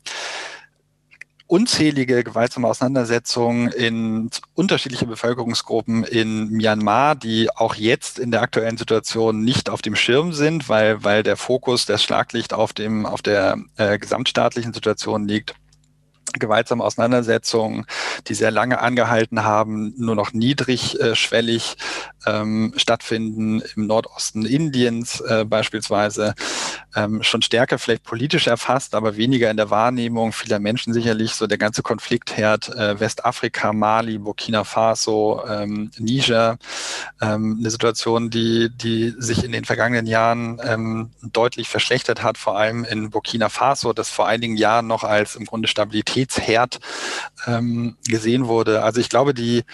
unzählige 1.51 2.23
gewaltsame 2.23 2.69
Auseinandersetzungen 2.69 3.73
in 3.73 4.31
unterschiedliche 4.55 5.07
Bevölkerungsgruppen 5.07 6.05
in 6.05 6.49
Myanmar, 6.51 7.17
die 7.17 7.51
auch 7.51 7.75
jetzt 7.75 8.21
in 8.21 8.31
der 8.31 8.43
aktuellen 8.43 8.79
Situation 8.79 9.43
nicht 9.43 9.69
auf 9.69 9.83
dem 9.83 9.97
Schirm 9.97 10.33
sind, 10.33 10.69
weil, 10.69 11.03
weil 11.03 11.25
der 11.25 11.37
Fokus, 11.37 11.87
das 11.87 12.05
Schlaglicht 12.05 12.53
auf 12.53 12.73
dem, 12.73 13.05
auf 13.05 13.21
der 13.21 13.59
äh, 13.77 13.99
gesamtstaatlichen 13.99 14.73
Situation 14.73 15.27
liegt 15.27 15.57
gewaltsame 16.33 16.85
Auseinandersetzungen, 16.85 17.87
die 18.29 18.35
sehr 18.35 18.51
lange 18.51 18.81
angehalten 18.81 19.45
haben, 19.45 19.95
nur 19.97 20.15
noch 20.15 20.33
niedrigschwellig 20.33 21.77
ähm, 22.27 22.73
stattfinden 22.77 23.63
im 23.77 23.87
Nordosten 23.87 24.45
Indiens 24.45 25.21
äh, 25.21 25.45
beispielsweise, 25.45 26.35
ähm, 26.95 27.23
schon 27.23 27.43
stärker 27.43 27.79
vielleicht 27.79 28.05
politisch 28.05 28.47
erfasst, 28.47 28.95
aber 28.95 29.17
weniger 29.17 29.51
in 29.51 29.57
der 29.57 29.71
Wahrnehmung 29.71 30.33
vieler 30.33 30.59
Menschen 30.59 30.93
sicherlich. 30.93 31.35
So 31.35 31.47
der 31.47 31.59
ganze 31.59 31.83
Konfliktherd 31.83 32.69
äh, 32.69 32.99
Westafrika, 32.99 33.73
Mali, 33.73 34.19
Burkina 34.19 34.65
Faso, 34.65 35.43
ähm, 35.49 35.91
Niger, 35.99 36.59
ähm, 37.21 37.59
eine 37.61 37.71
Situation, 37.71 38.31
die, 38.31 38.71
die 38.71 39.15
sich 39.19 39.45
in 39.45 39.53
den 39.53 39.65
vergangenen 39.65 40.07
Jahren 40.07 40.61
ähm, 40.65 41.11
deutlich 41.23 41.69
verschlechtert 41.69 42.23
hat, 42.23 42.39
vor 42.39 42.59
allem 42.59 42.85
in 42.85 43.11
Burkina 43.11 43.49
Faso, 43.49 43.93
das 43.93 44.09
vor 44.11 44.27
einigen 44.27 44.57
Jahren 44.57 44.87
noch 44.87 45.05
als 45.05 45.37
im 45.37 45.45
Grunde 45.45 45.69
Stabilitätsherd 46.21 46.81
ähm, 47.47 47.97
gesehen 48.07 48.47
wurde. 48.47 48.83
Also 48.83 49.01
ich 49.01 49.09
glaube, 49.09 49.35
die 49.35 49.65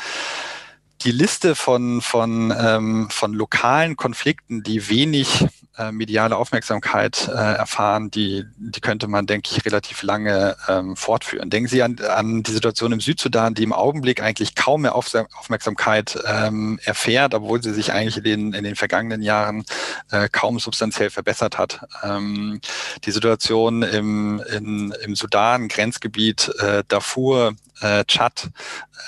die 1.03 1.11
Liste 1.13 1.55
von, 1.55 2.01
von, 2.01 2.55
ähm, 2.59 3.09
von 3.11 3.35
lokalen 3.35 3.97
Konflikten, 3.97 4.63
die 4.63 4.89
wenig 4.89 5.47
äh, 5.79 5.93
mediale 5.93 6.37
Aufmerksamkeit 6.37 7.29
äh, 7.29 7.33
erfahren, 7.33 8.11
die, 8.11 8.45
die 8.57 8.81
könnte 8.81 9.09
man, 9.09 9.27
denke 9.27 9.51
ich, 9.53 9.65
relativ 9.65 10.03
lange 10.03 10.57
ähm, 10.69 10.97
fortführen. 10.97 11.51
Denken 11.51 11.69
Sie 11.69 11.83
an, 11.83 11.99
an 11.99 12.43
die 12.43 12.53
Situation 12.53 12.93
im 12.93 13.01
Südsudan, 13.01 13.55
die 13.55 13.63
im 13.63 13.73
Augenblick 13.73 14.23
eigentlich 14.23 14.55
kaum 14.55 14.83
mehr 14.83 14.95
Auf 14.95 15.07
Aufmerksamkeit 15.39 16.19
ähm, 16.27 16.81
erfährt, 16.85 17.35
obwohl 17.35 17.63
sie 17.63 17.73
sich 17.73 17.93
eigentlich 17.93 18.17
in 18.19 18.25
den, 18.25 18.53
in 18.55 18.65
den 18.65 18.75
vergangenen 18.75 19.23
Jahren 19.23 19.65
äh, 20.11 20.29
kaum 20.31 20.59
substanziell 20.59 21.11
verbessert 21.11 21.59
hat. 21.59 21.87
Ähm, 22.03 22.61
die 23.05 23.11
Situation 23.11 23.83
im, 23.83 24.43
in, 24.53 24.95
im 25.03 25.15
Sudan, 25.15 25.69
Grenzgebiet 25.69 26.53
äh, 26.59 26.83
Darfur, 26.89 27.55
äh, 27.81 28.05
Tschad, 28.05 28.51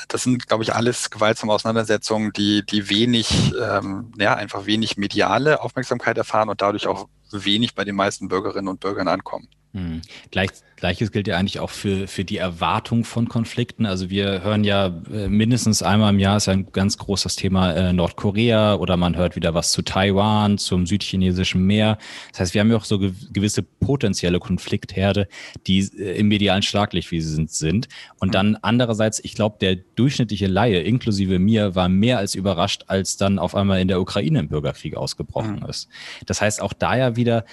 das 0.09 0.23
sind, 0.23 0.47
glaube 0.47 0.63
ich, 0.63 0.75
alles 0.75 1.11
gewaltsame 1.11 1.53
Auseinandersetzungen, 1.53 2.33
die, 2.33 2.65
die 2.65 2.89
wenig, 2.89 3.55
ähm, 3.61 4.13
ja, 4.19 4.35
einfach 4.35 4.67
wenig 4.67 4.97
mediale 4.97 5.63
Aufmerksamkeit 5.63 6.19
erfahren 6.19 6.49
und 6.49 6.63
dadurch 6.63 6.87
auch 6.87 7.09
wenig 7.31 7.75
bei 7.75 7.85
den 7.85 7.97
meisten 7.97 8.29
Bürgerinnen 8.29 8.69
und 8.69 8.81
Bürgern 8.81 9.09
ankommen. 9.09 9.49
Hm. 9.75 10.01
Gleich, 10.31 10.51
Gleiches 10.77 11.13
gilt 11.13 11.29
ja 11.29 11.37
eigentlich 11.37 11.61
auch 11.61 11.71
für, 11.71 12.09
für 12.09 12.25
die 12.25 12.39
Erwartung 12.39 13.05
von 13.05 13.29
Konflikten. 13.29 13.85
Also 13.85 14.09
wir 14.09 14.43
hören 14.43 14.65
ja 14.65 14.87
äh, 15.13 15.29
mindestens 15.29 15.83
einmal 15.83 16.15
im 16.15 16.19
Jahr 16.19 16.39
ist 16.39 16.47
ja 16.47 16.55
ein 16.55 16.73
ganz 16.73 16.97
großes 16.97 17.37
Thema 17.37 17.73
äh, 17.73 17.93
Nordkorea 17.93 18.77
oder 18.77 18.97
man 18.97 19.17
hört 19.17 19.37
wieder 19.37 19.53
was 19.53 19.73
zu 19.73 19.83
Taiwan, 19.83 20.57
zum 20.57 20.87
südchinesischen 20.87 21.67
Meer. 21.67 21.99
Das 22.31 22.41
heißt, 22.41 22.55
wir 22.55 22.63
haben 22.63 22.71
ja 22.71 22.77
auch 22.77 22.85
so 22.85 22.99
ge 22.99 23.13
gewisse 23.31 23.63
potenzielle 23.63 24.39
Konfliktherde, 24.39 25.29
die 25.67 25.81
äh, 25.81 26.19
im 26.19 26.29
medialen 26.29 26.63
Schlaglicht 26.63 27.11
wie 27.11 27.21
sie 27.21 27.35
sind, 27.35 27.51
sind. 27.51 27.89
Und 28.21 28.35
dann 28.35 28.57
andererseits, 28.63 29.21
ich 29.23 29.35
glaube, 29.35 29.57
der 29.61 29.77
durchschnittliche 29.77 30.47
Laie, 30.47 30.81
inklusive 30.81 31.39
mir, 31.39 31.75
war 31.75 31.89
mehr 31.89 32.19
als 32.19 32.35
überrascht, 32.35 32.85
als 32.87 33.17
dann 33.17 33.39
auf 33.39 33.55
einmal 33.55 33.81
in 33.81 33.89
der 33.89 34.01
Ukraine 34.01 34.39
ein 34.39 34.49
Bürgerkrieg 34.49 34.97
ausgebrochen 34.97 35.61
mhm. 35.61 35.69
ist. 35.69 35.89
Das 36.25 36.41
heißt, 36.41 36.63
auch 36.63 36.73
da 36.73 36.97
ja 36.97 37.17
wieder 37.17 37.45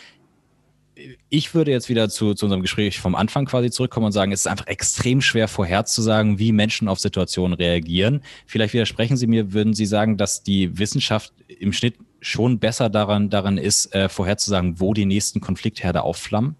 ich 1.30 1.54
würde 1.54 1.72
jetzt 1.72 1.90
wieder 1.90 2.10
zu, 2.10 2.34
zu 2.34 2.46
unserem 2.46 2.62
Gespräch 2.62 3.00
vom 3.00 3.16
Anfang 3.16 3.46
quasi 3.46 3.70
zurückkommen 3.70 4.08
und 4.08 4.12
sagen, 4.12 4.32
es 4.32 4.42
ist 4.42 4.48
einfach 4.48 4.68
extrem 4.68 5.22
schwer 5.22 5.48
vorherzusagen, 5.48 6.40
wie 6.40 6.52
Menschen 6.52 6.88
auf 6.88 7.00
Situationen 7.00 7.54
reagieren. 7.54 8.22
Vielleicht 8.46 8.74
widersprechen 8.74 9.18
Sie 9.18 9.28
mir, 9.28 9.54
würden 9.54 9.74
Sie 9.74 9.86
sagen, 9.86 10.18
dass 10.18 10.44
die 10.44 10.78
Wissenschaft 10.78 11.34
im 11.48 11.74
Schnitt 11.74 11.96
schon 12.22 12.60
besser 12.60 12.90
daran, 12.90 13.30
daran 13.30 13.58
ist, 13.58 13.94
äh, 13.94 14.10
vorherzusagen, 14.10 14.80
wo 14.80 14.94
die 14.94 15.06
nächsten 15.06 15.42
Konfliktherde 15.42 16.04
aufflammen? 16.04 16.56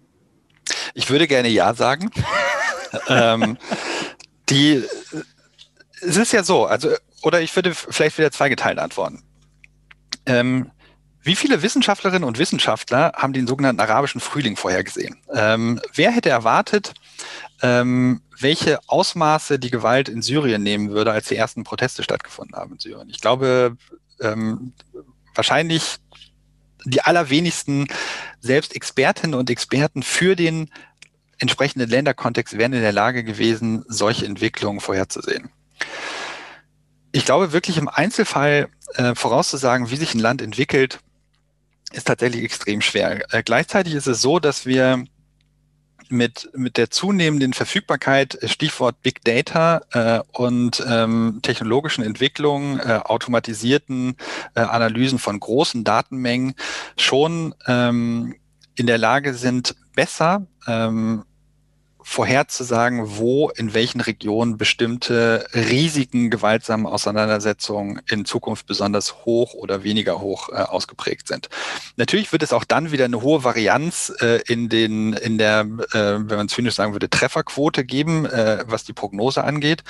Ich 0.94 1.10
würde 1.10 1.26
gerne 1.26 1.48
Ja 1.48 1.74
sagen. 1.74 2.10
ähm, 3.08 3.56
die, 4.48 4.82
es 6.02 6.16
ist 6.16 6.32
ja 6.32 6.44
so, 6.44 6.66
also, 6.66 6.90
oder 7.22 7.40
ich 7.40 7.54
würde 7.56 7.74
vielleicht 7.74 8.18
wieder 8.18 8.30
zweigeteilt 8.30 8.78
antworten. 8.78 9.22
Ähm, 10.26 10.70
wie 11.26 11.34
viele 11.34 11.60
Wissenschaftlerinnen 11.60 12.22
und 12.22 12.38
Wissenschaftler 12.38 13.12
haben 13.16 13.32
den 13.32 13.48
sogenannten 13.48 13.80
arabischen 13.80 14.20
Frühling 14.20 14.56
vorhergesehen? 14.56 15.16
Ähm, 15.34 15.80
wer 15.92 16.12
hätte 16.12 16.30
erwartet, 16.30 16.94
ähm, 17.62 18.22
welche 18.38 18.78
Ausmaße 18.86 19.58
die 19.58 19.70
Gewalt 19.70 20.08
in 20.08 20.22
Syrien 20.22 20.62
nehmen 20.62 20.90
würde, 20.90 21.10
als 21.10 21.26
die 21.26 21.34
ersten 21.34 21.64
Proteste 21.64 22.04
stattgefunden 22.04 22.56
haben 22.56 22.74
in 22.74 22.78
Syrien? 22.78 23.08
Ich 23.08 23.20
glaube, 23.20 23.76
ähm, 24.20 24.72
wahrscheinlich 25.34 25.96
die 26.84 27.00
allerwenigsten 27.00 27.88
selbst 28.38 28.76
Expertinnen 28.76 29.34
und 29.34 29.50
Experten 29.50 30.04
für 30.04 30.36
den 30.36 30.70
entsprechenden 31.38 31.90
Länderkontext 31.90 32.56
wären 32.56 32.72
in 32.72 32.82
der 32.82 32.92
Lage 32.92 33.24
gewesen, 33.24 33.84
solche 33.88 34.26
Entwicklungen 34.26 34.78
vorherzusehen. 34.78 35.50
Ich 37.10 37.24
glaube 37.24 37.52
wirklich 37.52 37.78
im 37.78 37.88
Einzelfall 37.88 38.68
äh, 38.94 39.16
vorauszusagen, 39.16 39.90
wie 39.90 39.96
sich 39.96 40.14
ein 40.14 40.20
Land 40.20 40.40
entwickelt, 40.40 41.00
ist 41.92 42.06
tatsächlich 42.06 42.42
extrem 42.42 42.80
schwer. 42.80 43.22
Äh, 43.32 43.42
gleichzeitig 43.42 43.94
ist 43.94 44.06
es 44.06 44.20
so, 44.20 44.38
dass 44.38 44.66
wir 44.66 45.04
mit, 46.08 46.50
mit 46.54 46.76
der 46.76 46.90
zunehmenden 46.90 47.52
Verfügbarkeit, 47.52 48.40
äh, 48.42 48.48
Stichwort 48.48 49.02
Big 49.02 49.24
Data 49.24 49.82
äh, 49.92 50.20
und 50.32 50.84
ähm, 50.88 51.40
technologischen 51.42 52.04
Entwicklungen, 52.04 52.78
äh, 52.80 53.00
automatisierten 53.04 54.16
äh, 54.54 54.60
Analysen 54.60 55.18
von 55.18 55.40
großen 55.40 55.84
Datenmengen 55.84 56.54
schon 56.96 57.54
ähm, 57.66 58.36
in 58.74 58.86
der 58.86 58.98
Lage 58.98 59.34
sind, 59.34 59.74
besser 59.94 60.46
ähm, 60.66 61.24
vorherzusagen, 62.08 63.18
wo 63.18 63.50
in 63.50 63.74
welchen 63.74 64.00
Regionen 64.00 64.56
bestimmte 64.56 65.44
Risiken 65.52 66.30
gewaltsamen 66.30 66.86
Auseinandersetzungen 66.86 68.00
in 68.06 68.24
Zukunft 68.24 68.68
besonders 68.68 69.24
hoch 69.24 69.54
oder 69.54 69.82
weniger 69.82 70.20
hoch 70.20 70.48
äh, 70.50 70.52
ausgeprägt 70.54 71.26
sind. 71.26 71.48
Natürlich 71.96 72.30
wird 72.30 72.44
es 72.44 72.52
auch 72.52 72.62
dann 72.62 72.92
wieder 72.92 73.06
eine 73.06 73.22
hohe 73.22 73.42
Varianz 73.42 74.12
äh, 74.20 74.40
in 74.46 74.68
den 74.68 75.14
in 75.14 75.36
der, 75.36 75.62
äh, 75.62 75.94
wenn 75.94 76.36
man 76.36 76.48
zynisch 76.48 76.76
sagen 76.76 76.92
würde, 76.92 77.10
Trefferquote 77.10 77.84
geben, 77.84 78.24
äh, 78.24 78.62
was 78.68 78.84
die 78.84 78.92
Prognose 78.92 79.42
angeht. 79.42 79.82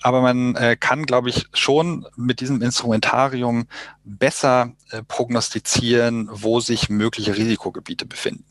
Aber 0.00 0.20
man 0.20 0.54
äh, 0.54 0.76
kann, 0.78 1.06
glaube 1.06 1.28
ich, 1.28 1.46
schon 1.54 2.06
mit 2.14 2.38
diesem 2.38 2.62
Instrumentarium 2.62 3.66
besser 4.04 4.72
äh, 4.90 5.02
prognostizieren, 5.02 6.28
wo 6.30 6.60
sich 6.60 6.88
mögliche 6.88 7.36
Risikogebiete 7.36 8.06
befinden 8.06 8.44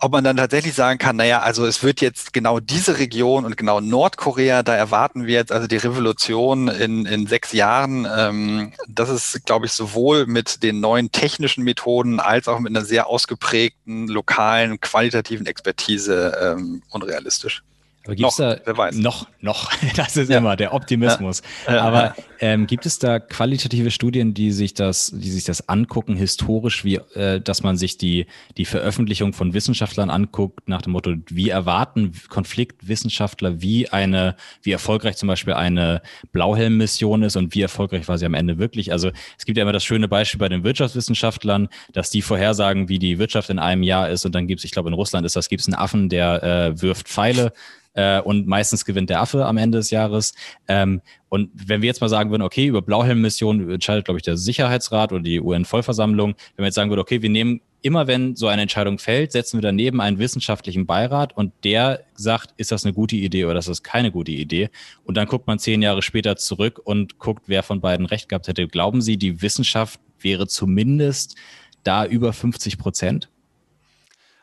ob 0.00 0.12
man 0.12 0.24
dann 0.24 0.36
tatsächlich 0.36 0.74
sagen 0.74 0.98
kann, 0.98 1.16
naja, 1.16 1.40
also 1.40 1.66
es 1.66 1.82
wird 1.82 2.00
jetzt 2.00 2.32
genau 2.32 2.58
diese 2.58 2.98
Region 2.98 3.44
und 3.44 3.56
genau 3.56 3.80
Nordkorea, 3.80 4.62
da 4.62 4.74
erwarten 4.74 5.26
wir 5.26 5.34
jetzt 5.34 5.52
also 5.52 5.66
die 5.66 5.76
Revolution 5.76 6.68
in, 6.68 7.04
in 7.06 7.26
sechs 7.26 7.52
Jahren. 7.52 8.06
Ähm, 8.16 8.72
das 8.88 9.10
ist, 9.10 9.44
glaube 9.44 9.66
ich, 9.66 9.72
sowohl 9.72 10.26
mit 10.26 10.62
den 10.62 10.80
neuen 10.80 11.12
technischen 11.12 11.64
Methoden 11.64 12.18
als 12.18 12.48
auch 12.48 12.60
mit 12.60 12.74
einer 12.74 12.84
sehr 12.84 13.08
ausgeprägten 13.08 14.08
lokalen, 14.08 14.80
qualitativen 14.80 15.46
Expertise 15.46 16.36
ähm, 16.42 16.82
unrealistisch. 16.90 17.62
Aber 18.06 18.14
gibt 18.16 18.30
es 18.30 18.36
da 18.36 18.58
noch, 18.92 19.28
noch, 19.40 19.70
das 19.96 20.16
ist 20.16 20.30
ja. 20.30 20.38
immer 20.38 20.56
der 20.56 20.72
Optimismus. 20.72 21.42
Ja. 21.66 21.82
Aber 21.82 22.14
ähm, 22.40 22.66
gibt 22.66 22.86
es 22.86 22.98
da 22.98 23.18
qualitative 23.18 23.90
Studien, 23.90 24.32
die 24.32 24.52
sich 24.52 24.72
das, 24.72 25.12
die 25.14 25.30
sich 25.30 25.44
das 25.44 25.68
angucken, 25.68 26.16
historisch, 26.16 26.82
wie 26.82 26.96
äh, 27.14 27.42
dass 27.42 27.62
man 27.62 27.76
sich 27.76 27.98
die, 27.98 28.26
die 28.56 28.64
Veröffentlichung 28.64 29.34
von 29.34 29.52
Wissenschaftlern 29.52 30.08
anguckt, 30.08 30.66
nach 30.66 30.80
dem 30.80 30.92
Motto, 30.92 31.14
wie 31.28 31.50
erwarten 31.50 32.12
Konfliktwissenschaftler, 32.30 33.60
wie 33.60 33.90
eine, 33.90 34.34
wie 34.62 34.72
erfolgreich 34.72 35.16
zum 35.16 35.26
Beispiel 35.26 35.52
eine 35.52 36.00
Blauhelm-Mission 36.32 37.22
ist 37.22 37.36
und 37.36 37.54
wie 37.54 37.60
erfolgreich 37.60 38.08
war 38.08 38.16
sie 38.16 38.24
am 38.24 38.34
Ende 38.34 38.58
wirklich. 38.58 38.92
Also 38.92 39.10
es 39.36 39.44
gibt 39.44 39.58
ja 39.58 39.62
immer 39.62 39.74
das 39.74 39.84
schöne 39.84 40.08
Beispiel 40.08 40.38
bei 40.38 40.48
den 40.48 40.64
Wirtschaftswissenschaftlern, 40.64 41.68
dass 41.92 42.08
die 42.08 42.22
vorhersagen, 42.22 42.88
wie 42.88 42.98
die 42.98 43.18
Wirtschaft 43.18 43.50
in 43.50 43.58
einem 43.58 43.82
Jahr 43.82 44.08
ist 44.08 44.24
und 44.24 44.34
dann 44.34 44.46
gibt 44.46 44.60
es, 44.60 44.64
ich 44.64 44.70
glaube 44.70 44.88
in 44.88 44.94
Russland 44.94 45.26
ist 45.26 45.36
das, 45.36 45.50
gibt 45.50 45.60
es 45.60 45.68
einen 45.68 45.74
Affen, 45.74 46.08
der 46.08 46.42
äh, 46.42 46.80
wirft 46.80 47.06
Pfeile 47.06 47.52
äh, 47.94 48.20
und 48.20 48.46
meistens 48.46 48.84
gewinnt 48.84 49.10
der 49.10 49.20
Affe 49.20 49.44
am 49.46 49.56
Ende 49.56 49.78
des 49.78 49.90
Jahres. 49.90 50.34
Ähm, 50.68 51.00
und 51.28 51.50
wenn 51.54 51.82
wir 51.82 51.86
jetzt 51.86 52.00
mal 52.00 52.08
sagen 52.08 52.30
würden, 52.30 52.42
okay, 52.42 52.66
über 52.66 52.82
Blauhelm-Missionen 52.82 53.70
entscheidet, 53.70 54.04
glaube 54.04 54.18
ich, 54.18 54.24
der 54.24 54.36
Sicherheitsrat 54.36 55.12
oder 55.12 55.22
die 55.22 55.40
UN-Vollversammlung, 55.40 56.34
wenn 56.56 56.62
wir 56.62 56.66
jetzt 56.66 56.74
sagen 56.74 56.90
würden, 56.90 57.00
okay, 57.00 57.22
wir 57.22 57.30
nehmen 57.30 57.60
immer 57.82 58.06
wenn 58.06 58.36
so 58.36 58.46
eine 58.48 58.62
Entscheidung 58.62 58.98
fällt, 58.98 59.32
setzen 59.32 59.58
wir 59.58 59.62
daneben 59.62 60.00
einen 60.00 60.18
wissenschaftlichen 60.18 60.86
Beirat 60.86 61.36
und 61.36 61.52
der 61.64 62.04
sagt, 62.14 62.52
ist 62.56 62.72
das 62.72 62.84
eine 62.84 62.92
gute 62.92 63.16
Idee 63.16 63.46
oder 63.46 63.58
ist 63.58 63.68
das 63.68 63.82
keine 63.82 64.10
gute 64.10 64.32
Idee? 64.32 64.70
Und 65.04 65.16
dann 65.16 65.26
guckt 65.26 65.46
man 65.46 65.58
zehn 65.58 65.82
Jahre 65.82 66.02
später 66.02 66.36
zurück 66.36 66.80
und 66.82 67.18
guckt, 67.18 67.44
wer 67.46 67.62
von 67.62 67.80
beiden 67.80 68.06
recht 68.06 68.28
gehabt 68.28 68.48
hätte. 68.48 68.68
Glauben 68.68 69.00
Sie, 69.00 69.16
die 69.16 69.42
Wissenschaft 69.42 70.00
wäre 70.18 70.46
zumindest 70.46 71.36
da 71.82 72.04
über 72.04 72.32
50 72.32 72.78
Prozent? 72.78 73.30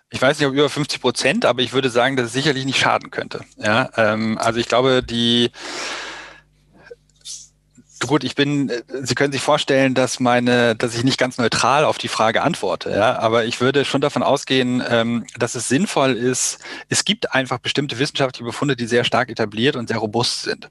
Ich 0.09 0.21
weiß 0.21 0.39
nicht, 0.39 0.47
ob 0.47 0.53
über 0.53 0.69
50 0.69 1.01
Prozent, 1.01 1.45
aber 1.45 1.61
ich 1.61 1.73
würde 1.73 1.89
sagen, 1.89 2.15
dass 2.15 2.27
es 2.27 2.33
sicherlich 2.33 2.65
nicht 2.65 2.79
schaden 2.79 3.11
könnte. 3.11 3.41
Ja, 3.57 3.89
ähm, 3.97 4.37
also 4.37 4.59
ich 4.59 4.67
glaube, 4.67 5.03
die 5.03 5.51
Gut, 8.05 8.23
ich 8.23 8.35
bin, 8.35 8.71
Sie 9.01 9.15
können 9.15 9.33
sich 9.33 9.41
vorstellen, 9.41 9.95
dass 9.95 10.19
meine, 10.19 10.75
dass 10.75 10.95
ich 10.95 11.03
nicht 11.03 11.17
ganz 11.17 11.39
neutral 11.39 11.83
auf 11.83 11.97
die 11.97 12.07
Frage 12.07 12.43
antworte, 12.43 12.91
ja, 12.91 13.17
aber 13.17 13.45
ich 13.45 13.59
würde 13.59 13.85
schon 13.85 14.01
davon 14.01 14.21
ausgehen, 14.21 14.83
ähm, 14.87 15.25
dass 15.37 15.55
es 15.55 15.67
sinnvoll 15.67 16.13
ist, 16.13 16.59
es 16.89 17.05
gibt 17.05 17.33
einfach 17.33 17.57
bestimmte 17.57 17.97
wissenschaftliche 17.97 18.43
Befunde, 18.43 18.75
die 18.75 18.85
sehr 18.85 19.03
stark 19.03 19.29
etabliert 19.29 19.75
und 19.75 19.87
sehr 19.87 19.97
robust 19.97 20.43
sind. 20.43 20.69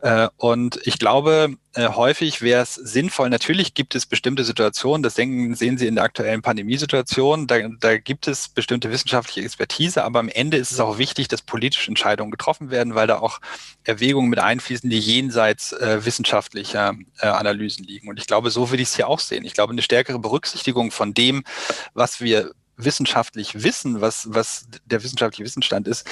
Äh, 0.00 0.28
und 0.36 0.80
ich 0.84 0.98
glaube, 0.98 1.54
äh, 1.74 1.88
häufig 1.88 2.40
wäre 2.40 2.62
es 2.62 2.74
sinnvoll, 2.74 3.30
natürlich 3.30 3.74
gibt 3.74 3.94
es 3.94 4.06
bestimmte 4.06 4.44
Situationen, 4.44 5.02
das 5.02 5.14
denken, 5.14 5.54
sehen 5.54 5.76
Sie 5.76 5.86
in 5.86 5.96
der 5.96 6.04
aktuellen 6.04 6.40
Pandemiesituation, 6.40 7.46
da, 7.46 7.56
da 7.80 7.98
gibt 7.98 8.28
es 8.28 8.48
bestimmte 8.48 8.90
wissenschaftliche 8.90 9.44
Expertise, 9.44 10.04
aber 10.04 10.20
am 10.20 10.28
Ende 10.28 10.56
ist 10.56 10.72
es 10.72 10.80
auch 10.80 10.98
wichtig, 10.98 11.28
dass 11.28 11.42
politische 11.42 11.88
Entscheidungen 11.88 12.30
getroffen 12.30 12.70
werden, 12.70 12.94
weil 12.94 13.06
da 13.06 13.18
auch 13.18 13.40
Erwägungen 13.82 14.30
mit 14.30 14.38
einfließen, 14.38 14.88
die 14.88 14.98
jenseits 14.98 15.72
äh, 15.72 16.04
wissenschaftlicher 16.04 16.94
äh, 17.18 17.26
Analysen 17.26 17.84
liegen. 17.84 18.08
Und 18.08 18.18
ich 18.18 18.26
glaube, 18.26 18.50
so 18.50 18.70
würde 18.70 18.82
ich 18.82 18.88
es 18.88 18.96
hier 18.96 19.08
auch 19.08 19.20
sehen. 19.20 19.44
Ich 19.44 19.54
glaube, 19.54 19.72
eine 19.72 19.82
stärkere 19.82 20.18
Berücksichtigung 20.18 20.90
von 20.90 21.12
dem, 21.12 21.44
was 21.92 22.20
wir 22.20 22.52
wissenschaftlich 22.76 23.62
wissen, 23.62 24.00
was, 24.00 24.28
was 24.30 24.68
der 24.84 25.02
wissenschaftliche 25.02 25.44
Wissensstand 25.44 25.86
ist, 25.88 26.08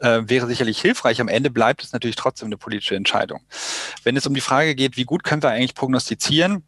äh, 0.00 0.22
wäre 0.26 0.46
sicherlich 0.46 0.80
hilfreich. 0.80 1.20
Am 1.20 1.28
Ende 1.28 1.50
bleibt 1.50 1.84
es 1.84 1.92
natürlich 1.92 2.16
trotzdem 2.16 2.46
eine 2.46 2.56
politische 2.56 2.96
Entscheidung. 2.96 3.40
Wenn 4.02 4.16
es 4.16 4.26
um 4.26 4.34
die 4.34 4.40
Frage 4.40 4.74
geht, 4.74 4.96
wie 4.96 5.04
gut 5.04 5.24
können 5.24 5.42
wir 5.42 5.50
eigentlich 5.50 5.74
prognostizieren, 5.74 6.64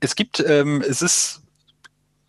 es 0.00 0.16
gibt, 0.16 0.40
ähm, 0.40 0.82
es 0.86 1.02
ist 1.02 1.42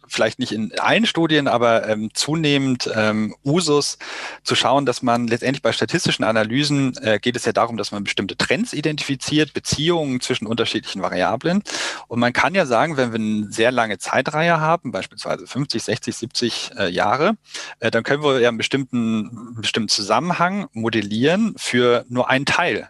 vielleicht 0.08 0.40
nicht 0.40 0.52
in 0.52 0.78
allen 0.80 1.06
Studien, 1.06 1.48
aber 1.48 1.88
ähm, 1.88 2.10
zunehmend 2.14 2.90
ähm, 2.94 3.36
Usus 3.44 3.98
zu 4.44 4.56
schauen, 4.56 4.86
dass 4.86 5.02
man 5.02 5.28
letztendlich 5.28 5.62
bei 5.62 5.72
statistischen 5.72 6.26
Analysen 6.26 6.96
äh, 7.02 7.20
geht 7.20 7.36
es 7.36 7.46
ja 7.46 7.54
darum, 7.54 7.78
dass 7.78 7.92
man 7.92 8.04
bestimmte 8.04 8.38
Trends 8.38 8.74
identifiziert, 8.74 9.54
Beziehungen 9.54 10.20
zwischen 10.22 10.48
unterschiedlichen 10.48 11.02
Variablen. 11.02 11.64
Und 12.08 12.20
man 12.20 12.34
kann 12.34 12.56
ja 12.56 12.66
sagen, 12.66 12.98
wenn 12.98 13.12
wir 13.12 13.20
eine 13.20 13.52
sehr 13.52 13.72
lange 13.72 13.98
Zeitreihe 13.98 14.60
haben, 14.60 14.92
beispielsweise 14.92 15.48
50, 15.48 15.84
60, 15.84 16.16
70 16.16 16.72
äh, 16.78 16.90
Jahre, 16.90 17.38
äh, 17.80 17.92
dann 17.92 18.04
können 18.04 18.24
wir 18.24 18.40
ja 18.40 18.50
einen 18.50 18.58
bestimmten, 18.58 19.30
einen 19.30 19.62
bestimmten 19.62 19.90
Zusammenhang 19.90 20.68
modellieren 20.74 21.56
für 21.58 22.06
nur 22.10 22.30
einen 22.30 22.46
Teil 22.46 22.88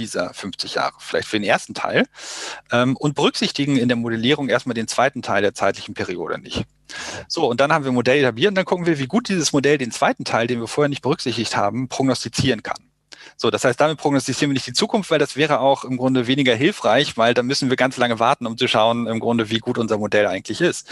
dieser 0.00 0.34
50 0.34 0.74
Jahre, 0.74 0.94
vielleicht 0.98 1.28
für 1.28 1.38
den 1.38 1.48
ersten 1.48 1.74
Teil, 1.74 2.06
ähm, 2.72 2.96
und 2.96 3.14
berücksichtigen 3.14 3.76
in 3.76 3.88
der 3.88 3.96
Modellierung 3.96 4.48
erstmal 4.48 4.74
den 4.74 4.88
zweiten 4.88 5.22
Teil 5.22 5.42
der 5.42 5.54
zeitlichen 5.54 5.94
Periode 5.94 6.38
nicht. 6.38 6.64
So, 7.28 7.48
und 7.48 7.60
dann 7.60 7.72
haben 7.72 7.84
wir 7.84 7.92
ein 7.92 7.94
Modell 7.94 8.18
etabliert 8.18 8.50
und 8.50 8.56
dann 8.56 8.64
gucken 8.64 8.86
wir, 8.86 8.98
wie 8.98 9.06
gut 9.06 9.28
dieses 9.28 9.52
Modell 9.52 9.78
den 9.78 9.92
zweiten 9.92 10.24
Teil, 10.24 10.46
den 10.46 10.60
wir 10.60 10.66
vorher 10.66 10.88
nicht 10.88 11.02
berücksichtigt 11.02 11.56
haben, 11.56 11.88
prognostizieren 11.88 12.62
kann. 12.62 12.89
So, 13.42 13.50
das 13.50 13.64
heißt, 13.64 13.80
damit 13.80 13.96
prognostizieren 13.96 14.50
wir 14.50 14.54
nicht 14.54 14.66
die 14.66 14.74
Zukunft, 14.74 15.10
weil 15.10 15.18
das 15.18 15.34
wäre 15.34 15.60
auch 15.60 15.84
im 15.84 15.96
Grunde 15.96 16.26
weniger 16.26 16.54
hilfreich, 16.54 17.16
weil 17.16 17.32
dann 17.32 17.46
müssen 17.46 17.70
wir 17.70 17.76
ganz 17.76 17.96
lange 17.96 18.18
warten, 18.18 18.46
um 18.46 18.58
zu 18.58 18.68
schauen, 18.68 19.06
im 19.06 19.18
Grunde, 19.18 19.48
wie 19.48 19.60
gut 19.60 19.78
unser 19.78 19.96
Modell 19.96 20.26
eigentlich 20.26 20.60
ist. 20.60 20.86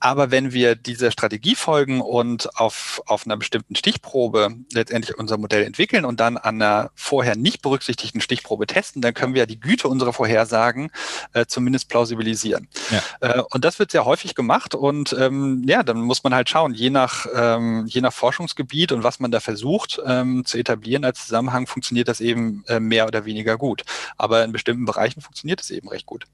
Aber 0.00 0.32
wenn 0.32 0.52
wir 0.52 0.74
dieser 0.74 1.12
Strategie 1.12 1.54
folgen 1.54 2.00
und 2.00 2.58
auf, 2.58 3.00
auf 3.06 3.26
einer 3.26 3.36
bestimmten 3.36 3.76
Stichprobe 3.76 4.56
letztendlich 4.72 5.16
unser 5.16 5.38
Modell 5.38 5.62
entwickeln 5.62 6.04
und 6.04 6.18
dann 6.18 6.36
an 6.36 6.60
einer 6.60 6.90
vorher 6.96 7.36
nicht 7.36 7.62
berücksichtigten 7.62 8.20
Stichprobe 8.20 8.66
testen, 8.66 9.00
dann 9.00 9.14
können 9.14 9.34
wir 9.34 9.42
ja 9.42 9.46
die 9.46 9.60
Güte 9.60 9.86
unserer 9.86 10.12
Vorhersagen 10.12 10.90
äh, 11.32 11.46
zumindest 11.46 11.88
plausibilisieren. 11.88 12.66
Ja. 12.90 13.02
Äh, 13.20 13.42
und 13.50 13.64
das 13.64 13.78
wird 13.78 13.92
sehr 13.92 14.04
häufig 14.04 14.34
gemacht 14.34 14.74
und 14.74 15.12
ähm, 15.12 15.62
ja, 15.68 15.84
dann 15.84 16.00
muss 16.00 16.24
man 16.24 16.34
halt 16.34 16.48
schauen, 16.48 16.74
je 16.74 16.90
nach, 16.90 17.26
ähm, 17.32 17.86
je 17.86 18.00
nach 18.00 18.12
Forschungsgebiet 18.12 18.90
und 18.90 19.04
was 19.04 19.20
man 19.20 19.30
da 19.30 19.38
versucht 19.38 20.00
ähm, 20.04 20.44
zu 20.44 20.58
etablieren 20.58 21.04
als 21.04 21.26
Zusammenhang, 21.26 21.67
funktioniert 21.68 22.08
das 22.08 22.20
eben 22.20 22.64
äh, 22.66 22.80
mehr 22.80 23.06
oder 23.06 23.24
weniger 23.24 23.56
gut. 23.56 23.84
Aber 24.16 24.44
in 24.44 24.52
bestimmten 24.52 24.84
Bereichen 24.84 25.20
funktioniert 25.20 25.60
es 25.60 25.70
eben 25.70 25.88
recht 25.88 26.06
gut. 26.06 26.26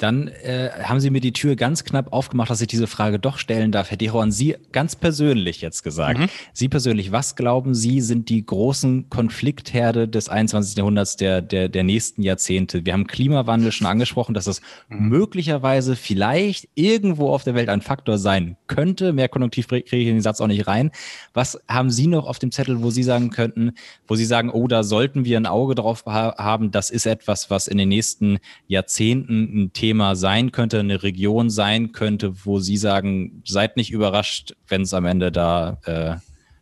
Dann 0.00 0.28
äh, 0.28 0.70
haben 0.82 0.98
Sie 0.98 1.10
mir 1.10 1.20
die 1.20 1.32
Tür 1.32 1.56
ganz 1.56 1.84
knapp 1.84 2.12
aufgemacht, 2.12 2.50
dass 2.50 2.62
ich 2.62 2.68
diese 2.68 2.86
Frage 2.86 3.18
doch 3.18 3.36
stellen 3.36 3.70
darf. 3.70 3.90
Herr 3.90 3.98
Deron, 3.98 4.32
Sie 4.32 4.56
ganz 4.72 4.96
persönlich 4.96 5.60
jetzt 5.60 5.82
gesagt. 5.82 6.18
Mhm. 6.18 6.28
Sie 6.54 6.68
persönlich, 6.68 7.12
was 7.12 7.36
glauben 7.36 7.74
Sie, 7.74 8.00
sind 8.00 8.30
die 8.30 8.44
großen 8.44 9.10
Konfliktherde 9.10 10.08
des 10.08 10.30
21. 10.30 10.78
Jahrhunderts 10.78 11.16
der, 11.16 11.42
der, 11.42 11.68
der 11.68 11.84
nächsten 11.84 12.22
Jahrzehnte? 12.22 12.86
Wir 12.86 12.94
haben 12.94 13.06
Klimawandel 13.06 13.72
schon 13.72 13.86
angesprochen, 13.86 14.32
dass 14.32 14.46
das 14.46 14.62
mhm. 14.88 15.10
möglicherweise 15.10 15.96
vielleicht 15.96 16.68
irgendwo 16.74 17.28
auf 17.28 17.44
der 17.44 17.54
Welt 17.54 17.68
ein 17.68 17.82
Faktor 17.82 18.16
sein 18.16 18.56
könnte. 18.68 19.12
Mehr 19.12 19.28
konjunktiv 19.28 19.68
kriege 19.68 19.84
ich 19.96 20.08
in 20.08 20.14
den 20.14 20.22
Satz 20.22 20.40
auch 20.40 20.46
nicht 20.46 20.66
rein. 20.66 20.92
Was 21.34 21.60
haben 21.68 21.90
Sie 21.90 22.06
noch 22.06 22.26
auf 22.26 22.38
dem 22.38 22.52
Zettel, 22.52 22.82
wo 22.82 22.90
Sie 22.90 23.02
sagen 23.02 23.28
könnten, 23.28 23.72
wo 24.08 24.14
Sie 24.14 24.24
sagen, 24.24 24.48
oh, 24.48 24.66
da 24.66 24.82
sollten 24.82 25.26
wir 25.26 25.36
ein 25.36 25.46
Auge 25.46 25.74
drauf 25.74 26.04
haben, 26.06 26.70
das 26.70 26.88
ist 26.88 27.04
etwas, 27.04 27.50
was 27.50 27.68
in 27.68 27.76
den 27.76 27.90
nächsten 27.90 28.38
Jahrzehnten 28.66 29.59
ein 29.60 29.72
Thema 29.72 30.16
sein 30.16 30.52
könnte, 30.52 30.80
eine 30.80 31.02
Region 31.02 31.50
sein 31.50 31.92
könnte, 31.92 32.44
wo 32.44 32.60
Sie 32.60 32.76
sagen, 32.76 33.42
seid 33.46 33.76
nicht 33.76 33.90
überrascht, 33.90 34.54
wenn 34.68 34.82
es 34.82 34.94
am 34.94 35.06
Ende 35.06 35.30
da 35.30 35.78
äh, 35.84 36.16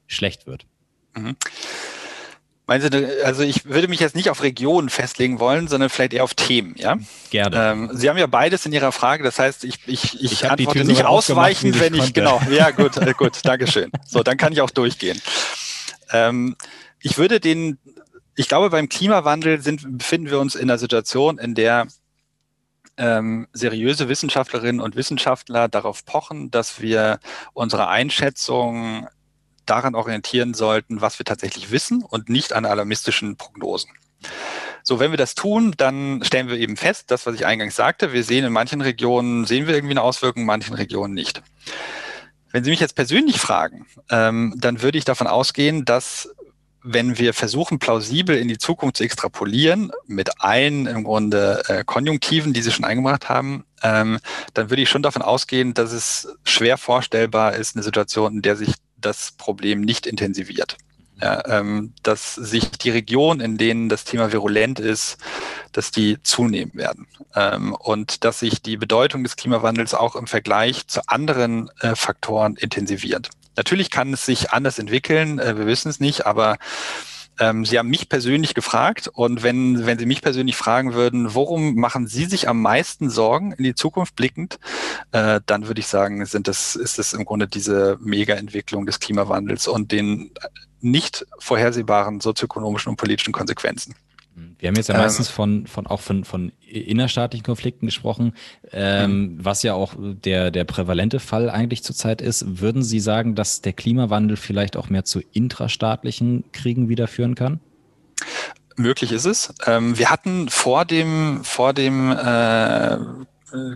schlecht 0.06 0.46
wird? 0.46 0.66
Mhm. 1.16 1.36
Meinen 2.68 2.82
Sie, 2.82 3.22
also 3.24 3.42
ich 3.42 3.64
würde 3.64 3.88
mich 3.88 3.98
jetzt 3.98 4.14
nicht 4.14 4.28
auf 4.28 4.42
Regionen 4.42 4.90
festlegen 4.90 5.40
wollen, 5.40 5.68
sondern 5.68 5.88
vielleicht 5.88 6.12
eher 6.12 6.22
auf 6.22 6.34
Themen, 6.34 6.74
ja? 6.76 6.98
Gerne. 7.30 7.56
Ähm, 7.56 7.90
Sie 7.94 8.10
haben 8.10 8.18
ja 8.18 8.26
beides 8.26 8.66
in 8.66 8.72
Ihrer 8.74 8.92
Frage, 8.92 9.24
das 9.24 9.38
heißt, 9.38 9.64
ich, 9.64 9.78
ich, 9.86 10.22
ich, 10.22 10.32
ich 10.32 10.50
antworte 10.50 10.84
nicht 10.84 11.06
ausweichend, 11.06 11.80
wenn 11.80 11.94
ich, 11.94 12.00
konnte. 12.00 12.12
genau, 12.12 12.42
ja 12.50 12.70
gut, 12.70 12.98
äh, 12.98 13.14
gut, 13.16 13.38
Dankeschön. 13.42 13.90
So, 14.06 14.22
dann 14.22 14.36
kann 14.36 14.52
ich 14.52 14.60
auch 14.60 14.68
durchgehen. 14.68 15.18
Ähm, 16.12 16.56
ich 17.00 17.16
würde 17.16 17.40
den, 17.40 17.78
ich 18.34 18.48
glaube, 18.48 18.68
beim 18.68 18.90
Klimawandel 18.90 19.62
sind, 19.62 19.96
befinden 19.96 20.30
wir 20.30 20.38
uns 20.38 20.54
in 20.54 20.68
einer 20.68 20.78
Situation, 20.78 21.38
in 21.38 21.54
der 21.54 21.86
ähm, 22.98 23.48
seriöse 23.52 24.08
Wissenschaftlerinnen 24.08 24.80
und 24.80 24.96
Wissenschaftler 24.96 25.68
darauf 25.68 26.04
pochen, 26.04 26.50
dass 26.50 26.80
wir 26.80 27.20
unsere 27.54 27.88
Einschätzung 27.88 29.08
daran 29.64 29.94
orientieren 29.94 30.54
sollten, 30.54 31.00
was 31.00 31.18
wir 31.18 31.24
tatsächlich 31.24 31.70
wissen 31.70 32.02
und 32.02 32.28
nicht 32.28 32.52
an 32.52 32.66
alarmistischen 32.66 33.36
Prognosen. 33.36 33.90
So, 34.82 34.98
wenn 34.98 35.10
wir 35.10 35.18
das 35.18 35.34
tun, 35.34 35.74
dann 35.76 36.22
stellen 36.24 36.48
wir 36.48 36.56
eben 36.56 36.76
fest, 36.76 37.10
das, 37.10 37.26
was 37.26 37.34
ich 37.34 37.46
eingangs 37.46 37.76
sagte, 37.76 38.12
wir 38.12 38.24
sehen 38.24 38.44
in 38.44 38.52
manchen 38.52 38.80
Regionen, 38.80 39.44
sehen 39.44 39.66
wir 39.66 39.74
irgendwie 39.74 39.92
eine 39.92 40.02
Auswirkung, 40.02 40.42
in 40.42 40.46
manchen 40.46 40.74
Regionen 40.74 41.14
nicht. 41.14 41.42
Wenn 42.50 42.64
Sie 42.64 42.70
mich 42.70 42.80
jetzt 42.80 42.94
persönlich 42.94 43.38
fragen, 43.38 43.86
ähm, 44.10 44.54
dann 44.56 44.80
würde 44.80 44.96
ich 44.96 45.04
davon 45.04 45.26
ausgehen, 45.26 45.84
dass 45.84 46.34
wenn 46.82 47.18
wir 47.18 47.34
versuchen, 47.34 47.78
plausibel 47.78 48.36
in 48.36 48.48
die 48.48 48.58
Zukunft 48.58 48.96
zu 48.96 49.04
extrapolieren, 49.04 49.90
mit 50.06 50.40
allen 50.40 50.86
im 50.86 51.04
Grunde 51.04 51.62
äh, 51.68 51.84
Konjunktiven, 51.84 52.52
die 52.52 52.62
Sie 52.62 52.70
schon 52.70 52.84
eingebracht 52.84 53.28
haben, 53.28 53.64
ähm, 53.82 54.18
dann 54.54 54.70
würde 54.70 54.82
ich 54.82 54.88
schon 54.88 55.02
davon 55.02 55.22
ausgehen, 55.22 55.74
dass 55.74 55.92
es 55.92 56.28
schwer 56.44 56.78
vorstellbar 56.78 57.54
ist, 57.54 57.76
eine 57.76 57.82
Situation, 57.82 58.34
in 58.34 58.42
der 58.42 58.56
sich 58.56 58.74
das 58.96 59.32
Problem 59.36 59.80
nicht 59.80 60.06
intensiviert. 60.06 60.76
Ja, 61.20 61.42
ähm, 61.46 61.94
dass 62.04 62.36
sich 62.36 62.70
die 62.70 62.90
Regionen, 62.90 63.40
in 63.40 63.58
denen 63.58 63.88
das 63.88 64.04
Thema 64.04 64.30
virulent 64.30 64.78
ist, 64.78 65.18
dass 65.72 65.90
die 65.90 66.22
zunehmen 66.22 66.74
werden. 66.74 67.08
Ähm, 67.34 67.74
und 67.74 68.22
dass 68.22 68.38
sich 68.38 68.62
die 68.62 68.76
Bedeutung 68.76 69.24
des 69.24 69.34
Klimawandels 69.34 69.94
auch 69.94 70.14
im 70.14 70.28
Vergleich 70.28 70.86
zu 70.86 71.00
anderen 71.08 71.70
äh, 71.80 71.96
Faktoren 71.96 72.54
intensiviert. 72.54 73.30
Natürlich 73.58 73.90
kann 73.90 74.12
es 74.12 74.24
sich 74.24 74.52
anders 74.52 74.78
entwickeln, 74.78 75.40
äh, 75.40 75.58
wir 75.58 75.66
wissen 75.66 75.88
es 75.88 75.98
nicht, 75.98 76.26
aber 76.26 76.58
ähm, 77.40 77.64
Sie 77.64 77.76
haben 77.76 77.88
mich 77.88 78.08
persönlich 78.08 78.54
gefragt 78.54 79.10
und 79.12 79.42
wenn, 79.42 79.84
wenn 79.84 79.98
Sie 79.98 80.06
mich 80.06 80.22
persönlich 80.22 80.54
fragen 80.54 80.94
würden, 80.94 81.34
worum 81.34 81.74
machen 81.74 82.06
Sie 82.06 82.26
sich 82.26 82.48
am 82.48 82.62
meisten 82.62 83.10
Sorgen 83.10 83.50
in 83.50 83.64
die 83.64 83.74
Zukunft 83.74 84.14
blickend, 84.14 84.60
äh, 85.10 85.40
dann 85.44 85.66
würde 85.66 85.80
ich 85.80 85.88
sagen, 85.88 86.24
sind 86.24 86.46
das, 86.46 86.76
ist 86.76 87.00
es 87.00 87.14
im 87.14 87.24
Grunde 87.24 87.48
diese 87.48 87.98
Mega-Entwicklung 88.00 88.86
des 88.86 89.00
Klimawandels 89.00 89.66
und 89.66 89.90
den 89.90 90.30
nicht 90.80 91.26
vorhersehbaren 91.40 92.20
sozioökonomischen 92.20 92.90
und 92.90 92.96
politischen 92.96 93.32
Konsequenzen. 93.32 93.96
Wir 94.58 94.68
haben 94.68 94.76
jetzt 94.76 94.88
ja 94.88 94.94
ähm, 94.94 95.00
meistens 95.00 95.28
von, 95.28 95.66
von 95.66 95.86
auch 95.86 96.00
von, 96.00 96.24
von 96.24 96.52
innerstaatlichen 96.66 97.44
Konflikten 97.44 97.86
gesprochen, 97.86 98.34
ähm, 98.72 99.10
mhm. 99.10 99.44
was 99.44 99.62
ja 99.62 99.74
auch 99.74 99.94
der, 99.98 100.50
der 100.50 100.64
prävalente 100.64 101.20
Fall 101.20 101.50
eigentlich 101.50 101.82
zurzeit 101.82 102.20
ist. 102.20 102.60
Würden 102.60 102.82
Sie 102.82 103.00
sagen, 103.00 103.34
dass 103.34 103.60
der 103.60 103.72
Klimawandel 103.72 104.36
vielleicht 104.36 104.76
auch 104.76 104.90
mehr 104.90 105.04
zu 105.04 105.20
intrastaatlichen 105.32 106.44
Kriegen 106.52 106.88
wieder 106.88 107.06
führen 107.06 107.34
kann? 107.34 107.60
Möglich 108.78 109.10
ist 109.10 109.24
es. 109.24 109.52
Ähm, 109.66 109.98
wir 109.98 110.08
hatten 110.08 110.48
vor 110.48 110.84
dem, 110.84 111.42
vor 111.42 111.74
dem 111.74 112.12
äh, 112.12 112.94
äh, 112.94 112.98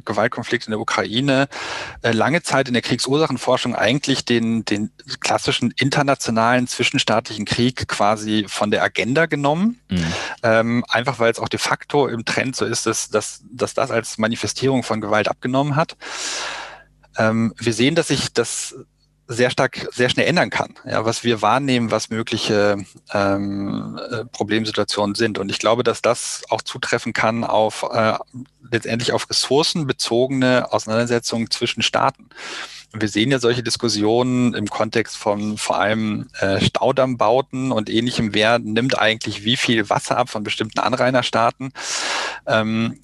Gewaltkonflikt 0.05 0.66
in 0.66 0.73
der 0.73 0.81
Ukraine 0.81 1.49
äh, 2.03 2.12
lange 2.12 2.43
Zeit 2.43 2.69
in 2.69 2.74
der 2.74 2.82
Kriegsursachenforschung 2.82 3.74
eigentlich 3.74 4.24
den, 4.24 4.65
den 4.65 4.90
klassischen 5.20 5.73
internationalen 5.77 6.66
zwischenstaatlichen 6.66 7.44
Krieg 7.44 7.89
quasi 7.89 8.44
von 8.49 8.70
der 8.70 8.82
Agenda 8.82 9.27
genommen. 9.27 9.81
Mhm. 9.90 10.12
Ähm, 10.43 10.85
einfach 10.89 11.19
weil 11.19 11.32
es 11.32 11.39
auch 11.39 11.49
de 11.49 11.59
facto 11.59 12.07
im 12.09 12.24
Trend 12.24 12.57
so 12.57 12.65
ist, 12.65 12.86
dass, 12.86 13.09
dass, 13.09 13.43
dass 13.51 13.74
das 13.74 13.90
als 13.90 14.19
Manifestierung 14.19 14.82
von 14.82 15.01
Gewalt 15.01 15.28
abgenommen 15.28 15.77
hat. 15.77 15.97
Ähm, 17.16 17.55
wir 17.59 17.73
sehen, 17.73 17.94
dass 17.94 18.09
sich 18.09 18.32
das 18.32 18.74
sehr 19.28 19.51
stark, 19.51 19.89
sehr 19.93 20.09
schnell 20.09 20.27
ändern 20.27 20.51
kann, 20.51 20.74
ja, 20.85 21.05
was 21.05 21.24
wir 21.24 21.43
wahrnehmen, 21.43 21.90
was 21.90 22.11
mögliche 22.11 22.77
ähm, 23.12 23.99
äh, 24.11 24.24
Problemsituationen 24.27 25.15
sind. 25.15 25.39
Und 25.39 25.51
ich 25.51 25.59
glaube, 25.59 25.82
dass 25.85 26.03
das 26.03 26.43
auch 26.51 26.62
zutreffen 26.62 27.12
kann 27.12 27.44
auf 27.44 27.86
äh, 27.93 28.15
letztendlich 28.70 29.12
auf 29.12 29.28
ressourcenbezogene 29.28 30.73
Auseinandersetzungen 30.73 31.51
zwischen 31.51 31.82
Staaten. 31.82 32.28
Wir 32.94 33.09
sehen 33.09 33.31
ja 33.31 33.39
solche 33.39 33.62
Diskussionen 33.62 34.53
im 34.53 34.66
Kontext 34.66 35.16
von 35.16 35.57
vor 35.57 35.78
allem 35.78 36.28
äh, 36.40 36.61
Staudammbauten 36.61 37.73
und 37.73 37.89
ähnlichem. 37.89 38.35
Wer 38.35 38.59
nimmt 38.59 38.99
eigentlich 38.99 39.44
wie 39.44 39.57
viel 39.57 39.89
Wasser 39.89 40.19
ab 40.19 40.28
von 40.28 40.43
bestimmten 40.43 40.78
Anrainerstaaten? 40.78 41.73
Ähm, 42.47 42.99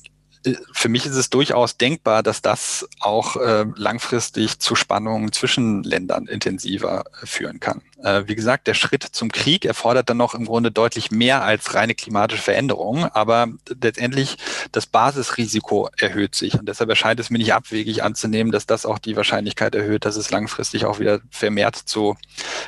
für 0.73 0.89
mich 0.89 1.07
ist 1.07 1.17
es 1.17 1.31
durchaus 1.31 1.77
denkbar, 1.77 2.23
dass 2.23 2.43
das 2.43 2.89
auch 3.01 3.37
äh, 3.37 3.67
langfristig 3.77 4.59
zu 4.59 4.75
Spannungen 4.75 5.33
zwischen 5.33 5.83
Ländern 5.83 6.27
intensiver 6.27 7.05
äh, 7.23 7.27
führen 7.27 7.61
kann. 7.61 7.83
Äh, 8.03 8.25
wie 8.27 8.35
gesagt, 8.35 8.67
der 8.67 8.75
Schritt 8.75 9.03
zum 9.03 9.33
Krieg 9.33 9.65
erfordert 9.65 10.09
dann 10.09 10.17
noch 10.17 10.35
im 10.35 10.45
Grunde 10.45 10.71
deutlich 10.71 11.11
mehr 11.11 11.43
als 11.43 11.75
reine 11.75 11.95
klimatische 11.95 12.43
Veränderungen, 12.43 13.05
aber 13.05 13.49
letztendlich 13.81 14.37
das 14.73 14.87
Basisrisiko 14.87 15.89
erhöht 15.99 16.35
sich 16.35 16.55
und 16.55 16.69
deshalb 16.69 16.91
erscheint 16.91 17.19
es 17.19 17.31
mir 17.31 17.39
nicht 17.39 17.55
abwegig 17.55 18.03
anzunehmen, 18.03 18.53
dass 18.53 18.67
das 18.67 18.87
auch 18.87 18.99
die 18.99 19.17
Wahrscheinlichkeit 19.17 19.75
erhöht, 19.75 20.05
dass 20.05 20.17
es 20.17 20.31
langfristig 20.31 20.85
auch 20.85 21.01
wieder 21.01 21.21
vermehrt 21.31 21.77
zu 21.77 22.17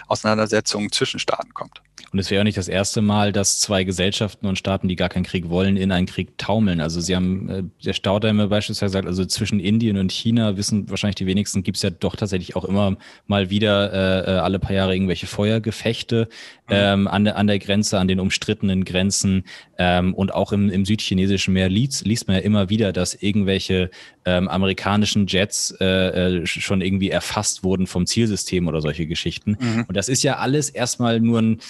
Auseinandersetzungen 0.09 0.91
zwischen 0.91 1.21
Staaten 1.21 1.55
kommt. 1.55 1.81
Und 2.13 2.19
es 2.19 2.31
wäre 2.31 2.41
auch 2.41 2.45
nicht 2.45 2.59
das 2.59 2.67
erste 2.67 3.03
Mal, 3.03 3.31
dass 3.31 3.61
zwei 3.61 3.85
Gesellschaften 3.85 4.47
und 4.47 4.57
Staaten, 4.57 4.89
die 4.89 4.97
gar 4.97 5.09
keinen 5.09 5.23
Krieg 5.23 5.49
wollen, 5.49 5.77
in 5.77 5.93
einen 5.93 6.07
Krieg 6.07 6.37
taumeln. 6.39 6.81
Also 6.81 7.01
Sie 7.01 7.15
haben 7.15 7.49
äh, 7.49 7.63
der 7.85 7.93
Staudamme 7.93 8.49
beispielsweise 8.49 8.91
gesagt, 8.91 9.07
also 9.07 9.25
zwischen 9.25 9.61
Indien 9.61 9.97
und 9.97 10.11
China 10.11 10.57
wissen 10.57 10.91
wahrscheinlich 10.91 11.17
die 11.17 11.27
wenigsten, 11.27 11.63
gibt 11.63 11.77
es 11.77 11.83
ja 11.83 11.91
doch 11.91 12.17
tatsächlich 12.17 12.57
auch 12.57 12.65
immer 12.65 12.97
mal 13.29 13.51
wieder 13.51 13.93
äh, 13.93 14.33
äh, 14.33 14.39
alle 14.39 14.59
paar 14.59 14.73
Jahre 14.73 14.95
irgendwelche 14.95 15.20
Feuergefechte 15.27 16.29
mhm. 16.69 16.75
ähm, 16.75 17.09
an, 17.09 17.25
der, 17.25 17.37
an 17.37 17.47
der 17.47 17.59
Grenze, 17.59 17.99
an 17.99 18.09
den 18.09 18.21
umstrittenen 18.21 18.85
Grenzen. 18.85 19.45
Ähm, 19.79 20.15
und 20.15 20.35
auch 20.35 20.53
im, 20.53 20.71
im 20.71 20.85
südchinesischen 20.85 21.55
Meer 21.55 21.69
liest, 21.69 22.07
liest 22.07 22.29
man 22.29 22.37
ja 22.37 22.43
immer 22.43 22.69
wieder, 22.69 22.93
dass 22.93 23.15
irgendwelche 23.15 23.91
ähm, 24.25 24.49
amerikanischen 24.49 25.27
Jets 25.27 25.75
äh, 25.81 25.87
äh, 25.87 26.47
schon 26.47 26.81
irgendwie 26.81 27.11
erfasst 27.11 27.65
wurden 27.65 27.87
vom 27.87 28.07
Zielsystem 28.07 28.69
oder 28.69 28.81
solche 28.81 29.07
Geschichten. 29.07 29.57
Mhm. 29.59 29.85
Und 29.89 29.97
das 29.97 30.09
ist 30.09 30.23
ja 30.23 30.37
alles 30.37 30.71
erstmal 30.71 31.21
nur 31.21 31.41
ein 31.41 31.61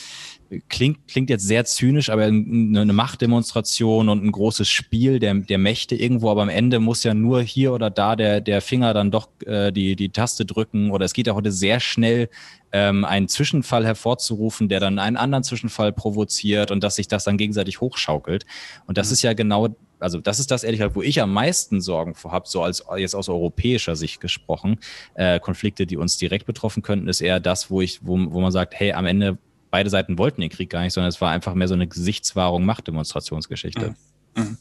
klingt, 0.68 1.06
klingt 1.08 1.30
jetzt 1.30 1.46
sehr 1.46 1.64
zynisch, 1.64 2.10
aber 2.10 2.24
eine 2.24 2.92
Machtdemonstration 2.92 4.08
und 4.08 4.24
ein 4.24 4.32
großes 4.32 4.68
Spiel 4.68 5.18
der, 5.18 5.34
der 5.34 5.58
Mächte 5.58 5.94
irgendwo, 5.94 6.30
aber 6.30 6.42
am 6.42 6.48
Ende 6.48 6.80
muss 6.80 7.04
ja 7.04 7.14
nur 7.14 7.42
hier 7.42 7.72
oder 7.72 7.90
da 7.90 8.16
der, 8.16 8.40
der 8.40 8.60
Finger 8.60 8.92
dann 8.92 9.10
doch 9.10 9.28
äh, 9.46 9.70
die, 9.72 9.96
die 9.96 10.10
Taste 10.10 10.44
drücken 10.44 10.90
oder 10.90 11.04
es 11.04 11.12
geht 11.12 11.26
ja 11.26 11.34
heute 11.34 11.52
sehr 11.52 11.80
schnell, 11.80 12.28
ähm, 12.72 13.04
einen 13.04 13.28
Zwischenfall 13.28 13.84
hervorzurufen, 13.84 14.68
der 14.68 14.80
dann 14.80 14.98
einen 14.98 15.16
anderen 15.16 15.44
Zwischenfall 15.44 15.92
provoziert 15.92 16.70
und 16.70 16.82
dass 16.82 16.96
sich 16.96 17.08
das 17.08 17.24
dann 17.24 17.36
gegenseitig 17.36 17.80
hochschaukelt. 17.80 18.46
Und 18.86 18.98
das 18.98 19.08
mhm. 19.08 19.12
ist 19.14 19.22
ja 19.22 19.32
genau 19.32 19.68
also 20.00 20.18
das 20.18 20.40
ist 20.40 20.50
das 20.50 20.64
ehrlich 20.64 20.80
gesagt, 20.80 20.96
wo 20.96 21.02
ich 21.02 21.20
am 21.20 21.30
meisten 21.30 21.82
Sorgen 21.82 22.14
vor 22.14 22.32
habe, 22.32 22.48
so 22.48 22.62
als 22.62 22.82
jetzt 22.96 23.14
aus 23.14 23.28
europäischer 23.28 23.96
Sicht 23.96 24.20
gesprochen. 24.20 24.78
Äh, 25.12 25.40
Konflikte, 25.40 25.86
die 25.86 25.98
uns 25.98 26.16
direkt 26.16 26.46
betroffen 26.46 26.82
könnten, 26.82 27.06
ist 27.06 27.20
eher 27.20 27.38
das, 27.38 27.70
wo 27.70 27.82
ich, 27.82 28.00
wo, 28.02 28.18
wo 28.32 28.40
man 28.40 28.50
sagt, 28.50 28.74
hey, 28.74 28.92
am 28.92 29.04
Ende 29.04 29.36
beide 29.70 29.90
Seiten 29.90 30.18
wollten 30.18 30.40
den 30.40 30.50
Krieg 30.50 30.70
gar 30.70 30.82
nicht, 30.82 30.92
sondern 30.92 31.08
es 31.08 31.20
war 31.20 31.30
einfach 31.30 31.54
mehr 31.54 31.68
so 31.68 31.74
eine 31.74 31.86
Gesichtswahrung, 31.86 32.64
Machtdemonstrationsgeschichte. 32.64 33.94
Mhm. 34.36 34.42
Mhm. 34.42 34.58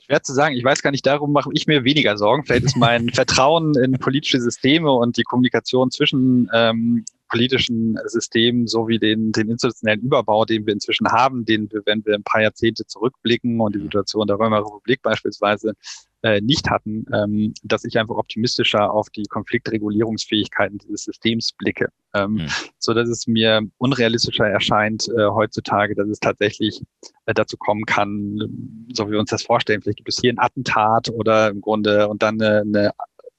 Schwer 0.00 0.22
zu 0.22 0.32
sagen. 0.32 0.56
Ich 0.56 0.64
weiß 0.64 0.80
gar 0.82 0.90
nicht, 0.90 1.04
darum 1.04 1.32
mache 1.32 1.50
ich 1.52 1.66
mir 1.66 1.84
weniger 1.84 2.16
Sorgen. 2.16 2.44
Vielleicht 2.44 2.64
ist 2.64 2.76
mein 2.76 3.10
Vertrauen 3.12 3.74
in 3.76 3.92
politische 3.92 4.40
Systeme 4.40 4.90
und 4.90 5.18
die 5.18 5.22
Kommunikation 5.22 5.90
zwischen 5.90 6.48
ähm, 6.54 7.04
politischen 7.28 7.98
Systemen 8.06 8.66
sowie 8.66 8.98
den, 8.98 9.32
den 9.32 9.50
institutionellen 9.50 10.00
Überbau, 10.00 10.46
den 10.46 10.66
wir 10.66 10.72
inzwischen 10.72 11.08
haben, 11.08 11.44
den 11.44 11.70
wir, 11.70 11.82
wenn 11.84 12.04
wir 12.06 12.14
ein 12.14 12.22
paar 12.22 12.40
Jahrzehnte 12.40 12.86
zurückblicken 12.86 13.60
und 13.60 13.74
die 13.74 13.80
Situation 13.80 14.26
der 14.26 14.38
Römer 14.38 14.60
Republik 14.60 15.02
beispielsweise 15.02 15.74
äh, 16.22 16.40
nicht 16.40 16.68
hatten, 16.70 17.04
ähm, 17.12 17.54
dass 17.62 17.84
ich 17.84 17.98
einfach 17.98 18.16
optimistischer 18.16 18.92
auf 18.92 19.08
die 19.10 19.24
Konfliktregulierungsfähigkeiten 19.24 20.78
dieses 20.78 21.04
Systems 21.04 21.52
blicke, 21.52 21.88
ähm, 22.14 22.32
mhm. 22.32 22.48
so 22.78 22.94
dass 22.94 23.08
es 23.08 23.26
mir 23.26 23.62
unrealistischer 23.78 24.46
erscheint 24.46 25.08
äh, 25.08 25.26
heutzutage, 25.26 25.94
dass 25.94 26.08
es 26.08 26.18
tatsächlich 26.18 26.82
äh, 27.26 27.34
dazu 27.34 27.56
kommen 27.56 27.84
kann, 27.84 28.86
so 28.92 29.06
wie 29.06 29.12
wir 29.12 29.20
uns 29.20 29.30
das 29.30 29.42
vorstellen. 29.42 29.82
Vielleicht 29.82 29.98
gibt 29.98 30.08
es 30.08 30.18
hier 30.20 30.32
ein 30.32 30.38
Attentat 30.38 31.08
oder 31.10 31.50
im 31.50 31.60
Grunde 31.60 32.08
und 32.08 32.22
dann 32.22 32.40
eine, 32.40 32.60
eine 32.62 32.92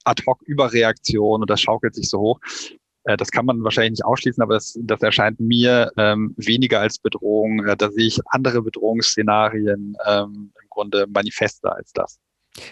Ad-hoc-Überreaktion 0.05 1.41
und 1.41 1.49
das 1.49 1.61
schaukelt 1.61 1.95
sich 1.95 2.09
so 2.09 2.19
hoch. 2.19 2.39
Äh, 3.03 3.17
das 3.17 3.31
kann 3.31 3.45
man 3.45 3.63
wahrscheinlich 3.63 3.91
nicht 3.91 4.05
ausschließen, 4.05 4.41
aber 4.41 4.55
das, 4.55 4.77
das 4.81 5.01
erscheint 5.01 5.39
mir 5.39 5.91
ähm, 5.97 6.33
weniger 6.37 6.79
als 6.79 6.99
Bedrohung. 6.99 7.65
Äh, 7.65 7.75
da 7.75 7.91
sehe 7.91 8.07
ich 8.07 8.19
andere 8.27 8.61
Bedrohungsszenarien 8.61 9.97
ähm, 10.05 10.53
im 10.61 10.69
Grunde 10.69 11.07
manifester 11.07 11.75
als 11.75 11.91
das. 11.93 12.19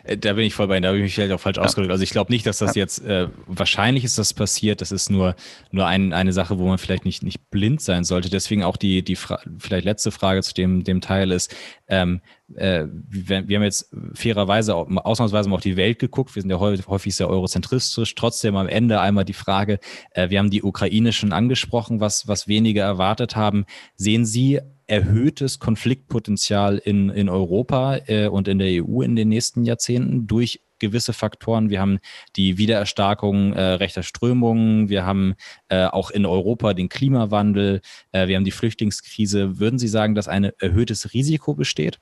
Äh, 0.04 0.18
da 0.18 0.34
bin 0.34 0.46
ich 0.46 0.54
voll 0.54 0.68
bei 0.68 0.76
Ihnen, 0.76 0.84
da 0.84 0.90
habe 0.90 0.98
ich 0.98 1.04
mich 1.04 1.16
vielleicht 1.16 1.32
auch 1.32 1.40
falsch 1.40 1.58
ja. 1.58 1.64
ausgedrückt. 1.64 1.92
Also 1.92 2.04
ich 2.04 2.12
glaube 2.12 2.32
nicht, 2.32 2.46
dass 2.46 2.60
das 2.60 2.76
ja. 2.76 2.82
jetzt, 2.82 3.04
äh, 3.06 3.28
wahrscheinlich 3.48 4.04
ist 4.04 4.18
das 4.18 4.34
passiert, 4.34 4.82
das 4.82 4.92
ist 4.92 5.10
nur, 5.10 5.36
nur 5.72 5.88
ein, 5.88 6.14
eine 6.14 6.34
Sache, 6.34 6.60
wo 6.60 6.68
man 6.68 6.78
vielleicht 6.78 7.06
nicht, 7.06 7.24
nicht 7.24 7.50
blind 7.50 7.82
sein 7.82 8.04
sollte. 8.04 8.30
Deswegen 8.30 8.64
auch 8.64 8.78
die, 8.78 9.04
die 9.04 9.16
vielleicht 9.16 9.86
letzte 9.86 10.12
Frage 10.12 10.42
zu 10.42 10.54
dem, 10.54 10.84
dem 10.84 11.02
Teil 11.02 11.32
ist, 11.32 11.56
ähm, 11.88 12.22
äh, 12.56 12.86
wir, 13.10 13.48
wir, 13.48 13.58
haben 13.58 13.64
jetzt 13.64 13.94
fairerweise, 14.14 14.76
ausnahmsweise 14.76 15.50
mal 15.50 15.56
auf 15.56 15.62
die 15.62 15.78
Welt 15.78 16.00
geguckt, 16.00 16.36
wir 16.36 16.42
sind 16.42 16.52
ja 16.52 16.60
häufig 16.60 17.16
sehr 17.16 17.30
eurozentristisch, 17.30 18.16
trotzdem 18.16 18.56
am 18.56 18.68
Ende 18.68 19.02
einmal 19.02 19.26
die 19.26 19.34
Frage, 19.34 19.80
äh, 20.12 20.30
wir 20.30 20.40
haben 20.40 20.50
die 20.50 20.64
ukrainischen 20.64 21.34
angesprochen, 21.34 22.00
was, 22.00 22.28
was 22.28 22.48
wenige 22.48 22.80
erwartet 22.80 23.36
haben. 23.36 23.66
Sehen 23.96 24.26
Sie 24.26 24.62
erhöhtes 24.88 25.60
Konfliktpotenzial 25.60 26.78
in, 26.78 27.10
in 27.10 27.30
Europa 27.30 27.98
äh, 28.08 28.28
und 28.28 28.48
in 28.48 28.58
der 28.60 28.84
EU 28.84 29.02
in 29.02 29.16
den 29.16 29.30
nächsten 29.30 29.64
Jahrzehnten 29.64 30.28
durch 30.28 30.62
gewisse 30.80 31.14
Faktoren. 31.14 31.70
Wir 31.70 31.82
haben 31.82 32.00
die 32.36 32.58
Wiedererstarkung 32.58 33.54
äh, 33.54 33.62
rechter 33.62 34.04
Strömungen, 34.04 34.90
wir 34.90 35.06
haben 35.06 35.36
äh, 35.70 35.86
auch 35.86 36.12
in 36.12 36.26
Europa 36.26 36.74
den 36.74 36.90
Klimawandel, 36.90 37.82
äh, 38.12 38.28
wir 38.28 38.36
haben 38.38 38.46
die 38.46 38.52
Flüchtlingskrise. 38.52 39.60
Würden 39.60 39.80
Sie 39.80 39.88
sagen, 39.88 40.16
dass 40.16 40.28
ein 40.28 40.52
erhöhtes 40.60 41.14
Risiko 41.14 41.54
besteht? 41.54 42.00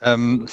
Ähm, 0.00 0.46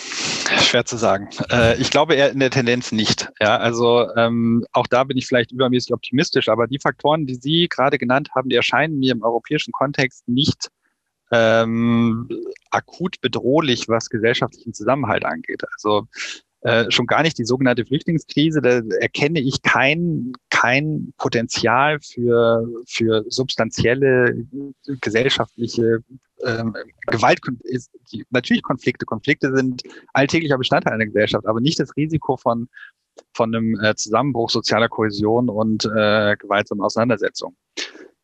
schwer 0.67 0.85
zu 0.85 0.97
sagen. 0.97 1.29
Äh, 1.51 1.79
ich 1.79 1.89
glaube 1.89 2.15
eher 2.15 2.31
in 2.31 2.39
der 2.39 2.49
Tendenz 2.49 2.91
nicht. 2.91 3.31
Ja, 3.39 3.57
also 3.57 4.07
ähm, 4.15 4.65
auch 4.71 4.87
da 4.87 5.03
bin 5.03 5.17
ich 5.17 5.27
vielleicht 5.27 5.51
übermäßig 5.51 5.93
optimistisch, 5.93 6.49
aber 6.49 6.67
die 6.67 6.79
Faktoren, 6.79 7.25
die 7.25 7.35
Sie 7.35 7.67
gerade 7.69 7.97
genannt 7.97 8.29
haben, 8.35 8.49
die 8.49 8.55
erscheinen 8.55 8.99
mir 8.99 9.11
im 9.11 9.23
europäischen 9.23 9.71
Kontext 9.71 10.27
nicht 10.27 10.69
ähm, 11.31 12.29
akut 12.71 13.19
bedrohlich, 13.21 13.87
was 13.87 14.09
gesellschaftlichen 14.09 14.73
Zusammenhalt 14.73 15.25
angeht. 15.25 15.63
Also 15.73 16.07
äh, 16.61 16.89
schon 16.89 17.05
gar 17.05 17.21
nicht 17.21 17.37
die 17.37 17.45
sogenannte 17.45 17.85
Flüchtlingskrise, 17.85 18.61
da 18.61 18.81
erkenne 18.99 19.39
ich 19.39 19.61
kein, 19.61 20.33
kein 20.49 21.13
Potenzial 21.17 21.99
für, 21.99 22.67
für 22.87 23.23
substanzielle 23.27 24.47
gesellschaftliche 25.01 25.99
ähm, 26.43 26.75
Gewalt 27.07 27.39
ist 27.63 27.91
die, 28.11 28.25
natürlich 28.29 28.63
Konflikte. 28.63 29.05
Konflikte 29.05 29.55
sind 29.55 29.83
alltäglicher 30.13 30.57
Bestandteil 30.57 30.93
einer 30.93 31.05
Gesellschaft, 31.05 31.45
aber 31.45 31.61
nicht 31.61 31.79
das 31.79 31.95
Risiko 31.95 32.37
von, 32.37 32.67
von 33.33 33.55
einem 33.55 33.79
äh, 33.79 33.95
Zusammenbruch 33.95 34.49
sozialer 34.49 34.89
Kohäsion 34.89 35.49
und 35.49 35.85
äh, 35.85 36.35
gewaltsamen 36.37 36.83
Auseinandersetzungen. 36.83 37.55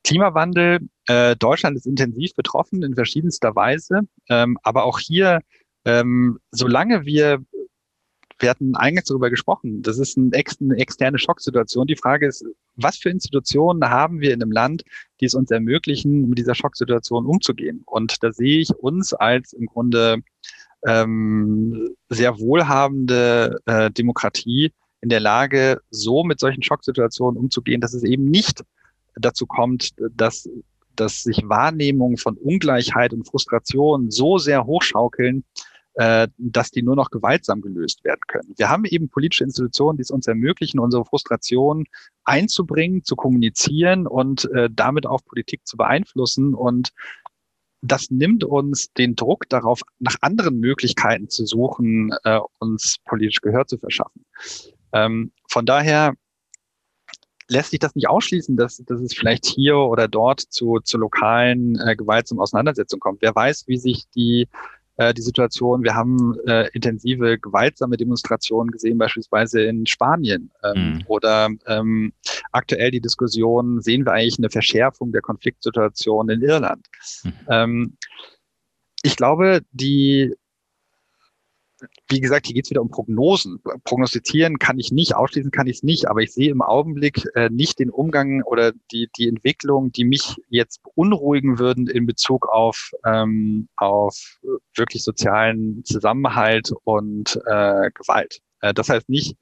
Klimawandel, 0.03 0.79
äh, 1.07 1.35
Deutschland 1.35 1.77
ist 1.77 1.85
intensiv 1.85 2.33
betroffen 2.35 2.83
in 2.83 2.95
verschiedenster 2.95 3.55
Weise, 3.55 4.01
ähm, 4.29 4.57
aber 4.63 4.83
auch 4.83 4.99
hier, 4.99 5.41
ähm, 5.85 6.39
solange 6.51 7.05
wir 7.05 7.43
wir 8.41 8.49
hatten 8.49 8.75
eingangs 8.75 9.07
darüber 9.07 9.29
gesprochen. 9.29 9.81
Das 9.81 9.99
ist 9.99 10.17
eine 10.17 10.31
externe 10.33 11.19
Schocksituation. 11.19 11.87
Die 11.87 11.95
Frage 11.95 12.27
ist, 12.27 12.45
was 12.75 12.97
für 12.97 13.09
Institutionen 13.09 13.89
haben 13.89 14.19
wir 14.19 14.33
in 14.33 14.41
einem 14.41 14.51
Land, 14.51 14.83
die 15.19 15.25
es 15.25 15.35
uns 15.35 15.51
ermöglichen, 15.51 16.27
mit 16.29 16.37
dieser 16.37 16.55
Schocksituation 16.55 17.25
umzugehen? 17.25 17.83
Und 17.85 18.23
da 18.23 18.31
sehe 18.31 18.59
ich 18.59 18.71
uns 18.71 19.13
als 19.13 19.53
im 19.53 19.67
Grunde 19.67 20.21
ähm, 20.85 21.95
sehr 22.09 22.39
wohlhabende 22.39 23.59
äh, 23.65 23.91
Demokratie 23.91 24.71
in 25.01 25.09
der 25.09 25.19
Lage, 25.19 25.81
so 25.89 26.23
mit 26.23 26.39
solchen 26.39 26.63
Schocksituationen 26.63 27.39
umzugehen, 27.39 27.81
dass 27.81 27.93
es 27.93 28.03
eben 28.03 28.25
nicht 28.25 28.63
dazu 29.15 29.45
kommt, 29.45 29.91
dass 30.15 30.47
dass 30.95 31.23
sich 31.23 31.41
Wahrnehmungen 31.45 32.17
von 32.17 32.37
Ungleichheit 32.37 33.13
und 33.13 33.27
Frustration 33.27 34.11
so 34.11 34.37
sehr 34.37 34.65
hochschaukeln, 34.65 35.45
äh, 35.95 36.27
dass 36.37 36.71
die 36.71 36.83
nur 36.83 36.95
noch 36.95 37.09
gewaltsam 37.09 37.61
gelöst 37.61 38.03
werden 38.03 38.21
können. 38.27 38.53
Wir 38.57 38.69
haben 38.69 38.85
eben 38.85 39.09
politische 39.09 39.43
Institutionen, 39.43 39.97
die 39.97 40.03
es 40.03 40.11
uns 40.11 40.27
ermöglichen, 40.27 40.79
unsere 40.79 41.05
Frustration 41.05 41.85
einzubringen, 42.23 43.03
zu 43.03 43.15
kommunizieren 43.15 44.07
und 44.07 44.49
äh, 44.51 44.69
damit 44.71 45.05
auch 45.05 45.21
Politik 45.25 45.67
zu 45.67 45.75
beeinflussen. 45.77 46.53
Und 46.53 46.93
das 47.81 48.09
nimmt 48.09 48.43
uns 48.43 48.93
den 48.93 49.15
Druck 49.15 49.49
darauf, 49.49 49.81
nach 49.99 50.15
anderen 50.21 50.59
Möglichkeiten 50.59 51.29
zu 51.29 51.45
suchen, 51.45 52.13
äh, 52.23 52.39
uns 52.59 52.97
politisch 53.05 53.41
Gehör 53.41 53.65
zu 53.67 53.77
verschaffen. 53.77 54.25
Ähm, 54.93 55.31
von 55.49 55.65
daher 55.65 56.13
lässt 57.49 57.71
sich 57.71 57.79
das 57.79 57.95
nicht 57.95 58.07
ausschließen, 58.07 58.55
dass, 58.55 58.77
dass 58.77 59.01
es 59.01 59.13
vielleicht 59.13 59.45
hier 59.45 59.75
oder 59.75 60.07
dort 60.07 60.39
zu, 60.39 60.79
zu 60.79 60.97
lokalen 60.97 61.77
äh, 61.79 61.95
gewaltsamen 61.97 62.41
Auseinandersetzungen 62.41 63.01
kommt. 63.01 63.21
Wer 63.21 63.35
weiß, 63.35 63.67
wie 63.67 63.77
sich 63.77 64.05
die 64.15 64.47
äh, 65.01 65.13
die 65.13 65.21
Situation. 65.21 65.83
Wir 65.83 65.95
haben 65.95 66.37
äh, 66.47 66.69
intensive 66.73 67.39
gewaltsame 67.39 67.97
Demonstrationen 67.97 68.71
gesehen, 68.71 68.97
beispielsweise 68.99 69.63
in 69.63 69.85
Spanien. 69.87 70.51
Ähm, 70.63 70.93
mhm. 70.93 71.03
Oder 71.07 71.49
ähm, 71.65 72.13
aktuell 72.51 72.91
die 72.91 73.01
Diskussion, 73.01 73.81
sehen 73.81 74.05
wir 74.05 74.13
eigentlich 74.13 74.37
eine 74.37 74.51
Verschärfung 74.51 75.11
der 75.11 75.21
Konfliktsituation 75.21 76.29
in 76.29 76.41
Irland? 76.41 76.85
Mhm. 77.23 77.33
Ähm, 77.49 77.97
ich 79.01 79.15
glaube, 79.15 79.61
die 79.71 80.35
wie 82.09 82.19
gesagt, 82.19 82.45
hier 82.45 82.55
geht 82.55 82.65
es 82.65 82.71
wieder 82.71 82.81
um 82.81 82.89
Prognosen. 82.89 83.61
Prognostizieren 83.83 84.59
kann 84.59 84.79
ich 84.79 84.91
nicht, 84.91 85.15
ausschließen 85.15 85.51
kann 85.51 85.67
ich 85.67 85.77
es 85.77 85.83
nicht, 85.83 86.07
aber 86.07 86.21
ich 86.21 86.33
sehe 86.33 86.51
im 86.51 86.61
Augenblick 86.61 87.25
äh, 87.35 87.49
nicht 87.49 87.79
den 87.79 87.89
Umgang 87.89 88.43
oder 88.43 88.73
die, 88.91 89.09
die 89.17 89.27
Entwicklung, 89.27 89.91
die 89.91 90.03
mich 90.03 90.35
jetzt 90.49 90.81
beunruhigen 90.83 91.59
würden 91.59 91.87
in 91.87 92.05
Bezug 92.05 92.47
auf, 92.47 92.91
ähm, 93.05 93.67
auf 93.77 94.39
wirklich 94.75 95.03
sozialen 95.03 95.83
Zusammenhalt 95.85 96.71
und 96.83 97.37
äh, 97.45 97.91
Gewalt. 97.93 98.41
Äh, 98.61 98.73
das 98.73 98.89
heißt 98.89 99.09
nicht, 99.09 99.37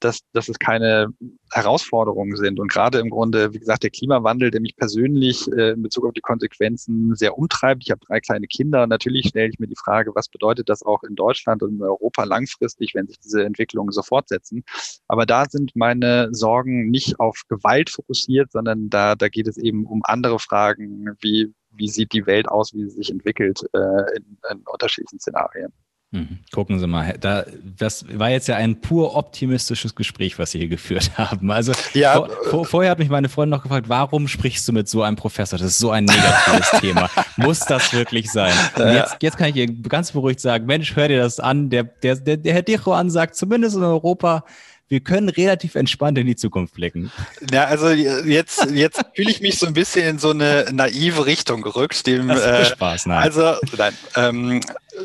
dass, 0.00 0.20
dass 0.32 0.48
es 0.48 0.58
keine 0.58 1.08
Herausforderungen 1.52 2.36
sind. 2.36 2.60
Und 2.60 2.70
gerade 2.70 2.98
im 2.98 3.10
Grunde, 3.10 3.52
wie 3.54 3.58
gesagt, 3.58 3.82
der 3.82 3.90
Klimawandel, 3.90 4.50
der 4.50 4.60
mich 4.60 4.76
persönlich 4.76 5.50
äh, 5.52 5.70
in 5.70 5.82
Bezug 5.82 6.04
auf 6.06 6.12
die 6.12 6.20
Konsequenzen 6.20 7.14
sehr 7.14 7.38
umtreibt. 7.38 7.82
Ich 7.84 7.90
habe 7.90 8.00
drei 8.06 8.20
kleine 8.20 8.46
Kinder. 8.46 8.82
Und 8.82 8.90
natürlich 8.90 9.28
stelle 9.28 9.48
ich 9.48 9.58
mir 9.58 9.68
die 9.68 9.76
Frage, 9.76 10.14
was 10.14 10.28
bedeutet 10.28 10.68
das 10.68 10.82
auch 10.82 11.02
in 11.02 11.14
Deutschland 11.14 11.62
und 11.62 11.76
in 11.76 11.82
Europa 11.82 12.24
langfristig, 12.24 12.94
wenn 12.94 13.06
sich 13.06 13.18
diese 13.18 13.44
Entwicklungen 13.44 13.92
so 13.92 14.02
fortsetzen. 14.02 14.64
Aber 15.08 15.24
da 15.24 15.46
sind 15.46 15.74
meine 15.74 16.28
Sorgen 16.32 16.90
nicht 16.90 17.18
auf 17.18 17.42
Gewalt 17.48 17.90
fokussiert, 17.90 18.52
sondern 18.52 18.90
da, 18.90 19.14
da 19.14 19.28
geht 19.28 19.48
es 19.48 19.56
eben 19.56 19.86
um 19.86 20.02
andere 20.04 20.38
Fragen, 20.38 21.16
wie, 21.20 21.52
wie 21.70 21.88
sieht 21.88 22.12
die 22.12 22.26
Welt 22.26 22.48
aus, 22.48 22.74
wie 22.74 22.84
sie 22.84 22.96
sich 22.96 23.10
entwickelt 23.10 23.62
äh, 23.72 24.16
in, 24.16 24.38
in 24.50 24.62
unterschiedlichen 24.66 25.20
Szenarien. 25.20 25.72
Mhm. 26.16 26.38
Gucken 26.52 26.78
Sie 26.78 26.86
mal, 26.86 27.16
da, 27.20 27.44
das 27.62 28.06
war 28.10 28.30
jetzt 28.30 28.48
ja 28.48 28.56
ein 28.56 28.80
pur 28.80 29.14
optimistisches 29.14 29.94
Gespräch, 29.94 30.38
was 30.38 30.52
Sie 30.52 30.58
hier 30.58 30.68
geführt 30.68 31.12
haben. 31.18 31.50
Also 31.50 31.72
ja. 31.92 32.14
vor, 32.14 32.30
vor, 32.50 32.64
vorher 32.64 32.90
hat 32.90 32.98
mich 32.98 33.10
meine 33.10 33.28
Freundin 33.28 33.56
noch 33.56 33.62
gefragt, 33.62 33.88
warum 33.88 34.28
sprichst 34.28 34.66
du 34.66 34.72
mit 34.72 34.88
so 34.88 35.02
einem 35.02 35.16
Professor? 35.16 35.58
Das 35.58 35.68
ist 35.68 35.78
so 35.78 35.90
ein 35.90 36.04
negatives 36.04 36.70
Thema. 36.80 37.10
Muss 37.36 37.60
das 37.60 37.92
wirklich 37.92 38.30
sein? 38.30 38.54
Und 38.76 38.92
jetzt, 38.92 39.16
jetzt 39.20 39.36
kann 39.36 39.50
ich 39.50 39.56
ihr 39.56 39.66
ganz 39.66 40.12
beruhigt 40.12 40.40
sagen, 40.40 40.66
Mensch, 40.66 40.96
hör 40.96 41.08
dir 41.08 41.18
das 41.18 41.38
an. 41.38 41.70
Der, 41.70 41.84
der, 41.84 42.16
der, 42.16 42.36
der 42.38 42.54
Herr 42.54 42.62
Dicho 42.62 43.08
sagt, 43.08 43.36
zumindest 43.36 43.76
in 43.76 43.82
Europa 43.82 44.44
wir 44.88 45.00
können 45.00 45.28
relativ 45.28 45.74
entspannt 45.74 46.16
in 46.18 46.26
die 46.26 46.36
Zukunft 46.36 46.74
blicken. 46.74 47.10
Ja, 47.50 47.64
also 47.64 47.88
jetzt, 47.90 48.70
jetzt 48.70 49.02
fühle 49.14 49.30
ich 49.30 49.40
mich 49.40 49.58
so 49.58 49.66
ein 49.66 49.74
bisschen 49.74 50.06
in 50.06 50.18
so 50.18 50.30
eine 50.30 50.66
naive 50.72 51.26
Richtung 51.26 51.62
gerückt. 51.62 52.06
Dem, 52.06 52.28
das 52.28 52.42
äh, 52.42 52.64
Spaß, 52.66 53.06
nein. 53.06 53.22
Also, 53.22 53.56
nein, 53.76 53.96
ähm, 54.14 54.60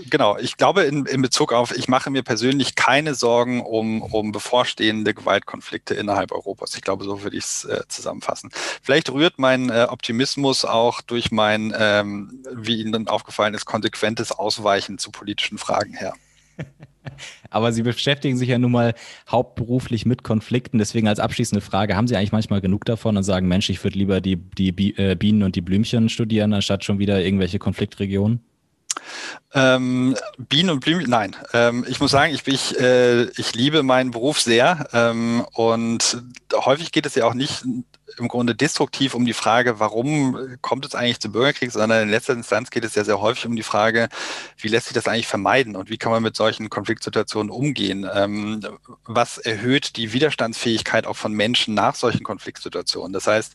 genau. 0.10 0.38
Ich 0.38 0.58
glaube 0.58 0.84
in, 0.84 1.08
in 1.08 1.24
Bezug 1.24 1.52
auf, 1.52 1.76
ich 1.76 1.88
mache 1.88 2.12
mir 2.12 2.22
persönlich 2.22 2.76
keine 2.76 3.16
Sorgen 3.16 3.62
um, 3.62 4.04
um 4.04 4.32
bevorstehende 4.32 5.16
Gewaltkonflikte 5.16 5.96
innerhalb 5.96 6.32
Europas. 6.32 6.76
Ich 6.76 6.82
glaube, 6.82 7.04
so 7.04 7.24
würde 7.24 7.38
ich 7.38 7.46
es 7.46 7.66
äh, 7.66 7.82
zusammenfassen. 7.88 8.52
Vielleicht 8.84 9.12
rührt 9.12 9.40
mein 9.40 9.70
äh, 9.70 9.88
Optimismus 9.90 10.64
auch 10.64 11.02
durch 11.02 11.32
mein, 11.32 11.74
ähm, 11.76 12.44
wie 12.54 12.82
Ihnen 12.82 13.08
aufgefallen 13.08 13.56
ist, 13.56 13.66
konsequentes 13.66 14.32
Ausweichen 14.32 15.00
zu 15.00 15.10
politischen 15.10 15.58
Fragen 15.58 15.94
her. 15.94 16.14
Aber 17.50 17.72
Sie 17.72 17.84
beschäftigen 17.84 18.38
sich 18.38 18.50
ja 18.50 18.58
nun 18.58 18.72
mal 18.72 18.94
hauptberuflich 19.30 20.06
mit 20.06 20.24
Konflikten. 20.24 20.78
Deswegen 20.78 21.08
als 21.08 21.20
abschließende 21.20 21.62
Frage, 21.62 21.96
haben 21.96 22.08
Sie 22.08 22.16
eigentlich 22.16 22.32
manchmal 22.32 22.62
genug 22.62 22.86
davon 22.86 23.18
und 23.18 23.24
sagen, 23.24 23.48
Mensch, 23.48 23.70
ich 23.70 23.84
würde 23.84 23.98
lieber 23.98 24.22
die, 24.22 24.38
die 24.38 24.96
äh, 24.98 25.16
Bienen 25.16 25.44
und 25.44 25.56
die 25.56 25.62
Blümchen 25.62 26.10
studieren, 26.10 26.54
anstatt 26.54 26.84
schon 26.84 27.00
wieder 27.00 27.24
irgendwelche 27.24 27.60
Konfliktregionen? 27.60 28.42
Ähm, 29.54 30.16
Bienen 30.38 30.70
und 30.70 30.80
Blümchen, 30.82 31.10
nein. 31.10 31.36
Ähm, 31.54 31.86
ich 31.88 32.00
muss 32.00 32.12
sagen, 32.12 32.34
ich, 32.34 32.48
ich, 32.48 32.80
äh, 32.80 33.24
ich 33.24 33.54
liebe 33.54 33.84
meinen 33.84 34.12
Beruf 34.12 34.40
sehr 34.40 34.88
ähm, 34.94 35.46
und 35.54 36.22
häufig 36.54 36.92
geht 36.92 37.06
es 37.06 37.16
ja 37.16 37.26
auch 37.26 37.34
nicht 37.34 37.66
im 38.18 38.28
Grunde 38.28 38.56
destruktiv 38.56 39.14
um 39.14 39.26
die 39.26 39.34
Frage, 39.34 39.80
warum 39.80 40.58
kommt 40.62 40.86
es 40.86 40.96
eigentlich 40.96 41.20
zu 41.20 41.32
Bürgerkrieg, 41.32 41.72
sondern 41.72 42.04
in 42.04 42.10
letzter 42.10 42.34
Instanz 42.34 42.70
geht 42.70 42.84
es 42.84 42.96
ja 42.96 43.04
sehr 43.04 43.22
häufig 43.22 43.46
um 43.46 43.56
die 43.56 43.64
Frage, 43.64 44.10
wie 44.58 44.68
lässt 44.68 44.88
sich 44.88 44.94
das 44.94 45.08
eigentlich 45.08 45.28
vermeiden 45.28 45.76
und 45.76 45.90
wie 45.90 45.98
kann 45.98 46.12
man 46.12 46.24
mit 46.24 46.36
solchen 46.36 46.70
Konfliktsituationen 46.70 47.52
umgehen? 47.52 48.10
Ähm, 48.14 48.62
was 49.06 49.38
erhöht 49.38 49.98
die 49.98 50.14
Widerstandsfähigkeit 50.14 51.06
auch 51.06 51.16
von 51.16 51.34
Menschen 51.34 51.74
nach 51.74 51.96
solchen 51.96 52.24
Konfliktsituationen? 52.24 53.14
Das 53.14 53.28
heißt, 53.28 53.54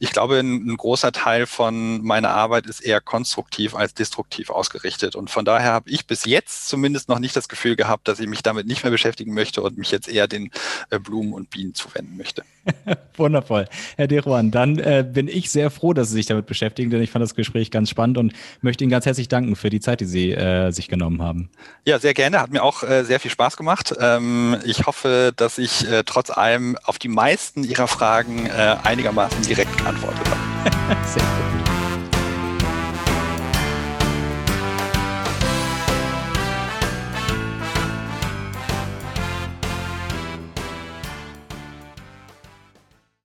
ich 0.00 0.12
glaube, 0.12 0.38
ein, 0.38 0.68
ein 0.68 0.76
großer 0.76 1.12
Teil 1.12 1.46
von 1.46 2.04
meiner 2.04 2.30
Arbeit 2.30 2.66
ist 2.66 2.80
eher 2.80 3.00
konstruktiv 3.00 3.74
als 3.74 3.94
destruktiv 3.94 4.50
ausgerichtet. 4.50 5.16
Und 5.16 5.30
von 5.30 5.44
daher 5.44 5.72
habe 5.72 5.90
ich 5.90 6.06
bis 6.06 6.24
jetzt 6.24 6.68
zumindest 6.68 7.08
noch 7.08 7.18
nicht 7.18 7.36
das 7.36 7.48
Gefühl 7.48 7.76
gehabt, 7.76 8.08
dass 8.08 8.20
ich 8.20 8.26
mich 8.26 8.42
damit 8.42 8.66
nicht 8.66 8.82
mehr 8.82 8.90
beschäftigen 8.90 9.34
möchte 9.34 9.62
und 9.62 9.78
mich 9.78 9.90
jetzt 9.90 10.08
eher 10.08 10.28
den 10.28 10.50
äh, 10.90 10.98
Blumen 10.98 11.32
und 11.32 11.50
Bienen 11.50 11.74
zuwenden 11.74 12.16
möchte. 12.16 12.44
Wundervoll. 13.16 13.68
Herr 13.96 14.06
Deruan, 14.06 14.50
dann 14.50 14.78
äh, 14.78 15.04
bin 15.10 15.26
ich 15.26 15.50
sehr 15.50 15.70
froh, 15.70 15.92
dass 15.94 16.08
Sie 16.08 16.14
sich 16.14 16.26
damit 16.26 16.46
beschäftigen, 16.46 16.90
denn 16.90 17.02
ich 17.02 17.10
fand 17.10 17.22
das 17.22 17.34
Gespräch 17.34 17.70
ganz 17.70 17.88
spannend 17.90 18.18
und 18.18 18.32
möchte 18.60 18.84
Ihnen 18.84 18.90
ganz 18.90 19.06
herzlich 19.06 19.28
danken 19.28 19.56
für 19.56 19.70
die 19.70 19.80
Zeit, 19.80 20.00
die 20.00 20.04
Sie 20.04 20.32
äh, 20.32 20.70
sich 20.70 20.88
genommen 20.88 21.22
haben. 21.22 21.48
Ja, 21.86 21.98
sehr 21.98 22.14
gerne. 22.14 22.40
Hat 22.40 22.50
mir 22.50 22.62
auch 22.62 22.82
äh, 22.82 23.04
sehr 23.04 23.20
viel 23.20 23.30
Spaß 23.30 23.56
gemacht. 23.56 23.94
Ähm, 23.98 24.56
ich 24.64 24.86
hoffe, 24.86 25.32
dass 25.34 25.58
ich 25.58 25.90
äh, 25.90 26.02
trotz 26.04 26.30
allem 26.30 26.76
auf 26.84 26.98
die 26.98 27.08
meisten 27.08 27.64
Ihrer 27.64 27.88
Fragen 27.88 28.46
äh, 28.46 28.76
einigermaßen 28.82 29.42
direkt 29.42 29.76
geantwortet 29.78 30.28
habe. 30.28 30.96
sehr 31.06 31.22
gut. 31.22 31.55